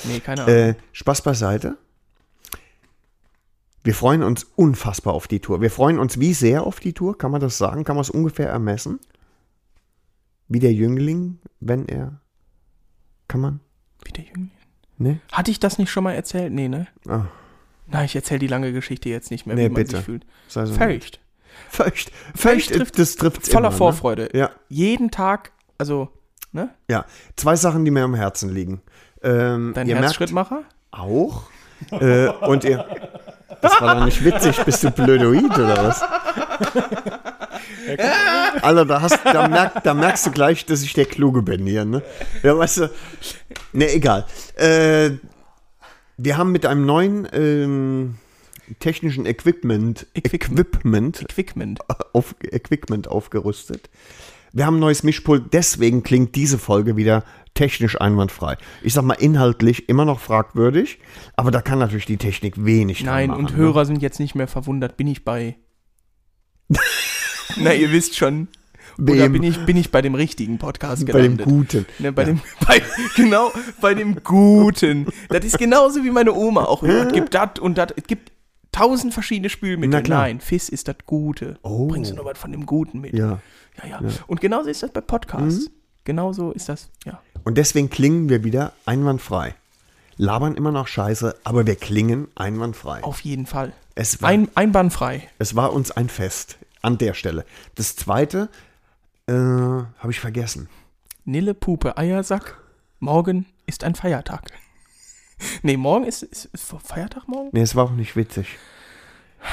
Nee, 0.05 0.19
keine 0.19 0.43
Ahnung. 0.43 0.55
Äh, 0.55 0.75
Spaß 0.93 1.21
beiseite. 1.23 1.77
Wir 3.83 3.93
freuen 3.95 4.23
uns 4.23 4.43
unfassbar 4.55 5.13
auf 5.13 5.27
die 5.27 5.39
Tour. 5.39 5.61
Wir 5.61 5.71
freuen 5.71 5.99
uns 5.99 6.19
wie 6.19 6.33
sehr 6.33 6.63
auf 6.63 6.79
die 6.79 6.93
Tour? 6.93 7.17
Kann 7.17 7.31
man 7.31 7.41
das 7.41 7.57
sagen? 7.57 7.83
Kann 7.83 7.95
man 7.95 8.01
es 8.01 8.09
ungefähr 8.09 8.47
ermessen? 8.49 8.99
Wie 10.47 10.59
der 10.59 10.73
Jüngling, 10.73 11.39
wenn 11.59 11.87
er. 11.87 12.21
Kann 13.27 13.41
man? 13.41 13.59
Wie 14.03 14.11
der 14.11 14.23
Jüngling. 14.25 14.51
Ne? 14.99 15.19
Hatte 15.31 15.49
ich 15.49 15.59
das 15.59 15.77
nicht 15.79 15.89
schon 15.89 16.03
mal 16.03 16.11
erzählt? 16.13 16.51
Nee, 16.53 16.67
ne? 16.67 16.85
Ah, 17.07 17.25
Na, 17.87 18.03
ich 18.03 18.15
erzähle 18.15 18.39
die 18.39 18.47
lange 18.47 18.71
Geschichte 18.73 19.09
jetzt 19.09 19.31
nicht 19.31 19.45
mehr, 19.47 19.55
Nee, 19.55 19.63
wie 19.65 19.69
man 19.69 19.75
bitte. 19.75 19.95
sich 19.97 20.05
fühlt. 20.05 20.25
sei 20.47 20.65
so. 20.65 20.73
Feucht. 20.75 21.19
Feucht. 21.69 22.11
Feucht 22.35 22.69
trifft- 22.73 22.99
das 22.99 23.15
trifft 23.15 23.47
Voller 23.47 23.69
immer, 23.69 23.77
Vorfreude. 23.77 24.29
Ne? 24.33 24.39
Ja, 24.39 24.49
Jeden 24.67 25.09
Tag, 25.09 25.51
also, 25.77 26.09
ne? 26.51 26.69
ja. 26.89 27.05
Zwei 27.35 27.55
Sachen, 27.55 27.85
die 27.85 27.91
mir 27.91 28.03
am 28.03 28.13
Herzen 28.13 28.53
liegen. 28.53 28.81
Ähm, 29.23 29.71
Dein 29.73 29.87
Herzschrittmacher? 29.87 30.63
auch. 30.91 31.43
äh, 31.91 32.27
und 32.27 32.63
ihr. 32.65 32.85
Das 33.61 33.81
war 33.81 33.95
doch 33.95 34.05
nicht 34.05 34.23
witzig, 34.23 34.61
bist 34.63 34.83
du 34.83 34.91
blödoid 34.91 35.45
oder 35.57 35.83
was? 35.87 36.01
Alter, 38.61 38.85
da, 38.85 39.01
hast, 39.01 39.19
da, 39.23 39.47
merk, 39.47 39.83
da 39.83 39.93
merkst 39.93 40.27
du 40.27 40.31
gleich, 40.31 40.65
dass 40.65 40.83
ich 40.83 40.93
der 40.93 41.05
Kluge 41.05 41.41
bin 41.41 41.65
hier, 41.65 41.85
ne? 41.85 42.01
Ja, 42.43 42.57
weißt 42.57 42.77
du. 42.77 42.91
Ne, 43.73 43.93
egal. 43.93 44.25
Äh, 44.55 45.11
wir 46.17 46.37
haben 46.37 46.51
mit 46.51 46.65
einem 46.65 46.85
neuen 46.85 47.27
ähm, 47.31 48.15
technischen 48.79 49.25
Equipment, 49.25 50.05
Equipment. 50.13 51.21
Equipment, 51.21 51.79
auf, 52.13 52.35
Equipment 52.43 53.07
aufgerüstet. 53.07 53.89
Wir 54.51 54.65
haben 54.65 54.77
ein 54.77 54.81
neues 54.81 55.03
Mischpult, 55.03 55.53
deswegen 55.53 56.03
klingt 56.03 56.35
diese 56.35 56.57
Folge 56.57 56.97
wieder 56.97 57.23
technisch 57.53 57.99
einwandfrei. 57.99 58.57
Ich 58.81 58.93
sag 58.93 59.03
mal, 59.03 59.13
inhaltlich 59.13 59.89
immer 59.89 60.05
noch 60.05 60.19
fragwürdig, 60.19 60.99
aber 61.35 61.51
da 61.51 61.61
kann 61.61 61.79
natürlich 61.79 62.05
die 62.05 62.17
Technik 62.17 62.63
wenig 62.63 63.03
Nein, 63.03 63.29
machen, 63.29 63.39
und 63.39 63.51
ne? 63.51 63.57
Hörer 63.57 63.85
sind 63.85 64.01
jetzt 64.01 64.19
nicht 64.19 64.35
mehr 64.35 64.47
verwundert, 64.47 64.97
bin 64.97 65.07
ich 65.07 65.23
bei. 65.23 65.57
Na, 67.57 67.73
ihr 67.73 67.91
wisst 67.91 68.15
schon. 68.15 68.47
Oder 68.97 69.29
bin 69.29 69.43
ich, 69.43 69.65
bin 69.65 69.77
ich 69.77 69.91
bei 69.91 70.01
dem 70.01 70.13
richtigen 70.13 70.57
Podcast 70.57 71.05
bei 71.05 71.21
dem 71.21 71.37
gelandet? 71.37 71.45
Guten. 71.47 71.85
Ne, 71.99 72.11
bei 72.11 72.25
dem, 72.25 72.41
bei, 72.67 72.81
genau, 73.15 73.51
bei 73.79 73.93
dem 73.93 74.23
Guten. 74.23 75.07
Das 75.29 75.45
ist 75.45 75.57
genauso 75.57 76.03
wie 76.03 76.11
meine 76.11 76.33
Oma 76.33 76.65
auch 76.65 76.81
hört. 76.81 77.13
Gibt 77.13 77.33
dat 77.33 77.59
und 77.59 77.77
dat. 77.77 77.93
Es 77.95 78.03
gibt 78.03 78.31
tausend 78.71 79.13
verschiedene 79.13 79.49
Spülmittel. 79.49 80.03
Nein, 80.07 80.41
Fiss 80.41 80.67
ist 80.67 80.87
das 80.87 80.97
Gute. 81.05 81.57
Oh. 81.61 81.87
Bringst 81.87 82.11
du 82.11 82.15
noch 82.15 82.25
was 82.25 82.37
von 82.37 82.51
dem 82.51 82.65
Guten 82.65 82.99
mit. 82.99 83.13
Ja. 83.13 83.39
Ja, 83.83 84.01
ja. 84.01 84.09
Und 84.27 84.41
genauso 84.41 84.69
ist 84.69 84.83
das 84.83 84.91
bei 84.91 85.01
Podcasts. 85.01 85.71
Genauso 86.03 86.51
ist 86.51 86.67
das, 86.69 86.89
ja. 87.05 87.21
Und 87.43 87.57
deswegen 87.57 87.89
klingen 87.89 88.29
wir 88.29 88.43
wieder 88.43 88.73
einwandfrei. 88.85 89.55
Labern 90.17 90.55
immer 90.55 90.71
noch 90.71 90.87
scheiße, 90.87 91.35
aber 91.43 91.65
wir 91.65 91.75
klingen 91.75 92.27
einwandfrei. 92.35 93.03
Auf 93.03 93.21
jeden 93.21 93.45
Fall. 93.45 93.71
Es 93.95 94.21
war, 94.21 94.29
Ein, 94.29 94.49
einbahnfrei. 94.55 95.29
es 95.39 95.55
war 95.55 95.71
uns 95.71 95.91
ein 95.91 96.09
Fest 96.09 96.57
an 96.81 96.97
der 96.97 97.13
Stelle. 97.13 97.45
Das 97.75 97.95
zweite 97.95 98.49
äh, 99.27 99.33
habe 99.33 100.09
ich 100.11 100.19
vergessen. 100.19 100.69
Nille, 101.25 101.53
Pupe, 101.53 101.97
Eiersack. 101.97 102.57
Morgen 102.99 103.45
ist 103.65 103.83
ein 103.83 103.95
Feiertag. 103.95 104.51
Nee, 105.61 105.77
morgen 105.77 106.05
ist, 106.05 106.23
ist, 106.23 106.45
ist 106.45 106.73
Feiertag 106.83 107.27
morgen? 107.27 107.49
Nee, 107.53 107.61
es 107.61 107.75
war 107.75 107.85
auch 107.85 107.91
nicht 107.91 108.15
witzig. 108.15 108.57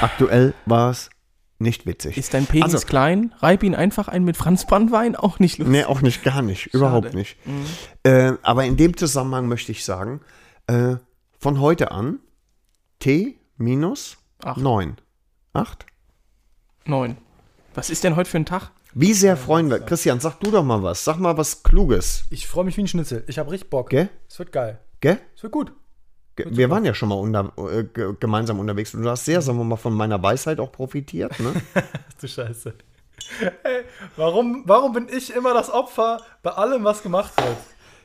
Aktuell 0.01 0.53
war 0.65 0.91
es 0.91 1.11
nicht 1.59 1.87
witzig. 1.87 2.17
Ist 2.19 2.35
dein 2.35 2.47
Penis 2.47 2.75
Also- 2.75 2.87
klein? 2.87 3.33
Reib 3.39 3.63
ihn 3.63 3.75
einfach 3.75 4.09
ein 4.09 4.25
mit 4.25 4.37
Franz 4.37 4.67
Brandwein? 4.67 5.15
Auch 5.17 5.39
nicht 5.39 5.59
lustig. 5.59 5.73
Nee, 5.73 5.85
auch 5.85 6.03
nicht, 6.03 6.23
gar 6.25 6.43
nicht. 6.43 6.67
Überhaupt 6.75 7.15
nicht. 7.15 7.37
Äh, 8.03 8.33
aber 8.43 8.65
in 8.65 8.77
dem 8.77 8.97
Zusammenhang 8.97 9.47
möchte 9.47 9.71
ich 9.73 9.85
sagen, 9.85 10.21
äh, 10.67 10.97
von 11.39 11.61
heute 11.61 11.93
an 11.93 12.19
T 12.99 13.39
minus 13.57 14.19
Acht. 14.43 14.59
9. 14.59 14.97
8? 15.53 15.87
Neun. 16.87 17.17
Was 17.75 17.91
ist 17.91 18.05
denn 18.05 18.17
heute 18.17 18.31
für 18.31 18.39
ein 18.39 18.47
Tag? 18.47 18.71
Wie 18.95 19.13
sehr 19.13 19.37
freuen 19.37 19.69
wir. 19.69 19.81
Christian, 19.81 20.21
sag 20.21 20.41
du 20.41 20.51
doch 20.51 20.65
mal 20.65 20.83
was. 20.83 21.05
Sag 21.05 21.19
mal 21.19 21.37
was 21.37 21.63
Kluges. 21.63 22.25
Ich 22.31 22.47
freue 22.47 22.65
mich 22.65 22.77
wie 22.79 22.83
ein 22.83 22.89
Schnitzel. 22.89 23.25
Ich 23.27 23.39
habe 23.39 23.51
richtig 23.51 23.69
Bock. 23.69 23.91
Gell? 23.91 24.09
Es 24.29 24.39
wird 24.39 24.53
geil. 24.53 24.79
Gell? 25.01 25.19
Es 25.37 25.43
wird 25.43 25.53
gut. 25.53 25.73
Ge- 26.37 26.47
Wir 26.51 26.71
waren 26.71 26.85
ja 26.85 26.95
schon 26.95 27.11
mal 27.11 27.17
unter, 27.17 27.53
äh, 27.59 27.85
ge- 27.85 28.15
gemeinsam 28.19 28.59
unterwegs 28.59 28.95
und 28.95 29.03
du 29.03 29.11
hast 29.11 29.25
sehr, 29.27 29.43
sagen 29.43 29.59
wir 29.59 29.65
mal, 29.65 29.77
von 29.77 29.93
meiner 29.95 30.23
Weisheit 30.23 30.59
auch 30.61 30.73
profitiert. 30.73 31.39
Ne? 31.41 31.53
Du 32.21 32.27
Scheiße. 32.27 32.73
Ey, 33.65 33.83
warum, 34.17 34.63
warum 34.67 34.93
bin 34.95 35.09
ich 35.15 35.35
immer 35.35 35.53
das 35.53 35.69
Opfer 35.71 36.21
bei 36.43 36.51
allem, 36.53 36.85
was 36.85 37.03
gemacht 37.03 37.33
wird? 37.37 37.57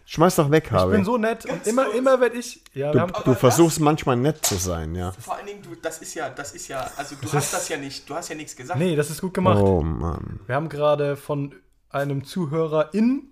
Schmeiß 0.05 0.35
doch 0.35 0.51
weg, 0.51 0.65
Ich 0.67 0.71
Harvey. 0.71 0.95
bin 0.97 1.05
so 1.05 1.17
nett 1.17 1.45
und 1.45 1.65
immer, 1.67 1.93
immer 1.93 2.19
werde 2.19 2.37
ich. 2.37 2.61
Ja, 2.73 2.91
Du, 2.91 3.23
du 3.23 3.33
versuchst 3.33 3.79
manchmal 3.79 4.17
nett 4.17 4.45
zu 4.45 4.55
sein, 4.55 4.93
ja. 4.95 5.11
Vor 5.13 5.35
allen 5.35 5.45
Dingen, 5.47 5.61
du, 5.61 5.69
das 5.81 5.99
ist 5.99 6.13
ja, 6.15 6.29
das 6.29 6.51
ist 6.53 6.67
ja, 6.67 6.89
also 6.97 7.15
du 7.21 7.31
hast 7.31 7.53
das 7.53 7.69
ja 7.69 7.77
nicht, 7.77 8.09
du 8.09 8.15
hast 8.15 8.29
ja 8.29 8.35
nichts 8.35 8.55
gesagt. 8.55 8.79
nee, 8.79 8.95
das 8.95 9.09
ist 9.09 9.21
gut 9.21 9.33
gemacht. 9.33 9.59
Oh 9.61 9.81
Mann. 9.81 10.39
Wir 10.47 10.55
haben 10.55 10.69
gerade 10.69 11.15
von 11.15 11.53
einem 11.89 12.23
Zuhörer 12.23 12.93
in 12.93 13.29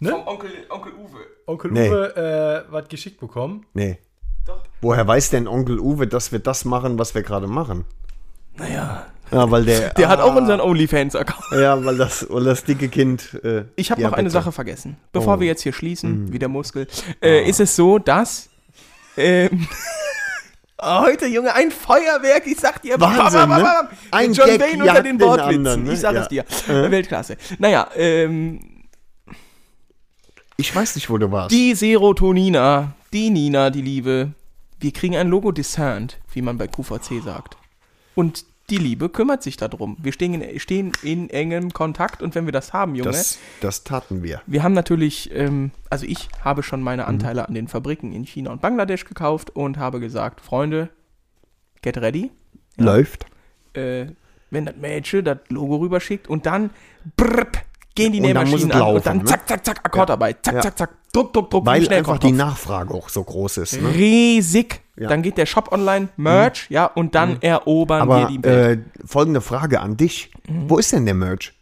ne? 0.00 0.10
Vom 0.10 0.26
Onkel, 0.26 0.50
Onkel 0.70 0.92
Uwe. 0.94 1.18
Onkel 1.46 1.70
Nee. 1.72 1.88
Uwe 1.90 2.16
äh, 2.68 2.72
was 2.72 2.88
geschickt 2.88 3.20
bekommen. 3.20 3.64
Nee. 3.74 3.98
Doch. 4.46 4.62
Woher 4.80 5.06
weiß 5.06 5.30
denn 5.30 5.46
Onkel 5.48 5.78
Uwe, 5.78 6.06
dass 6.06 6.32
wir 6.32 6.38
das 6.38 6.64
machen, 6.64 6.98
was 6.98 7.14
wir 7.14 7.22
gerade 7.22 7.46
machen? 7.46 7.84
Naja. 8.56 9.06
Ja, 9.30 9.50
weil 9.50 9.64
der. 9.64 9.90
Der 9.94 10.08
hat 10.08 10.20
auch 10.20 10.34
unseren 10.34 10.60
OnlyFans-Account. 10.60 11.60
Ja, 11.60 11.84
weil 11.84 11.96
das, 11.96 12.26
weil 12.30 12.44
das 12.44 12.64
dicke 12.64 12.88
Kind. 12.88 13.34
Äh, 13.44 13.64
Ich 13.76 13.90
habe 13.90 14.00
noch 14.02 14.12
eine 14.12 14.30
Sache 14.30 14.52
vergessen. 14.52 14.96
Bevor 15.12 15.36
Oh. 15.36 15.40
wir 15.40 15.46
jetzt 15.46 15.62
hier 15.62 15.72
schließen, 15.72 16.32
wie 16.32 16.38
der 16.38 16.48
Muskel, 16.48 16.86
äh, 17.22 17.48
ist 17.48 17.60
es 17.60 17.74
so, 17.76 17.98
dass 17.98 18.48
ähm, 19.16 19.66
heute, 20.82 21.26
Junge, 21.26 21.54
ein 21.54 21.70
Feuerwerk, 21.70 22.46
ich 22.46 22.58
sag 22.60 22.80
dir, 22.82 22.98
Wahnsinn, 23.00 23.48
ne? 23.48 23.88
Ein 24.12 24.32
John 24.32 24.46
Gag 24.46 24.60
Wayne 24.60 24.82
unter 24.84 25.02
den 25.02 25.18
den 25.18 25.26
Wortwitzen. 25.26 25.54
anderen, 25.66 25.82
ne? 25.84 25.92
Ich 25.92 26.00
sag 26.00 26.14
Ja. 26.14 26.20
es 26.22 26.28
dir. 26.28 26.44
Weltklasse. 26.68 27.36
Naja, 27.58 27.88
ähm, 27.96 28.60
Ich 30.56 30.74
weiß 30.74 30.94
nicht, 30.96 31.08
wo 31.10 31.18
du 31.18 31.30
warst. 31.30 31.50
die 31.52 31.74
Serotonina, 31.74 32.92
die 33.12 33.30
Nina, 33.30 33.70
die 33.70 33.82
Liebe, 33.82 34.32
wir 34.80 34.92
kriegen 34.92 35.16
ein 35.16 35.28
Logo 35.28 35.52
discerned, 35.52 36.18
wie 36.32 36.42
man 36.42 36.58
bei 36.58 36.66
QVC 36.68 37.20
sagt. 37.24 37.56
Und 38.14 38.44
die 38.70 38.76
Liebe 38.76 39.08
kümmert 39.08 39.42
sich 39.42 39.56
darum. 39.56 39.96
Wir 40.00 40.12
stehen 40.12 40.40
in, 40.40 40.60
stehen 40.60 40.92
in 41.02 41.30
engem 41.30 41.72
Kontakt 41.72 42.22
und 42.22 42.34
wenn 42.34 42.44
wir 42.44 42.52
das 42.52 42.72
haben, 42.72 42.94
Junge, 42.94 43.10
das, 43.10 43.38
das 43.60 43.84
taten 43.84 44.22
wir. 44.22 44.42
wir 44.46 44.62
haben 44.62 44.74
natürlich, 44.74 45.30
ähm, 45.34 45.70
also 45.90 46.06
ich 46.06 46.28
habe 46.44 46.62
schon 46.62 46.82
meine 46.82 47.06
Anteile 47.06 47.48
an 47.48 47.54
den 47.54 47.68
Fabriken 47.68 48.12
in 48.12 48.24
China 48.24 48.50
und 48.50 48.60
Bangladesch 48.60 49.04
gekauft 49.04 49.50
und 49.50 49.78
habe 49.78 50.00
gesagt, 50.00 50.40
Freunde, 50.40 50.90
get 51.82 51.96
ready. 51.98 52.30
Läuft. 52.76 53.26
Äh, 53.72 54.06
wenn 54.50 54.66
das 54.66 54.76
Mädchen 54.76 55.24
das 55.24 55.38
Logo 55.48 55.76
rüberschickt 55.76 56.28
und 56.28 56.46
dann 56.46 56.70
brrp, 57.16 57.58
gehen 57.98 58.12
die 58.12 58.20
Nähmaschinen 58.20 58.72
an 58.72 58.78
laufen, 58.78 58.96
und 58.96 59.06
dann 59.06 59.18
ne? 59.18 59.24
zack, 59.24 59.46
zack, 59.48 59.64
zack, 59.64 59.80
Akkordarbeit, 59.84 60.38
zack, 60.42 60.62
zack, 60.62 60.78
zack, 60.78 60.90
druck, 61.12 61.32
druck, 61.32 61.50
druck, 61.50 61.66
Weil 61.66 61.84
schnell 61.84 61.98
einfach 61.98 62.12
kommt 62.12 62.22
die. 62.24 62.32
Nachfrage 62.32 62.94
auch 62.94 63.08
so 63.08 63.22
groß 63.22 63.58
ist. 63.58 63.80
Ne? 63.82 63.88
Riesig. 63.94 64.80
Ja. 64.96 65.08
Dann 65.08 65.22
geht 65.22 65.38
der 65.38 65.46
Shop 65.46 65.70
online, 65.72 66.08
Merch, 66.16 66.66
ja, 66.70 66.86
und 66.86 67.14
dann 67.14 67.40
erobern 67.42 68.08
wir 68.08 68.14
Aber 68.16 68.26
die 68.28 68.42
Welt. 68.42 68.80
äh, 68.80 69.06
folgende 69.06 69.40
Frage 69.40 69.80
an 69.80 69.96
dich. 69.96 70.30
Wo 70.48 70.78
ist 70.78 70.92
denn 70.92 71.04
der 71.04 71.14
Merch? 71.14 71.52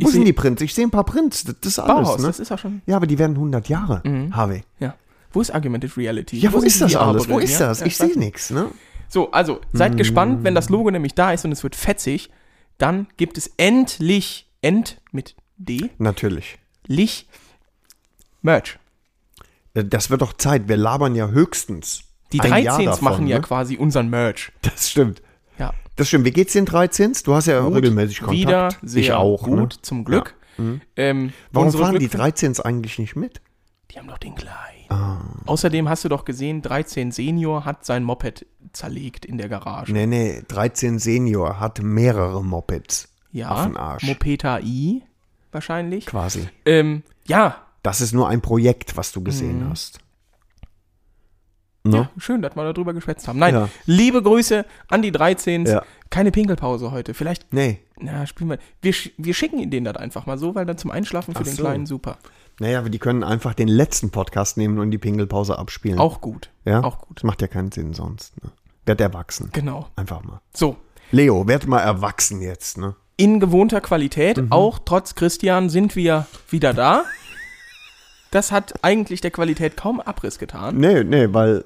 Wo 0.00 0.06
Ich 0.06 0.12
sind 0.12 0.20
seh- 0.22 0.26
die 0.26 0.32
Prints? 0.34 0.60
Ich 0.62 0.74
sehe 0.74 0.86
ein 0.86 0.90
paar 0.90 1.04
Prints. 1.04 1.44
Das 1.44 1.54
ist 1.64 1.78
alles. 1.78 1.94
Bauhaus, 2.08 2.20
ne? 2.20 2.26
das 2.26 2.40
ist 2.40 2.52
auch 2.52 2.58
schon, 2.58 2.82
Ja, 2.86 2.96
aber 2.96 3.06
die 3.06 3.18
werden 3.18 3.36
100 3.36 3.68
Jahre. 3.68 4.02
Harvey. 4.32 4.64
ja. 4.80 4.94
Wo 5.32 5.40
ist 5.42 5.54
Augmented 5.54 5.96
Reality? 5.96 6.38
Ja, 6.38 6.52
wo 6.52 6.58
sind 6.58 6.68
ist 6.68 6.80
das 6.80 6.96
alles? 6.96 7.28
Wo 7.28 7.38
ist 7.38 7.60
das? 7.60 7.80
Ja, 7.80 7.86
Ich 7.86 7.96
sehe 7.98 8.18
nichts. 8.18 8.50
Ne? 8.50 8.66
So, 9.08 9.30
also 9.30 9.60
seid 9.72 9.96
gespannt, 9.96 10.42
wenn 10.44 10.54
das 10.54 10.68
Logo 10.70 10.90
nämlich 10.90 11.14
da 11.14 11.32
ist 11.32 11.44
und 11.44 11.52
es 11.52 11.62
wird 11.62 11.74
fetzig, 11.76 12.30
dann 12.78 13.06
gibt 13.18 13.36
es 13.38 13.50
endlich, 13.56 14.46
end 14.62 15.00
mit 15.12 15.34
D, 15.58 15.90
Natürlich. 15.98 16.58
lich, 16.86 17.26
Merch. 18.42 18.78
Äh, 19.74 19.84
Das 19.84 20.10
wird 20.10 20.22
doch 20.22 20.32
Zeit. 20.34 20.68
Wir 20.68 20.76
labern 20.76 21.14
ja 21.14 21.28
höchstens. 21.28 22.02
Die 22.32 22.40
ein 22.40 22.62
Jahr 22.62 22.78
13s 22.78 22.84
davon, 22.84 23.04
machen 23.04 23.26
ja 23.26 23.36
ne? 23.36 23.42
quasi 23.42 23.76
unseren 23.76 24.08
Merch. 24.10 24.52
Das 24.62 24.90
stimmt. 24.90 25.22
Ja. 25.58 25.72
Das 25.96 26.08
stimmt. 26.08 26.24
Wie 26.26 26.30
geht's 26.30 26.52
den 26.52 26.66
13s? 26.66 27.24
Du 27.24 27.34
hast 27.34 27.46
ja 27.46 27.60
Gut, 27.60 27.74
regelmäßig 27.76 28.18
Kontakt. 28.20 28.38
Wieder 28.38 28.68
sehr 28.82 29.02
ich 29.02 29.12
auch. 29.12 29.42
gut, 29.42 29.56
Ne? 29.58 29.68
zum 29.82 30.04
Glück. 30.04 30.34
Ähm, 30.96 31.32
Warum 31.52 31.72
fahren 31.72 31.98
die 31.98 32.08
Glück- 32.08 32.20
13s 32.20 32.60
eigentlich 32.60 32.98
nicht 32.98 33.14
mit? 33.16 33.40
Die 33.90 33.98
haben 33.98 34.08
doch 34.08 34.18
den 34.18 34.34
kleinen. 34.34 34.90
Ah. 34.90 35.20
Außerdem 35.46 35.88
hast 35.88 36.04
du 36.04 36.08
doch 36.08 36.24
gesehen, 36.24 36.62
13 36.62 37.10
Senior 37.12 37.64
hat 37.64 37.84
sein 37.84 38.04
Moped 38.04 38.44
zerlegt 38.72 39.24
in 39.24 39.38
der 39.38 39.48
Garage. 39.48 39.92
Nee, 39.92 40.06
nee. 40.06 40.42
13 40.48 40.98
Senior 40.98 41.58
hat 41.60 41.80
mehrere 41.82 42.44
Mopeds. 42.44 43.08
ja. 43.32 43.68
Mopeta 44.02 44.58
I 44.60 45.02
wahrscheinlich. 45.52 46.06
Quasi. 46.06 46.48
Ähm, 46.64 47.02
ja, 47.26 47.64
Das 47.82 48.00
ist 48.00 48.12
nur 48.12 48.28
ein 48.28 48.40
Projekt, 48.40 48.96
was 48.96 49.12
du 49.12 49.22
gesehen 49.22 49.64
Mhm. 49.64 49.70
hast. 49.70 50.00
Ne? 51.84 51.96
ja, 51.96 52.10
schön, 52.18 52.42
dass 52.42 52.54
wir 52.56 52.70
darüber 52.72 52.92
geschwätzt 52.92 53.28
haben. 53.28 53.38
Nein, 53.38 53.54
Ja. 53.54 53.68
liebe 53.86 54.22
Grüße 54.22 54.66
an 54.88 55.00
die 55.00 55.12
13s. 55.12 55.70
Ja. 55.70 55.82
Keine 56.10 56.32
Pinkelpause 56.32 56.90
heute. 56.90 57.14
Vielleicht, 57.14 57.52
Nee. 57.52 57.80
na, 57.98 58.26
spielen 58.26 58.50
wir. 58.50 58.58
Wir, 58.82 58.92
wir 59.16 59.32
schicken 59.32 59.58
ihnen 59.60 59.84
das 59.84 59.96
einfach 59.96 60.26
mal 60.26 60.36
so, 60.38 60.54
weil 60.54 60.66
dann 60.66 60.76
zum 60.76 60.90
Einschlafen 60.90 61.34
für 61.34 61.40
Ach 61.40 61.44
den 61.44 61.54
so. 61.54 61.62
Kleinen 61.62 61.86
super. 61.86 62.18
Naja, 62.60 62.80
aber 62.80 62.90
die 62.90 62.98
können 62.98 63.22
einfach 63.22 63.54
den 63.54 63.68
letzten 63.68 64.10
Podcast 64.10 64.56
nehmen 64.56 64.78
und 64.80 64.90
die 64.90 64.98
Pingelpause 64.98 65.58
abspielen. 65.58 65.98
Auch 65.98 66.20
gut. 66.20 66.50
ja? 66.64 66.82
Auch 66.82 66.98
gut. 66.98 67.18
Das 67.18 67.24
macht 67.24 67.40
ja 67.40 67.46
keinen 67.48 67.70
Sinn 67.72 67.94
sonst. 67.94 68.42
Ne? 68.42 68.50
Werd 68.84 69.00
erwachsen. 69.00 69.50
Genau. 69.52 69.86
Einfach 69.96 70.22
mal. 70.24 70.40
So. 70.52 70.76
Leo, 71.12 71.46
werd 71.46 71.66
mal 71.68 71.80
erwachsen 71.80 72.42
jetzt, 72.42 72.76
ne? 72.76 72.96
In 73.18 73.40
gewohnter 73.40 73.80
Qualität, 73.82 74.38
Mhm. 74.38 74.52
auch 74.52 74.78
trotz 74.84 75.14
Christian, 75.16 75.68
sind 75.68 75.94
wir 75.96 76.26
wieder 76.48 76.72
da. 76.72 77.04
Das 78.30 78.52
hat 78.52 78.74
eigentlich 78.82 79.20
der 79.20 79.30
Qualität 79.32 79.76
kaum 79.76 80.00
Abriss 80.00 80.38
getan. 80.38 80.76
Nee, 80.78 81.02
nee, 81.04 81.26
weil 81.32 81.64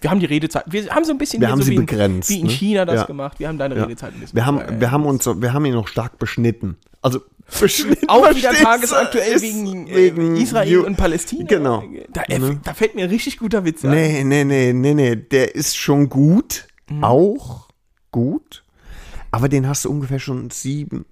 Wir 0.00 0.10
haben 0.10 0.18
die 0.20 0.26
Redezeit, 0.26 0.64
wir 0.66 0.88
haben 0.94 1.04
so 1.04 1.12
ein 1.12 1.18
bisschen 1.18 1.40
Wir 1.42 1.50
haben 1.50 1.58
so 1.58 1.64
sie 1.64 1.72
wie 1.72 1.74
in, 1.76 1.80
begrenzt, 1.86 2.30
wie 2.30 2.40
in 2.40 2.46
ne? 2.46 2.52
China 2.52 2.84
das 2.86 3.00
Ja. 3.00 3.04
gemacht. 3.04 3.38
Wir 3.38 3.48
haben 3.48 3.58
deine 3.58 3.76
Ja. 3.76 3.82
Redezeit 3.84 4.14
ein 4.14 4.20
bisschen. 4.20 4.34
wir 4.36 4.46
haben, 4.46 4.80
wir 4.80 4.90
haben 4.90 5.04
uns, 5.04 5.26
wir 5.26 5.52
haben 5.52 5.64
ihn 5.66 5.74
noch 5.74 5.88
stark 5.88 6.18
beschnitten. 6.18 6.78
Also 7.02 7.20
beschnitten. 7.60 8.08
auch 8.08 8.34
wieder 8.34 8.52
tagesaktuell 8.52 9.40
wegen, 9.42 9.86
äh, 9.88 10.16
wegen 10.16 10.36
Israel 10.36 10.78
und 10.80 10.96
Palästina. 10.96 11.44
Genau. 11.46 11.82
Da, 12.12 12.22
äh, 12.28 12.40
da 12.64 12.72
fällt 12.74 12.94
mir 12.94 13.04
ein 13.04 13.10
richtig 13.10 13.38
guter 13.38 13.64
Witz 13.66 13.84
ein. 13.84 13.90
Nee, 13.90 14.24
nee, 14.24 14.44
nee, 14.44 14.72
nee, 14.72 14.94
nee. 14.94 15.16
Der 15.16 15.54
ist 15.54 15.76
schon 15.76 16.08
gut. 16.08 16.66
Mhm. 16.88 17.04
Auch 17.04 17.68
gut. 18.10 18.61
Aber 19.32 19.48
den 19.48 19.66
hast 19.66 19.84
du 19.84 19.90
ungefähr 19.90 20.18
schon 20.20 20.50
sieben 20.50 21.04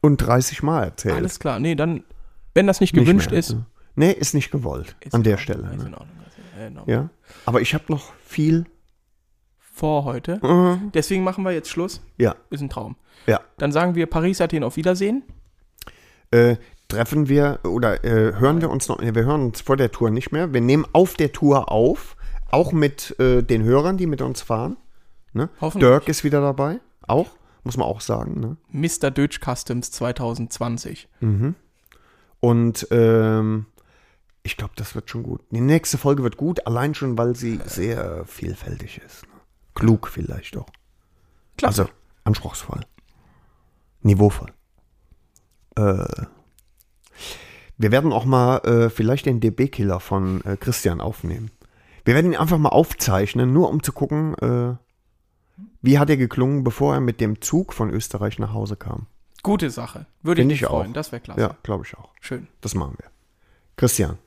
und 0.00 0.16
30 0.18 0.62
Mal 0.62 0.84
erzählt. 0.84 1.16
Alles 1.16 1.38
klar. 1.38 1.58
Nee, 1.60 1.74
dann, 1.74 2.04
wenn 2.54 2.66
das 2.66 2.80
nicht 2.80 2.94
Nicht 2.94 3.04
gewünscht 3.04 3.30
mehr, 3.30 3.38
ist, 3.40 3.50
ne? 3.50 3.66
Nee, 3.96 4.12
ist 4.12 4.32
nicht 4.34 4.50
gewollt. 4.50 4.96
ist 5.00 5.14
an 5.14 5.22
der 5.22 5.36
Stelle. 5.36 5.68
Ist 5.74 5.78
Ne? 5.82 5.86
in 5.88 5.94
Ordnung. 5.94 6.16
in 6.58 6.78
Ordnung. 6.78 6.84
Ja. 6.88 7.10
Aber 7.44 7.60
ich 7.60 7.74
habe 7.74 7.84
noch 7.88 8.12
viel. 8.24 8.64
Vor 9.58 10.04
heute. 10.04 10.32
Äh, 10.42 10.90
Deswegen 10.94 11.24
machen 11.24 11.42
wir 11.44 11.52
jetzt 11.52 11.68
Schluss. 11.70 12.00
ja, 12.18 12.34
Ist 12.50 12.60
ein 12.60 12.68
Traum. 12.68 12.96
ja. 13.26 13.40
Dann 13.58 13.72
sagen 13.72 13.94
wir 13.94 14.06
Paris, 14.06 14.40
Athen, 14.40 14.62
auf 14.62 14.76
Wiedersehen. 14.76 15.22
Äh, 16.30 16.56
treffen 16.88 17.28
wir 17.28 17.60
oder 17.64 18.04
äh, 18.04 18.34
hören 18.38 18.60
wir 18.60 18.68
uns 18.70 18.88
noch, 18.88 19.00
nee, 19.00 19.14
wir 19.14 19.24
hören 19.24 19.40
uns 19.46 19.60
vor 19.62 19.76
der 19.76 19.90
Tour 19.90 20.10
nicht 20.10 20.32
mehr. 20.32 20.52
Wir 20.52 20.60
nehmen 20.60 20.86
auf 20.92 21.14
der 21.14 21.32
Tour 21.32 21.70
auf, 21.72 22.16
auch 22.50 22.72
mit 22.72 23.18
äh, 23.18 23.42
den 23.42 23.62
Hörern, 23.64 23.96
die 23.96 24.06
mit 24.06 24.20
uns 24.22 24.42
fahren. 24.42 24.76
Ne? 25.32 25.48
Dirk 25.76 26.08
ist 26.08 26.24
wieder 26.24 26.40
dabei, 26.40 26.78
auch, 27.10 27.30
muss 27.64 27.76
man 27.76 27.86
auch 27.86 28.00
sagen. 28.00 28.40
Ne? 28.40 28.56
Mr. 28.70 29.10
Deutsch 29.10 29.40
Customs 29.40 29.90
2020. 29.90 31.08
Und 32.40 32.86
ähm, 32.90 33.66
Ich 34.42 34.56
glaube, 34.56 34.72
das 34.76 34.94
wird 34.94 35.10
schon 35.10 35.22
gut. 35.22 35.42
Die 35.50 35.60
nächste 35.60 35.98
Folge 35.98 36.22
wird 36.22 36.36
gut, 36.38 36.66
allein 36.66 36.94
schon, 36.94 37.18
weil 37.18 37.36
sie 37.36 37.60
sehr 37.66 38.24
vielfältig 38.24 39.00
ist. 39.04 39.24
Ne? 39.24 39.40
Klug 39.74 40.08
vielleicht 40.08 40.56
auch. 40.56 40.68
Klasse. 41.58 41.82
Also 41.82 41.92
anspruchsvoll. 42.24 42.80
Niveauvoll. 44.02 44.48
Äh, 45.76 46.04
wir 47.76 47.92
werden 47.92 48.12
auch 48.12 48.24
mal 48.24 48.58
äh, 48.58 48.90
vielleicht 48.90 49.26
den 49.26 49.40
DB-Killer 49.40 50.00
von 50.00 50.42
äh, 50.44 50.56
Christian 50.56 51.00
aufnehmen. 51.00 51.50
Wir 52.04 52.14
werden 52.14 52.32
ihn 52.32 52.38
einfach 52.38 52.58
mal 52.58 52.70
aufzeichnen, 52.70 53.52
nur 53.52 53.68
um 53.68 53.82
zu 53.82 53.92
gucken, 53.92 54.34
äh, 54.38 54.74
wie 55.82 55.98
hat 55.98 56.10
er 56.10 56.16
geklungen, 56.16 56.64
bevor 56.64 56.94
er 56.94 57.00
mit 57.00 57.20
dem 57.20 57.40
Zug 57.40 57.72
von 57.72 57.90
Österreich 57.90 58.38
nach 58.38 58.52
Hause 58.52 58.76
kam. 58.76 59.06
Gute 59.42 59.70
Sache. 59.70 60.06
Würde 60.22 60.40
ich 60.40 60.44
Finde 60.44 60.52
mich 60.54 60.62
ich 60.62 60.68
freuen. 60.68 60.90
auch. 60.90 60.94
Das 60.94 61.12
wäre 61.12 61.20
klasse. 61.22 61.40
Ja, 61.40 61.56
glaube 61.62 61.84
ich 61.86 61.96
auch. 61.96 62.10
Schön. 62.20 62.46
Das 62.60 62.74
machen 62.74 62.94
wir. 62.98 63.08
Christian. 63.76 64.18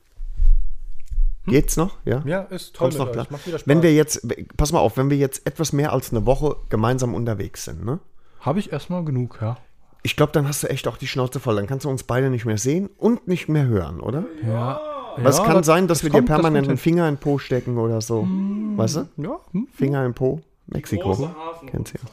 Geht's 1.46 1.76
noch? 1.76 1.98
Ja? 2.06 2.22
Ja, 2.24 2.40
ist 2.42 2.74
toll 2.74 2.86
Kommst 2.86 2.98
noch 2.98 3.12
klar? 3.12 3.26
Macht 3.30 3.46
wieder 3.46 3.58
Spaß. 3.58 3.68
Wenn 3.68 3.82
wir 3.82 3.94
jetzt, 3.94 4.26
pass 4.56 4.72
mal 4.72 4.78
auf, 4.80 4.96
wenn 4.96 5.10
wir 5.10 5.16
jetzt 5.18 5.46
etwas 5.46 5.72
mehr 5.72 5.92
als 5.92 6.10
eine 6.10 6.24
Woche 6.24 6.56
gemeinsam 6.70 7.14
unterwegs 7.14 7.64
sind, 7.64 7.84
ne? 7.84 8.00
Habe 8.40 8.58
ich 8.60 8.72
erstmal 8.72 9.04
genug, 9.04 9.38
ja. 9.42 9.58
Ich 10.02 10.16
glaube, 10.16 10.32
dann 10.32 10.48
hast 10.48 10.62
du 10.62 10.68
echt 10.68 10.88
auch 10.88 10.96
die 10.96 11.06
Schnauze 11.06 11.40
voll. 11.40 11.56
Dann 11.56 11.66
kannst 11.66 11.84
du 11.84 11.90
uns 11.90 12.02
beide 12.02 12.30
nicht 12.30 12.44
mehr 12.46 12.58
sehen 12.58 12.88
und 12.98 13.28
nicht 13.28 13.48
mehr 13.48 13.66
hören, 13.66 14.00
oder? 14.00 14.24
Ja. 14.46 14.80
Weil 15.16 15.26
es 15.26 15.38
ja, 15.38 15.44
kann 15.44 15.62
sein, 15.64 15.86
dass 15.86 16.02
wir 16.02 16.10
dir 16.10 16.18
kommt- 16.18 16.28
das 16.30 16.34
permanent 16.36 16.68
einen 16.68 16.76
Finger 16.78 17.08
in 17.08 17.14
den 17.16 17.20
Po 17.20 17.38
stecken 17.38 17.78
oder 17.78 18.00
so. 18.00 18.26
Weißt 18.76 18.96
du? 18.96 19.00
hin. 19.00 19.08
Ja, 19.24 19.38
hm. 19.52 19.68
Finger 19.72 19.98
in 20.04 20.10
den 20.10 20.14
Po, 20.14 20.40
Mexiko. 20.66 21.30
Kennst 21.70 21.94
du 21.94 21.98
ja. 21.98 22.04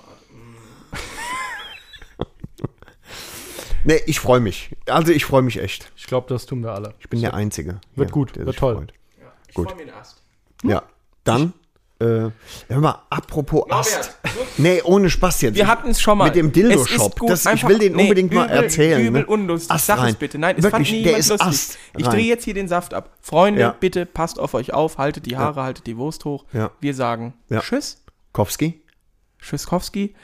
nee, 3.84 4.00
ich 4.06 4.20
freue 4.20 4.40
mich. 4.40 4.70
Also 4.88 5.12
ich 5.12 5.26
freue 5.26 5.42
mich 5.42 5.60
echt. 5.60 5.92
ich 5.96 6.06
glaube, 6.08 6.28
das 6.30 6.46
tun 6.46 6.64
wir 6.64 6.74
alle. 6.74 6.94
Ich 7.00 7.10
bin 7.10 7.22
der 7.22 7.34
Einzige. 7.34 7.80
Wird 7.96 8.10
hier, 8.10 8.14
gut, 8.14 8.36
der 8.36 8.46
wird 8.46 8.58
toll. 8.58 8.76
freut. 8.76 8.94
Ich 9.48 9.56
Gut. 9.56 9.70
freu 9.72 9.78
mich 9.78 9.88
erst. 9.88 10.22
Ja, 10.64 10.84
dann, 11.26 11.54
äh, 12.00 12.06
hör 12.06 12.34
mal, 12.80 13.02
apropos 13.10 13.66
Ast. 13.70 13.94
Norbert, 14.24 14.58
Nee, 14.58 14.82
ohne 14.84 15.10
Spaß 15.10 15.42
jetzt. 15.42 15.56
Wir 15.56 15.68
hatten 15.68 15.90
es 15.90 16.02
schon 16.02 16.18
mal. 16.18 16.26
Mit 16.26 16.36
dem 16.36 16.48
Es 16.48 16.54
Dildo-Shop. 16.54 17.20
Ich 17.54 17.68
will 17.68 17.80
den 17.80 17.94
nee, 17.96 18.04
unbedingt 18.04 18.34
mal 18.34 18.46
übel, 18.46 18.64
erzählen. 18.64 19.02
Übel 19.08 19.22
ne? 19.22 19.28
unlustig. 19.28 19.72
Ast 19.72 19.86
Sag 19.88 19.98
es 19.98 20.04
rein. 20.04 20.16
bitte. 20.20 20.38
Nein, 20.38 20.56
es 20.58 20.64
Wirklich, 20.64 20.72
fand 20.90 20.98
nie 20.98 21.04
der 21.04 21.12
jemand 21.14 21.20
ist 21.20 21.30
lustig. 21.30 21.48
Ast 21.48 21.78
Ich 21.98 22.08
drehe 22.08 22.26
jetzt 22.28 22.44
hier 22.46 22.54
den 22.54 22.68
Saft 22.68 22.94
ab. 22.94 23.12
Freunde, 23.22 23.62
Ja. 23.62 23.76
bitte 23.80 24.06
passt 24.06 24.40
auf 24.40 24.54
euch 24.54 24.74
auf, 24.74 24.98
haltet 24.98 25.26
die 25.26 25.36
Haare, 25.38 25.64
haltet 25.64 25.86
die 25.88 25.98
Wurst 25.98 26.24
hoch. 26.26 26.46
Ja. 26.54 26.72
Wir 26.80 26.94
sagen 26.94 27.34
Ja. 27.50 27.60
Tschüss, 27.62 28.01
Kowski? 28.34 28.84
Tschüsskowski, 29.40 30.16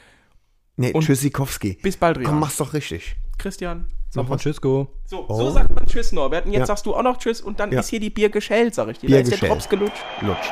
Nee, 0.80 0.94
Und- 0.94 1.04
Tschüssikowski. 1.04 1.80
bis 1.82 1.98
bald, 1.98 2.24
Komm, 2.24 2.40
mach's 2.40 2.58
doch 2.58 2.74
richtig. 2.74 3.16
Christian, 3.40 3.88
San? 4.10 4.28
Francisco. 4.28 4.94
So, 5.06 5.26
so 5.28 5.50
sagt 5.50 5.74
man 5.74 5.86
Tschüss, 5.88 6.12
Norbert. 6.12 6.46
Und 6.46 6.52
jetzt 6.54 6.60
Ja. 6.62 6.66
sagst 6.68 6.86
du 6.86 6.96
auch 6.96 7.02
noch 7.02 7.18
Tschüss 7.18 7.42
und 7.42 7.60
dann 7.60 7.72
Ja. 7.72 7.80
ist 7.80 7.90
hier 7.90 8.00
die 8.00 8.12
Bier 8.12 8.30
geschält, 8.30 8.76
sag 8.76 8.88
ich 8.90 9.00
dir. 9.00 9.08
Bier 9.08 9.18
da 9.18 9.22
ist 9.24 9.32
der 9.32 9.38
geschält. 9.40 9.52
Drops 9.54 9.70
gelutscht. 9.70 10.04
Lutscht. 10.22 10.52